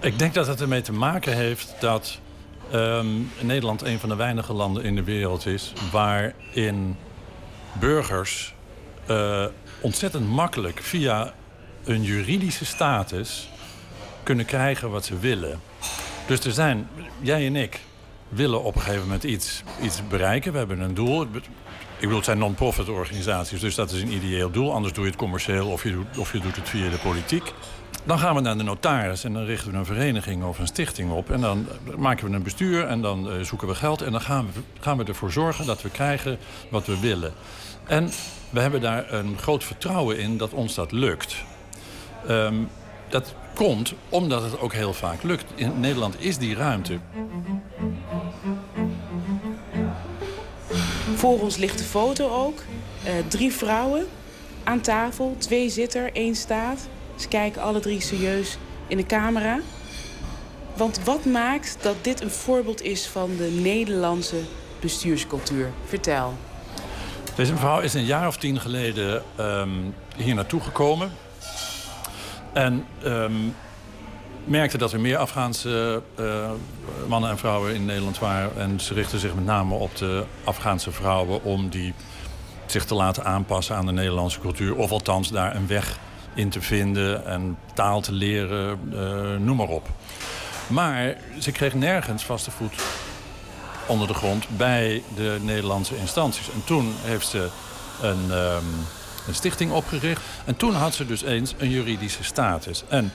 Ik 0.01 0.19
denk 0.19 0.35
dat 0.35 0.47
het 0.47 0.60
ermee 0.60 0.81
te 0.81 0.93
maken 0.93 1.36
heeft 1.36 1.74
dat 1.81 2.19
ehm, 2.70 3.06
Nederland 3.40 3.82
een 3.82 3.98
van 3.98 4.09
de 4.09 4.16
weinige 4.16 4.52
landen 4.52 4.85
in 4.85 4.94
de 4.94 5.05
wereld 5.05 5.47
is 5.47 5.73
waarin 5.93 6.97
burgers 7.73 8.55
eh, 9.06 9.44
ontzettend 9.81 10.28
makkelijk 10.28 10.81
via 10.82 11.35
een 11.85 12.03
juridische 12.03 12.65
status 12.65 13.49
kunnen 14.23 14.45
krijgen 14.45 14.91
wat 14.91 15.05
ze 15.05 15.19
willen. 15.19 15.61
Dus 16.27 16.45
er 16.45 16.53
zijn, 16.53 16.89
jij 17.21 17.47
en 17.47 17.57
ik 17.57 17.81
willen 18.29 18.63
op 18.63 18.75
een 18.75 18.81
gegeven 18.81 19.03
moment 19.03 19.25
iets, 19.25 19.63
iets 19.83 20.03
bereiken. 20.09 20.53
We 20.53 20.59
hebben 20.59 20.81
een 20.81 20.95
doel. 20.95 21.23
Ik 21.23 21.31
bedoel, 22.01 22.17
het 22.17 22.25
zijn 22.25 22.39
non-profit 22.39 22.89
organisaties, 22.89 23.61
dus 23.61 23.75
dat 23.75 23.91
is 23.91 24.03
een 24.03 24.13
ideeel 24.13 24.51
doel. 24.51 24.73
Anders 24.73 24.95
doe 24.95 25.05
je 25.05 25.11
het 25.11 25.19
commercieel 25.19 25.69
of 25.69 25.83
je, 25.83 25.93
doet, 25.93 26.19
of 26.19 26.33
je 26.33 26.41
doet 26.41 26.57
het 26.57 26.69
via 26.69 26.91
de 26.91 26.99
politiek. 26.99 27.53
Dan 28.05 28.19
gaan 28.19 28.35
we 28.35 28.41
naar 28.41 28.57
de 28.57 28.63
notaris 28.63 29.25
en 29.25 29.33
dan 29.33 29.45
richten 29.45 29.71
we 29.73 29.77
een 29.77 29.85
vereniging 29.85 30.45
of 30.45 30.59
een 30.59 30.67
stichting 30.67 31.11
op. 31.11 31.31
En 31.31 31.41
dan 31.41 31.67
maken 31.97 32.29
we 32.31 32.37
een 32.37 32.43
bestuur 32.43 32.87
en 32.87 33.01
dan 33.01 33.33
uh, 33.33 33.43
zoeken 33.43 33.69
we 33.69 33.75
geld. 33.75 34.03
En 34.03 34.13
dan 34.13 34.21
gaan 34.21 34.49
we, 34.53 34.61
gaan 34.81 34.97
we 34.97 35.05
ervoor 35.05 35.33
zorgen 35.33 35.67
dat 35.67 35.83
we 35.83 35.91
krijgen 35.91 36.39
wat 36.71 36.87
we 36.87 37.01
willen. 37.01 37.33
En 37.87 38.11
we 38.51 38.61
hebben 38.61 38.81
daar 38.81 39.13
een 39.13 39.39
groot 39.39 39.65
vertrouwen 39.65 40.19
in 40.19 40.37
dat 40.37 40.53
ons 40.53 40.75
dat 40.75 40.93
lukt. 40.93 41.37
Um, 42.28 42.69
dat 43.09 43.35
komt 43.55 43.95
omdat 44.09 44.43
het 44.43 44.61
ook 44.61 44.73
heel 44.73 44.93
vaak 44.93 45.23
lukt. 45.23 45.45
In 45.55 45.81
Nederland 45.81 46.20
is 46.20 46.39
die 46.39 46.55
ruimte. 46.55 46.99
Voor 51.15 51.40
ons 51.40 51.57
ligt 51.57 51.78
de 51.78 51.85
foto 51.85 52.28
ook. 52.28 52.62
Uh, 53.07 53.12
drie 53.28 53.53
vrouwen 53.53 54.07
aan 54.65 54.81
tafel. 54.81 55.35
Twee 55.39 55.69
zitten 55.69 56.15
één 56.15 56.35
staat. 56.35 56.89
Ze 57.16 57.28
kijken 57.28 57.62
alle 57.62 57.81
drie 57.81 58.01
serieus 58.01 58.59
in 58.86 58.97
de 58.97 59.07
camera. 59.07 59.61
Want 60.77 61.01
wat 61.05 61.24
maakt 61.24 61.78
dat 61.81 61.95
dit 62.03 62.20
een 62.20 62.31
voorbeeld 62.31 62.82
is 62.82 63.07
van 63.07 63.36
de 63.36 63.59
Nederlandse 63.62 64.36
bestuurscultuur? 64.81 65.70
Vertel. 65.86 66.35
Deze 67.35 67.53
mevrouw 67.53 67.81
is 67.81 67.95
een 67.95 68.05
jaar 68.05 68.27
of 68.27 68.36
tien 68.36 68.61
geleden 68.61 69.23
um, 69.40 69.95
hier 70.16 70.35
naartoe 70.35 70.61
gekomen. 70.61 71.12
En 72.59 72.87
um, 73.05 73.55
merkte 74.45 74.79
dat 74.79 74.93
er 74.93 75.01
meer 75.01 75.17
Afghaanse 75.17 76.03
uh, 76.21 76.51
mannen 77.07 77.31
en 77.31 77.39
vrouwen 77.39 77.75
in 77.75 77.85
Nederland 77.85 78.19
waren. 78.19 78.51
En 78.57 78.81
ze 78.81 78.95
richtten 78.95 79.19
zich 79.19 79.35
met 79.35 79.45
name 79.45 79.75
op 79.75 79.97
de 79.97 80.25
Afghaanse 80.45 80.93
vrouwen 80.93 81.43
om 81.43 81.69
die 81.69 81.95
zich 82.67 82.85
te 82.85 82.95
laten 82.95 83.25
aanpassen 83.25 83.77
aan 83.77 83.87
de 83.87 83.93
Nederlandse 83.93 84.41
cultuur. 84.41 84.77
Of 84.77 84.91
althans 84.91 85.31
daar 85.31 85.57
een 85.57 85.67
weg 85.67 85.99
in 86.35 86.49
te 86.49 86.61
vinden 86.61 87.27
en 87.27 87.59
taal 87.75 88.01
te 88.01 88.13
leren, 88.13 88.81
uh, 88.93 89.37
noem 89.37 89.57
maar 89.57 89.69
op. 89.69 89.89
Maar 90.67 91.17
ze 91.39 91.53
kreeg 91.53 91.75
nergens 91.75 92.25
vaste 92.25 92.51
voet 92.51 92.75
onder 93.87 94.07
de 94.07 94.15
grond 94.15 94.47
bij 94.57 95.03
de 95.15 95.39
Nederlandse 95.41 95.97
instanties. 95.97 96.51
En 96.51 96.65
toen 96.65 96.95
heeft 97.03 97.27
ze 97.27 97.49
een, 98.03 98.31
um, 98.31 98.87
een 99.29 99.35
stichting 99.35 99.73
opgericht. 99.73 100.23
En 100.45 100.57
toen 100.57 100.75
had 100.75 100.95
ze 100.95 101.07
dus 101.07 101.23
eens 101.23 101.55
een 101.59 101.71
juridische 101.71 102.25
status. 102.25 102.83
En 102.89 103.13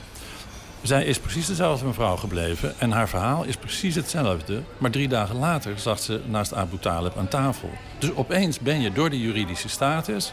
zij 0.82 1.04
is 1.04 1.18
precies 1.18 1.46
dezelfde 1.46 1.86
mevrouw 1.86 2.16
gebleven. 2.16 2.74
En 2.78 2.90
haar 2.90 3.08
verhaal 3.08 3.44
is 3.44 3.56
precies 3.56 3.94
hetzelfde. 3.94 4.62
Maar 4.78 4.90
drie 4.90 5.08
dagen 5.08 5.36
later 5.36 5.78
zat 5.78 6.02
ze 6.02 6.20
naast 6.26 6.54
Abu 6.54 6.78
Talib 6.78 7.16
aan 7.16 7.28
tafel. 7.28 7.70
Dus 7.98 8.14
opeens 8.14 8.58
ben 8.58 8.80
je 8.80 8.92
door 8.92 9.10
die 9.10 9.20
juridische 9.20 9.68
status... 9.68 10.32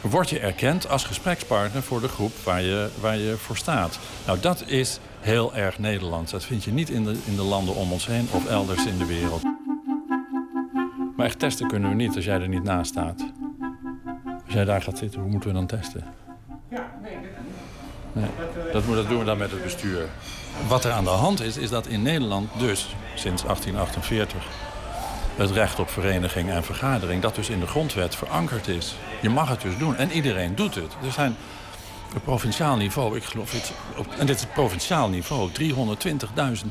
word 0.00 0.30
je 0.30 0.38
erkend 0.38 0.88
als 0.88 1.04
gesprekspartner 1.04 1.82
voor 1.82 2.00
de 2.00 2.08
groep 2.08 2.32
waar 2.44 2.62
je, 2.62 2.88
waar 3.00 3.16
je 3.16 3.36
voor 3.36 3.56
staat. 3.56 3.98
Nou, 4.26 4.40
dat 4.40 4.64
is 4.66 4.98
heel 5.20 5.54
erg 5.54 5.78
Nederlands. 5.78 6.32
Dat 6.32 6.44
vind 6.44 6.64
je 6.64 6.72
niet 6.72 6.90
in 6.90 7.04
de, 7.04 7.16
in 7.24 7.36
de 7.36 7.42
landen 7.42 7.74
om 7.74 7.92
ons 7.92 8.06
heen 8.06 8.28
of 8.32 8.46
elders 8.46 8.86
in 8.86 8.98
de 8.98 9.06
wereld. 9.06 9.42
Maar 11.16 11.26
echt 11.26 11.38
testen 11.38 11.68
kunnen 11.68 11.88
we 11.88 11.96
niet 11.96 12.16
als 12.16 12.24
jij 12.24 12.40
er 12.40 12.48
niet 12.48 12.62
naast 12.62 12.90
staat. 12.90 13.24
Als 14.52 14.60
jij 14.60 14.72
daar 14.72 14.82
gaat 14.82 14.98
zitten, 14.98 15.20
hoe 15.20 15.30
moeten 15.30 15.48
we 15.48 15.54
dan 15.54 15.66
testen? 15.66 16.04
Ja, 16.70 16.90
nee, 17.02 17.16
Nee, 18.12 18.30
dat, 18.72 18.86
dat 18.86 19.08
doen 19.08 19.18
we 19.18 19.24
dan 19.24 19.38
met 19.38 19.50
het 19.50 19.62
bestuur. 19.62 20.08
Wat 20.68 20.84
er 20.84 20.92
aan 20.92 21.04
de 21.04 21.10
hand 21.10 21.40
is, 21.40 21.56
is 21.56 21.70
dat 21.70 21.86
in 21.86 22.02
Nederland 22.02 22.48
dus 22.58 22.94
sinds 23.14 23.42
1848 23.42 24.46
het 25.36 25.50
recht 25.50 25.78
op 25.78 25.90
vereniging 25.90 26.50
en 26.50 26.64
vergadering, 26.64 27.22
dat 27.22 27.34
dus 27.34 27.48
in 27.48 27.60
de 27.60 27.66
grondwet 27.66 28.14
verankerd 28.16 28.68
is. 28.68 28.94
Je 29.20 29.28
mag 29.28 29.48
het 29.48 29.60
dus 29.60 29.78
doen 29.78 29.96
en 29.96 30.10
iedereen 30.10 30.54
doet 30.54 30.74
het. 30.74 30.96
Er 31.04 31.12
zijn 31.12 31.36
op 32.16 32.22
provinciaal 32.22 32.76
niveau, 32.76 33.16
ik 33.16 33.24
geloof 33.24 33.52
het, 33.52 33.72
op, 33.96 34.06
en 34.18 34.26
dit 34.26 34.36
is 34.36 34.42
het 34.42 34.52
provinciaal 34.52 35.08
niveau, 35.08 35.50
320.000 35.60 36.68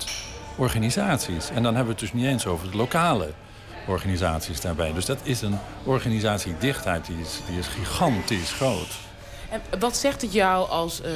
organisaties. 0.56 1.49
En 1.49 1.64
dan 1.64 1.76
hebben 1.76 1.95
we 1.95 2.02
het 2.02 2.12
dus 2.12 2.14
niet 2.14 2.26
eens 2.26 2.45
over 2.45 2.72
de 2.72 2.78
lokale 2.78 3.34
organisaties 3.88 4.62
daarbij. 4.62 4.94
Dus 4.94 5.06
dat 5.06 5.20
is 5.24 5.41
een 5.41 5.58
organisatiedichtheid 5.84 7.06
die 7.06 7.20
is, 7.20 7.40
die 7.48 7.60
is 7.60 7.68
gigantisch 7.68 8.52
groot. 8.52 8.99
En 9.49 9.80
wat 9.80 9.98
zegt 9.98 10.22
het 10.22 10.34
jou 10.34 10.70
als 10.70 11.02
uh, 11.02 11.10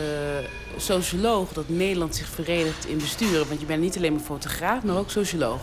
socioloog 0.78 1.54
dat 1.54 1.70
Nederland 1.70 2.16
zich 2.16 2.28
verenigt 2.28 2.88
in 2.88 2.98
besturen? 2.98 3.48
Want 3.48 3.60
je 3.60 3.66
bent 3.66 3.82
niet 3.82 3.98
alleen 3.98 4.14
maar 4.14 4.22
fotograaf, 4.22 4.84
maar 4.84 4.98
ook 4.98 5.10
socioloog. 5.10 5.62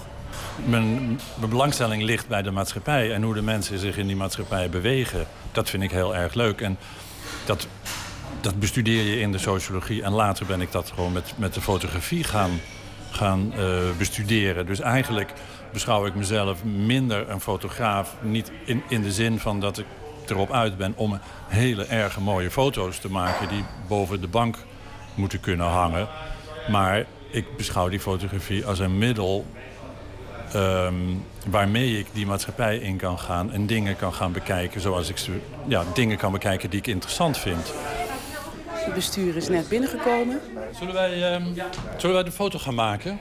Mijn, 0.64 1.06
mijn, 1.38 1.50
belangstelling 1.50 2.02
ligt 2.02 2.28
bij 2.28 2.42
de 2.42 2.50
maatschappij 2.50 3.12
en 3.12 3.22
hoe 3.22 3.34
de 3.34 3.42
mensen 3.42 3.78
zich 3.78 3.96
in 3.96 4.06
die 4.06 4.16
maatschappij 4.16 4.70
bewegen. 4.70 5.26
Dat 5.52 5.70
vind 5.70 5.82
ik 5.82 5.90
heel 5.90 6.16
erg 6.16 6.34
leuk. 6.34 6.60
En 6.60 6.78
dat, 7.44 7.66
dat 8.40 8.58
bestudeer 8.58 9.04
je 9.04 9.20
in 9.20 9.32
de 9.32 9.38
sociologie. 9.38 10.02
En 10.02 10.12
later 10.12 10.46
ben 10.46 10.60
ik 10.60 10.72
dat 10.72 10.92
gewoon 10.94 11.12
met, 11.12 11.32
met 11.36 11.54
de 11.54 11.60
fotografie 11.60 12.24
gaan, 12.24 12.60
gaan 13.10 13.52
uh, 13.58 13.78
bestuderen. 13.98 14.66
Dus 14.66 14.80
eigenlijk 14.80 15.32
beschouw 15.72 16.06
ik 16.06 16.14
mezelf 16.14 16.64
minder 16.64 17.30
een 17.30 17.40
fotograaf. 17.40 18.16
Niet 18.20 18.50
in, 18.64 18.82
in 18.88 19.02
de 19.02 19.12
zin 19.12 19.38
van 19.38 19.60
dat 19.60 19.78
ik 19.78 19.86
erop 20.26 20.52
uit 20.52 20.76
ben 20.76 20.92
om 20.96 21.18
hele 21.48 21.84
erg 21.84 22.18
mooie 22.18 22.50
foto's 22.50 22.98
te 22.98 23.10
maken... 23.10 23.48
die 23.48 23.64
boven 23.88 24.20
de 24.20 24.28
bank 24.28 24.56
moeten 25.14 25.40
kunnen 25.40 25.66
hangen. 25.66 26.08
Maar 26.70 27.04
ik 27.30 27.56
beschouw 27.56 27.88
die 27.88 28.00
fotografie 28.00 28.66
als 28.66 28.78
een 28.78 28.98
middel... 28.98 29.46
Um, 30.54 31.24
waarmee 31.46 31.98
ik 31.98 32.06
die 32.12 32.26
maatschappij 32.26 32.78
in 32.78 32.96
kan 32.96 33.18
gaan 33.18 33.52
en 33.52 33.66
dingen 33.66 33.96
kan 33.96 34.14
gaan 34.14 34.32
bekijken... 34.32 34.80
zoals 34.80 35.08
ik 35.08 35.16
ja, 35.66 35.84
dingen 35.94 36.16
kan 36.16 36.32
bekijken 36.32 36.70
die 36.70 36.78
ik 36.78 36.86
interessant 36.86 37.38
vind. 37.38 37.72
Het 38.66 38.94
bestuur 38.94 39.36
is 39.36 39.48
net 39.48 39.68
binnengekomen. 39.68 40.40
Zullen 40.78 40.94
wij, 40.94 41.34
um, 41.34 41.54
zullen 41.96 42.14
wij 42.14 42.24
de 42.24 42.32
foto 42.32 42.58
gaan 42.58 42.74
maken? 42.74 43.18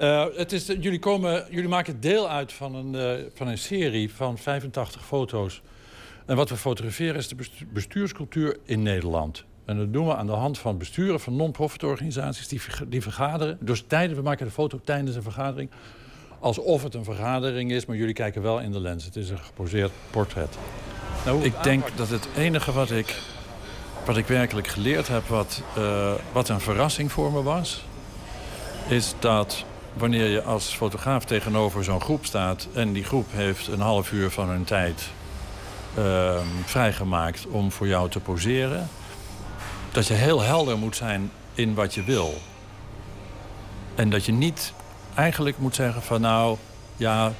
Uh, 0.00 0.24
het 0.34 0.52
is, 0.52 0.66
jullie, 0.66 0.98
komen, 0.98 1.44
jullie 1.50 1.68
maken 1.68 2.00
deel 2.00 2.28
uit 2.28 2.52
van 2.52 2.74
een, 2.74 2.94
uh, 2.94 3.26
van 3.34 3.48
een 3.48 3.58
serie 3.58 4.14
van 4.14 4.38
85 4.38 5.06
foto's. 5.06 5.62
En 6.26 6.36
wat 6.36 6.48
we 6.48 6.56
fotograferen 6.56 7.16
is 7.16 7.28
de 7.28 7.36
bestuurscultuur 7.72 8.56
in 8.64 8.82
Nederland. 8.82 9.44
En 9.64 9.76
dat 9.76 9.92
doen 9.92 10.06
we 10.06 10.16
aan 10.16 10.26
de 10.26 10.32
hand 10.32 10.58
van 10.58 10.78
besturen 10.78 11.20
van 11.20 11.36
non-profit 11.36 11.84
organisaties 11.84 12.48
die, 12.48 12.60
die 12.88 13.02
vergaderen. 13.02 13.58
Dus 13.60 13.84
tijdens, 13.86 14.18
we 14.18 14.24
maken 14.24 14.46
de 14.46 14.52
foto 14.52 14.80
tijdens 14.84 15.16
een 15.16 15.22
vergadering. 15.22 15.70
Alsof 16.38 16.82
het 16.82 16.94
een 16.94 17.04
vergadering 17.04 17.72
is, 17.72 17.86
maar 17.86 17.96
jullie 17.96 18.14
kijken 18.14 18.42
wel 18.42 18.60
in 18.60 18.72
de 18.72 18.80
lens. 18.80 19.04
Het 19.04 19.16
is 19.16 19.30
een 19.30 19.38
geposeerd 19.38 19.92
portret. 20.10 20.58
Nou, 21.24 21.44
ik 21.44 21.62
denk 21.62 21.96
dat 21.96 22.08
het 22.08 22.28
enige 22.36 22.72
wat 22.72 22.90
ik, 22.90 23.20
wat 24.04 24.16
ik 24.16 24.26
werkelijk 24.26 24.66
geleerd 24.66 25.08
heb, 25.08 25.26
wat, 25.26 25.62
uh, 25.78 26.12
wat 26.32 26.48
een 26.48 26.60
verrassing 26.60 27.12
voor 27.12 27.32
me 27.32 27.42
was, 27.42 27.84
is 28.88 29.14
dat 29.18 29.64
wanneer 29.98 30.26
je 30.26 30.42
als 30.42 30.74
fotograaf 30.74 31.24
tegenover 31.24 31.84
zo'n 31.84 32.00
groep 32.00 32.26
staat... 32.26 32.68
en 32.72 32.92
die 32.92 33.04
groep 33.04 33.26
heeft 33.30 33.66
een 33.66 33.80
half 33.80 34.12
uur 34.12 34.30
van 34.30 34.48
hun 34.48 34.64
tijd 34.64 35.08
uh, 35.98 36.40
vrijgemaakt 36.64 37.46
om 37.46 37.72
voor 37.72 37.86
jou 37.86 38.10
te 38.10 38.20
poseren... 38.20 38.88
dat 39.92 40.06
je 40.06 40.14
heel 40.14 40.42
helder 40.42 40.78
moet 40.78 40.96
zijn 40.96 41.30
in 41.54 41.74
wat 41.74 41.94
je 41.94 42.04
wil. 42.04 42.34
En 43.94 44.10
dat 44.10 44.24
je 44.24 44.32
niet 44.32 44.72
eigenlijk 45.14 45.58
moet 45.58 45.74
zeggen 45.74 46.02
van 46.02 46.20
nou... 46.20 46.56
ja, 46.96 47.32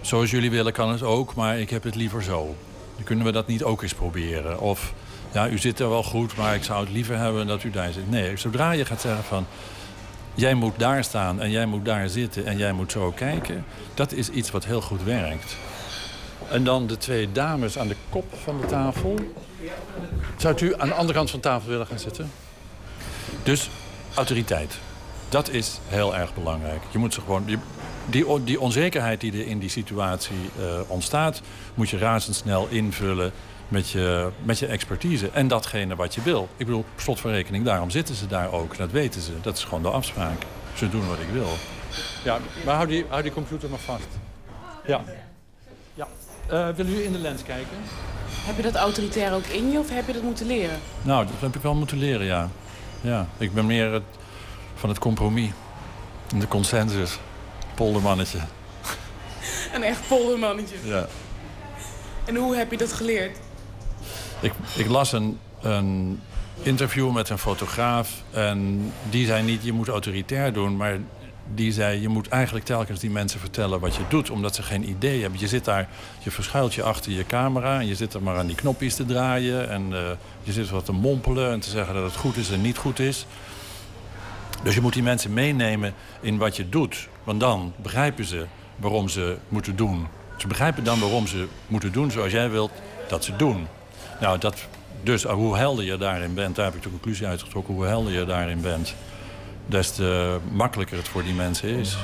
zoals 0.00 0.30
jullie 0.30 0.50
willen 0.50 0.72
kan 0.72 0.90
het 0.90 1.02
ook, 1.02 1.34
maar 1.34 1.58
ik 1.58 1.70
heb 1.70 1.82
het 1.82 1.94
liever 1.94 2.22
zo. 2.22 2.54
Dan 2.94 3.04
kunnen 3.04 3.24
we 3.24 3.32
dat 3.32 3.46
niet 3.46 3.62
ook 3.62 3.82
eens 3.82 3.94
proberen. 3.94 4.60
Of 4.60 4.92
ja, 5.32 5.48
u 5.48 5.58
zit 5.58 5.80
er 5.80 5.88
wel 5.88 6.02
goed, 6.02 6.36
maar 6.36 6.54
ik 6.54 6.64
zou 6.64 6.80
het 6.80 6.92
liever 6.92 7.16
hebben 7.16 7.46
dat 7.46 7.62
u 7.62 7.70
daar 7.70 7.92
zit. 7.92 8.10
Nee, 8.10 8.36
zodra 8.36 8.72
je 8.72 8.84
gaat 8.84 9.00
zeggen 9.00 9.24
van 9.24 9.46
jij 10.38 10.54
moet 10.54 10.78
daar 10.78 11.04
staan 11.04 11.40
en 11.40 11.50
jij 11.50 11.66
moet 11.66 11.84
daar 11.84 12.08
zitten 12.08 12.46
en 12.46 12.56
jij 12.56 12.72
moet 12.72 12.92
zo 12.92 13.10
kijken. 13.10 13.64
Dat 13.94 14.12
is 14.12 14.28
iets 14.28 14.50
wat 14.50 14.64
heel 14.64 14.80
goed 14.80 15.02
werkt. 15.02 15.56
En 16.50 16.64
dan 16.64 16.86
de 16.86 16.96
twee 16.96 17.32
dames 17.32 17.78
aan 17.78 17.88
de 17.88 17.96
kop 18.08 18.24
van 18.42 18.60
de 18.60 18.66
tafel. 18.66 19.14
Zou 20.36 20.64
u 20.64 20.74
aan 20.76 20.88
de 20.88 20.94
andere 20.94 21.18
kant 21.18 21.30
van 21.30 21.40
de 21.40 21.48
tafel 21.48 21.68
willen 21.68 21.86
gaan 21.86 21.98
zitten? 21.98 22.30
Dus 23.42 23.70
autoriteit. 24.14 24.78
Dat 25.28 25.48
is 25.48 25.80
heel 25.88 26.16
erg 26.16 26.34
belangrijk. 26.34 26.82
Je 26.90 26.98
moet 26.98 27.14
ze 27.14 27.20
gewoon, 27.20 27.44
die, 28.06 28.24
die 28.44 28.60
onzekerheid 28.60 29.20
die 29.20 29.32
er 29.32 29.46
in 29.46 29.58
die 29.58 29.70
situatie 29.70 30.50
eh, 30.58 30.80
ontstaat... 30.86 31.40
moet 31.74 31.90
je 31.90 31.98
razendsnel 31.98 32.66
invullen 32.68 33.32
met 33.68 33.90
je, 33.90 34.28
met 34.42 34.58
je 34.58 34.66
expertise. 34.66 35.30
En 35.30 35.48
datgene 35.48 35.96
wat 35.96 36.14
je 36.14 36.22
wil. 36.22 36.48
Ik 36.56 36.66
bedoel, 36.66 36.84
slot 36.96 37.20
van 37.20 37.30
rekening, 37.30 37.64
daarom 37.64 37.90
zitten 37.90 38.14
ze 38.14 38.26
daar 38.26 38.52
ook. 38.52 38.76
Dat 38.76 38.90
weten 38.90 39.20
ze. 39.20 39.32
Dat 39.40 39.56
is 39.56 39.64
gewoon 39.64 39.82
de 39.82 39.90
afspraak. 39.90 40.42
Ze 40.74 40.88
doen 40.88 41.08
wat 41.08 41.18
ik 41.18 41.28
wil. 41.32 41.48
Ja, 42.24 42.38
maar 42.64 42.74
hou 42.74 42.86
die, 42.86 43.04
hou 43.08 43.22
die 43.22 43.32
computer 43.32 43.68
maar 43.70 43.78
vast. 43.78 44.08
Ja. 44.86 45.00
ja. 45.94 46.08
Eh, 46.46 46.68
willen 46.76 46.92
jullie 46.92 47.06
in 47.06 47.12
de 47.12 47.18
lens 47.18 47.42
kijken? 47.42 47.76
Heb 48.30 48.56
je 48.56 48.62
dat 48.62 48.74
autoritair 48.74 49.32
ook 49.32 49.44
in 49.44 49.70
je 49.70 49.78
of 49.78 49.90
heb 49.90 50.06
je 50.06 50.12
dat 50.12 50.22
moeten 50.22 50.46
leren? 50.46 50.78
Nou, 51.02 51.26
dat 51.26 51.34
heb 51.38 51.56
ik 51.56 51.62
wel 51.62 51.74
moeten 51.74 51.98
leren, 51.98 52.26
ja. 52.26 52.48
ja. 53.00 53.26
Ik 53.38 53.54
ben 53.54 53.66
meer 53.66 53.92
het, 53.92 54.02
van 54.74 54.88
het 54.88 54.98
compromis. 54.98 55.50
En 56.32 56.38
de 56.38 56.48
consensus. 56.48 57.18
Poldermannetje. 57.74 58.38
Een 59.74 59.82
echt 59.82 60.08
poldermannetje. 60.08 60.76
Ja. 60.84 61.06
En 62.24 62.36
hoe 62.36 62.56
heb 62.56 62.70
je 62.70 62.76
dat 62.76 62.92
geleerd? 62.92 63.38
Ik, 64.40 64.52
ik 64.76 64.88
las 64.88 65.12
een, 65.12 65.38
een 65.60 66.20
interview 66.62 67.12
met 67.12 67.28
een 67.28 67.38
fotograaf. 67.38 68.22
En 68.30 68.92
die 69.10 69.26
zei 69.26 69.42
niet, 69.42 69.64
je 69.64 69.72
moet 69.72 69.88
autoritair 69.88 70.52
doen. 70.52 70.76
Maar 70.76 70.98
die 71.54 71.72
zei, 71.72 72.00
je 72.00 72.08
moet 72.08 72.28
eigenlijk 72.28 72.64
telkens 72.64 73.00
die 73.00 73.10
mensen 73.10 73.40
vertellen 73.40 73.80
wat 73.80 73.94
je 73.94 74.02
doet. 74.08 74.30
Omdat 74.30 74.54
ze 74.54 74.62
geen 74.62 74.88
idee 74.88 75.20
hebben. 75.20 75.40
Je 75.40 75.48
zit 75.48 75.64
daar, 75.64 75.88
je 76.18 76.30
verschuilt 76.30 76.74
je 76.74 76.82
achter 76.82 77.12
je 77.12 77.26
camera. 77.26 77.80
En 77.80 77.86
je 77.86 77.94
zit 77.94 78.14
er 78.14 78.22
maar 78.22 78.38
aan 78.38 78.46
die 78.46 78.56
knopjes 78.56 78.94
te 78.94 79.06
draaien. 79.06 79.70
En 79.70 79.92
eh, 79.92 80.10
je 80.42 80.52
zit 80.52 80.70
wat 80.70 80.84
te 80.84 80.92
mompelen 80.92 81.52
en 81.52 81.60
te 81.60 81.70
zeggen 81.70 81.94
dat 81.94 82.04
het 82.04 82.16
goed 82.16 82.36
is 82.36 82.50
en 82.50 82.60
niet 82.60 82.78
goed 82.78 82.98
is. 82.98 83.26
Dus 84.62 84.74
je 84.74 84.80
moet 84.80 84.92
die 84.92 85.02
mensen 85.02 85.32
meenemen 85.32 85.94
in 86.20 86.38
wat 86.38 86.56
je 86.56 86.68
doet. 86.68 87.08
Want 87.24 87.40
dan 87.40 87.72
begrijpen 87.76 88.24
ze 88.24 88.46
waarom 88.76 89.08
ze 89.08 89.36
moeten 89.48 89.76
doen. 89.76 90.06
Ze 90.36 90.46
begrijpen 90.46 90.84
dan 90.84 91.00
waarom 91.00 91.26
ze 91.26 91.46
moeten 91.66 91.92
doen 91.92 92.10
zoals 92.10 92.32
jij 92.32 92.50
wilt 92.50 92.72
dat 93.08 93.24
ze 93.24 93.36
doen. 93.36 93.66
Nou, 94.20 94.38
dat, 94.38 94.66
dus 95.02 95.24
uh, 95.24 95.30
hoe 95.30 95.56
helder 95.56 95.84
je 95.84 95.96
daarin 95.96 96.34
bent, 96.34 96.56
daar 96.56 96.64
heb 96.64 96.74
ik 96.74 96.82
de 96.82 96.90
conclusie 96.90 97.26
uitgetrokken. 97.26 97.74
Hoe 97.74 97.84
helder 97.84 98.12
je 98.12 98.24
daarin 98.24 98.60
bent, 98.60 98.94
des 99.66 99.90
te 99.94 100.38
makkelijker 100.52 100.96
het 100.96 101.08
voor 101.08 101.22
die 101.22 101.34
mensen 101.34 101.68
is. 101.68 101.96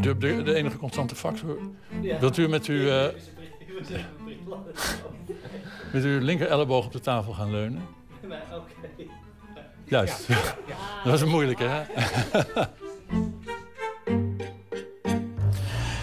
De, 0.00 0.18
de, 0.18 0.42
de 0.42 0.54
enige 0.54 0.76
constante 0.76 1.14
factor. 1.14 1.58
Wilt 2.20 2.36
u 2.36 2.48
met 2.48 2.66
uw, 2.66 2.88
eh, 2.88 3.14
met 5.92 6.04
uw 6.04 6.20
linker 6.20 6.48
elleboog 6.48 6.86
op 6.86 6.92
de 6.92 7.00
tafel 7.00 7.32
gaan 7.32 7.50
leunen? 7.50 7.82
Nee, 8.28 8.38
oké. 8.52 9.10
Juist. 9.84 10.28
Dat 11.04 11.12
was 11.12 11.20
een 11.20 11.28
moeilijke, 11.28 11.64
hè? 11.64 11.82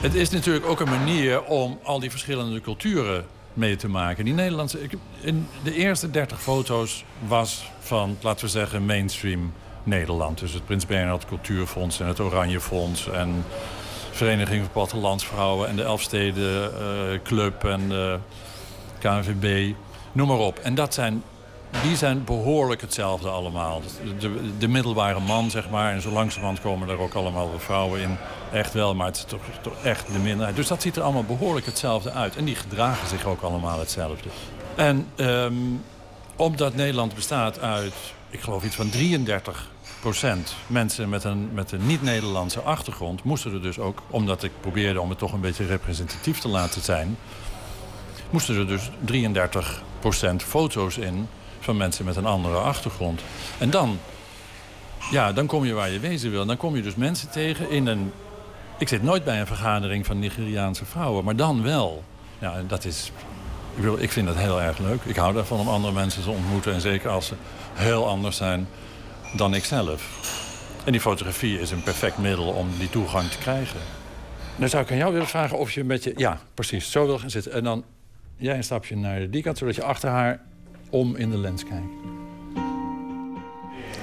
Het 0.04 0.16
is 0.16 0.30
natuurlijk 0.30 0.66
ook 0.66 0.80
een 0.80 0.90
manier 0.90 1.44
om 1.44 1.80
al 1.84 2.00
die 2.00 2.10
verschillende 2.10 2.62
culturen 2.62 3.26
mee 3.54 3.76
te 3.76 3.88
maken. 3.88 4.26
Die 4.26 4.34
Nederlandse... 4.34 4.80
In 5.22 5.48
de 5.64 5.76
eerste 5.76 6.12
30 6.12 6.42
foto's 6.42 7.06
was 7.28 7.72
van, 7.80 8.18
laten 8.22 8.46
we 8.46 8.52
zeggen, 8.52 8.86
mainstream 8.86 9.54
Nederland. 9.84 10.40
Dus 10.40 10.54
het 10.54 10.66
Prins 10.66 10.86
Bernhard 10.86 11.26
Cultuurfonds 11.26 12.00
en 12.00 12.08
het 12.08 12.20
Oranje 12.20 12.60
Fonds... 12.60 13.10
en 13.10 13.46
Vereniging 14.12 14.62
van 14.62 14.72
Plattelandsvrouwen 14.72 15.70
en 15.70 15.76
de 15.76 15.84
Elfsteden 15.84 16.72
eh, 16.74 17.20
Club 17.24 17.64
en 17.64 17.90
de 17.90 18.20
KNVB. 19.00 19.74
Noem 20.12 20.28
maar 20.28 20.38
op. 20.38 20.60
En 20.60 20.76
dat 20.76 20.94
zijn 20.94 21.24
die 21.82 21.96
zijn 21.96 22.24
behoorlijk 22.24 22.82
hetzelfde 22.82 23.30
allemaal. 23.30 23.82
De, 24.04 24.18
de, 24.18 24.58
de 24.58 24.68
middelbare 24.68 25.20
man, 25.20 25.50
zeg 25.50 25.70
maar. 25.70 25.94
En 25.94 26.02
zo 26.02 26.12
langzamerhand 26.12 26.62
komen 26.62 26.90
er 26.90 27.00
ook 27.00 27.14
allemaal 27.14 27.50
vrouwen 27.58 28.02
in. 28.02 28.18
Echt 28.54 28.74
wel, 28.74 28.96
maar 28.96 29.08
het 29.08 29.16
is 29.16 29.24
toch, 29.24 29.42
toch 29.62 29.84
echt 29.84 30.08
de 30.12 30.20
minderheid. 30.20 30.56
Dus 30.56 30.68
dat 30.68 30.82
ziet 30.82 30.96
er 30.96 31.02
allemaal 31.02 31.24
behoorlijk 31.24 31.66
hetzelfde 31.66 32.12
uit. 32.12 32.36
En 32.36 32.46
die 32.46 32.56
gedragen 32.56 33.08
zich 33.08 33.26
ook 33.26 33.42
allemaal 33.42 33.80
hetzelfde. 33.80 34.30
En 34.76 35.08
ehm, 35.16 35.54
omdat 36.36 36.76
Nederland 36.76 37.16
bestaat 37.16 37.60
uit, 37.60 37.94
ik 38.30 38.40
geloof 38.40 38.64
iets 38.64 38.76
van 38.76 38.92
33% 38.92 38.96
mensen 40.68 41.10
met 41.10 41.24
een, 41.24 41.50
met 41.54 41.72
een 41.72 41.86
niet-Nederlandse 41.86 42.60
achtergrond... 42.62 43.24
moesten 43.24 43.54
er 43.54 43.62
dus 43.62 43.80
ook, 43.80 44.02
omdat 44.10 44.44
ik 44.44 44.52
probeerde 44.60 45.02
om 45.02 45.10
het 45.10 45.18
toch 45.18 45.34
een 45.34 45.42
beetje 45.42 45.66
representatief 45.66 46.40
te 46.40 46.48
laten 46.48 46.82
zijn... 46.82 47.18
moesten 48.30 48.56
er 48.56 48.68
dus 48.68 48.90
33% 49.12 50.36
foto's 50.36 50.98
in 50.98 51.28
van 51.60 51.78
mensen 51.78 52.06
met 52.06 52.16
een 52.16 52.26
andere 52.26 52.58
achtergrond. 52.58 53.22
En 53.58 53.70
dan, 53.70 54.00
ja, 55.12 55.34
dan 55.34 55.46
kom 55.46 55.66
je 55.66 55.74
waar 55.74 55.90
je 55.90 56.00
wezen 56.00 56.32
wil. 56.32 56.46
Dan 56.46 56.58
kom 56.58 56.76
je 56.76 56.82
dus 56.82 56.96
mensen 56.96 57.30
tegen 57.30 57.70
in 57.70 57.88
een... 57.88 58.12
Ik 58.78 58.88
zit 58.88 59.04
nooit 59.04 59.24
bij 59.24 59.40
een 59.40 59.48
vergadering 59.48 60.06
van 60.06 60.20
Nigeriaanse 60.20 60.86
vrouwen, 60.86 61.24
maar 61.24 61.36
dan 61.36 61.64
wel. 61.64 62.04
Ja, 62.40 62.56
en 62.56 62.68
dat 62.68 62.86
is... 62.86 63.12
Ik, 63.76 64.00
ik 64.00 64.12
vind 64.12 64.28
dat 64.28 64.36
heel 64.36 64.62
erg 64.62 64.78
leuk. 64.78 65.04
Ik 65.04 65.16
hou 65.16 65.38
ervan 65.38 65.60
om 65.60 65.68
andere 65.68 65.94
mensen 65.94 66.24
te 66.24 66.30
ontmoeten. 66.30 66.74
En 66.74 66.82
zeker 66.82 67.10
als 67.10 67.28
ze 67.28 67.34
heel 67.74 68.08
anders 68.08 68.38
zijn 68.38 68.68
dan 69.36 69.56
ikzelf. 69.56 70.32
En 70.86 70.92
die 70.92 71.02
fotografie 71.02 71.60
is 71.60 71.72
een 71.72 71.84
perfect 71.84 72.18
middel 72.18 72.48
om 72.48 72.68
die 72.78 72.90
toegang 72.90 73.30
te 73.30 73.38
krijgen. 73.38 73.80
Dan 74.56 74.70
zou 74.70 74.84
ik 74.84 74.92
aan 74.92 74.98
jou 74.98 75.12
willen 75.12 75.28
vragen 75.28 75.58
of 75.58 75.72
je 75.72 75.84
met 75.84 76.04
je... 76.04 76.14
Ja, 76.16 76.40
precies, 76.54 76.92
zo 76.92 77.06
wil 77.06 77.20
gaan 77.20 77.30
zitten. 77.30 77.52
En 77.52 77.64
dan 77.64 77.84
jij 78.38 78.56
een 78.56 78.64
stapje 78.64 78.96
naar 78.96 79.30
die 79.30 79.44
kant, 79.44 79.58
zodat 79.58 79.76
je 79.76 79.84
achter 79.84 80.10
haar 80.10 80.42
om 80.90 81.16
in 81.16 81.30
de 81.30 81.38
lens 81.38 81.64
kijkt. 81.64 81.94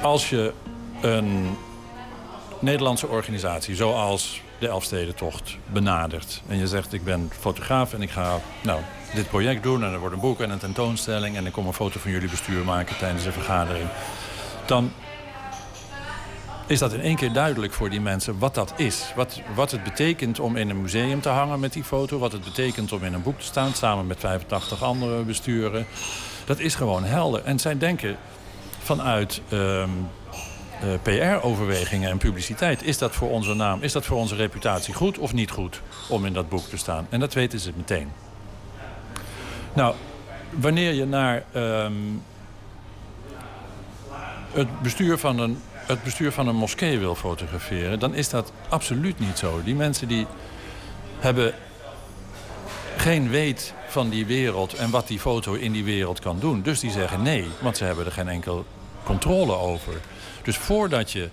Als 0.03 0.31
je 0.31 0.53
een 1.01 1.57
Nederlandse 2.61 3.09
organisatie 3.09 3.75
zoals 3.75 4.43
de 4.61 4.69
Elfstedentocht 4.69 5.57
benadert... 5.73 6.43
en 6.47 6.59
je 6.59 6.67
zegt, 6.67 6.93
ik 6.93 7.05
ben 7.05 7.31
fotograaf 7.39 7.93
en 7.93 8.03
ik 8.03 8.11
ga 8.11 8.41
nou, 8.63 8.81
dit 9.15 9.29
project 9.29 9.63
doen... 9.63 9.85
en 9.85 9.93
er 9.93 9.99
wordt 9.99 10.15
een 10.15 10.21
boek 10.21 10.41
en 10.41 10.51
een 10.51 10.59
tentoonstelling... 10.59 11.37
en 11.37 11.47
ik 11.47 11.53
kom 11.53 11.67
een 11.67 11.73
foto 11.73 12.01
van 12.01 12.11
jullie 12.11 12.31
bestuur 12.31 12.65
maken 12.65 12.99
tijdens 12.99 13.25
een 13.25 13.33
vergadering... 13.33 13.89
dan 14.67 14.93
is 16.71 16.79
dat 16.79 16.93
in 16.93 17.01
één 17.01 17.17
keer 17.17 17.33
duidelijk 17.33 17.73
voor 17.73 17.91
die 17.91 18.01
mensen 18.01 18.39
wat 18.39 18.55
dat 18.55 18.73
is. 18.77 19.13
Wat, 19.17 19.41
wat 19.55 19.71
het 19.71 19.83
betekent 19.83 20.41
om 20.41 20.57
in 20.57 20.71
een 20.71 20.83
museum 20.83 21.21
te 21.21 21.29
hangen 21.29 21.61
met 21.61 21.73
die 21.73 21.85
foto. 21.85 22.19
Wat 22.19 22.33
het 22.33 22.45
betekent 22.45 22.93
om 22.93 23.05
in 23.05 23.15
een 23.15 23.23
boek 23.23 23.39
te 23.39 23.45
staan 23.45 23.75
samen 23.75 24.07
met 24.07 24.21
85 24.21 24.83
andere 24.83 25.23
besturen. 25.23 25.87
Dat 26.45 26.59
is 26.59 26.75
gewoon 26.75 27.05
helder. 27.05 27.45
En 27.45 27.59
zij 27.59 27.79
denken 27.79 28.17
vanuit 28.79 29.41
ehm, 29.49 29.91
eh, 30.81 30.89
PR-overwegingen 31.03 32.11
en 32.11 32.19
publiciteit... 32.19 32.83
is 32.83 32.99
dat 32.99 33.15
voor 33.15 33.31
onze 33.31 33.55
naam, 33.55 33.83
is 33.83 33.93
dat 33.93 34.07
voor 34.07 34.17
onze 34.17 34.35
reputatie 34.35 34.95
goed 34.95 35.19
of 35.19 35.33
niet 35.33 35.51
goed 35.51 35.81
om 36.09 36.27
in 36.27 36.33
dat 36.33 36.49
boek 36.49 36.65
te 36.65 36.77
staan? 36.77 37.07
En 37.11 37.21
dat 37.21 37.35
weten 37.35 37.61
ze 37.61 37.73
meteen. 37.77 38.13
Nou, 39.73 39.95
wanneer 40.51 40.93
je 40.93 41.07
naar 41.07 41.45
ehm, 41.53 41.93
het 44.53 44.83
bestuur 44.83 45.19
van 45.19 45.39
een 45.39 45.59
het 45.91 46.03
bestuur 46.03 46.33
van 46.33 46.49
een 46.49 46.57
moskee 46.57 46.99
wil 46.99 47.15
fotograferen... 47.15 47.99
dan 47.99 48.15
is 48.15 48.29
dat 48.29 48.53
absoluut 48.69 49.19
niet 49.19 49.39
zo. 49.39 49.63
Die 49.63 49.75
mensen 49.75 50.09
die 50.09 50.27
hebben 51.19 51.55
geen 52.97 53.29
weet 53.29 53.75
van 53.89 54.09
die 54.09 54.27
wereld... 54.27 54.75
en 54.75 54.91
wat 54.91 55.09
die 55.09 55.21
foto 55.21 55.53
in 55.53 55.73
die 55.73 55.85
wereld 55.85 56.21
kan 56.21 56.39
doen. 56.39 56.63
Dus 56.63 56.81
die 56.81 56.91
zeggen 56.91 57.23
nee, 57.23 57.47
want 57.61 57.77
ze 57.77 57.85
hebben 57.85 58.07
er 58.07 58.13
geen 58.13 58.29
enkel 58.29 58.65
controle 59.05 59.57
over. 59.57 59.93
Dus 60.43 60.57
voordat 60.57 61.13
je 61.13 61.29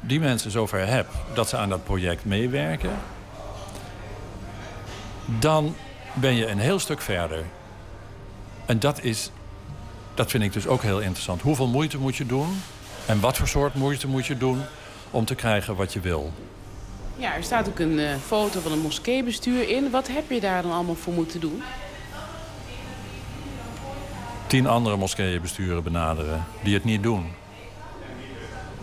die 0.00 0.20
mensen 0.20 0.50
zover 0.50 0.86
hebt 0.86 1.14
dat 1.34 1.48
ze 1.48 1.56
aan 1.56 1.68
dat 1.68 1.84
project 1.84 2.24
meewerken... 2.24 2.96
dan 5.24 5.74
ben 6.14 6.34
je 6.34 6.46
een 6.46 6.58
heel 6.58 6.78
stuk 6.78 7.00
verder. 7.00 7.44
En 8.66 8.78
dat, 8.78 9.02
is, 9.02 9.30
dat 10.14 10.30
vind 10.30 10.42
ik 10.42 10.52
dus 10.52 10.66
ook 10.66 10.82
heel 10.82 11.00
interessant. 11.00 11.42
Hoeveel 11.42 11.68
moeite 11.68 11.98
moet 11.98 12.16
je 12.16 12.26
doen... 12.26 12.60
En 13.06 13.20
wat 13.20 13.36
voor 13.36 13.48
soort 13.48 13.74
moeite 13.74 14.08
moet 14.08 14.26
je 14.26 14.38
doen 14.38 14.62
om 15.10 15.24
te 15.24 15.34
krijgen 15.34 15.76
wat 15.76 15.92
je 15.92 16.00
wil? 16.00 16.32
Ja, 17.16 17.34
er 17.34 17.42
staat 17.42 17.68
ook 17.68 17.78
een 17.78 17.98
eh, 17.98 18.16
foto 18.26 18.60
van 18.60 18.72
een 18.72 18.80
moskeebestuur 18.80 19.68
in. 19.68 19.90
Wat 19.90 20.08
heb 20.08 20.30
je 20.30 20.40
daar 20.40 20.62
dan 20.62 20.72
allemaal 20.72 20.94
voor 20.94 21.12
moeten 21.12 21.40
doen? 21.40 21.62
Tien 24.46 24.66
andere 24.66 24.96
moskeeënbesturen 24.96 25.82
benaderen 25.82 26.44
die 26.62 26.74
het 26.74 26.84
niet 26.84 27.02
doen. 27.02 27.26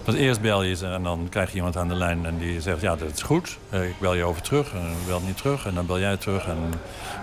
Want 0.03 0.17
eerst 0.17 0.41
bel 0.41 0.63
je 0.63 0.75
ze 0.75 0.85
en 0.87 1.03
dan 1.03 1.27
krijg 1.29 1.49
je 1.49 1.55
iemand 1.55 1.77
aan 1.77 1.87
de 1.87 1.95
lijn 1.95 2.25
en 2.25 2.37
die 2.37 2.61
zegt... 2.61 2.81
ja, 2.81 2.95
dat 2.95 3.11
is 3.13 3.21
goed, 3.21 3.57
Eh, 3.69 3.87
ik 3.87 3.99
bel 3.99 4.13
je 4.13 4.23
over 4.23 4.41
terug 4.41 4.73
en 4.73 4.93
bel 5.07 5.21
niet 5.21 5.37
terug. 5.37 5.65
En 5.65 5.73
dan 5.73 5.85
bel 5.85 5.99
jij 5.99 6.17
terug 6.17 6.47
en 6.47 6.73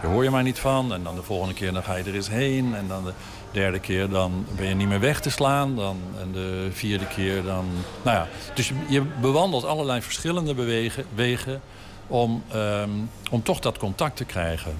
je 0.02 0.06
hoor 0.06 0.24
je 0.24 0.30
maar 0.30 0.42
niet 0.42 0.58
van. 0.58 0.92
En 0.92 1.02
dan 1.02 1.14
de 1.14 1.22
volgende 1.22 1.54
keer 1.54 1.72
dan 1.72 1.82
ga 1.82 1.94
je 1.94 2.04
er 2.04 2.14
eens 2.14 2.28
heen. 2.28 2.74
En 2.74 2.88
dan 2.88 3.04
de 3.04 3.12
derde 3.50 3.78
keer 3.78 4.08
dan 4.08 4.46
ben 4.56 4.66
je 4.66 4.74
niet 4.74 4.88
meer 4.88 5.00
weg 5.00 5.20
te 5.20 5.30
slaan. 5.30 5.76
Dan, 5.76 6.00
en 6.20 6.32
de 6.32 6.68
vierde 6.72 7.06
keer 7.06 7.42
dan... 7.42 7.66
Nou 8.02 8.16
ja, 8.16 8.28
dus 8.54 8.68
je, 8.68 8.74
je 8.88 9.02
bewandelt 9.20 9.64
allerlei 9.64 10.02
verschillende 10.02 10.54
bewegen, 10.54 11.04
wegen 11.14 11.60
om, 12.06 12.42
ehm, 12.52 12.90
om 13.30 13.42
toch 13.42 13.60
dat 13.60 13.78
contact 13.78 14.16
te 14.16 14.24
krijgen. 14.24 14.72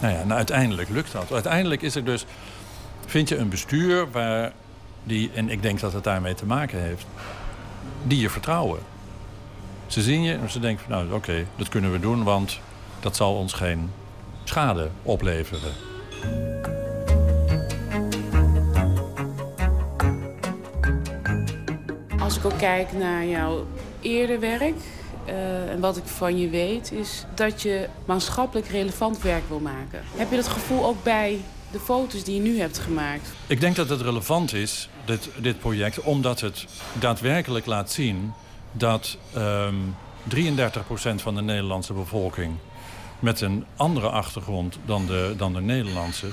Nou 0.00 0.14
ja, 0.14 0.24
nou, 0.24 0.32
uiteindelijk 0.32 0.88
lukt 0.88 1.12
dat. 1.12 1.32
Uiteindelijk 1.32 1.82
is 1.82 1.94
er 1.94 2.04
dus, 2.04 2.24
vind 3.06 3.28
je 3.28 3.36
een 3.36 3.48
bestuur 3.48 4.10
waar 4.10 4.52
die, 5.04 5.30
en 5.34 5.48
ik 5.48 5.62
denk 5.62 5.80
dat 5.80 5.92
het 5.92 6.04
daarmee 6.04 6.34
te 6.34 6.46
maken 6.46 6.80
heeft, 6.80 7.06
die 8.02 8.20
je 8.20 8.30
vertrouwen. 8.30 8.80
Ze 9.86 10.02
zien 10.02 10.22
je 10.22 10.34
en 10.34 10.50
ze 10.50 10.60
denken, 10.60 10.84
van, 10.84 10.92
nou 10.92 11.12
oké, 11.12 11.46
dat 11.56 11.68
kunnen 11.68 11.92
we 11.92 12.00
doen, 12.00 12.22
want 12.22 12.60
dat 13.00 13.16
zal 13.16 13.34
ons 13.34 13.52
geen 13.52 13.90
schade 14.44 14.90
opleveren. 15.02 15.72
Als 22.18 22.36
ik 22.36 22.44
ook 22.44 22.58
kijk 22.58 22.92
naar 22.92 23.24
jouw 23.24 23.66
eerder 24.00 24.40
werk... 24.40 24.74
eh, 25.24 25.70
en 25.70 25.80
wat 25.80 25.96
ik 25.96 26.04
van 26.04 26.38
je 26.38 26.48
weet, 26.48 26.92
is 26.92 27.24
dat 27.34 27.62
je 27.62 27.88
maatschappelijk 28.04 28.68
relevant 28.68 29.22
werk 29.22 29.48
wil 29.48 29.60
maken. 29.60 30.00
Heb 30.16 30.30
je 30.30 30.36
dat 30.36 30.48
gevoel 30.48 30.84
ook 30.84 31.02
bij 31.02 31.40
de 31.72 31.80
foto's 31.80 32.24
die 32.24 32.34
je 32.34 32.40
nu 32.40 32.58
hebt 32.58 32.78
gemaakt? 32.78 33.32
Ik 33.46 33.60
denk 33.60 33.76
dat 33.76 33.88
het 33.88 34.00
relevant 34.00 34.52
is, 34.52 34.88
dit, 35.04 35.28
dit 35.36 35.58
project, 35.58 36.00
omdat 36.00 36.40
het 36.40 36.66
daadwerkelijk 36.98 37.66
laat 37.66 37.90
zien 37.90 38.32
dat 38.72 39.18
ehm 39.34 39.74
33% 40.28 41.14
van 41.14 41.34
de 41.34 41.42
Nederlandse 41.42 41.92
bevolking 41.92 42.54
met 43.18 43.40
een 43.40 43.64
andere 43.76 44.08
achtergrond 44.08 44.78
dan 44.84 45.06
de, 45.06 45.34
dan 45.36 45.52
de 45.52 45.60
Nederlandse 45.60 46.26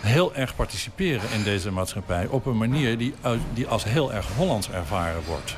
heel 0.00 0.34
erg 0.34 0.56
participeren 0.56 1.30
in 1.30 1.42
deze 1.42 1.70
maatschappij 1.70 2.26
op 2.26 2.46
een 2.46 2.56
manier 2.56 2.98
die, 2.98 3.14
die 3.54 3.66
als 3.66 3.84
heel 3.84 4.12
erg 4.12 4.26
Hollands 4.36 4.70
ervaren 4.70 5.22
wordt. 5.24 5.56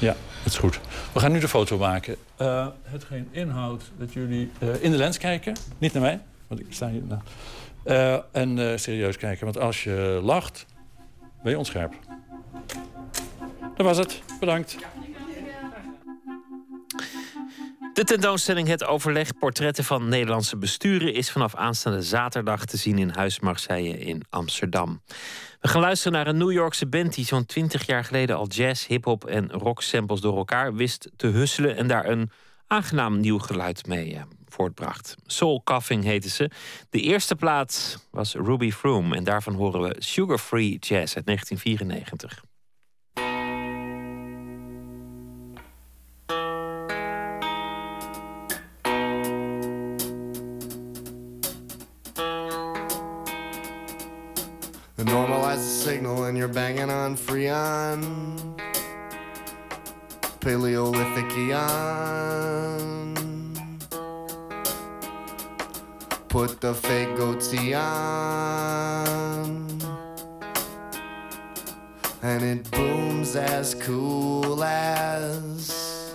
Ja, 0.00 0.16
het 0.42 0.52
is 0.52 0.58
goed. 0.58 0.80
We 1.12 1.20
gaan 1.20 1.32
nu 1.32 1.40
de 1.40 1.48
foto 1.48 1.78
maken. 1.78 2.16
Eh, 2.36 2.66
hetgeen 2.82 3.28
inhoudt 3.30 3.90
dat 3.98 4.12
jullie 4.12 4.50
eh, 4.58 4.68
in 4.80 4.90
de 4.90 4.96
lens 4.96 5.18
kijken, 5.18 5.56
niet 5.78 5.92
naar 5.92 6.02
mij, 6.02 6.20
want 6.46 6.60
ik 6.60 6.66
sta 6.68 6.88
hier. 6.88 7.02
nou. 7.02 7.20
Eh, 7.86 8.18
en 8.32 8.58
eh, 8.58 8.76
serieus 8.76 9.16
kijken, 9.16 9.44
want 9.44 9.58
als 9.58 9.84
je 9.84 10.20
lacht, 10.22 10.66
ben 11.42 11.52
je 11.52 11.58
onscherp. 11.58 11.94
Dat 13.76 13.86
was 13.86 13.98
het. 13.98 14.22
Bedankt. 14.40 14.76
De 17.92 18.04
tentoonstelling 18.04 18.68
Het 18.68 18.84
Overleg 18.84 19.38
Portretten 19.38 19.84
van 19.84 20.08
Nederlandse 20.08 20.56
besturen 20.56 21.14
is 21.14 21.30
vanaf 21.30 21.54
aanstaande 21.54 22.02
zaterdag 22.02 22.64
te 22.64 22.76
zien 22.76 22.98
in 22.98 23.08
Huis 23.08 23.40
Marseille 23.40 23.98
in 23.98 24.22
Amsterdam. 24.30 25.02
We 25.60 25.68
gaan 25.68 25.80
luisteren 25.80 26.12
naar 26.12 26.26
een 26.26 26.36
New 26.36 26.52
Yorkse 26.52 26.86
band 26.86 27.14
die 27.14 27.24
zo'n 27.24 27.46
20 27.46 27.86
jaar 27.86 28.04
geleden 28.04 28.36
al 28.36 28.48
jazz, 28.48 28.86
hip-hop 28.86 29.24
en 29.24 29.52
rock 29.52 29.82
samples 29.82 30.20
door 30.20 30.36
elkaar 30.36 30.74
wist 30.74 31.10
te 31.16 31.26
husselen 31.26 31.76
en 31.76 31.86
daar 31.86 32.06
een 32.08 32.30
aangenaam 32.66 33.20
nieuw 33.20 33.38
geluid 33.38 33.86
mee 33.86 34.14
eh, 34.14 34.22
voortbracht. 34.48 35.16
Soul 35.26 35.60
Coughing 35.64 36.04
heette 36.04 36.28
ze. 36.28 36.50
De 36.90 37.00
eerste 37.00 37.36
plaat 37.36 37.98
was 38.10 38.34
Ruby 38.34 38.70
Froome 38.70 39.16
en 39.16 39.24
daarvan 39.24 39.54
horen 39.54 39.80
we 39.80 39.96
Sugar 39.98 40.38
Free 40.38 40.78
Jazz 40.78 41.16
uit 41.16 41.26
1994. 41.26 42.44
Normalize 55.04 55.58
the 55.58 55.90
signal 55.90 56.24
and 56.24 56.36
you're 56.36 56.52
banging 56.52 56.90
on. 56.90 57.16
Paleolithic 60.46 61.36
Eon. 61.36 63.16
Put 66.28 66.60
the 66.60 66.72
fake 66.72 67.16
goatee 67.16 67.74
on. 67.74 69.66
And 72.22 72.44
it 72.44 72.70
booms 72.70 73.34
as 73.34 73.74
cool 73.74 74.62
as 74.62 76.14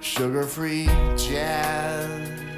sugar 0.00 0.44
free 0.44 0.86
jazz. 1.16 2.49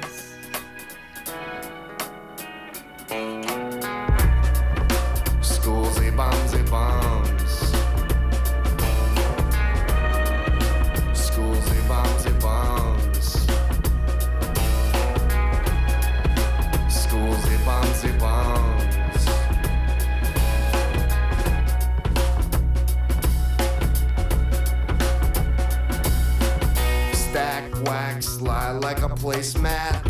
Wax, 28.79 28.83
like 28.83 28.99
a 28.99 29.09
placemat. 29.15 30.03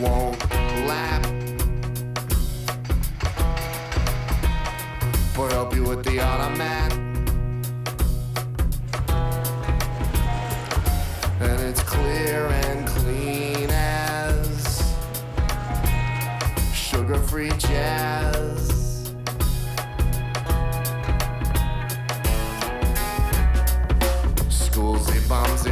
Won't 0.00 0.38
lap 0.86 1.24
or 5.38 5.48
help 5.50 5.74
you 5.74 5.84
with 5.84 6.04
the 6.04 6.20
automat. 6.20 6.92
And 11.40 11.60
it's 11.60 11.82
clear 11.82 12.46
and 12.46 12.86
clean 12.86 13.68
as 13.70 14.94
sugar 16.72 17.18
free 17.18 17.50
jazz. 17.58 19.12
Schools, 24.48 25.06
they 25.06 25.20
bombs, 25.28 25.64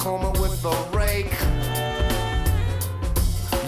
coma 0.00 0.30
with 0.40 0.64
a 0.64 0.96
rake. 0.96 1.30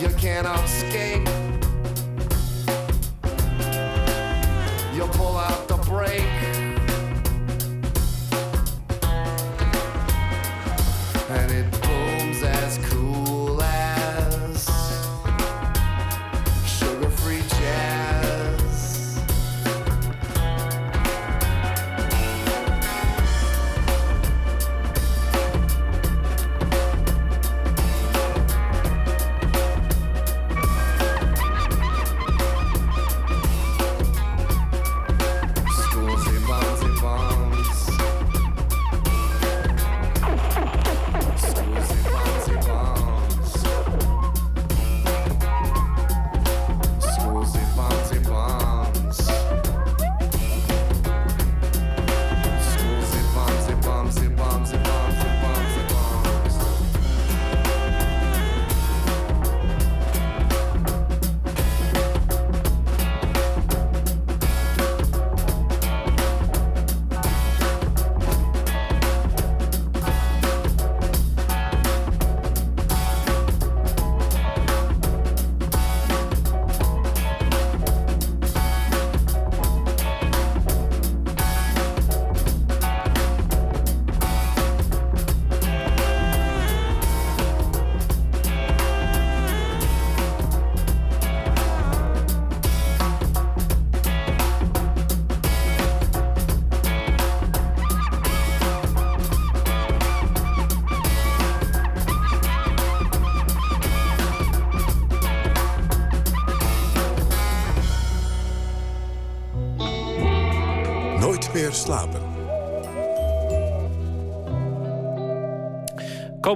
You 0.01 0.09
can't 0.17 0.47
escape. 0.65 1.42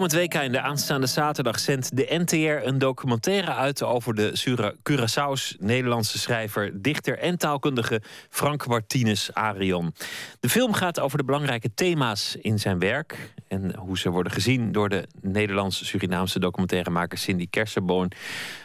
Komend 0.06 0.30
weekend, 0.30 0.52
de 0.52 0.60
aanstaande 0.60 1.06
zaterdag, 1.06 1.58
zendt 1.58 1.96
de 1.96 2.06
NTR 2.08 2.66
een 2.66 2.78
documentaire 2.78 3.54
uit 3.54 3.82
over 3.82 4.14
de 4.14 4.36
Sura- 4.36 4.72
Curaçao's 4.90 5.56
Nederlandse 5.58 6.18
schrijver, 6.18 6.82
dichter 6.82 7.18
en 7.18 7.38
taalkundige 7.38 8.00
Frank 8.30 8.66
Martinez 8.66 9.30
Arion. 9.32 9.94
De 10.40 10.48
film 10.48 10.72
gaat 10.72 11.00
over 11.00 11.18
de 11.18 11.24
belangrijke 11.24 11.74
thema's 11.74 12.36
in 12.40 12.58
zijn 12.58 12.78
werk 12.78 13.32
en 13.48 13.76
hoe 13.76 13.98
ze 13.98 14.10
worden 14.10 14.32
gezien 14.32 14.72
door 14.72 14.88
de 14.88 15.04
Nederlandse-Surinaamse 15.20 16.38
documentairemaker 16.38 17.18
Cindy 17.18 17.46
Kersenboon. 17.50 18.10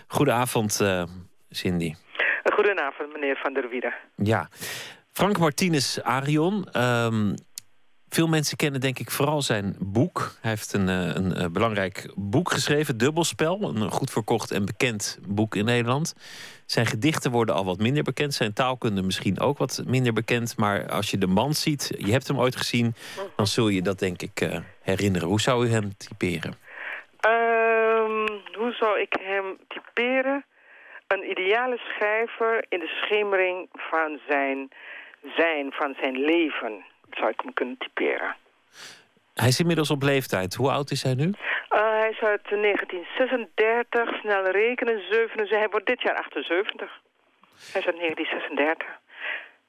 Goedenavond, 0.08 0.80
eh, 0.82 1.04
Cindy. 1.50 1.94
Goedenavond, 2.44 3.14
meneer 3.14 3.40
Van 3.44 3.54
der 3.54 3.70
Wieden. 3.70 3.94
Ja, 4.16 4.50
Frank 5.12 5.38
Martinez 5.38 5.98
Arion. 5.98 6.68
ehm, 6.72 7.34
veel 8.16 8.28
mensen 8.28 8.58
kennen 8.58 8.82
denk 8.82 9.00
ik 9.00 9.12
vooral 9.12 9.42
zijn 9.42 9.76
boek. 9.80 10.36
Hij 10.42 10.50
heeft 10.50 10.74
een, 10.74 10.90
eh, 10.90 11.16
een, 11.16 11.34
eh, 11.34 11.46
belangrijk 11.52 12.12
boek 12.16 12.52
geschreven, 12.52 12.98
Dubbelspel. 12.98 13.62
Een 13.62 13.92
goed 13.92 14.12
verkocht 14.12 14.52
en 14.52 14.66
bekend 14.66 15.20
boek 15.28 15.56
in 15.56 15.66
Nederland. 15.66 16.16
Zijn 16.66 16.86
gedichten 16.86 17.32
worden 17.32 17.56
al 17.56 17.66
wat 17.66 17.80
minder 17.80 18.04
bekend. 18.04 18.34
Zijn 18.34 18.54
taalkunde 18.54 19.02
misschien 19.02 19.40
ook 19.40 19.58
wat 19.58 19.84
minder 19.86 20.14
bekend. 20.14 20.58
Maar 20.58 20.90
als 20.90 21.12
je 21.12 21.18
de 21.18 21.28
man 21.28 21.54
ziet, 21.54 21.94
je 21.98 22.12
hebt 22.12 22.28
hem 22.28 22.40
ooit 22.40 22.56
gezien... 22.56 22.96
dan 23.36 23.48
zul 23.48 23.68
je 23.68 23.82
dat 23.82 24.00
denk 24.00 24.22
ik 24.22 24.42
eh, 24.42 24.60
herinneren. 24.82 25.28
Hoe 25.28 25.42
zou 25.42 25.66
u 25.66 25.70
hem 25.70 25.98
typeren? 25.98 26.54
Ehm, 27.20 28.28
hoe 28.58 28.74
zou 28.80 29.00
ik 29.00 29.16
hem 29.20 29.58
typeren? 29.68 30.46
Een 31.08 31.30
ideale 31.30 31.78
schrijver 31.78 32.66
in 32.70 32.80
de 32.80 33.02
schemering 33.02 33.70
van 33.72 34.20
zijn 34.28 34.70
zijn, 35.36 35.72
van 35.72 35.96
zijn 36.00 36.18
leven, 36.18 36.86
zou 37.18 37.30
ik 37.30 37.42
hem 37.42 37.54
kunnen 37.54 37.78
typeren. 37.78 38.36
Hij 39.34 39.48
is 39.48 39.60
inmiddels 39.60 39.92
op 39.92 40.02
leeftijd. 40.02 40.54
Hoe 40.54 40.72
oud 40.72 40.92
is 40.92 41.04
hij 41.04 41.14
nu? 41.14 41.32
Eh, 41.70 41.80
hij 41.80 42.10
is 42.10 42.20
uit 42.20 42.50
1936, 42.50 44.20
snel 44.20 44.50
rekenen, 44.50 45.02
77. 45.10 45.58
Hij 45.58 45.70
wordt 45.70 45.88
dit 45.88 46.02
jaar 46.02 46.16
78. 46.16 47.00
Hij 47.72 47.82
is 47.82 47.88
uit 47.88 47.98
1936. 47.98 48.88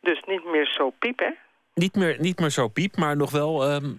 Dus 0.00 0.22
niet 0.26 0.44
meer 0.44 0.66
zo 0.66 0.90
piep, 0.90 1.18
hè? 1.18 1.30
Niet 1.74 1.94
meer, 1.94 2.16
niet 2.18 2.38
meer 2.40 2.50
zo 2.50 2.68
piep, 2.68 2.96
maar 2.96 3.16
nog 3.16 3.30
wel 3.30 3.62
ehm, 3.62 3.92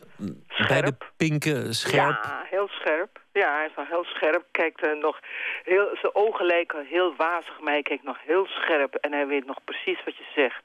bij 0.67 0.81
de 0.81 0.93
pinken 1.17 1.73
scherp. 1.73 2.23
Ja, 2.23 2.45
heel 2.49 2.67
scherp. 2.67 3.19
Ja, 3.31 3.55
hij 3.55 3.65
is 3.65 3.75
nog 3.75 3.87
heel 3.87 4.03
scherp. 4.03 4.43
Kijkt 4.51 4.85
er 4.85 4.97
nog 4.97 5.19
heel, 5.63 5.89
zijn 6.01 6.15
ogen 6.15 6.45
lijken 6.45 6.85
heel 6.85 7.15
wazig, 7.15 7.59
maar 7.59 7.73
hij 7.73 7.81
kijkt 7.81 8.03
nog 8.03 8.17
heel 8.25 8.45
scherp. 8.45 8.95
En 8.95 9.11
hij 9.11 9.27
weet 9.27 9.45
nog 9.45 9.59
precies 9.63 10.03
wat 10.05 10.17
je 10.17 10.25
zegt. 10.35 10.63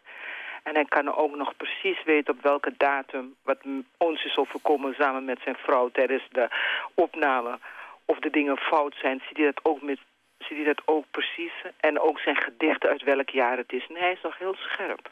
En 0.63 0.75
hij 0.75 0.85
kan 0.85 1.15
ook 1.17 1.37
nog 1.37 1.57
precies 1.57 2.05
weten 2.05 2.35
op 2.35 2.43
welke 2.43 2.75
datum... 2.77 3.35
wat 3.43 3.59
ons 3.97 4.25
is 4.25 4.37
overkomen 4.37 4.95
samen 4.95 5.25
met 5.25 5.39
zijn 5.45 5.57
vrouw 5.57 5.89
tijdens 5.89 6.23
de 6.33 6.49
opname... 6.95 7.59
of 8.05 8.19
de 8.19 8.31
dingen 8.31 8.57
fout 8.57 8.95
zijn, 9.01 9.23
ziet 9.29 9.37
hij 9.37 9.47
dat 9.47 9.61
ook, 9.63 9.83
met, 9.83 9.99
ziet 10.39 10.57
hij 10.57 10.65
dat 10.65 10.83
ook 10.85 11.05
precies. 11.11 11.53
En 11.81 12.01
ook 12.01 12.19
zijn 12.19 12.37
gedichten 12.37 12.89
uit 12.91 13.03
welk 13.03 13.31
jaar 13.31 13.57
het 13.57 13.73
is. 13.73 13.87
En 13.89 13.95
hij 13.97 14.13
is 14.13 14.23
nog 14.23 14.39
heel 14.39 14.55
scherp. 14.55 15.11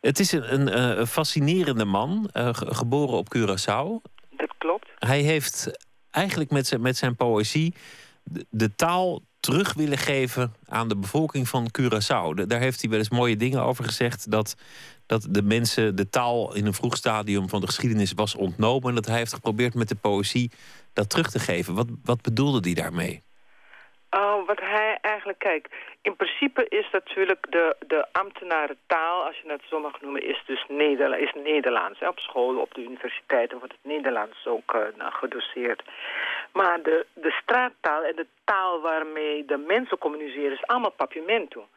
Het 0.00 0.18
is 0.18 0.32
een, 0.32 0.52
een, 0.54 0.68
eh, 0.68 1.04
fascinerende 1.06 1.84
man, 1.84 2.28
eh, 2.32 2.48
ge- 2.54 2.74
geboren 2.74 3.16
op 3.18 3.26
Curaçao. 3.36 4.10
Dat 4.30 4.52
klopt. 4.58 4.88
Hij 4.98 5.20
heeft 5.20 5.86
eigenlijk 6.10 6.50
met 6.50 6.66
zijn, 6.66 6.80
met 6.80 6.96
zijn 6.96 7.16
poëzie 7.16 7.74
de, 8.24 8.46
de 8.50 8.74
taal 8.74 9.20
terug 9.40 9.74
willen 9.74 9.98
geven 9.98 10.54
aan 10.68 10.88
de 10.88 10.96
bevolking 10.96 11.48
van 11.48 11.70
Curaçao. 11.80 12.46
Daar 12.46 12.60
heeft 12.60 12.80
hij 12.80 12.90
wel 12.90 12.98
eens 12.98 13.08
mooie 13.08 13.36
dingen 13.36 13.62
over 13.62 13.84
gezegd. 13.84 14.30
Dat, 14.30 14.54
dat 15.06 15.26
de 15.30 15.42
mensen 15.42 15.96
de 15.96 16.08
taal 16.08 16.54
in 16.54 16.66
een 16.66 16.74
vroeg 16.74 16.96
stadium 16.96 17.48
van 17.48 17.60
de 17.60 17.66
geschiedenis 17.66 18.12
was 18.12 18.34
ontnomen. 18.34 18.88
En 18.88 18.94
dat 18.94 19.06
hij 19.06 19.16
heeft 19.16 19.32
geprobeerd 19.32 19.74
met 19.74 19.88
de 19.88 19.94
poëzie 19.94 20.50
dat 20.92 21.08
terug 21.08 21.30
te 21.30 21.38
geven. 21.38 21.74
Wat, 21.74 21.88
wat 22.04 22.22
bedoelde 22.22 22.60
hij 22.60 22.74
daarmee? 22.74 23.22
Oh, 24.10 24.46
wat 24.46 24.60
hij 24.60 24.98
eigenlijk, 25.00 25.38
kijk, 25.38 25.68
in 26.02 26.16
principe 26.16 26.66
is 26.68 26.90
natuurlijk 26.92 27.46
de, 27.50 27.76
de 27.86 28.06
ambtenarentaal, 28.12 29.24
als 29.24 29.36
je 29.36 29.50
het 29.50 29.62
zo 29.68 29.80
mag 29.80 30.00
noemen, 30.00 30.22
is 30.22 30.42
dus 30.46 30.64
is 31.18 31.32
Nederlands. 31.34 32.00
Op 32.00 32.18
school, 32.18 32.56
op 32.58 32.74
de 32.74 32.82
universiteiten 32.82 33.58
wordt 33.58 33.72
het 33.72 33.92
Nederlands 33.92 34.46
ook 34.46 34.72
nou, 34.96 35.12
gedoseerd. 35.12 35.82
Maar 36.52 36.82
de, 36.82 37.06
de 37.12 37.30
straattaal 37.30 38.02
en 38.02 38.16
de 38.16 38.26
taal 38.44 38.80
waarmee 38.80 39.44
de 39.44 39.56
mensen 39.56 39.98
communiceren 39.98 40.52
is 40.52 40.66
allemaal 40.66 40.90
papiamento. 40.90 41.68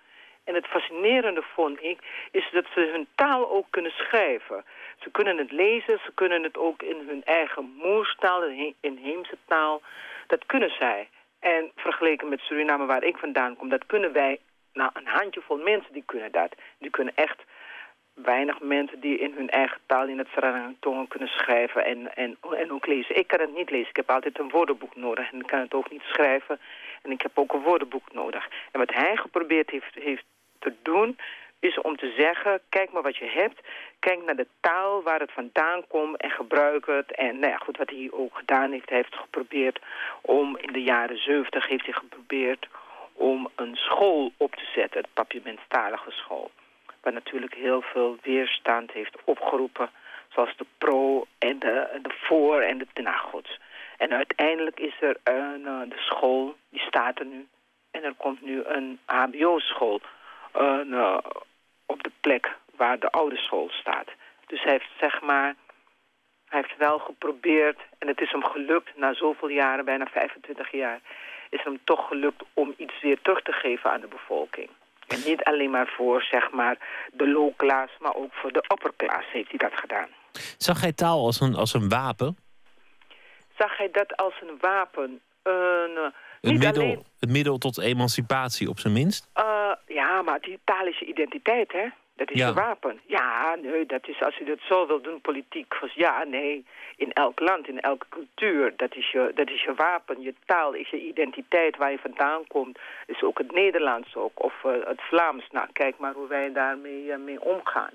En 0.44 0.54
het 0.54 0.68
fascinerende 0.68 1.42
vond 1.42 1.84
ik, 1.84 2.00
is 2.32 2.50
dat 2.52 2.66
ze 2.74 2.80
hun 2.80 3.08
taal 3.16 3.50
ook 3.50 3.66
kunnen 3.70 3.92
schrijven. 3.92 4.66
Ze 5.00 5.12
kunnen 5.12 5.38
het 5.38 5.52
lezen, 5.52 6.00
ze 6.04 6.12
kunnen 6.14 6.44
het 6.44 6.58
ook 6.58 6.82
in 6.82 7.08
hun 7.08 7.24
eigen 7.24 7.74
moerstaal, 7.78 8.44
in 8.44 8.58
he- 8.58 8.90
inheemse 8.90 9.38
taal. 9.48 9.82
Dat 10.28 10.46
kunnen 10.46 10.72
zij. 10.80 11.10
En 11.44 11.72
vergeleken 11.76 12.30
met 12.30 12.40
Suriname, 12.40 12.86
waar 12.86 13.03
ik 13.03 13.18
vandaan 13.18 13.56
kom, 13.56 13.70
dat 13.70 13.86
kunnen 13.86 14.14
wij, 14.14 14.40
nou, 14.74 14.90
een 14.94 15.07
handjevol 15.07 15.57
mensen 15.57 15.94
die 15.94 16.03
kunnen 16.06 16.32
dat. 16.32 16.56
Die 16.78 16.90
kunnen 16.90 17.15
echt 17.15 17.44
weinig 18.14 18.60
mensen 18.61 18.99
die 18.99 19.18
in 19.18 19.34
hun 19.36 19.49
eigen 19.49 19.80
taal, 19.86 20.07
in 20.07 20.18
het 20.18 20.28
Sarantongen 20.28 21.07
kunnen 21.07 21.28
schrijven 21.28 21.86
en, 21.86 22.15
en, 22.15 22.38
en 22.57 22.72
ook 22.72 22.86
lezen. 22.86 23.18
Ik 23.18 23.28
kan 23.28 23.40
het 23.40 23.56
niet 23.56 23.70
lezen. 23.70 23.90
Ik 23.90 23.95
heb 23.95 24.10
altijd 24.10 24.40
een 24.40 24.49
woordenboek 24.49 24.95
nodig 24.95 25.32
en 25.32 25.40
ik 25.40 25.48
kan 25.48 25.60
het 25.60 25.74
ook 25.74 25.91
niet 25.91 26.02
schrijven. 26.02 26.60
En 27.02 27.11
ik 27.11 27.22
heb 27.22 27.32
ook 27.34 27.53
een 27.53 27.61
woordenboek 27.61 28.14
nodig. 28.14 28.48
En 28.72 28.80
wat 28.80 28.94
hij 28.94 29.15
geprobeerd 29.15 29.70
heeft, 29.70 29.95
heeft 29.95 30.26
te 30.60 30.74
doen, 30.82 31.18
is 31.64 31.81
om 31.81 31.95
te 31.95 32.14
zeggen, 32.18 32.60
kijk 32.69 32.91
maar 32.91 33.02
wat 33.02 33.18
je 33.18 33.26
hebt. 33.26 33.60
Kijk 33.99 34.23
naar 34.23 34.35
de 34.35 34.48
taal 34.60 35.03
waar 35.03 35.19
het 35.19 35.31
vandaan 35.31 35.88
komt 35.88 36.18
en 36.18 36.31
gebruik 36.31 36.85
het. 36.85 37.11
En 37.11 37.40
nou 37.40 37.52
ja, 37.52 37.57
goed, 37.57 37.77
wat 37.77 37.90
hij 37.90 38.10
ook 38.11 38.38
gedaan 38.38 38.72
heeft, 38.72 38.90
heeft 38.90 39.15
geprobeerd 39.15 39.80
om 40.22 40.57
in 40.57 40.73
de 40.73 40.84
jaren 40.84 41.18
70 41.18 41.68
heeft 41.68 41.85
hij 41.85 41.94
geprobeerd 41.94 42.68
om 43.14 43.49
een 43.56 43.76
school 43.76 44.31
op 44.38 44.56
te 44.56 44.65
zetten, 44.76 45.02
het 45.02 45.14
papiamenttalige 45.14 46.11
school. 46.11 46.52
Waar 47.02 47.14
natuurlijk 47.14 47.56
heel 47.56 47.81
veel 47.81 48.18
weerstand 48.22 48.91
heeft 48.91 49.18
opgeroepen, 49.23 49.90
zoals 50.30 50.57
de 50.57 50.65
pro 50.77 51.26
en 51.38 51.60
de, 51.60 51.99
de 52.02 52.14
voor 52.22 52.61
en 52.61 52.77
de 52.77 53.02
nou 53.02 53.18
goed. 53.18 53.60
En 53.98 54.14
uiteindelijk 54.14 54.80
is 54.80 55.02
er 55.02 55.18
een, 55.23 55.65
eh, 55.65 55.90
de 55.90 55.99
school, 55.99 56.56
die 56.69 56.81
staat 56.81 57.19
er 57.19 57.26
nu. 57.26 57.48
En 57.91 58.03
er 58.03 58.14
komt 58.18 58.41
nu 58.41 58.64
een 58.64 58.99
hbo-school 59.06 60.02
eh, 60.53 61.18
op 61.94 62.03
de 62.03 62.11
plek 62.22 62.56
waar 62.76 62.99
de 62.99 63.11
oude 63.11 63.38
school 63.38 63.70
staat. 63.70 64.10
Dus 64.48 64.64
hij 64.64 64.72
heeft 64.72 64.91
zeg 64.99 65.22
maar, 65.22 65.56
hij 66.45 66.60
heeft 66.61 66.78
wel 66.78 66.99
geprobeerd 66.99 67.80
en 67.99 68.07
het 68.07 68.22
is 68.22 68.32
hem 68.32 68.44
gelukt 68.44 68.98
na 68.98 69.14
zoveel 69.14 69.49
jaren, 69.49 69.86
bijna 69.86 70.06
25 70.06 70.72
jaar, 70.72 70.99
is 71.49 71.64
hem 71.64 71.80
toch 71.84 72.07
gelukt 72.07 72.44
om 72.53 72.74
iets 72.78 73.02
weer 73.02 73.22
terug 73.22 73.41
te 73.41 73.52
geven 73.52 73.91
aan 73.91 74.02
de 74.02 74.07
bevolking. 74.07 74.70
En 75.07 75.20
niet 75.26 75.44
alleen 75.44 75.70
maar 75.70 75.88
voor 75.88 76.22
zeg 76.22 76.52
maar 76.52 76.78
de 77.14 77.28
low 77.28 77.56
class, 77.56 77.94
maar 77.99 78.15
ook 78.15 78.34
voor 78.34 78.52
de 78.52 78.65
upper 78.74 78.94
class 78.98 79.32
heeft 79.32 79.49
hij 79.49 79.70
dat 79.70 79.80
gedaan. 79.80 80.07
Zag 80.57 80.82
hij 80.82 80.94
taal 80.94 81.26
als 81.26 81.40
een, 81.40 81.56
als 81.56 81.74
een 81.74 81.90
wapen? 81.90 82.38
Zag 83.57 83.78
hij 83.78 83.90
dat 83.91 84.15
als 84.18 84.34
een 84.41 84.57
wapen? 84.60 85.22
Een, 85.44 85.98
eh, 85.98 86.14
Een 86.44 86.57
middel, 86.57 86.84
alleen 86.84 87.03
het 87.20 87.30
middel 87.30 87.57
tot 87.57 87.80
emancipatie 87.82 88.70
op 88.70 88.80
zijn 88.80 88.94
minst? 88.94 89.30
Uh, 89.36 89.72
ja, 89.88 90.22
maar 90.22 90.40
die 90.41 90.60
taal 90.64 90.86
is 90.88 90.99
je 90.99 91.06
identiteit, 91.06 91.72
hè? 91.72 91.86
Dat 92.15 92.32
is 92.32 92.38
Ja. 92.40 92.48
je 92.48 92.53
wapen. 92.53 92.99
Ja, 93.06 93.56
nee, 93.61 93.86
dat 93.86 94.07
is 94.07 94.22
als 94.22 94.36
je 94.38 94.44
dat 94.45 94.60
zo 94.70 94.88
wil 94.88 95.02
doen, 95.02 95.22
politiek. 95.22 95.74
Ja, 95.95 96.24
nee, 96.24 96.65
in 96.95 97.11
elk 97.11 97.40
land, 97.40 97.68
in 97.68 97.80
elke 97.80 98.06
cultuur, 98.10 98.74
dat 98.78 98.95
is, 98.95 99.11
je, 99.11 99.32
dat 99.36 99.49
is 99.49 99.64
je 99.64 99.74
wapen. 99.76 100.22
Je 100.22 100.34
taal 100.45 100.74
is 100.74 100.90
je 100.90 101.02
identiteit, 101.07 101.78
waar 101.78 101.91
je 101.91 101.98
vandaan 101.99 102.48
komt. 102.48 102.80
Is 103.06 103.22
ook 103.24 103.38
het 103.38 103.52
Nederlands 103.52 104.15
ook, 104.15 104.44
of 104.44 104.53
eh, 104.64 104.72
het 104.88 105.02
Vlaams. 105.02 105.48
Nou, 105.52 105.68
kijk 105.74 105.98
maar 105.98 106.14
hoe 106.14 106.28
wij 106.28 106.52
daarmee 106.53 107.11
eh, 107.11 107.18
mee 107.20 107.41
omgaan. 107.41 107.91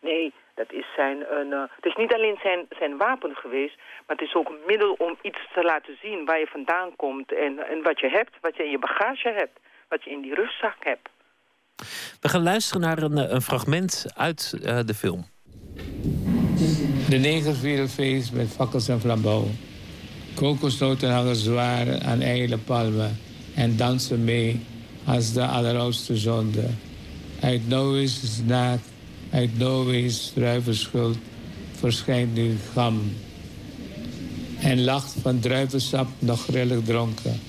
Nee, 0.00 0.32
dat 0.54 0.72
is 0.72 0.86
zijn, 0.96 1.16
een, 1.30 1.52
eh, 1.52 1.62
het 1.76 1.86
is 1.86 1.96
niet 1.96 2.14
alleen 2.14 2.38
zijn, 2.42 2.66
zijn 2.78 2.96
wapen 2.96 3.34
geweest, 3.34 3.76
maar 3.76 4.16
het 4.16 4.26
is 4.28 4.34
ook 4.34 4.48
een 4.48 4.64
middel 4.66 4.92
om 4.92 5.18
iets 5.22 5.38
te 5.54 5.62
laten 5.62 5.96
zien 6.02 6.24
waar 6.24 6.38
je 6.38 6.46
vandaan 6.46 6.96
komt 6.96 7.32
en, 7.32 7.58
en 7.68 7.82
wat 7.82 8.00
je 8.00 8.08
hebt, 8.08 8.34
wat 8.40 8.56
je 8.56 8.64
in 8.64 8.70
je 8.70 8.78
bagage 8.78 9.28
hebt, 9.28 9.58
wat 9.88 10.04
je 10.04 10.10
in 10.10 10.20
die 10.20 10.34
rugzak 10.34 10.76
hebt. 10.78 11.08
We 12.20 12.28
gaan 12.28 12.42
luisteren 12.42 12.82
naar 12.82 12.98
een, 12.98 13.18
eh, 13.18 13.30
een 13.30 13.42
fragment 13.42 14.06
uit 14.16 14.60
eh, 14.64 14.80
de 14.84 14.94
film. 14.94 15.24
De 17.08 17.18
negers 17.18 17.58
vieren 17.58 17.88
feest 17.88 18.32
met 18.32 18.48
fakkels 18.48 18.88
en 18.88 19.00
flambouw. 19.00 19.44
Kokosnoten 20.34 21.10
hangen 21.10 21.36
zwaar 21.36 21.86
aan 22.04 22.20
eile 22.20 22.58
palmen 22.58 23.18
en 23.56 23.76
dansen 23.76 24.24
mee 24.24 24.60
als 25.06 25.32
de 25.32 25.46
alleroudste 25.46 26.16
zonde. 26.16 26.68
Uit 27.42 27.68
Noë's 27.68 28.42
naakt, 28.46 28.91
uit 29.32 29.58
Noë's 29.58 30.32
druivenschuld 30.34 31.18
verschijnt 31.72 32.34
nu 32.34 32.56
gam. 32.72 33.12
En 34.60 34.84
lacht 34.84 35.14
van 35.22 35.40
druivensap 35.40 36.08
nog 36.18 36.44
grillig 36.44 36.84
dronken. 36.84 37.40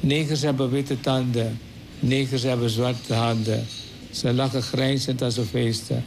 Negers 0.00 0.42
hebben 0.42 0.70
witte 0.70 1.00
tanden, 1.00 1.60
negers 1.98 2.42
hebben 2.42 2.70
zwarte 2.70 3.14
handen. 3.14 3.66
Ze 4.10 4.32
lachen 4.32 4.62
grijnzend 4.62 5.22
als 5.22 5.34
ze 5.34 5.44
feesten. 5.44 6.04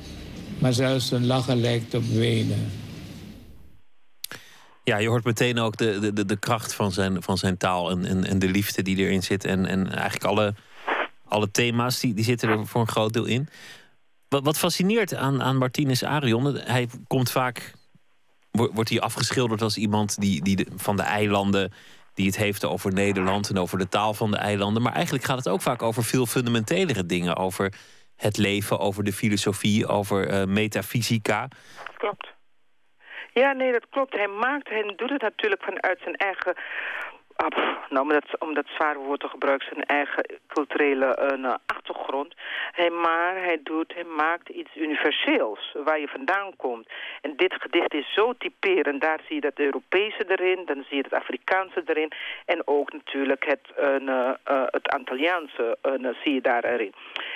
maar 0.60 0.74
zelfs 0.74 1.08
zijn 1.08 1.26
lachen 1.26 1.62
lijkt 1.62 1.94
op 1.94 2.06
wenen. 2.06 2.72
Ja, 4.84 4.98
je 4.98 5.08
hoort 5.08 5.24
meteen 5.24 5.60
ook 5.60 5.78
de, 5.78 6.14
de, 6.14 6.26
de 6.26 6.38
kracht 6.38 6.74
van 6.74 6.92
zijn, 6.92 7.24
van 7.24 7.38
zijn 7.38 7.58
taal 7.58 7.90
en, 7.90 8.06
en, 8.06 8.26
en 8.26 8.40
de 8.40 8.48
liefde 8.48 8.82
die 8.82 8.98
erin 8.98 9.24
zit. 9.24 9.46
En, 9.46 9.66
en 9.66 9.92
eigenlijk 9.92 10.24
alle, 10.24 10.54
alle 11.28 11.52
thema's 11.52 12.00
die, 12.00 12.14
die 12.14 12.24
zitten 12.24 12.50
er 12.50 12.68
voor 12.68 12.82
een 12.82 12.88
groot 12.88 13.14
deel 13.14 13.26
in. 13.26 13.50
Wat, 14.30 14.44
wat 14.44 14.58
fascineert 14.58 15.16
aan, 15.16 15.44
aan 15.44 15.58
Martinez 15.58 16.04
Arion, 16.04 16.56
hij 16.56 16.88
komt 17.08 17.32
vaak, 17.32 17.74
wordt 18.52 18.90
hij 18.90 19.00
afgeschilderd 19.00 19.62
als 19.62 19.78
iemand 19.78 20.20
die, 20.20 20.44
die 20.44 20.68
van 20.76 20.96
de 20.96 21.04
eilanden, 21.04 21.74
die 22.14 22.26
het 22.26 22.38
heeft 22.38 22.66
over 22.66 22.94
Nederland 22.94 23.50
en 23.50 23.58
over 23.58 23.78
de 23.78 23.90
taal 23.90 24.14
van 24.14 24.32
de 24.32 24.38
eilanden. 24.38 24.82
Maar 24.82 24.94
eigenlijk 24.94 25.26
gaat 25.26 25.38
het 25.38 25.50
ook 25.50 25.62
vaak 25.62 25.82
over 25.82 26.04
veel 26.04 26.26
fundamentelere 26.26 27.06
dingen. 27.06 27.36
Over 27.36 27.74
het 28.16 28.38
leven, 28.38 28.80
over 28.80 29.04
de 29.04 29.14
filosofie, 29.14 29.88
over 29.88 30.32
uh, 30.32 30.44
metafysica. 30.44 31.48
Klopt. 31.98 32.34
Ja, 33.34 33.52
nee, 33.52 33.72
dat 33.72 33.86
klopt. 33.90 34.14
Hij 34.14 34.28
maakt, 34.28 34.70
hij 34.70 34.94
doet 34.96 35.10
het 35.10 35.22
natuurlijk 35.22 35.64
vanuit 35.64 36.00
zijn 36.04 36.16
eigen 36.16 36.56
Ah, 37.36 37.76
nou, 37.90 38.04
om 38.04 38.10
dat, 38.10 38.40
om 38.40 38.54
dat 38.54 38.66
zware 38.68 39.00
woord 39.00 39.20
te 39.20 39.28
gebruiken, 39.28 39.68
zijn 39.74 39.86
eigen 39.86 40.26
culturele 40.48 41.38
uh, 41.38 41.54
achtergrond. 41.66 42.34
Hij, 42.72 42.90
maar 42.90 43.36
hij, 43.36 43.60
doet, 43.64 43.94
hij 43.94 44.04
maakt 44.04 44.50
iets 44.50 44.76
universeels, 44.76 45.76
waar 45.84 46.00
je 46.00 46.08
vandaan 46.08 46.56
komt. 46.56 46.88
En 47.22 47.34
dit 47.36 47.54
gedicht 47.54 47.94
is 47.94 48.14
zo 48.14 48.34
typerend. 48.38 49.02
Daar 49.02 49.20
zie 49.28 49.36
je 49.42 49.46
het 49.46 49.60
Europese 49.60 50.24
erin, 50.28 50.66
dan 50.66 50.86
zie 50.88 50.98
je 50.98 51.04
het 51.04 51.14
Afrikaanse 51.14 51.84
erin. 51.86 52.12
En 52.46 52.68
ook 52.68 52.94
natuurlijk 52.94 53.46
het, 53.46 53.68
uh, 53.80 53.96
uh, 54.06 54.64
het 54.66 54.88
Antilliaanse 54.88 55.78
zie 56.24 56.34
je 56.34 56.42
daar 56.42 56.64
erin. 56.64 56.94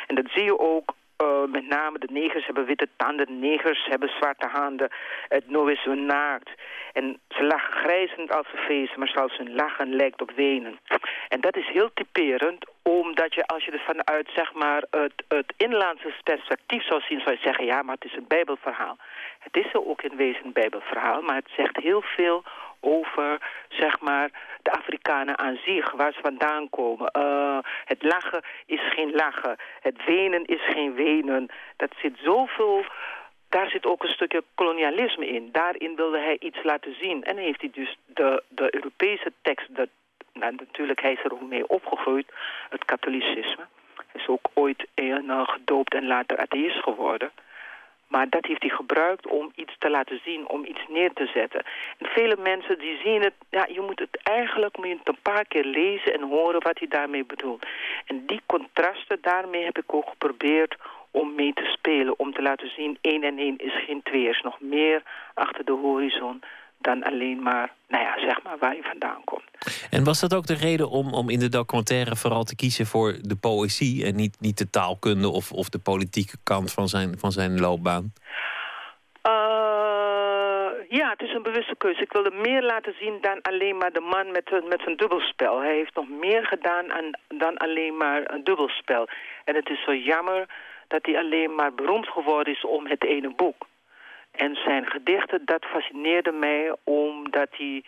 En 0.08 0.16
dat 0.16 0.26
zie 0.30 0.44
je 0.44 0.60
ook 0.60 0.94
uh, 1.24 1.52
met 1.52 1.68
name 1.68 2.00
de 2.00 2.08
negers 2.12 2.46
hebben 2.46 2.66
witte 2.66 2.88
tanden, 2.96 3.26
de 3.26 3.32
negers 3.32 3.86
hebben 3.86 4.10
zwarte 4.10 4.48
handen. 4.48 4.90
Het 5.28 5.50
no 5.50 5.66
is 5.66 5.86
naakt. 5.86 6.50
En 6.94 7.20
ze 7.28 7.44
lachen 7.44 7.74
grijzend 7.74 8.36
als 8.36 8.48
ze 8.50 8.58
feesten, 8.58 9.00
maar 9.00 9.08
zelfs 9.08 9.38
hun 9.38 9.56
lachen 9.56 9.96
lijkt 9.96 10.22
op 10.22 10.32
wenen. 10.32 10.80
En 11.28 11.42
dat 11.42 11.58
is 11.58 11.68
heel 11.68 11.90
typerend, 11.94 12.66
omdat 12.84 13.34
je 13.34 13.46
als 13.46 13.66
je 13.66 13.72
er 13.72 13.84
vanuit 13.86 14.30
zeg 14.36 14.54
maar, 14.54 14.84
het, 14.90 15.24
het 15.28 15.54
inlandse 15.58 16.14
perspectief 16.24 16.84
zou 16.84 17.02
zien, 17.02 17.20
zou 17.20 17.32
je 17.32 17.42
zeggen, 17.42 17.66
ja, 17.66 17.82
maar 17.82 17.96
het 17.96 18.12
is 18.12 18.16
een 18.16 18.28
bijbelverhaal. 18.28 18.98
Het 19.40 19.66
is 19.66 19.74
ook 19.74 20.02
in 20.02 20.16
wezen 20.16 20.46
een 20.46 20.54
bijbelverhaal, 20.54 21.22
maar 21.22 21.36
het 21.36 21.50
zegt 21.56 21.78
heel 21.78 22.02
veel 22.02 22.44
over 22.80 23.38
zeg 23.70 24.00
maar, 24.00 24.30
de 24.62 24.72
Afrikanen 24.72 25.38
aan 25.38 25.60
zich, 25.66 25.92
waar 25.92 26.14
ze 26.14 26.20
vandaan 26.22 26.70
komen. 26.70 27.12
Uh, 27.18 27.58
het 27.86 28.04
lachen 28.04 28.44
is 28.66 28.82
geen 28.94 29.12
lachen, 29.12 29.58
het 29.82 30.06
wenen 30.06 30.46
is 30.46 30.66
geen 30.66 30.94
wenen. 30.94 31.48
Dat 31.78 31.92
zit 32.02 32.18
zoveel... 32.22 32.86
Daar 33.50 33.70
zit 33.70 33.86
ook 33.86 34.04
een 34.04 34.10
stukje 34.10 34.44
kolonialisme 34.56 35.28
in. 35.28 35.50
Daarin 35.52 35.96
wilde 35.96 36.20
hij 36.20 36.38
iets 36.40 36.64
laten 36.64 36.96
zien. 37.00 37.24
En 37.24 37.38
heeft 37.38 37.62
hij 37.62 37.70
dus 37.74 37.98
de, 38.06 38.44
de 38.48 38.76
Europese 38.76 39.34
tekst... 39.42 39.70
Nou, 40.34 40.56
natuurlijk, 40.56 41.02
hij 41.02 41.12
is 41.12 41.24
er 41.24 41.34
ook 41.34 41.42
mee 41.42 41.68
opgegroeid, 41.68 42.28
het 42.70 42.86
katholicisme. 42.86 43.66
Hij 43.96 44.22
is 44.22 44.28
ook 44.28 44.50
ooit 44.54 44.88
uh, 44.96 45.48
gedoopt 45.48 45.94
en 45.94 46.08
later 46.08 46.38
atheïst 46.38 46.84
geworden... 46.84 47.32
Maar 48.10 48.30
dat 48.30 48.46
heeft 48.46 48.62
hij 48.62 48.70
gebruikt 48.70 49.28
om 49.28 49.52
iets 49.56 49.76
te 49.78 49.90
laten 49.90 50.20
zien, 50.24 50.48
om 50.48 50.66
iets 50.66 50.86
neer 50.88 51.14
te 51.14 51.26
zetten. 51.34 51.64
En 51.98 52.08
vele 52.08 52.38
mensen 52.38 52.80
die 52.80 53.00
zien 53.04 53.22
het, 53.22 53.34
ja, 53.50 53.68
je 53.72 53.82
moet 53.82 54.00
het 54.00 54.20
eigenlijk 54.24 54.78
moet 54.78 55.08
een 55.08 55.22
paar 55.22 55.46
keer 55.46 55.66
lezen 55.66 56.14
en 56.14 56.22
horen 56.22 56.64
wat 56.64 56.80
hij 56.80 56.88
daarmee 56.88 57.26
bedoelt. 57.26 57.66
En 58.06 58.26
die 58.26 58.42
contrasten, 58.46 59.18
daarmee 59.22 59.64
heb 59.64 59.78
ik 59.78 59.94
ook 59.94 60.10
geprobeerd 60.10 60.76
om 61.12 61.36
mee 61.36 61.54
te 61.54 61.66
spelen. 61.66 62.20
Om 62.20 62.34
te 62.34 62.42
laten 62.42 62.70
zien, 62.70 62.98
één 63.02 63.24
en 63.24 63.38
één 63.38 63.58
is 63.58 63.84
geen 63.86 64.04
twee. 64.04 64.24
Er 64.24 64.36
is 64.36 64.42
nog 64.42 64.60
meer 64.60 65.04
achter 65.34 65.66
de 65.66 65.72
horizon 65.72 66.42
dan 66.82 67.04
alleen 67.04 67.42
maar, 67.42 67.74
nou 67.88 68.04
ja, 68.04 68.20
zeg 68.20 68.44
maar 68.44 68.58
waar 68.58 68.76
je 68.76 68.84
vandaan 68.84 69.22
komt. 69.24 69.44
En 69.90 70.04
was 70.04 70.20
dat 70.20 70.34
ook 70.34 70.48
de 70.48 70.54
reden 70.54 70.90
om, 70.90 71.14
om 71.14 71.30
in 71.30 71.40
de 71.40 71.50
documentaire 71.50 72.16
vooral 72.16 72.44
te 72.44 72.56
kiezen 72.56 72.86
voor 72.86 73.18
de 73.22 73.36
poëzie 73.36 74.06
en 74.06 74.16
niet, 74.16 74.38
niet 74.40 74.58
de 74.58 74.70
taalkunde 74.70 75.30
of, 75.30 75.52
of 75.52 75.70
de 75.70 75.80
politieke 75.80 76.38
kant 76.44 76.74
van 76.74 76.88
zijn, 76.88 77.20
van 77.20 77.32
zijn 77.32 77.60
loopbaan? 77.60 78.14
Uh, 79.28 80.70
ja, 80.90 81.10
het 81.10 81.22
is 81.22 81.34
een 81.34 81.44
bewuste 81.44 81.76
keuze. 81.78 82.02
Ik 82.02 82.14
wilde 82.14 82.32
meer 82.32 82.64
laten 82.64 82.96
zien 83.00 83.18
dan 83.22 83.42
alleen 83.42 83.78
maar 83.78 83.92
de 83.92 84.00
man 84.00 84.32
met, 84.32 84.70
met 84.70 84.82
zijn 84.84 84.98
dubbelspel. 84.98 85.60
Hij 85.60 85.76
heeft 85.76 85.96
nog 85.96 86.10
meer 86.10 86.46
gedaan 86.46 86.92
aan, 86.92 87.12
dan 87.28 87.58
alleen 87.58 87.98
maar 87.98 88.32
een 88.34 88.44
dubbelspel. 88.44 89.08
En 89.44 89.56
het 89.56 89.70
is 89.70 89.84
zo 89.84 89.94
jammer 89.96 90.46
dat 90.88 91.06
hij 91.06 91.18
alleen 91.18 91.56
maar 91.56 91.74
beroemd 91.74 92.08
geworden 92.08 92.54
is 92.54 92.66
om 92.66 92.88
het 92.88 93.04
ene 93.04 93.34
boek. 93.36 93.68
En 94.46 94.56
zijn 94.56 94.86
gedichten, 94.86 95.42
dat 95.46 95.66
fascineerde 95.66 96.32
mij 96.32 96.76
omdat 96.84 97.50
hij 97.52 97.84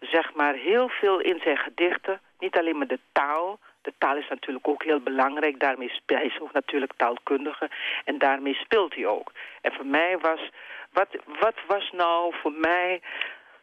zeg 0.00 0.34
maar 0.34 0.54
heel 0.54 0.88
veel 0.88 1.20
in 1.20 1.40
zijn 1.42 1.56
gedichten, 1.56 2.20
niet 2.38 2.58
alleen 2.58 2.78
maar 2.78 2.86
de 2.86 3.00
taal, 3.12 3.58
de 3.82 3.92
taal 3.98 4.16
is 4.16 4.28
natuurlijk 4.28 4.68
ook 4.68 4.82
heel 4.82 5.00
belangrijk, 5.00 5.60
daarmee 5.60 5.88
speelt 5.88 6.20
hij 6.20 6.48
natuurlijk 6.52 6.92
taalkundige 6.96 7.70
en 8.04 8.18
daarmee 8.18 8.54
speelt 8.54 8.94
hij 8.94 9.06
ook. 9.06 9.32
En 9.60 9.72
voor 9.72 9.86
mij 9.86 10.18
was, 10.18 10.50
wat, 10.92 11.08
wat 11.40 11.54
was 11.66 11.90
nou 11.90 12.34
voor 12.42 12.52
mij 12.52 13.00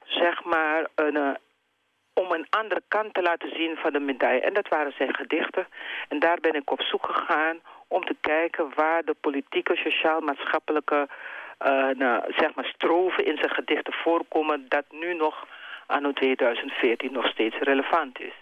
zeg 0.03 0.43
maar 0.43 0.87
een, 0.95 1.15
uh, 1.15 1.29
om 2.13 2.31
een 2.31 2.47
andere 2.49 2.81
kant 2.87 3.13
te 3.13 3.21
laten 3.21 3.55
zien 3.55 3.75
van 3.75 3.93
de 3.93 3.99
medaille. 3.99 4.41
En 4.41 4.53
dat 4.53 4.67
waren 4.67 4.93
zijn 4.97 5.15
gedichten. 5.15 5.67
En 6.07 6.19
daar 6.19 6.39
ben 6.39 6.53
ik 6.53 6.71
op 6.71 6.81
zoek 6.81 7.05
gegaan 7.05 7.59
om 7.87 8.05
te 8.05 8.15
kijken 8.21 8.71
waar 8.75 9.03
de 9.03 9.15
politieke, 9.21 9.75
sociaal-maatschappelijke 9.75 11.07
nou, 11.97 12.33
zeg 12.37 12.55
maar 12.55 12.71
stroven 12.75 13.25
in 13.25 13.37
zijn 13.37 13.51
gedichten 13.51 13.93
voorkomen... 13.93 14.65
dat 14.67 14.85
nu 14.89 15.15
nog 15.15 15.47
anno 15.87 16.11
2014 16.11 17.11
nog 17.11 17.25
steeds 17.25 17.55
relevant 17.59 18.19
is. 18.19 18.33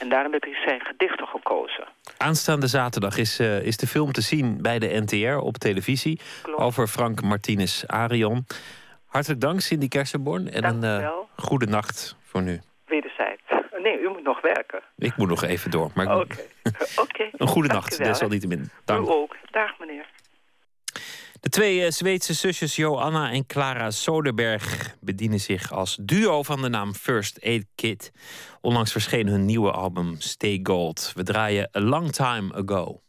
En 0.00 0.08
daarom 0.08 0.32
heb 0.32 0.44
ik 0.44 0.54
zijn 0.54 0.80
gedichten 0.80 1.26
gekozen. 1.26 1.84
Aanstaande 2.18 2.66
zaterdag 2.66 3.18
is, 3.18 3.40
uh, 3.40 3.62
is 3.62 3.76
de 3.76 3.86
film 3.86 4.12
te 4.12 4.20
zien 4.20 4.62
bij 4.62 4.78
de 4.78 5.00
NTR 5.00 5.36
op 5.36 5.56
televisie... 5.56 6.20
over 6.56 6.86
Frank 6.86 7.22
Martinez 7.22 7.84
Arion. 7.86 8.46
Hartelijk 9.06 9.40
dank, 9.40 9.60
Cindy 9.60 9.88
Kersenborn. 9.88 10.50
En 10.50 10.62
dank 10.62 10.82
een 10.82 11.00
uh, 11.00 11.10
goede 11.36 11.66
nacht 11.66 12.16
voor 12.22 12.42
nu. 12.42 12.60
Wederzijds. 12.86 13.42
Nee, 13.82 14.00
u 14.00 14.08
moet 14.08 14.22
nog 14.22 14.40
werken. 14.40 14.80
Ik 14.98 15.16
moet 15.16 15.28
nog 15.28 15.42
even 15.42 15.70
door. 15.70 15.90
Oké. 15.94 16.10
Okay. 16.96 17.04
okay. 17.04 17.30
Een 17.32 17.46
goede 17.46 17.68
nacht, 17.68 17.98
desalniettemin. 17.98 18.70
Dank. 18.84 19.08
U 19.08 19.10
ook. 19.10 19.36
Dag, 19.50 19.78
meneer. 19.78 20.06
De 21.40 21.48
twee 21.48 21.84
eh, 21.84 21.90
Zweedse 21.90 22.34
zusjes 22.34 22.76
Joanna 22.76 23.32
en 23.32 23.46
Clara 23.46 23.90
Soderberg 23.90 24.96
bedienen 25.00 25.40
zich 25.40 25.72
als 25.72 25.98
duo 26.00 26.42
van 26.42 26.62
de 26.62 26.68
naam 26.68 26.94
First 26.94 27.42
Aid 27.42 27.66
Kit. 27.74 28.12
Onlangs 28.60 28.92
verscheen 28.92 29.26
hun 29.26 29.44
nieuwe 29.44 29.70
album 29.70 30.16
Stay 30.18 30.60
Gold. 30.62 31.12
We 31.14 31.22
draaien 31.22 31.70
A 31.76 31.80
Long 31.80 32.12
Time 32.12 32.54
Ago. 32.54 33.00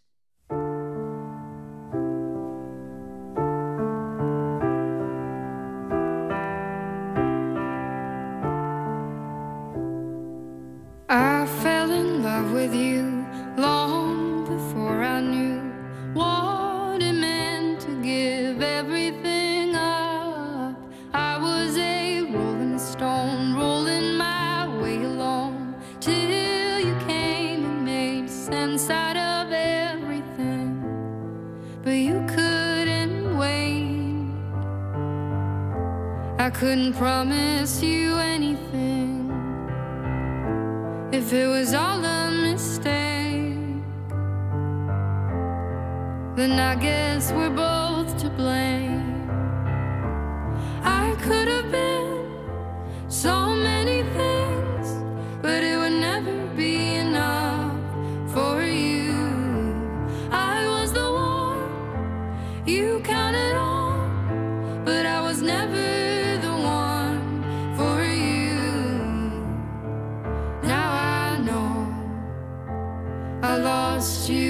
I 36.42 36.50
couldn't 36.50 36.94
promise 36.94 37.84
you 37.84 38.16
anything 38.16 39.30
if 41.14 41.32
it 41.34 41.46
was 41.46 41.76
all 41.76 42.04
a 42.04 42.32
mistake. 42.32 43.60
Then 46.36 46.54
I 46.60 46.74
guess 46.78 47.32
we're 47.32 47.52
both 47.52 48.18
to 48.22 48.30
blame. 48.32 49.30
I 50.84 51.16
could 51.22 51.48
have 51.48 51.72
been 51.72 52.26
so 53.08 53.54
many 53.54 53.81
I 74.02 74.04
lost 74.04 74.30
you 74.30 74.41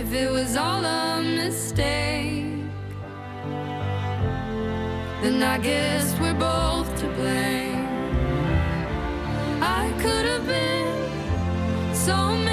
if 0.00 0.14
it 0.14 0.30
was 0.30 0.56
all 0.56 0.82
a 0.82 1.20
mistake. 1.20 2.46
Then 5.22 5.42
I 5.42 5.58
guess 5.58 6.18
we're 6.18 6.40
both 6.50 6.88
to 7.00 7.06
blame. 7.18 7.86
I 9.60 9.84
could 10.02 10.24
have 10.32 10.46
been 10.46 11.94
so 11.94 12.16
many 12.32 12.49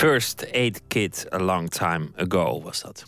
First 0.00 0.46
Aid 0.54 0.80
Kit 0.88 1.26
a 1.32 1.38
long 1.38 1.68
time 1.68 2.08
ago 2.16 2.62
was 2.62 2.80
dat. 2.82 3.04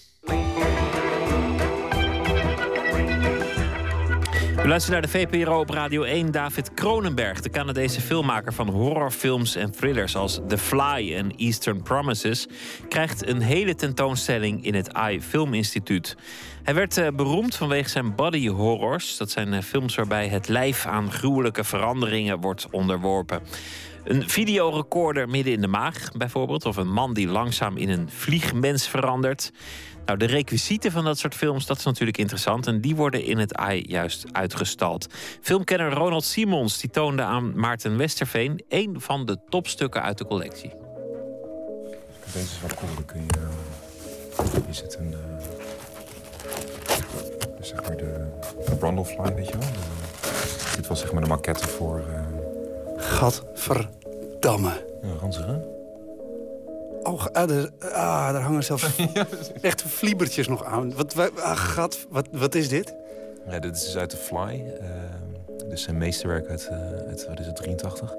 We 4.56 4.69
luisteren 4.69 5.01
naar 5.01 5.10
de 5.10 5.19
VPRO 5.19 5.60
op 5.60 5.70
Radio 5.70 6.02
1. 6.02 6.31
David 6.31 6.74
Cronenberg, 6.74 7.40
de 7.40 7.51
Canadese 7.51 8.01
filmmaker 8.01 8.52
van 8.52 8.69
horrorfilms 8.69 9.56
en 9.56 9.70
thrillers 9.70 10.16
als 10.16 10.40
The 10.48 10.59
Fly 10.59 11.14
en 11.14 11.36
Eastern 11.36 11.82
Promises, 11.82 12.47
krijgt 12.89 13.27
een 13.27 13.40
hele 13.40 13.74
tentoonstelling 13.74 14.64
in 14.64 14.74
het 14.74 14.94
AI 14.94 15.23
Film 15.23 15.55
Instituut. 15.55 16.16
Hij 16.62 16.74
werd 16.74 16.97
eh, 16.97 17.09
beroemd 17.14 17.55
vanwege 17.55 17.89
zijn 17.89 18.14
body 18.14 18.48
horrors. 18.48 19.16
Dat 19.16 19.31
zijn 19.31 19.52
eh, 19.52 19.62
films 19.62 19.94
waarbij 19.94 20.28
het 20.28 20.48
lijf 20.48 20.86
aan 20.86 21.12
gruwelijke 21.12 21.64
veranderingen 21.64 22.40
wordt 22.40 22.66
onderworpen. 22.70 23.43
Een 24.05 24.29
videorecorder 24.29 25.29
midden 25.29 25.53
in 25.53 25.61
de 25.61 25.66
maag, 25.66 26.09
bijvoorbeeld. 26.16 26.66
Of 26.66 26.77
een 26.77 26.93
man 26.93 27.15
die 27.15 27.29
langzaam 27.29 27.77
in 27.77 27.89
een 27.89 28.09
vliegmens 28.11 28.89
verandert. 28.89 29.51
Nou, 30.07 30.19
de 30.19 30.24
requisieten 30.24 30.93
van 30.93 31.05
dat 31.05 31.19
soort 31.19 31.35
films, 31.35 31.66
dat 31.66 31.79
is 31.79 31.85
natuurlijk 31.85 32.19
interessant. 32.19 32.66
En 32.66 32.81
die 32.81 32.97
worden 32.97 33.24
in 33.24 33.39
het 33.39 33.55
AI 33.55 33.85
juist 33.87 34.24
uitgestald. 34.33 35.07
Filmkenner 35.41 35.93
Ronald 35.93 36.24
Simons 36.24 36.79
die 36.81 36.91
toonde 36.91 37.23
aan 37.23 37.59
Maarten 37.59 37.97
Westerveen... 37.97 38.65
een 38.69 38.95
van 38.99 39.24
de 39.27 39.39
topstukken 39.49 40.03
uit 40.03 40.19
de 40.19 40.27
collectie. 40.27 40.73
Deze 42.33 42.39
is 42.45 42.61
wel 42.61 42.70
cool. 42.77 43.05
Kun 43.07 43.20
je... 43.20 43.39
eh, 44.39 44.65
Hier 44.65 44.74
zit 44.74 44.97
een... 45.01 45.12
eh, 45.12 45.47
zeg 47.61 47.83
maar 47.83 47.97
de, 47.97 48.27
de 48.66 48.77
Brundlefly, 48.77 49.35
weet 49.35 49.49
je 49.49 49.59
wel? 49.59 49.69
Dit 50.77 50.87
was 50.87 51.01
zeg 51.01 51.12
maar 51.12 51.23
de 51.23 51.29
maquette 51.29 51.69
voor... 51.69 51.99
eh 51.99 52.32
Gadverdamme. 53.03 54.70
Ja, 55.03 55.09
ranzig, 55.20 55.47
hè? 55.47 55.57
Oh, 57.03 57.27
ah, 57.33 57.49
daar, 57.49 57.69
ah, 57.81 58.33
daar 58.33 58.41
hangen 58.43 58.65
zelfs 58.65 58.87
echt 59.61 59.83
vliebertjes 59.83 60.49
nog 60.49 60.65
aan. 60.65 60.95
Wat, 60.95 61.15
wa- 61.15 61.31
ah, 61.37 61.57
gat, 61.57 62.07
wat, 62.11 62.29
wat 62.33 62.55
is 62.55 62.69
dit? 62.69 62.95
Ja, 63.49 63.59
dit 63.59 63.77
is 63.77 63.85
dus 63.85 63.97
uit 63.97 64.11
The 64.11 64.16
Fly. 64.16 64.65
eh, 64.81 64.87
dus 65.69 65.83
zijn 65.83 65.99
meesterwerk 65.99 66.49
uit, 66.49 66.69
eh, 66.70 66.77
uit 67.09 67.27
wat 67.29 67.41
is 67.41 67.47
het, 67.47 67.57
83. 67.57 68.15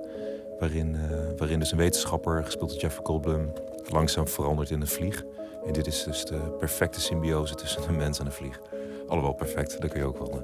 Waarin, 0.60 0.96
eh, 0.96 1.18
waarin 1.38 1.60
dus 1.60 1.72
een 1.72 1.78
wetenschapper, 1.78 2.44
gespeeld 2.46 2.70
door 2.72 2.80
Jeffrey 2.80 3.06
Goldblum... 3.06 3.54
langzaam 3.90 4.28
verandert 4.28 4.70
in 4.70 4.82
een 4.82 4.88
vlieg. 4.88 5.24
En 5.66 5.74
dit 5.74 5.88
is 5.88 6.04
dus 6.04 6.26
de 6.26 6.40
perfecte 6.60 7.02
symbiose 7.02 7.56
tussen 7.56 7.82
een 7.88 7.96
mens 7.98 8.20
en 8.20 8.26
een 8.26 8.32
vlieg. 8.32 8.60
Alhoewel 9.08 9.34
perfect, 9.34 9.82
daar 9.82 9.90
kun 9.90 10.00
je 10.00 10.06
ook 10.06 10.18
wel 10.18 10.30
eh, 10.32 10.38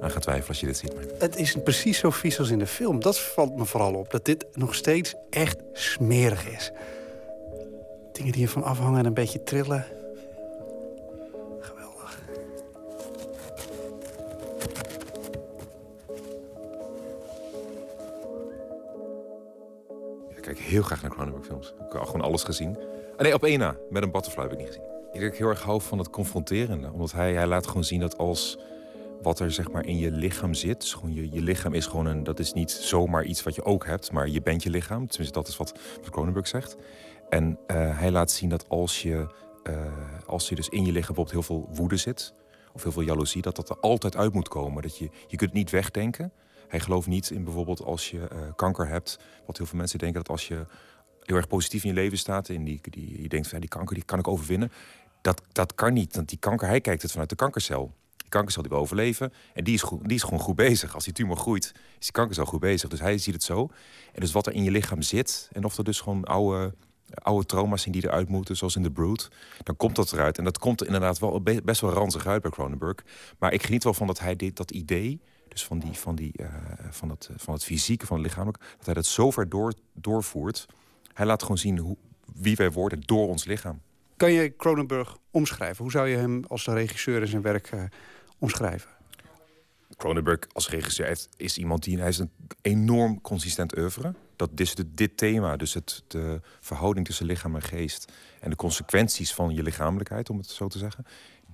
aan 0.00 0.10
gaan 0.10 0.20
twijfelen 0.20 0.48
als 0.48 0.60
je 0.60 0.66
dit 0.66 0.76
ziet. 0.76 0.94
Het 1.18 1.36
is 1.36 1.56
precies 1.64 1.98
zo 1.98 2.10
vies 2.10 2.38
als 2.38 2.50
in 2.50 2.58
de 2.58 2.66
film. 2.66 3.00
Dat 3.00 3.18
valt 3.18 3.56
me 3.56 3.64
vooral 3.64 3.94
op. 3.94 4.10
Dat 4.10 4.24
dit 4.24 4.46
nog 4.52 4.74
steeds 4.74 5.14
echt 5.30 5.56
smerig 5.72 6.48
is. 6.48 6.72
Dingen 8.12 8.32
die 8.32 8.42
ervan 8.42 8.62
afhangen 8.62 8.98
en 8.98 9.06
een 9.06 9.14
beetje 9.14 9.42
trillen. 9.42 9.86
Ik 20.36 20.42
kijk 20.42 20.58
heel 20.58 20.82
graag 20.82 21.02
naar 21.02 21.10
Cronenberg 21.10 21.46
films. 21.46 21.74
Ik 21.86 21.92
heb 21.92 22.02
gewoon 22.02 22.20
alles 22.20 22.42
gezien. 22.42 22.78
Ah, 23.16 23.22
nee, 23.22 23.34
op 23.34 23.44
één 23.44 23.58
na. 23.58 23.76
Met 23.90 24.02
een 24.02 24.10
butterfly 24.10 24.42
heb 24.42 24.52
ik 24.52 24.58
niet 24.58 24.66
gezien. 24.66 24.82
Ik 25.12 25.20
denk 25.20 25.34
heel 25.34 25.48
erg 25.48 25.62
hou 25.62 25.80
van 25.80 25.98
het 25.98 26.10
confronterende. 26.10 26.92
Omdat 26.92 27.12
hij, 27.12 27.32
hij 27.32 27.46
laat 27.46 27.66
gewoon 27.66 27.84
zien 27.84 28.00
dat 28.00 28.18
als 28.18 28.58
wat 29.26 29.40
er 29.40 29.52
zeg 29.52 29.70
maar 29.70 29.86
in 29.86 29.98
je 29.98 30.10
lichaam 30.10 30.54
zit. 30.54 30.80
Dus 30.80 30.94
gewoon 30.94 31.14
je, 31.14 31.30
je 31.30 31.42
lichaam 31.42 31.74
is 31.74 31.86
gewoon 31.86 32.06
een... 32.06 32.24
Dat 32.24 32.38
is 32.38 32.52
niet 32.52 32.70
zomaar 32.70 33.24
iets 33.24 33.42
wat 33.42 33.54
je 33.54 33.64
ook 33.64 33.86
hebt. 33.86 34.12
Maar 34.12 34.28
je 34.28 34.42
bent 34.42 34.62
je 34.62 34.70
lichaam. 34.70 35.06
Tenminste, 35.06 35.38
dat 35.38 35.48
is 35.48 35.56
wat, 35.56 35.78
wat 36.00 36.10
Cronenberg 36.10 36.48
zegt. 36.48 36.76
En 37.28 37.58
eh, 37.66 37.98
hij 37.98 38.10
laat 38.10 38.30
zien 38.30 38.48
dat 38.48 38.68
als 38.68 39.02
je, 39.02 39.34
eh, 39.62 39.74
als 40.26 40.48
je 40.48 40.54
dus 40.54 40.68
in 40.68 40.84
je 40.84 40.92
lichaam 40.92 41.14
bijvoorbeeld 41.14 41.30
heel 41.30 41.42
veel 41.42 41.68
woede 41.74 41.96
zit... 41.96 42.34
of 42.72 42.82
heel 42.82 42.92
veel 42.92 43.02
jaloezie, 43.02 43.42
dat 43.42 43.56
dat 43.56 43.70
er 43.70 43.80
altijd 43.80 44.16
uit 44.16 44.32
moet 44.32 44.48
komen. 44.48 44.82
Dat 44.82 44.98
je, 44.98 45.04
je 45.04 45.36
kunt 45.36 45.50
het 45.50 45.52
niet 45.52 45.70
wegdenken. 45.70 46.32
Hij 46.68 46.80
gelooft 46.80 47.06
niet 47.06 47.30
in 47.30 47.44
bijvoorbeeld 47.44 47.84
als 47.84 48.10
je 48.10 48.28
eh, 48.28 48.38
kanker 48.56 48.88
hebt... 48.88 49.18
wat 49.46 49.56
heel 49.56 49.66
veel 49.66 49.78
mensen 49.78 49.98
denken 49.98 50.18
dat 50.18 50.28
als 50.28 50.48
je 50.48 50.66
heel 51.22 51.36
erg 51.36 51.48
positief 51.48 51.82
in 51.82 51.88
je 51.88 51.94
leven 51.94 52.18
staat... 52.18 52.48
en 52.48 52.64
die, 52.64 52.80
die, 52.90 53.22
je 53.22 53.28
denkt 53.28 53.48
van 53.48 53.60
die 53.60 53.68
kanker 53.68 53.94
die 53.94 54.04
kan 54.04 54.18
ik 54.18 54.28
overwinnen... 54.28 54.72
Dat, 55.20 55.42
dat 55.52 55.74
kan 55.74 55.92
niet, 55.92 56.16
want 56.16 56.28
die 56.28 56.38
kanker, 56.38 56.68
hij 56.68 56.80
kijkt 56.80 57.02
het 57.02 57.10
vanuit 57.10 57.28
de 57.28 57.36
kankercel. 57.36 57.94
Die 58.26 58.34
kankercel 58.34 58.62
die 58.62 58.70
wil 58.70 58.80
overleven 58.80 59.32
en 59.54 59.64
die 59.64 59.74
is, 59.74 59.84
die 60.02 60.16
is 60.16 60.22
gewoon 60.22 60.38
goed 60.38 60.56
bezig. 60.56 60.94
Als 60.94 61.04
die 61.04 61.12
tumor 61.12 61.36
groeit, 61.36 61.72
is 61.74 62.04
die 62.04 62.12
kankercel 62.12 62.44
goed 62.44 62.60
bezig. 62.60 62.88
Dus 62.90 63.00
hij 63.00 63.18
ziet 63.18 63.34
het 63.34 63.42
zo. 63.42 63.68
En 64.12 64.20
dus 64.20 64.32
wat 64.32 64.46
er 64.46 64.52
in 64.52 64.62
je 64.62 64.70
lichaam 64.70 65.02
zit... 65.02 65.48
en 65.52 65.64
of 65.64 65.78
er 65.78 65.84
dus 65.84 66.00
gewoon 66.00 66.24
oude 66.24 66.74
oude 67.14 67.46
trauma's 67.46 67.82
zien 67.82 67.92
die 67.92 68.04
eruit 68.04 68.28
moeten, 68.28 68.56
zoals 68.56 68.76
in 68.76 68.82
The 68.82 68.90
Brood. 68.90 69.30
Dan 69.62 69.76
komt 69.76 69.96
dat 69.96 70.12
eruit. 70.12 70.38
En 70.38 70.44
dat 70.44 70.58
komt 70.58 70.80
er 70.80 70.86
inderdaad 70.86 71.18
wel 71.18 71.40
be- 71.42 71.62
best 71.64 71.80
wel 71.80 71.92
ranzig 71.92 72.26
uit 72.26 72.42
bij 72.42 72.50
Cronenberg. 72.50 72.96
Maar 73.38 73.52
ik 73.52 73.62
geniet 73.62 73.84
wel 73.84 73.94
van 73.94 74.06
dat 74.06 74.18
hij 74.18 74.36
dit, 74.36 74.56
dat 74.56 74.70
idee, 74.70 75.20
dus 75.48 75.64
van, 75.64 75.78
die, 75.78 75.92
van, 75.92 76.14
die, 76.14 76.32
eh, 76.36 76.48
van, 76.90 77.10
het, 77.10 77.30
van 77.36 77.54
het 77.54 77.64
fysieke, 77.64 78.06
van 78.06 78.16
het 78.16 78.26
lichamelijk, 78.26 78.62
dat 78.76 78.84
hij 78.84 78.94
dat 78.94 79.06
zo 79.06 79.30
ver 79.30 79.48
door, 79.48 79.72
doorvoert. 79.94 80.66
Hij 81.12 81.26
laat 81.26 81.42
gewoon 81.42 81.58
zien 81.58 81.78
hoe, 81.78 81.96
wie 82.34 82.56
wij 82.56 82.72
worden 82.72 83.00
door 83.00 83.28
ons 83.28 83.44
lichaam. 83.44 83.80
Kan 84.16 84.32
je 84.32 84.56
Cronenberg 84.56 85.16
omschrijven? 85.30 85.82
Hoe 85.82 85.92
zou 85.92 86.08
je 86.08 86.16
hem 86.16 86.44
als 86.48 86.66
regisseur 86.66 87.20
in 87.20 87.26
zijn 87.26 87.42
werk 87.42 87.66
eh, 87.66 87.82
omschrijven? 88.38 88.90
Cronenberg 89.96 90.38
als 90.52 90.68
regisseur 90.68 91.18
is 91.36 91.58
iemand 91.58 91.82
die 91.82 91.98
hij 91.98 92.08
is 92.08 92.18
een 92.18 92.30
enorm 92.62 93.20
consistent 93.20 93.78
oeuvre. 93.78 94.14
Dat 94.36 94.56
de, 94.56 94.94
dit 94.94 95.16
thema, 95.16 95.56
dus 95.56 95.74
het, 95.74 96.02
de 96.06 96.40
verhouding 96.60 97.06
tussen 97.06 97.26
lichaam 97.26 97.54
en 97.54 97.62
geest 97.62 98.12
en 98.40 98.50
de 98.50 98.56
consequenties 98.56 99.34
van 99.34 99.54
je 99.54 99.62
lichamelijkheid, 99.62 100.30
om 100.30 100.38
het 100.38 100.46
zo 100.46 100.68
te 100.68 100.78
zeggen, 100.78 101.06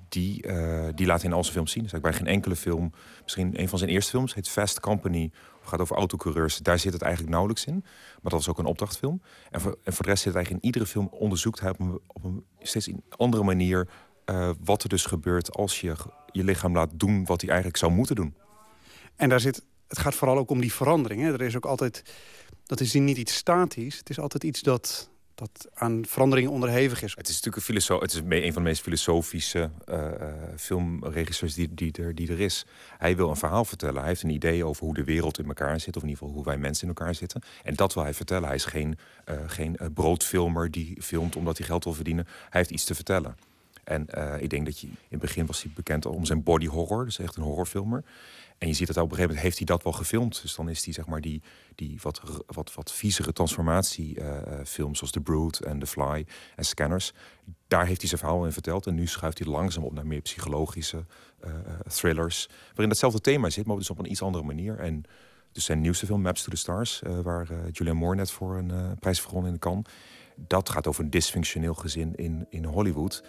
die, 0.09 0.43
eh, 0.43 0.89
die 0.95 1.07
laat 1.07 1.21
hij 1.21 1.31
in 1.31 1.37
al 1.37 1.43
zijn 1.43 1.55
films 1.55 1.73
zien. 1.73 1.83
Dus 1.83 2.01
bij 2.01 2.13
geen 2.13 2.27
enkele 2.27 2.57
film, 2.57 2.93
misschien 3.23 3.61
een 3.61 3.69
van 3.69 3.79
zijn 3.79 3.91
eerste 3.91 4.11
films, 4.11 4.35
heet 4.35 4.49
Fast 4.49 4.81
Company, 4.81 5.31
gaat 5.63 5.81
over 5.81 5.97
autocoureurs. 5.97 6.57
Daar 6.57 6.79
zit 6.79 6.93
het 6.93 7.03
eigenlijk 7.03 7.33
nauwelijks 7.33 7.65
in, 7.65 7.85
maar 8.23 8.33
dat 8.33 8.41
is 8.41 8.49
ook 8.49 8.59
een 8.59 8.65
opdrachtfilm. 8.65 9.23
En 9.51 9.61
voor, 9.61 9.79
voor 9.85 10.05
de 10.05 10.11
rest 10.11 10.23
zit 10.23 10.35
eigenlijk 10.35 10.65
in 10.65 10.71
iedere 10.71 10.87
film 10.87 11.07
onderzoekt 11.07 11.61
hij 11.61 11.71
op 11.71 11.81
een, 11.81 12.01
op 12.07 12.25
een 12.25 12.45
steeds 12.59 12.87
een 12.87 13.05
andere 13.17 13.43
manier 13.43 13.89
eh, 14.25 14.51
wat 14.65 14.83
er 14.83 14.89
dus 14.89 15.05
gebeurt 15.05 15.53
als 15.53 15.81
je 15.81 15.95
je 16.33 16.45
lichaam 16.45 16.75
laat 16.75 16.91
doen 16.93 17.25
wat 17.25 17.41
hij 17.41 17.51
eigenlijk 17.51 17.79
zou 17.79 17.93
moeten 17.93 18.17
doen. 18.17 18.35
En 19.17 19.29
daar 19.29 19.41
zit, 19.41 19.63
het 19.89 19.99
gaat 19.99 20.15
vooral 20.15 20.39
ook 20.39 20.51
om 20.51 20.61
die 20.61 20.73
verandering. 20.73 21.23
Hè? 21.23 21.33
Er 21.33 21.43
is 21.43 21.57
ook 21.57 21.67
altijd, 21.67 22.03
dat 22.65 22.81
is 22.81 22.93
niet 22.93 23.17
iets 23.17 23.35
statisch. 23.35 23.99
Het 23.99 24.11
is 24.11 24.19
altijd 24.19 24.45
iets 24.45 24.61
dat, 24.61 25.11
dat 25.35 25.69
aan 25.75 26.05
veranderingen 26.07 26.51
onderhevig 26.51 27.03
is. 27.03 27.15
Het 27.17 27.29
is 27.29 27.35
natuurlijk 27.35 27.57
een 27.57 27.63
filosoof. 27.63 28.01
Het 28.01 28.13
is 28.13 28.21
een 28.29 28.53
van 28.53 28.63
de 28.63 28.69
meest 28.69 28.83
filosofische 28.83 29.71
eh, 29.85 30.21
eh, 30.21 30.35
filmregisseurs 30.57 31.55
die, 31.55 31.75
die, 31.75 31.93
er, 31.93 32.15
die 32.15 32.31
er 32.31 32.41
is. 32.41 32.67
Hij 32.99 33.17
wil 33.17 33.29
een 33.29 33.37
verhaal 33.37 33.65
vertellen. 33.65 33.99
Hij 33.99 34.09
heeft 34.09 34.23
een 34.23 34.31
idee 34.31 34.65
over 34.65 34.85
hoe 34.85 34.95
de 34.95 35.05
wereld 35.05 35.39
in 35.39 35.47
elkaar 35.47 35.81
zit, 35.81 35.97
of 35.97 36.03
in 36.03 36.09
ieder 36.09 36.23
geval 36.23 36.35
hoe 36.35 36.45
wij 36.45 36.59
mensen 36.59 36.89
in 36.89 36.95
elkaar 36.95 37.15
zitten. 37.15 37.43
En 37.63 37.75
dat 37.75 37.95
wil 37.95 38.03
hij 38.03 38.15
vertellen. 38.15 38.47
Hij 38.47 38.57
is 38.57 38.65
geen, 38.65 38.99
eh, 39.25 39.37
geen 39.47 39.79
broodfilmer 39.95 40.71
die 40.71 41.03
filmt 41.03 41.37
omdat 41.37 41.59
hij 41.59 41.67
geld 41.67 41.85
wil 41.85 41.95
verdienen. 41.95 42.25
Hij 42.25 42.61
heeft 42.61 42.71
iets 42.71 42.85
te 42.85 42.95
vertellen. 42.95 43.37
En 43.85 44.07
eh, 44.07 44.43
ik 44.43 44.51
denk 44.51 44.65
dat 44.65 44.79
je 44.79 44.87
in 44.87 44.97
het 45.09 45.21
begin 45.21 45.47
was 45.47 45.63
hij 45.63 45.73
bekend 45.75 46.07
om 46.07 46.25
zijn 46.25 46.43
body 46.43 46.67
horror, 46.67 47.05
dus 47.05 47.19
echt 47.19 47.37
een 47.37 47.43
horrorfilmer. 47.43 48.05
En 48.59 48.69
je 48.69 48.75
ziet 48.75 48.87
dat 48.87 48.97
op 48.97 49.03
een 49.03 49.09
gegeven 49.09 49.29
moment 49.29 49.45
heeft 49.45 49.57
hij 49.57 49.67
dat 49.67 49.83
wel 49.83 49.93
gefilmd. 49.93 50.43
Dus 50.43 50.55
dan 50.55 50.69
is 50.69 50.85
hij 50.85 50.95
zeg 50.95 51.07
maar 51.07 51.21
die, 51.21 51.43
die 51.75 51.99
wat, 52.03 52.23
wat, 52.47 52.75
wat 52.75 52.93
viezere 52.93 53.33
transformatiefilms 53.33 54.99
zoals 54.99 55.13
The 55.13 55.21
Brood 55.21 55.59
en 55.59 55.79
The 55.79 55.87
Fly 55.87 56.27
en 56.57 56.65
Scanners. 56.65 57.13
Daar 57.69 57.87
heeft 57.87 58.01
hij 58.01 58.09
zijn 58.09 58.21
verhaal 58.21 58.45
in 58.45 58.53
verteld. 58.53 58.87
En 58.87 58.95
nu 58.95 59.07
schuift 59.07 59.39
hij 59.39 59.49
langzaam 59.49 59.85
op 59.85 59.93
naar 59.93 60.07
meer 60.07 60.21
psychologische 60.21 61.05
eh, 61.41 61.51
eh, 61.51 61.81
thrillers. 61.89 62.49
Waarin 62.69 62.89
datzelfde 62.89 63.21
thema 63.21 63.51
zit, 63.51 63.67
maar 63.67 63.77
dus 63.77 63.91
op 63.91 63.99
een 63.99 64.11
iets 64.11 64.23
andere 64.23 64.45
manier. 64.45 64.79
En 64.79 65.05
dus 65.53 65.65
zijn 65.65 65.81
nieuwste 65.81 66.07
film, 66.07 66.23
Maps 66.23 66.43
to 66.43 66.51
the 66.51 66.57
Stars, 66.57 67.03
eh, 67.03 67.21
waar 67.21 67.51
eh, 67.51 67.57
Julianne 67.71 68.01
Moore 68.01 68.17
net 68.17 68.31
voor 68.31 68.57
een 68.57 68.71
eh, 68.71 68.91
prijs 68.99 69.21
gewonnen 69.21 69.53
in 69.53 69.59
Cannes. 69.59 69.85
Dat 70.37 70.69
gaat 70.69 70.87
over 70.87 71.05
een 71.05 71.11
dysfunctioneel 71.11 71.75
gezin 71.75 72.15
in, 72.15 72.47
in 72.51 72.65
Hollywood 72.65 73.25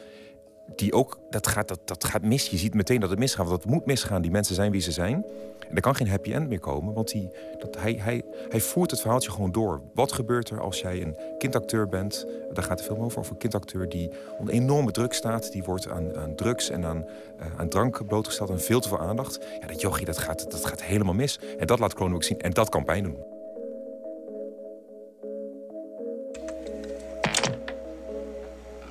die 0.76 0.94
ook, 0.94 1.20
dat 1.30 1.48
gaat, 1.48 1.68
dat, 1.68 1.80
dat 1.86 2.04
gaat 2.04 2.22
mis. 2.22 2.48
Je 2.48 2.58
ziet 2.58 2.74
meteen 2.74 3.00
dat 3.00 3.10
het 3.10 3.20
misgaat, 3.20 3.48
want 3.48 3.62
dat 3.62 3.72
moet 3.72 3.86
misgaan. 3.86 4.22
Die 4.22 4.32
mensen 4.32 4.56
zijn 4.56 4.72
wie 4.72 4.82
ze 4.82 4.92
zijn. 4.92 5.26
En 5.70 5.76
er 5.76 5.82
kan 5.82 5.96
geen 5.96 6.08
happy 6.08 6.34
end 6.34 6.50
meer 6.50 6.60
komen, 6.60 6.94
want 6.94 7.12
die, 7.12 7.30
dat, 7.60 7.78
hij, 7.78 7.98
hij, 8.00 8.24
hij 8.50 8.62
voert 8.62 8.92
het 8.92 9.02
verhaaltje 9.02 9.32
gewoon 9.32 9.52
door. 9.52 9.82
Wat 9.94 10.12
gebeurt 10.12 10.50
er 10.50 10.62
als 10.62 10.82
jij 10.82 11.02
een 11.02 11.18
kindacteur 11.38 11.88
bent? 11.88 12.26
Daar 12.54 12.64
gaat 12.64 12.78
de 12.78 12.84
film 12.84 13.02
over, 13.02 13.20
over 13.20 13.32
een 13.32 13.38
kindacteur 13.38 13.90
die 13.90 14.10
onder 14.40 14.54
enorme 14.54 14.92
druk 14.92 15.14
staat. 15.14 15.52
Die 15.52 15.64
wordt 15.64 15.90
aan, 15.90 16.18
aan 16.18 16.36
drugs 16.36 16.70
en 16.70 16.86
aan, 16.86 17.06
eh, 17.38 17.46
aan 17.58 17.70
drank 17.70 18.08
blootgesteld 18.08 18.50
en 18.50 18.62
veel 18.62 18.80
te 18.80 18.88
veel 18.88 19.00
aandacht. 19.00 19.40
Ja, 19.60 19.68
dat 19.68 19.82
jochie, 19.82 20.06
dat 20.06 20.18
gaat, 20.18 20.52
dat 20.52 20.66
gaat 20.66 20.84
helemaal 20.84 21.14
mis. 21.14 21.40
En 21.58 21.68
dat 21.68 21.80
laat 21.80 21.94
Cronenberg 21.94 22.26
zien 22.26 22.40
en 22.40 22.52
dat 22.52 22.70
kan 22.70 22.84
pijn 22.84 23.04
doen. 23.04 23.33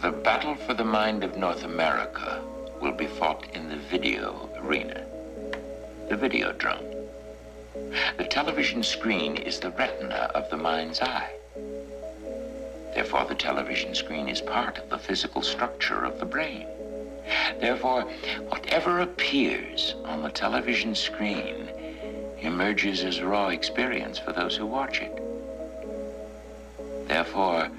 The 0.03 0.11
battle 0.11 0.57
for 0.57 0.75
the 0.75 0.85
mind 0.85 1.23
of 1.23 1.37
North 1.37 1.63
America 1.63 2.43
will 2.81 2.91
be 2.91 3.07
fought 3.07 3.47
in 3.55 3.69
the 3.69 3.77
video 3.77 4.51
arena, 4.57 5.07
the 6.09 6.17
videodrome. 6.17 7.07
The 8.19 8.25
television 8.25 8.83
screen 8.83 9.37
is 9.37 9.61
the 9.61 9.71
retina 9.71 10.29
of 10.35 10.51
the 10.51 10.57
mind's 10.57 11.01
eye. 11.01 11.31
Therefore, 12.97 13.27
the 13.27 13.37
television 13.37 13.95
screen 13.95 14.27
is 14.27 14.41
part 14.41 14.77
of 14.79 14.91
the 14.91 14.99
physical 14.99 15.41
structure 15.41 16.05
of 16.05 16.19
the 16.19 16.27
brain. 16.27 16.67
Therefore, 17.61 18.03
whatever 18.49 19.03
appears 19.03 19.95
on 20.05 20.25
the 20.25 20.31
television 20.31 20.97
screen 20.97 21.71
emerges 22.41 23.05
as 23.05 23.23
raw 23.23 23.51
experience 23.51 24.19
for 24.19 24.33
those 24.33 24.57
who 24.57 24.67
watch 24.67 25.01
it. 25.01 25.23
Therefore, 27.07 27.71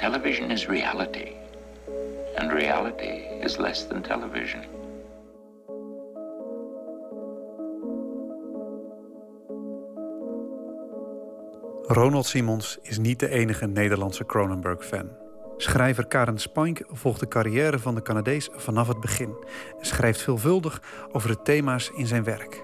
television 0.00 0.50
is 0.50 0.66
reality, 0.66 1.32
and 2.36 2.52
reality 2.52 3.26
is 3.42 3.56
less 3.58 3.86
than 3.86 4.02
television. 4.02 4.64
Ronald 11.86 12.26
Simons 12.26 12.78
is 12.82 12.98
niet 12.98 13.18
de 13.18 13.28
enige 13.28 13.66
Nederlandse 13.66 14.26
Cronenberg-fan. 14.26 15.08
Schrijver 15.56 16.06
Karen 16.06 16.38
Spank 16.38 16.82
volgt 16.88 17.20
de 17.20 17.28
carrière 17.28 17.78
van 17.78 17.94
de 17.94 18.02
Canadees 18.02 18.48
vanaf 18.52 18.88
het 18.88 19.00
begin... 19.00 19.34
en 19.78 19.86
schrijft 19.86 20.22
veelvuldig 20.22 20.82
over 21.12 21.28
de 21.28 21.42
thema's 21.42 21.90
in 21.94 22.06
zijn 22.06 22.24
werk. 22.24 22.62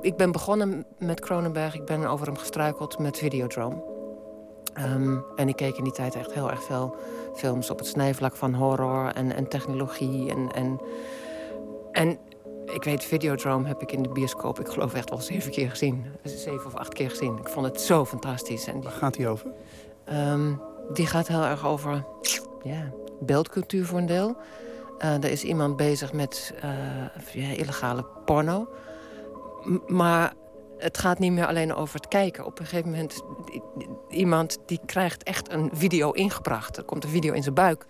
Ik 0.00 0.16
ben 0.16 0.32
begonnen 0.32 0.86
met 0.98 1.20
Cronenberg. 1.20 1.74
Ik 1.74 1.84
ben 1.84 2.06
over 2.06 2.26
hem 2.26 2.36
gestruikeld 2.36 2.98
met 2.98 3.18
Videodrome. 3.18 3.89
Ehm, 4.80 5.18
en 5.36 5.48
ik 5.48 5.56
keek 5.56 5.76
in 5.76 5.84
die 5.84 5.92
tijd 5.92 6.14
echt 6.14 6.32
heel 6.32 6.50
erg 6.50 6.62
veel 6.62 6.96
films 7.34 7.70
op 7.70 7.78
het 7.78 7.86
snijvlak 7.86 8.36
van 8.36 8.54
horror 8.54 9.12
en, 9.14 9.34
en 9.34 9.48
technologie. 9.48 10.30
En, 10.30 10.50
en, 10.52 10.80
en 11.92 12.18
ik 12.64 12.84
weet, 12.84 13.04
Videodrome 13.04 13.66
heb 13.66 13.82
ik 13.82 13.92
in 13.92 14.02
de 14.02 14.08
bioscoop, 14.08 14.60
ik 14.60 14.68
geloof 14.68 14.94
echt 14.94 15.10
wel 15.10 15.20
zeven 15.20 15.50
keer 15.50 15.70
gezien. 15.70 16.04
Zeven 16.22 16.66
of 16.66 16.74
acht 16.74 16.94
keer 16.94 17.10
gezien. 17.10 17.38
Ik 17.38 17.48
vond 17.48 17.66
het 17.66 17.80
zo 17.80 18.04
fantastisch. 18.04 18.66
En 18.66 18.74
die, 18.74 18.82
Waar 18.82 18.92
gaat 18.92 19.16
hij 19.16 19.28
over? 19.28 19.52
Ehm, 20.04 20.52
die 20.92 21.06
gaat 21.06 21.28
heel 21.28 21.44
erg 21.44 21.66
over 21.66 22.04
ja, 22.62 22.92
beeldcultuur 23.20 23.86
voor 23.86 23.98
een 23.98 24.06
deel. 24.06 24.36
Eh, 24.98 25.14
er 25.14 25.30
is 25.30 25.44
iemand 25.44 25.76
bezig 25.76 26.12
met 26.12 26.54
eh, 26.60 26.70
ja, 27.32 27.54
illegale 27.56 28.04
porno. 28.24 28.68
M- 29.62 29.94
maar 29.94 30.32
het 30.80 30.98
gaat 30.98 31.18
niet 31.18 31.32
meer 31.32 31.46
alleen 31.46 31.74
over 31.74 31.94
het 31.94 32.08
kijken. 32.08 32.44
Op 32.44 32.58
een 32.58 32.66
gegeven 32.66 32.90
moment, 32.90 33.22
iemand 34.08 34.58
die 34.66 34.80
krijgt 34.86 35.22
echt 35.22 35.52
een 35.52 35.70
video 35.72 36.10
ingebracht. 36.10 36.76
Er 36.76 36.84
komt 36.84 37.04
een 37.04 37.10
video 37.10 37.32
in 37.32 37.42
zijn 37.42 37.54
buik. 37.54 37.86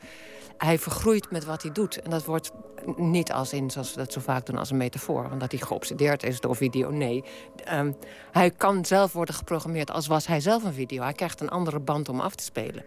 Hij 0.56 0.78
vergroeit 0.78 1.30
met 1.30 1.44
wat 1.44 1.62
hij 1.62 1.72
doet. 1.72 2.00
En 2.02 2.10
dat 2.10 2.24
wordt 2.24 2.50
niet 2.96 3.32
als 3.32 3.52
in, 3.52 3.70
zoals 3.70 3.90
we 3.90 3.98
dat 3.98 4.12
zo 4.12 4.20
vaak 4.20 4.46
doen, 4.46 4.58
als 4.58 4.70
een 4.70 4.76
metafoor. 4.76 5.28
Want 5.28 5.40
dat 5.40 5.50
hij 5.52 5.60
geobsedeerd 5.60 6.22
is 6.22 6.40
door 6.40 6.56
video, 6.56 6.90
nee. 6.90 7.24
Ehm, 7.64 7.92
hij 8.30 8.50
kan 8.50 8.84
zelf 8.84 9.12
worden 9.12 9.34
geprogrammeerd 9.34 9.90
als 9.90 10.06
was 10.06 10.26
hij 10.26 10.40
zelf 10.40 10.64
een 10.64 10.72
video. 10.72 11.02
Hij 11.02 11.12
krijgt 11.12 11.40
een 11.40 11.48
andere 11.48 11.78
band 11.80 12.08
om 12.08 12.20
af 12.20 12.34
te 12.34 12.44
spelen. 12.44 12.84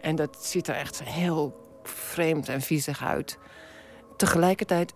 En 0.00 0.16
dat 0.16 0.44
ziet 0.44 0.68
er 0.68 0.74
echt 0.74 1.02
heel 1.02 1.62
vreemd 1.82 2.48
en 2.48 2.60
viezig 2.60 3.04
uit. 3.04 3.38
Tegelijkertijd, 4.16 4.92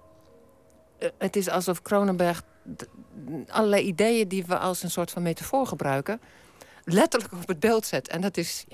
eh, 0.98 1.08
het 1.18 1.36
is 1.36 1.48
alsof 1.48 1.82
Cronenberg 1.82 2.40
d- 2.40 2.44
allerlei 3.48 3.82
ideeën 3.82 4.28
die 4.28 4.44
we 4.46 4.58
als 4.58 4.82
een 4.82 4.90
soort 4.90 5.10
van 5.10 5.22
metafoor 5.22 5.66
gebruiken, 5.66 6.20
letterlijk 6.84 7.32
op 7.32 7.48
het 7.48 7.60
beeld 7.60 7.86
zet. 7.86 8.08
En 8.08 8.20
dat 8.20 8.36
is, 8.36 8.64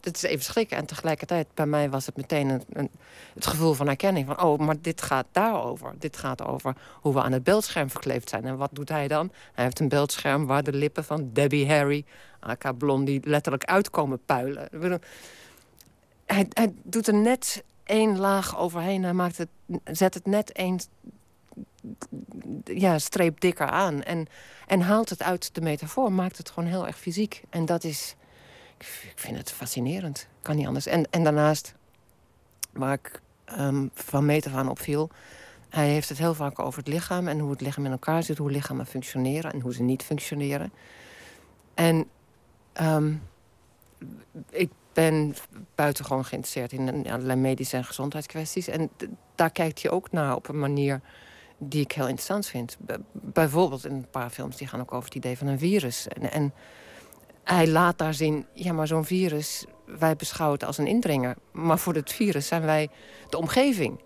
dat, 0.00 0.14
is 0.14 0.22
even 0.22 0.44
schrikken. 0.44 0.76
En 0.76 0.86
tegelijkertijd, 0.86 1.46
bij 1.54 1.66
mij 1.66 1.90
was 1.90 2.06
het 2.06 2.16
meteen 2.16 2.48
een, 2.48 2.62
een, 2.72 2.90
het 3.34 3.46
gevoel 3.46 3.72
van 3.72 3.86
herkenning. 3.86 4.26
Van, 4.26 4.42
oh, 4.42 4.58
maar 4.58 4.80
dit 4.80 5.02
gaat 5.02 5.26
daarover. 5.32 5.94
Dit 5.98 6.16
gaat 6.16 6.42
over 6.42 6.76
hoe 7.00 7.14
we 7.14 7.22
aan 7.22 7.32
het 7.32 7.44
beeldscherm 7.44 7.90
verkleefd 7.90 8.28
zijn. 8.28 8.44
En 8.44 8.56
wat 8.56 8.70
doet 8.72 8.88
hij 8.88 9.08
dan? 9.08 9.32
Hij 9.52 9.64
heeft 9.64 9.80
een 9.80 9.88
beeldscherm 9.88 10.46
waar 10.46 10.62
de 10.62 10.72
lippen 10.72 11.04
van 11.04 11.30
Debbie 11.32 11.68
Harry, 11.68 12.04
aka 12.40 12.72
Blondie, 12.72 13.20
letterlijk 13.24 13.64
uitkomen 13.64 14.20
puilen. 14.26 14.68
Hij, 16.26 16.46
hij 16.48 16.72
doet 16.82 17.06
er 17.06 17.14
net 17.14 17.64
één 17.84 18.18
laag 18.18 18.58
overheen. 18.58 19.02
Hij 19.02 19.12
maakt 19.12 19.38
het, 19.38 19.48
zet 19.84 20.14
het 20.14 20.26
net 20.26 20.52
één 20.52 20.80
ja, 22.64 22.98
streep 22.98 23.40
dikker 23.40 23.66
aan. 23.66 24.02
En, 24.02 24.26
en 24.66 24.80
haalt 24.80 25.08
het 25.08 25.22
uit 25.22 25.54
de 25.54 25.60
metafoor, 25.60 26.12
maakt 26.12 26.38
het 26.38 26.50
gewoon 26.50 26.68
heel 26.68 26.86
erg 26.86 26.98
fysiek. 26.98 27.42
En 27.50 27.64
dat 27.64 27.84
is, 27.84 28.16
ik 28.78 29.12
vind 29.14 29.36
het 29.36 29.52
fascinerend. 29.52 30.28
Kan 30.42 30.56
niet 30.56 30.66
anders. 30.66 30.86
En, 30.86 31.06
en 31.10 31.24
daarnaast, 31.24 31.74
waar 32.72 32.92
ik 32.92 33.20
ehm, 33.44 33.86
van 33.94 34.26
meet 34.26 34.46
af 34.46 34.54
aan 34.54 34.68
opviel... 34.68 35.10
hij 35.68 35.88
heeft 35.88 36.08
het 36.08 36.18
heel 36.18 36.34
vaak 36.34 36.58
over 36.58 36.78
het 36.78 36.88
lichaam 36.88 37.28
en 37.28 37.38
hoe 37.38 37.50
het 37.50 37.60
lichaam 37.60 37.84
in 37.84 37.92
elkaar 37.92 38.22
zit... 38.22 38.38
hoe 38.38 38.50
lichamen 38.50 38.86
functioneren 38.86 39.52
en 39.52 39.60
hoe 39.60 39.74
ze 39.74 39.82
niet 39.82 40.02
functioneren. 40.02 40.72
En 41.74 42.08
ehm, 42.72 43.14
ik 44.50 44.70
ben 44.92 45.34
buitengewoon 45.74 46.24
geïnteresseerd 46.24 46.72
in 46.72 47.10
allerlei 47.10 47.40
medische 47.40 47.76
en 47.76 47.84
gezondheidskwesties. 47.84 48.68
En 48.68 48.90
daar 49.34 49.50
kijkt 49.50 49.82
hij 49.82 49.90
ook 49.90 50.12
naar 50.12 50.34
op 50.34 50.48
een 50.48 50.58
manier 50.58 51.00
die 51.68 51.82
ik 51.82 51.92
heel 51.92 52.06
interessant 52.06 52.46
vind. 52.46 52.76
bijvoorbeeld 53.12 53.86
in 53.86 53.92
een 53.92 54.10
paar 54.10 54.30
films 54.30 54.56
die 54.56 54.66
gaan 54.66 54.80
ook 54.80 54.92
over 54.92 55.04
het 55.04 55.14
idee 55.14 55.38
van 55.38 55.46
een 55.46 55.58
virus. 55.58 56.08
En, 56.08 56.30
en 56.30 56.54
hij 57.44 57.68
laat 57.68 57.98
daar 57.98 58.14
zien, 58.14 58.46
ja, 58.52 58.72
maar 58.72 58.86
zo'n 58.86 59.04
virus, 59.04 59.64
wij 59.84 60.16
beschouwen 60.16 60.58
het 60.58 60.66
als 60.66 60.78
een 60.78 60.86
indringer. 60.86 61.36
Maar 61.52 61.78
voor 61.78 61.94
het 61.94 62.12
virus 62.12 62.46
zijn 62.46 62.62
wij 62.62 62.88
de 63.28 63.38
omgeving. 63.38 64.00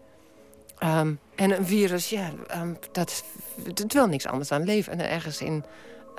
Ehm, 0.79 1.15
en 1.35 1.51
een 1.57 1.67
virus, 1.67 2.11
ja, 2.11 2.33
um, 2.57 2.79
dat, 2.93 3.25
het 3.65 3.93
wil 3.93 4.07
niks 4.07 4.27
anders 4.27 4.49
dan 4.49 4.65
leven. 4.65 4.93
En 4.93 5.11
ergens 5.11 5.41
in 5.41 5.65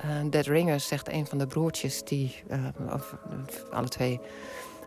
uh, 0.04 0.30
Dead 0.30 0.46
Ringers 0.46 0.86
zegt 0.86 1.08
een 1.08 1.26
van 1.26 1.38
de 1.38 1.46
broertjes, 1.46 2.02
die, 2.02 2.42
uh, 2.50 2.92
of 2.92 3.14
alle 3.70 3.88
twee 3.88 4.20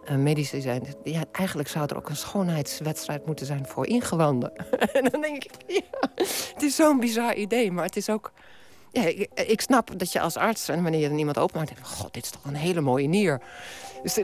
medici 0.09 0.61
zijn... 0.61 0.83
Ja, 1.03 1.23
eigenlijk 1.31 1.69
zou 1.69 1.85
er 1.87 1.97
ook 1.97 2.09
een 2.09 2.15
schoonheidswedstrijd 2.15 3.25
moeten 3.25 3.45
zijn 3.45 3.67
voor 3.67 3.87
ingewanden. 3.87 4.55
en 4.93 5.09
dan 5.11 5.21
denk 5.21 5.43
ik, 5.43 5.51
ja, 5.67 6.09
het 6.53 6.61
is 6.61 6.75
zo'n 6.75 6.99
bizar 6.99 7.35
idee, 7.35 7.71
maar 7.71 7.85
het 7.85 7.95
is 7.95 8.09
ook... 8.09 8.31
Ja, 8.91 9.03
ik, 9.33 9.61
snap 9.61 9.99
dat 9.99 10.11
je 10.11 10.19
als 10.19 10.37
arts, 10.37 10.69
en 10.69 10.83
wanneer 10.83 11.01
je 11.01 11.09
dan 11.09 11.17
iemand 11.17 11.37
openmaakt... 11.37 11.73
denkt, 11.73 11.89
god, 11.89 12.13
dit 12.13 12.23
is 12.23 12.31
toch 12.31 12.45
een 12.45 12.55
hele 12.55 12.81
mooie 12.81 13.07
nier. 13.07 13.41
Dus 14.03 14.15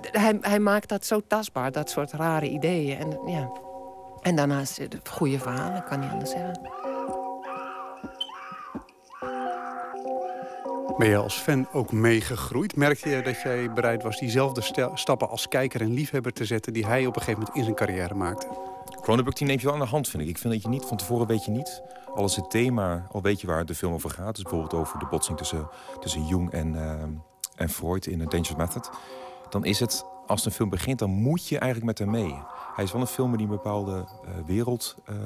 hij, 0.00 0.38
hij 0.40 0.58
maakt 0.58 0.88
dat 0.88 1.06
zo 1.06 1.20
tastbaar, 1.26 1.72
dat 1.72 1.90
soort 1.90 2.12
rare 2.12 2.48
ideeën. 2.48 2.98
En, 2.98 3.18
ja. 3.26 3.50
en 4.22 4.36
daarnaast 4.36 4.80
goede 5.10 5.38
verhalen, 5.38 5.84
kan 5.84 6.00
niet 6.00 6.10
anders 6.10 6.30
zeggen. 6.30 6.60
Ben 10.98 11.08
je 11.08 11.16
als 11.16 11.38
fan 11.38 11.68
ook 11.72 11.92
meegegroeid? 11.92 12.76
Merkte 12.76 13.08
je 13.08 13.22
dat 13.22 13.40
jij 13.40 13.72
bereid 13.72 14.02
was 14.02 14.18
diezelfde 14.18 14.90
stappen 14.94 15.28
als 15.28 15.48
kijker 15.48 15.80
en 15.80 15.92
liefhebber 15.92 16.32
te 16.32 16.44
zetten... 16.44 16.72
die 16.72 16.86
hij 16.86 17.06
op 17.06 17.16
een 17.16 17.22
gegeven 17.22 17.40
moment 17.40 17.56
in 17.56 17.62
zijn 17.62 17.76
carrière 17.76 18.14
maakte? 18.14 18.46
Cronenberg 19.00 19.36
die 19.36 19.46
neemt 19.46 19.60
je 19.60 19.66
wel 19.66 19.74
aan 19.74 19.82
de 19.82 19.86
hand, 19.86 20.08
vind 20.08 20.22
ik. 20.22 20.28
Ik 20.28 20.38
vind 20.38 20.52
dat 20.52 20.62
je 20.62 20.68
niet, 20.68 20.84
van 20.84 20.96
tevoren 20.96 21.26
weet 21.26 21.44
je 21.44 21.50
niet... 21.50 21.82
alles 22.14 22.36
het 22.36 22.50
thema, 22.50 23.06
al 23.12 23.22
weet 23.22 23.40
je 23.40 23.46
waar 23.46 23.66
de 23.66 23.74
film 23.74 23.92
over 23.92 24.10
gaat. 24.10 24.34
Dus 24.34 24.42
bijvoorbeeld 24.42 24.74
over 24.74 24.98
de 24.98 25.06
botsing 25.10 25.38
tussen, 25.38 25.68
tussen 26.00 26.26
Jung 26.26 26.50
en, 26.50 26.74
uh, 26.74 26.92
en 27.56 27.68
Freud 27.68 28.06
in 28.06 28.20
A 28.20 28.24
Dangerous 28.24 28.56
Method. 28.56 28.90
Dan 29.48 29.64
is 29.64 29.80
het, 29.80 30.04
als 30.26 30.44
een 30.44 30.52
film 30.52 30.68
begint, 30.68 30.98
dan 30.98 31.10
moet 31.10 31.48
je 31.48 31.58
eigenlijk 31.58 31.98
met 31.98 31.98
hem 31.98 32.10
mee. 32.10 32.42
Hij 32.74 32.84
is 32.84 32.92
wel 32.92 33.00
een 33.00 33.06
film 33.06 33.36
die 33.36 33.46
een 33.46 33.52
bepaalde 33.52 33.92
uh, 33.92 34.30
wereld 34.46 34.96
uh, 35.10 35.16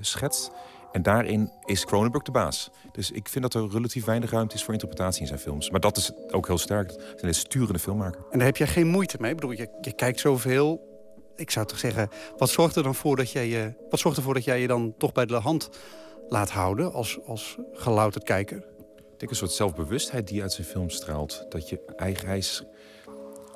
schetst... 0.00 0.52
En 0.92 1.02
daarin 1.02 1.52
is 1.64 1.84
Cronenberg 1.84 2.24
de 2.24 2.30
baas. 2.30 2.70
Dus 2.92 3.10
ik 3.10 3.28
vind 3.28 3.52
dat 3.52 3.62
er 3.62 3.70
relatief 3.70 4.04
weinig 4.04 4.30
ruimte 4.30 4.54
is 4.54 4.64
voor 4.64 4.72
interpretatie 4.72 5.20
in 5.20 5.26
zijn 5.26 5.38
films. 5.38 5.70
Maar 5.70 5.80
dat 5.80 5.96
is 5.96 6.12
ook 6.30 6.46
heel 6.46 6.58
sterk. 6.58 6.90
Is 6.90 7.22
een 7.22 7.34
sturende 7.34 7.78
filmmaker. 7.78 8.20
En 8.30 8.38
daar 8.38 8.46
heb 8.46 8.56
jij 8.56 8.66
geen 8.66 8.86
moeite 8.86 9.16
mee? 9.20 9.30
Ik 9.30 9.36
bedoel, 9.36 9.56
je, 9.56 9.68
je 9.80 9.92
kijkt 9.92 10.20
zoveel. 10.20 10.90
Ik 11.36 11.50
zou 11.50 11.66
toch 11.66 11.78
zeggen, 11.78 12.08
wat 12.36 12.50
zorgt 12.50 12.76
er 12.76 12.82
dan 12.82 12.94
voor 12.94 13.16
dat 13.16 13.30
jij 13.30 13.48
je, 13.48 13.74
wat 13.90 14.00
zorgt 14.00 14.16
ervoor 14.16 14.34
dat 14.34 14.44
jij 14.44 14.60
je 14.60 14.66
dan 14.66 14.94
toch 14.98 15.12
bij 15.12 15.26
de 15.26 15.34
hand 15.34 15.70
laat 16.28 16.50
houden 16.50 16.92
als, 16.92 17.18
als 17.26 17.56
gelouterd 17.72 18.24
kijker? 18.24 18.56
Ik 18.96 19.18
denk 19.18 19.30
een 19.30 19.36
soort 19.36 19.52
zelfbewustheid 19.52 20.28
die 20.28 20.42
uit 20.42 20.52
zijn 20.52 20.66
film 20.66 20.90
straalt. 20.90 21.46
Dat 21.48 21.68
je 21.68 21.80
eigen, 21.96 22.26
hij, 22.26 22.38
is, 22.38 22.64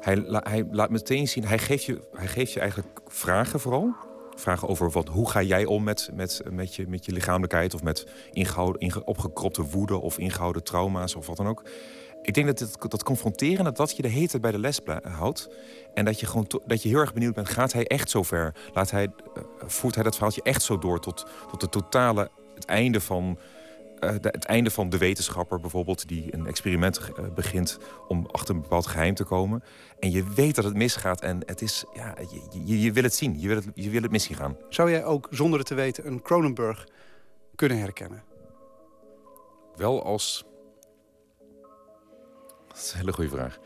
hij, 0.01 0.25
hij 0.29 0.69
laat 0.71 0.91
meteen 0.91 1.29
zien, 1.29 1.45
hij 1.45 1.59
geeft, 1.59 1.85
je, 1.85 2.01
hij 2.13 2.27
geeft 2.27 2.53
je 2.53 2.61
eigenlijk 2.61 3.01
vragen 3.07 3.61
vooral 3.61 3.95
vragen 4.37 4.69
over 4.69 4.91
wat, 4.91 5.09
hoe 5.09 5.31
ga 5.31 5.43
jij 5.43 5.65
om 5.65 5.85
met, 5.85 6.11
met, 6.15 6.43
met, 6.51 6.75
je, 6.75 6.87
met 6.89 7.05
je 7.05 7.13
lichamelijkheid... 7.13 7.75
of 7.75 7.83
met 7.83 8.07
ingehouden, 8.33 8.81
inge, 8.81 9.05
opgekropte 9.05 9.63
woede 9.63 9.97
of 9.97 10.19
ingehouden 10.19 10.65
trauma's 10.65 11.15
of 11.15 11.27
wat 11.27 11.37
dan 11.37 11.47
ook. 11.47 11.63
Ik 12.23 12.35
denk 12.35 12.59
dat 12.59 12.91
dat 12.91 13.03
confronteren, 13.03 13.65
dat, 13.65 13.77
dat 13.77 13.97
je 13.97 14.03
de 14.03 14.13
tijd 14.13 14.41
bij 14.41 14.51
de 14.51 14.59
les 14.59 14.81
houdt. 15.03 15.51
En 15.95 16.05
dat 16.05 16.21
je, 16.21 16.27
gewoon 16.27 16.47
dat 16.67 16.83
je 16.83 16.89
heel 16.89 16.99
erg 16.99 17.13
benieuwd 17.13 17.35
bent, 17.35 17.49
gaat 17.49 17.73
hij 17.73 17.87
echt 17.87 18.11
zo 18.11 18.23
ver? 18.23 18.55
Laat 18.75 18.91
hij, 18.91 19.05
uh, 19.05 19.43
voert 19.59 19.95
hij 19.95 20.05
dat 20.05 20.15
verhaaltje 20.15 20.43
echt 20.43 20.63
zo 20.63 20.79
door 20.79 21.01
tot, 21.01 21.27
tot 21.51 21.61
de 21.61 21.69
totale, 21.69 22.31
het 22.55 22.65
einde 22.65 23.01
van 23.01 23.39
uh, 24.01 24.11
de, 24.21 24.29
het 24.29 24.45
einde 24.45 24.71
van 24.71 24.89
de 24.89 24.99
wetenschapper 24.99 25.61
bijvoorbeeld... 25.61 26.09
die 26.09 26.35
een 26.35 26.47
experiment 26.47 27.01
uh, 27.01 27.27
begint 27.35 27.79
om 28.09 28.27
achter 28.31 28.55
een 28.55 28.61
bepaald 28.61 28.87
geheim 28.87 29.15
te 29.15 29.25
komen. 29.25 29.63
En 29.99 30.11
je 30.11 30.25
weet 30.35 30.55
dat 30.55 30.65
het 30.65 30.75
misgaat 30.75 31.21
en 31.21 31.43
het 31.47 31.63
is, 31.63 31.85
ja, 31.95 32.15
je, 32.31 32.63
je, 32.65 32.81
je 32.81 32.93
wil 32.93 33.03
het 33.03 33.15
zien. 33.15 33.41
Je 33.41 33.49
wil 33.49 33.57
het, 33.57 33.67
je 33.75 33.91
wil 33.91 34.03
het 34.03 34.11
missie 34.11 34.37
gaan. 34.37 34.57
Zou 34.69 34.91
jij 34.91 35.05
ook, 35.05 35.29
zonder 35.31 35.59
het 35.59 35.69
te 35.69 35.75
weten, 35.75 36.07
een 36.07 36.23
Cronenberg 36.23 36.89
kunnen 37.55 37.79
herkennen? 37.79 38.23
Wel 39.77 40.05
als... 40.05 40.45
Dat 42.69 42.77
is 42.77 42.93
een 42.93 42.99
hele 42.99 43.13
goede 43.13 43.31
vraag. 43.31 43.59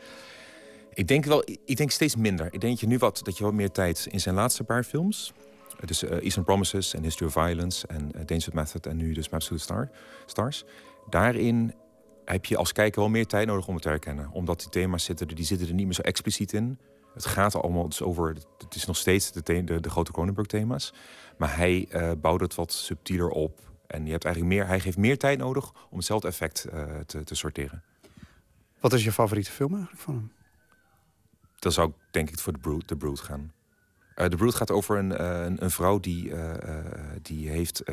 Ik 0.93 1.07
denk 1.07 1.25
wel, 1.25 1.43
ik 1.65 1.77
denk 1.77 1.91
steeds 1.91 2.15
minder. 2.15 2.53
Ik 2.53 2.61
denk 2.61 2.79
je 2.79 2.87
nu 2.87 2.97
wat, 2.97 3.19
dat 3.23 3.37
je 3.37 3.43
wat 3.43 3.53
meer 3.53 3.71
tijd 3.71 4.07
in 4.09 4.19
zijn 4.19 4.35
laatste 4.35 4.63
paar 4.63 4.83
films 4.83 5.33
dus 5.87 6.03
uh, 6.03 6.11
Eastern 6.11 6.45
Promises 6.45 6.93
en 6.93 7.03
History 7.03 7.27
of 7.27 7.33
Violence 7.33 7.87
en 7.87 8.03
uh, 8.03 8.11
Dangerous 8.25 8.49
Method 8.53 8.85
en 8.85 8.97
nu 8.97 9.13
dus 9.13 9.29
Maps 9.29 9.47
to 9.47 9.55
the 9.55 9.61
Star, 9.61 9.89
Stars. 10.25 10.63
Daarin 11.09 11.73
heb 12.25 12.45
je 12.45 12.57
als 12.57 12.71
kijker 12.71 12.99
wel 12.99 13.09
meer 13.09 13.27
tijd 13.27 13.47
nodig 13.47 13.67
om 13.67 13.73
het 13.73 13.83
te 13.83 13.89
herkennen. 13.89 14.29
Omdat 14.31 14.59
die 14.59 14.69
thema's 14.69 15.03
zitten 15.03 15.27
er, 15.27 15.35
die 15.35 15.45
zitten 15.45 15.67
er 15.67 15.73
niet 15.73 15.85
meer 15.85 15.93
zo 15.93 16.01
expliciet 16.01 16.53
in. 16.53 16.79
Het 17.13 17.25
gaat 17.25 17.55
allemaal 17.55 17.87
dus 17.87 18.01
over, 18.01 18.35
het 18.57 18.75
is 18.75 18.85
nog 18.85 18.97
steeds 18.97 19.31
de, 19.31 19.63
de, 19.63 19.79
de 19.79 19.89
grote 19.89 20.11
Cronenberg-thema's. 20.11 20.93
Maar 21.37 21.57
hij 21.57 21.87
uh, 21.89 22.11
bouwt 22.21 22.41
het 22.41 22.55
wat 22.55 22.71
subtieler 22.71 23.29
op. 23.29 23.59
En 23.87 24.05
je 24.05 24.11
hebt 24.11 24.25
eigenlijk 24.25 24.55
meer, 24.55 24.67
hij 24.67 24.79
geeft 24.79 24.97
meer 24.97 25.17
tijd 25.17 25.37
nodig 25.37 25.71
om 25.89 25.97
hetzelfde 25.97 26.27
effect 26.27 26.67
uh, 26.73 26.99
te, 27.05 27.23
te 27.23 27.35
sorteren. 27.35 27.83
Wat 28.79 28.93
is 28.93 29.03
je 29.03 29.11
favoriete 29.11 29.51
film 29.51 29.73
eigenlijk 29.73 30.01
van 30.01 30.13
hem? 30.13 30.31
Dan 31.59 31.71
zou 31.71 31.89
ik 31.89 31.95
denk 32.11 32.29
ik 32.29 32.39
voor 32.39 32.53
The 32.53 32.59
Brood, 32.59 32.87
The 32.87 32.95
Brood 32.95 33.19
gaan. 33.19 33.51
Uh, 34.15 34.29
de 34.29 34.35
Brood 34.35 34.55
gaat 34.55 34.71
over 34.71 34.97
een, 34.97 35.11
uh, 35.11 35.45
een, 35.57 35.71
vrouw 35.71 35.99
die, 35.99 36.29
uh, 36.29 36.53
die 37.21 37.49
heeft, 37.49 37.83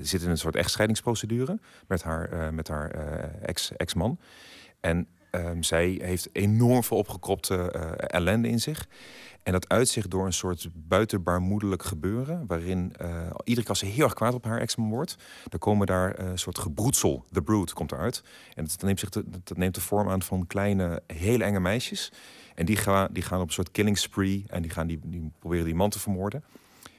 zit 0.00 0.22
in 0.22 0.30
een 0.30 0.38
soort 0.38 0.56
echtscheidingsprocedure 0.56 1.58
met 1.86 2.02
haar, 2.02 2.54
met 2.54 2.68
haar 2.68 2.90
ex, 3.42 3.76
ex-man. 3.76 4.18
En 4.80 5.06
um, 5.30 5.62
zij 5.62 5.98
heeft 6.02 6.28
enorm 6.32 6.84
veel 6.84 6.96
opgekropte 6.96 7.70
ellende 7.96 8.48
in 8.48 8.60
zich. 8.60 8.88
En 9.42 9.52
dat 9.52 9.68
uitzicht 9.68 10.10
door 10.10 10.26
een 10.26 10.32
soort 10.32 10.68
buitenbaarmoedelijk 10.74 11.82
gebeuren... 11.82 12.46
waarin 12.46 12.92
iedere 13.44 13.60
keer 13.60 13.68
als 13.68 13.78
ze 13.78 13.86
heel 13.86 14.04
erg 14.04 14.14
kwaad 14.14 14.34
op 14.34 14.44
haar 14.44 14.60
ex-man 14.60 14.88
wordt... 14.88 15.16
dan 15.48 15.58
komen 15.58 15.86
daar 15.86 16.18
een 16.18 16.38
soort 16.38 16.58
gebroedsel, 16.58 17.24
the 17.32 17.42
brood, 17.42 17.72
komt 17.72 17.92
eruit. 17.92 18.22
En 18.54 18.64
dat 18.64 18.82
neemt, 18.82 19.00
zich 19.00 19.08
de, 19.08 19.24
dat 19.44 19.56
neemt 19.56 19.74
de 19.74 19.80
vorm 19.80 20.08
aan 20.08 20.22
van 20.22 20.46
kleine, 20.46 21.02
hele 21.06 21.44
enge 21.44 21.60
meisjes... 21.60 22.12
En 22.56 22.66
die, 22.66 22.76
gaan 22.76 23.08
die 23.12 23.22
gaan 23.22 23.40
op 23.40 23.46
een 23.46 23.52
soort 23.52 23.70
killing 23.70 23.98
spree 23.98 24.44
en 24.46 24.62
die, 24.62 24.70
gaan 24.70 24.86
die, 24.86 25.00
proberen 25.38 25.64
die 25.64 25.74
man 25.74 25.90
te 25.90 25.98
vermoorden. 25.98 26.44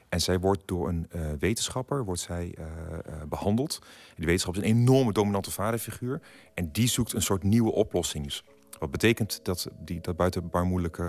En 0.09 0.21
zij 0.21 0.39
wordt 0.39 0.61
door 0.65 0.87
een 0.87 1.09
uh, 1.15 1.21
wetenschapper 1.39 2.03
wordt 2.03 2.21
zij, 2.21 2.55
uh, 2.59 2.65
uh, 2.65 3.13
behandeld. 3.29 3.79
Die 4.15 4.25
wetenschapper 4.25 4.63
is 4.63 4.69
een 4.69 4.75
enorme 4.75 5.13
dominante 5.13 5.51
vaderfiguur. 5.51 6.21
En 6.53 6.71
die 6.71 6.87
zoekt 6.87 7.13
een 7.13 7.21
soort 7.21 7.43
nieuwe 7.43 7.71
oplossing. 7.71 8.41
Wat 8.79 8.91
betekent 8.91 9.39
dat, 9.43 9.67
die, 9.79 10.01
dat 10.01 10.15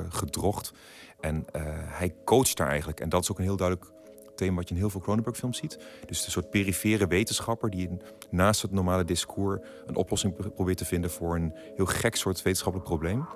gedrocht. 0.08 0.72
En 1.20 1.44
hij 1.86 2.14
coacht 2.24 2.56
daar 2.56 2.68
eigenlijk. 2.68 3.00
En 3.00 3.08
dat 3.08 3.22
is 3.22 3.30
ook 3.30 3.38
een 3.38 3.44
heel 3.44 3.56
duidelijk 3.56 3.90
thema 4.34 4.56
wat 4.56 4.68
je 4.68 4.74
in 4.74 4.80
heel 4.80 4.90
veel 4.90 5.00
Cronenberg-films 5.00 5.58
ziet. 5.58 5.78
Dus 6.06 6.24
een 6.24 6.30
soort 6.30 6.50
perifere 6.50 7.06
wetenschapper 7.06 7.70
die 7.70 7.90
naast 8.30 8.62
het 8.62 8.70
normale 8.70 9.04
discours... 9.04 9.60
een 9.86 9.96
oplossing 9.96 10.54
probeert 10.54 10.78
te 10.78 10.84
vinden 10.84 11.10
voor 11.10 11.34
een 11.34 11.52
heel 11.76 11.86
gek 11.86 12.16
soort 12.16 12.42
wetenschappelijk 12.42 12.88
probleem. 12.88 13.26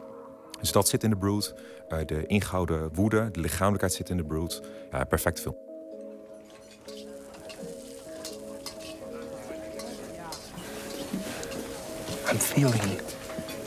Dus 0.62 0.72
dat 0.72 0.88
zit 0.88 1.02
in 1.02 1.10
de 1.10 1.16
Brood. 1.16 1.54
Uh, 1.88 1.98
de 2.06 2.26
ingehouden 2.26 2.94
woede, 2.94 3.30
de 3.30 3.40
lichamelijkheid 3.40 3.92
zit 3.92 4.08
in 4.08 4.16
de 4.16 4.24
Brood. 4.24 4.62
Ja, 4.92 5.04
perfect 5.04 5.40
film. 5.40 5.56
I'm 12.30 12.38
feeling 12.38 13.00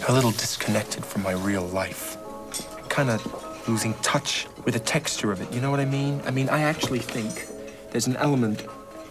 a 0.07 0.13
little 0.13 0.31
disconnected 0.31 1.05
from 1.05 1.21
my 1.21 1.33
real 1.45 1.69
life. 1.73 2.17
Kind 2.87 3.09
of 3.09 3.43
losing 3.67 3.95
touch 3.99 4.47
with 4.63 4.73
the 4.73 4.81
texture 4.81 5.31
of 5.31 5.39
it. 5.41 5.47
You 5.49 5.59
know 5.59 5.71
what 5.71 5.79
I 5.79 5.89
mean? 5.89 6.21
I 6.27 6.31
mean, 6.31 6.47
I 6.47 6.63
actually 6.63 7.01
think 7.01 7.47
there's 7.89 8.07
an 8.07 8.15
element 8.15 8.65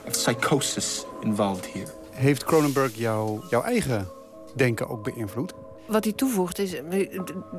of 0.06 0.14
psychosis 0.14 1.04
involved 1.22 1.66
here. 1.66 1.86
Heeft 2.10 2.44
Cronenberg 2.44 2.94
jou, 2.96 3.40
jouw 3.50 3.62
eigen 3.62 4.08
denken 4.54 4.88
ook 4.88 5.02
beïnvloed? 5.02 5.54
Wat 5.86 6.04
hij 6.04 6.12
toevoegt 6.12 6.58
is 6.58 6.80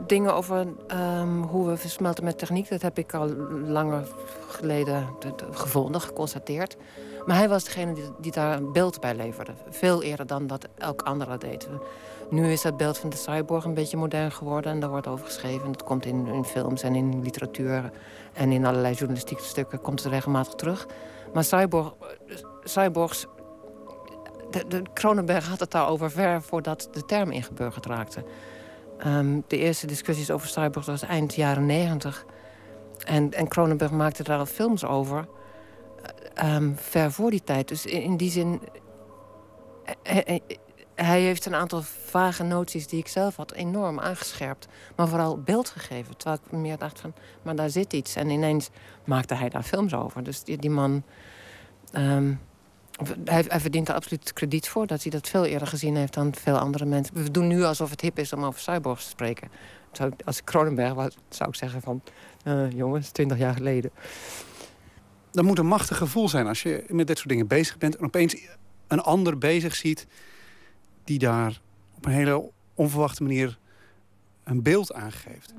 dingen 0.08 0.34
over 0.34 0.68
um, 1.20 1.44
hoe 1.44 1.68
we 1.68 1.78
versmelten 1.78 2.24
met 2.24 2.38
techniek. 2.38 2.70
Dat 2.70 2.82
heb 2.82 2.98
ik 2.98 3.14
al 3.14 3.30
langer 3.68 4.08
geleden 4.48 5.08
gevonden, 5.52 6.02
geconstateerd. 6.02 6.78
Maar 7.26 7.38
hij 7.38 7.50
was 7.50 7.64
degene 7.64 7.94
die, 8.20 8.32
daar 8.32 8.58
een 8.58 8.72
beeld 8.72 9.00
bij 9.00 9.16
leverde. 9.16 9.52
Veel 9.70 10.04
eerder 10.04 10.28
dan 10.28 10.48
dat 10.48 10.68
elk 10.78 11.02
andere 11.02 11.38
deed. 11.38 11.68
Nu 12.30 12.52
is 12.52 12.62
dat 12.62 12.78
beeld 12.78 12.98
van 12.98 13.10
de 13.10 13.16
cyborg 13.16 13.66
een 13.66 13.74
beetje 13.74 13.98
modern 13.98 14.32
geworden. 14.32 14.72
En 14.72 14.80
daar 14.80 14.90
wordt 14.90 15.08
over 15.08 15.26
geschreven. 15.26 15.72
Dat 15.72 15.84
komt 15.84 16.06
in, 16.06 16.28
in 16.28 16.46
films 16.46 16.84
en 16.84 16.96
in 16.96 17.22
literatuur. 17.22 17.92
En 18.34 18.52
in 18.52 18.66
allerlei 18.66 18.94
journalistieke 18.94 19.44
stukken 19.44 19.82
komt 19.82 20.04
het 20.04 20.12
regelmatig 20.12 20.54
terug. 20.54 20.88
Maar 21.34 21.44
cyborg, 21.44 21.94
cyborgs 22.64 23.28
de, 24.68 24.82
Kronenberg 24.94 25.48
had 25.48 25.60
het 25.60 25.72
daarover 25.72 26.12
ver 26.12 26.42
voordat 26.42 26.90
de 26.92 27.06
term 27.06 27.32
ingeburgerd 27.32 27.86
raakte. 27.86 28.24
Ehm, 28.98 29.40
de 29.48 29.58
eerste 29.58 29.88
discussies 29.88 30.32
over 30.32 30.48
cyborgs 30.48 30.88
was 30.88 31.02
eind 31.02 31.36
jaren 31.36 31.66
negentig. 31.66 32.26
En, 33.06 33.32
en 33.34 33.48
Cronenberg 33.48 33.92
maakte 33.92 34.24
daar 34.24 34.40
al 34.40 34.46
films 34.46 34.86
over. 34.86 35.28
ehm, 36.34 36.72
ver 36.76 37.12
voor 37.12 37.30
die 37.32 37.44
tijd. 37.44 37.68
Dus 37.68 37.86
in, 37.86 38.18
die 38.18 38.32
zin. 38.32 38.62
Hij, 40.04 40.24
hij- 40.26 40.42
hij 40.96 41.22
heeft 41.22 41.46
een 41.46 41.56
aantal 41.56 41.82
vage 41.84 42.44
noties 42.44 42.88
die 42.88 43.00
ik 43.00 43.08
zelf 43.08 43.36
had 43.36 43.52
enorm 43.54 44.00
aangescherpt. 44.00 44.68
Maar 44.96 45.08
vooral 45.08 45.42
beeld 45.42 45.70
gegeven. 45.70 46.18
Terwijl 46.18 46.40
ik 46.46 46.52
meer 46.52 46.78
dacht 46.78 47.00
van, 47.00 47.14
maar 47.42 47.56
daar 47.56 47.70
zit 47.70 47.94
iets. 47.94 48.16
En 48.16 48.30
ineens 48.30 48.70
maakte 49.06 49.34
hij 49.34 49.50
daar 49.50 49.64
films 49.64 49.94
over. 49.94 50.24
Dus 50.24 50.44
die, 50.44 50.58
die 50.58 50.70
man... 50.70 51.04
ehm, 51.92 52.34
hij, 53.26 53.46
hij 53.48 53.60
verdient 53.60 53.90
er 53.90 53.96
absoluut 53.96 54.34
krediet 54.34 54.70
voor 54.70 54.88
dat 54.88 55.02
hij 55.02 55.12
dat 55.12 55.30
veel 55.30 55.46
eerder 55.46 55.68
gezien 55.68 55.96
heeft 55.96 56.14
dan 56.14 56.36
veel 56.36 56.58
andere 56.58 56.86
mensen. 56.86 57.16
We 57.16 57.32
doen 57.32 57.48
nu 57.48 57.64
alsof 57.64 57.90
het 57.90 58.02
hip 58.02 58.20
is 58.20 58.34
om 58.34 58.44
over 58.44 58.60
cyborgs 58.60 59.04
te 59.04 59.10
spreken. 59.10 59.50
Zou, 59.92 60.12
als 60.26 60.38
ik 60.38 60.44
Cronenberg 60.44 60.94
was, 60.94 61.18
zou 61.30 61.50
ik 61.50 61.56
zeggen 61.56 61.82
van... 61.82 62.02
eh, 62.44 62.72
jongens, 62.72 63.10
twintig 63.10 63.38
jaar 63.38 63.54
geleden. 63.54 63.92
Dat 65.32 65.44
moet 65.44 65.60
een 65.60 65.68
machtig 65.68 65.98
gevoel 65.98 66.30
zijn 66.30 66.48
als 66.48 66.64
je 66.64 66.84
met 66.88 67.08
dit 67.08 67.18
soort 67.18 67.30
dingen 67.30 67.48
bezig 67.48 67.78
bent... 67.78 67.96
en 67.96 68.06
opeens 68.06 68.36
een 68.88 69.02
ander 69.02 69.38
bezig 69.38 69.76
ziet 69.76 70.08
die 71.04 71.20
daar 71.20 71.62
op 71.96 72.06
een 72.06 72.12
hele 72.12 72.52
onverwachte 72.74 73.24
manier 73.24 73.58
een 74.44 74.62
beeld 74.62 74.94
aangeeft. 74.94 75.54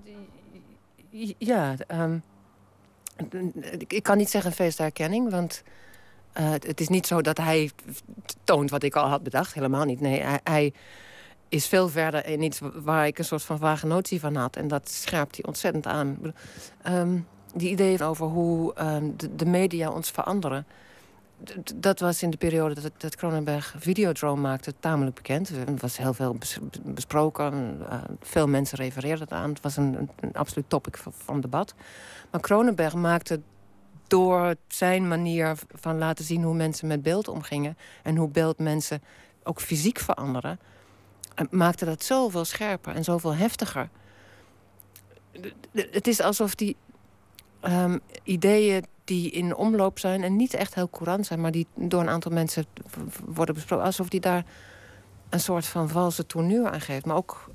Ja, 1.39 1.75
ehm, 1.87 2.19
ik, 3.87 4.03
kan 4.03 4.17
niet 4.17 4.31
zeggen 4.31 4.53
feest 4.53 4.79
herkenning, 4.79 5.31
want 5.31 5.63
eh, 6.37 6.51
het, 6.51 6.67
het 6.67 6.81
is 6.81 6.89
niet 6.89 7.07
zo 7.07 7.21
dat 7.21 7.39
hij 7.39 7.71
toont 8.45 8.71
wat 8.71 8.83
ik 8.83 8.95
al 8.97 9.09
had 9.09 9.23
bedacht. 9.23 9.55
Helemaal 9.55 9.85
niet. 9.85 10.01
Nee, 10.01 10.23
hij, 10.23 10.41
hij 10.45 10.73
is 11.49 11.67
veel 11.67 11.89
verder 11.89 12.27
in 12.27 12.43
iets 12.43 12.61
waar 12.75 13.07
ik 13.07 13.19
een 13.19 13.25
soort 13.25 13.43
van 13.43 13.59
vage 13.59 13.87
notie 13.87 14.21
van 14.21 14.35
had. 14.35 14.57
En 14.57 14.69
dat 14.69 14.91
scherpt 14.91 15.37
hij 15.37 15.45
ontzettend 15.45 15.87
aan. 15.87 16.19
Ehm, 16.83 17.19
die 17.55 17.71
ideeën 17.71 18.03
over 18.03 18.27
hoe 18.27 18.75
ehm, 18.75 19.11
de, 19.37 19.47
media 19.47 19.91
ons 19.91 20.11
veranderen. 20.11 20.67
Dat 21.75 22.01
was 22.01 22.23
in 22.23 22.31
de 22.31 22.37
periode 22.37 22.81
dat, 22.81 22.93
dat 22.97 23.17
Cronenberg 23.17 23.75
Videodrome 23.79 24.41
maakte 24.41 24.75
tamelijk 24.81 25.17
bekend. 25.17 25.49
Er 25.49 25.77
was 25.81 25.97
heel 25.97 26.15
veel 26.15 26.35
bes- 26.35 26.59
besproken. 26.83 27.79
eh, 27.91 27.99
veel 28.21 28.49
mensen 28.49 28.79
refereerden. 28.79 29.43
Het 29.43 29.61
was 29.61 29.77
een, 29.77 29.95
een, 29.99 30.11
een 30.21 30.33
absoluut 30.33 30.69
topic 30.69 30.97
van, 30.97 31.13
van 31.13 31.41
debat. 31.41 31.75
Maar 32.31 32.41
Cronenberg 32.41 32.95
maakte 32.95 33.41
door 34.07 34.55
zijn 34.69 35.09
manier 35.09 35.59
van 35.75 35.99
laten 35.99 36.25
zien 36.25 36.43
hoe 36.43 36.55
mensen 36.55 36.89
met 36.89 37.03
beeld 37.03 37.29
omgingen... 37.29 37.77
en 38.03 38.17
hoe 38.17 38.29
beeld 38.29 38.59
mensen 38.59 39.03
ook 39.43 39.61
fysiek 39.61 39.99
veranderen... 39.99 40.61
eh, 41.35 41.45
maakte 41.51 41.85
dat 41.85 42.05
zoveel 42.05 42.45
scherper 42.45 42.95
en 42.95 43.05
zoveel 43.05 43.35
heftiger. 43.35 43.89
Het 45.73 46.07
is 46.07 46.21
alsof 46.21 46.55
die 46.55 46.77
ehm, 47.61 47.99
ideeën 48.23 48.85
die 49.05 49.31
in 49.31 49.55
omloop 49.55 49.99
zijn... 49.99 50.23
en 50.23 50.37
niet 50.37 50.55
echt 50.55 50.75
heel 50.75 50.91
courant 50.91 51.27
zijn... 51.27 51.41
maar 51.41 51.53
die 51.53 51.67
door 51.75 52.01
een 52.01 52.09
aantal 52.09 52.33
mensen 52.33 52.67
worden 53.25 53.55
besproken... 53.55 53.87
alsof 53.87 54.09
die 54.09 54.21
daar 54.21 54.45
een 55.29 55.41
soort 55.41 55.67
van 55.67 55.89
valse 55.89 56.27
tourneur 56.27 56.71
aan 56.71 56.81
geeft. 56.81 57.07
Maar 57.07 57.17
ook 57.17 57.51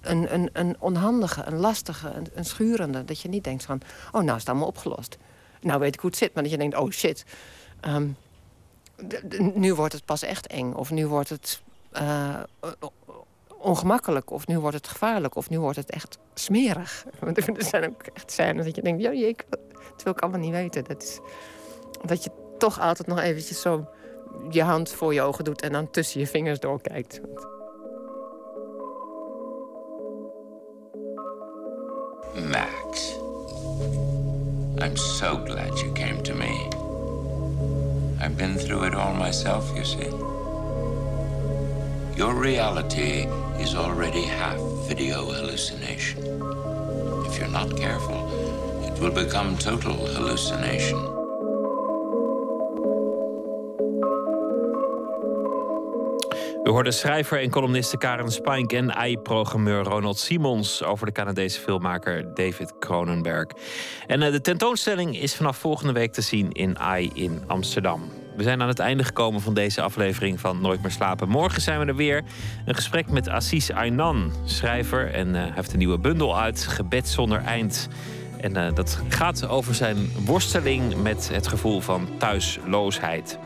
een, 0.00 0.34
een, 0.34 0.50
een 0.52 0.76
onhandige, 0.78 1.44
een 1.44 1.56
lastige, 1.56 2.10
een, 2.10 2.26
een 2.34 2.44
schurende. 2.44 3.04
Dat 3.04 3.20
je 3.20 3.28
niet 3.28 3.44
denkt 3.44 3.64
van, 3.64 3.80
oh, 4.12 4.20
nou 4.20 4.26
is 4.26 4.40
het 4.40 4.48
allemaal 4.48 4.68
opgelost. 4.68 5.18
Nou 5.60 5.80
weet 5.80 5.94
ik 5.94 6.00
hoe 6.00 6.10
het 6.10 6.18
zit, 6.18 6.34
maar 6.34 6.42
dat 6.42 6.52
je 6.52 6.58
denkt, 6.58 6.76
oh 6.76 6.90
shit. 6.90 7.24
ehm, 7.80 8.08
nu 9.54 9.74
wordt 9.74 9.92
het 9.92 10.04
pas 10.04 10.22
echt 10.22 10.46
eng. 10.46 10.72
Of 10.72 10.90
nu 10.90 11.06
wordt 11.06 11.28
het 11.28 11.60
eh, 11.90 12.40
ongemakkelijk. 13.48 14.30
Of 14.30 14.46
nu 14.46 14.58
wordt 14.58 14.76
het 14.76 14.88
gevaarlijk. 14.88 15.34
Of 15.34 15.50
nu 15.50 15.60
wordt 15.60 15.76
het 15.76 15.90
echt 15.90 16.18
smerig. 16.34 17.04
Want 17.20 17.36
er 17.36 17.64
zijn 17.64 17.86
ook 17.88 18.02
echt 18.02 18.32
scènes 18.32 18.64
dat 18.64 18.76
je 18.76 18.82
denkt, 18.82 19.02
ja, 19.02 19.10
ik, 19.10 19.44
dat 19.50 20.02
wil 20.04 20.12
ik 20.12 20.20
allemaal 20.20 20.40
niet 20.40 20.50
weten. 20.50 20.84
Dat, 20.84 21.02
is, 21.02 21.18
dat 22.04 22.24
je 22.24 22.30
toch 22.58 22.80
altijd 22.80 23.08
nog 23.08 23.18
eventjes 23.18 23.60
zo 23.60 23.88
je 24.50 24.62
hand 24.62 24.90
voor 24.90 25.14
je 25.14 25.22
ogen 25.22 25.44
doet... 25.44 25.62
en 25.62 25.72
dan 25.72 25.90
tussen 25.90 26.20
je 26.20 26.26
vingers 26.26 26.60
doorkijkt. 26.60 27.20
Max. 32.34 33.18
I'm 34.82 34.96
so 34.96 35.36
glad 35.36 35.76
you 35.78 35.92
came 35.92 36.22
to 36.22 36.34
me. 36.34 36.70
I've 38.18 38.38
been 38.38 38.56
through 38.56 38.84
it 38.84 38.94
all 38.94 39.12
myself, 39.12 39.70
you 39.76 39.84
see. 39.84 40.08
Your 42.16 42.34
reality 42.34 43.26
is 43.60 43.74
already 43.74 44.22
half 44.22 44.58
video 44.88 45.26
hallucination. 45.26 46.22
If 47.26 47.38
you're 47.38 47.48
not 47.48 47.76
careful, 47.76 48.26
it 48.82 48.98
will 48.98 49.12
become 49.12 49.58
total 49.58 49.94
hallucination. 49.94 51.19
We 56.62 56.70
hoorden 56.70 56.92
schrijver 56.92 57.40
en 57.40 57.50
columniste 57.50 57.96
Karen 57.96 58.32
Spink 58.32 58.72
en 58.72 58.94
AI-programmeur 58.94 59.82
Ronald 59.82 60.18
Simons 60.18 60.82
over 60.82 61.06
de 61.06 61.12
Canadese 61.12 61.60
filmmaker 61.60 62.34
David 62.34 62.72
Cronenberg. 62.78 63.46
En 64.06 64.22
eh, 64.22 64.32
de 64.32 64.40
tentoonstelling 64.40 65.18
is 65.18 65.34
vanaf 65.34 65.56
volgende 65.56 65.92
week 65.92 66.12
te 66.12 66.20
zien 66.20 66.52
in 66.52 66.78
AI 66.78 67.10
in 67.14 67.42
Amsterdam. 67.46 68.02
We 68.36 68.42
zijn 68.42 68.62
aan 68.62 68.68
het 68.68 68.78
einde 68.78 69.04
gekomen 69.04 69.40
van 69.40 69.54
deze 69.54 69.80
aflevering 69.80 70.40
van 70.40 70.60
Nooit 70.60 70.82
meer 70.82 70.90
slapen. 70.90 71.28
Morgen 71.28 71.62
zijn 71.62 71.80
we 71.80 71.86
er 71.86 71.96
weer. 71.96 72.22
Een 72.66 72.74
gesprek 72.74 73.10
met 73.10 73.28
Assis 73.28 73.72
Aynan, 73.72 74.32
schrijver. 74.44 75.12
En 75.12 75.34
eh, 75.34 75.42
hij 75.42 75.52
heeft 75.54 75.72
een 75.72 75.78
nieuwe 75.78 75.98
bundel 75.98 76.38
uit, 76.38 76.66
Gebed 76.66 77.08
zonder 77.08 77.42
eind. 77.44 77.88
En 78.40 78.56
eh, 78.56 78.74
dat 78.74 79.02
gaat 79.08 79.48
over 79.48 79.74
zijn 79.74 79.96
worsteling 80.24 81.02
met 81.02 81.30
het 81.32 81.46
gevoel 81.46 81.80
van 81.80 82.08
thuisloosheid. 82.18 83.38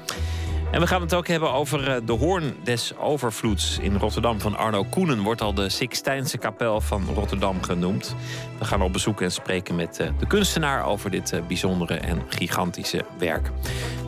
En 0.74 0.80
we 0.80 0.86
gaan 0.86 1.00
het 1.00 1.14
ook 1.14 1.26
hebben 1.26 1.52
over 1.52 1.88
eh, 1.88 1.96
de 2.04 2.12
Hoorn 2.12 2.56
des 2.62 2.96
Overvloeds 2.96 3.78
in 3.78 3.96
Rotterdam 3.96 4.40
van 4.40 4.56
Arno 4.56 4.84
Koenen. 4.84 5.20
Wordt 5.20 5.40
al 5.40 5.54
de 5.54 5.68
Sixtijnse 5.68 6.38
kapel 6.38 6.80
van 6.80 7.04
Rotterdam 7.14 7.62
genoemd. 7.62 8.14
We 8.58 8.64
gaan 8.64 8.82
op 8.82 8.92
bezoek 8.92 9.20
en 9.20 9.32
spreken 9.32 9.74
met 9.74 9.98
eh, 9.98 10.08
de 10.18 10.26
kunstenaar 10.26 10.86
over 10.86 11.10
dit 11.10 11.32
eh, 11.32 11.40
bijzondere 11.46 11.94
en 11.94 12.22
gigantische 12.28 13.04
werk. 13.18 13.50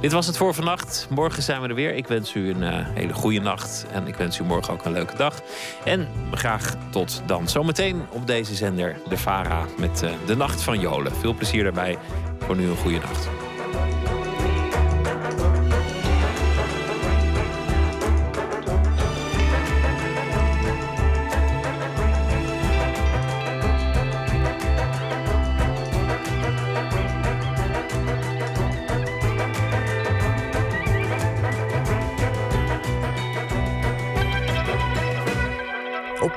Dit 0.01 0.12
was 0.12 0.26
het 0.26 0.36
voor 0.36 0.55
vannacht. 0.55 1.06
Morgen 1.10 1.43
zijn 1.43 1.62
we 1.62 1.68
er 1.68 1.74
weer. 1.74 1.94
Ik 1.94 2.06
wens 2.06 2.34
u 2.34 2.51
een 2.51 2.84
hele 2.94 3.12
goede 3.12 3.40
nacht. 3.40 3.86
En 3.93 4.06
ik 4.06 4.14
wens 4.14 4.38
u 4.38 4.44
morgen 4.44 4.72
ook 4.72 4.84
een 4.84 4.93
leuke 4.93 5.16
dag. 5.16 5.43
En 5.84 6.09
graag 6.32 6.74
tot 6.90 7.22
dan. 7.26 7.48
Zometeen 7.48 8.02
op 8.10 8.26
deze 8.26 8.55
zender 8.55 8.97
de 9.09 9.16
VARA 9.16 9.64
met 9.78 10.05
de 10.26 10.36
Nacht 10.36 10.62
van 10.62 10.80
Jolen. 10.80 11.16
Veel 11.16 11.34
plezier 11.34 11.62
daarbij. 11.62 11.98
Voor 12.38 12.56
nu 12.56 12.68
een 12.68 12.76
goede 12.76 12.98
nacht. 12.98 13.45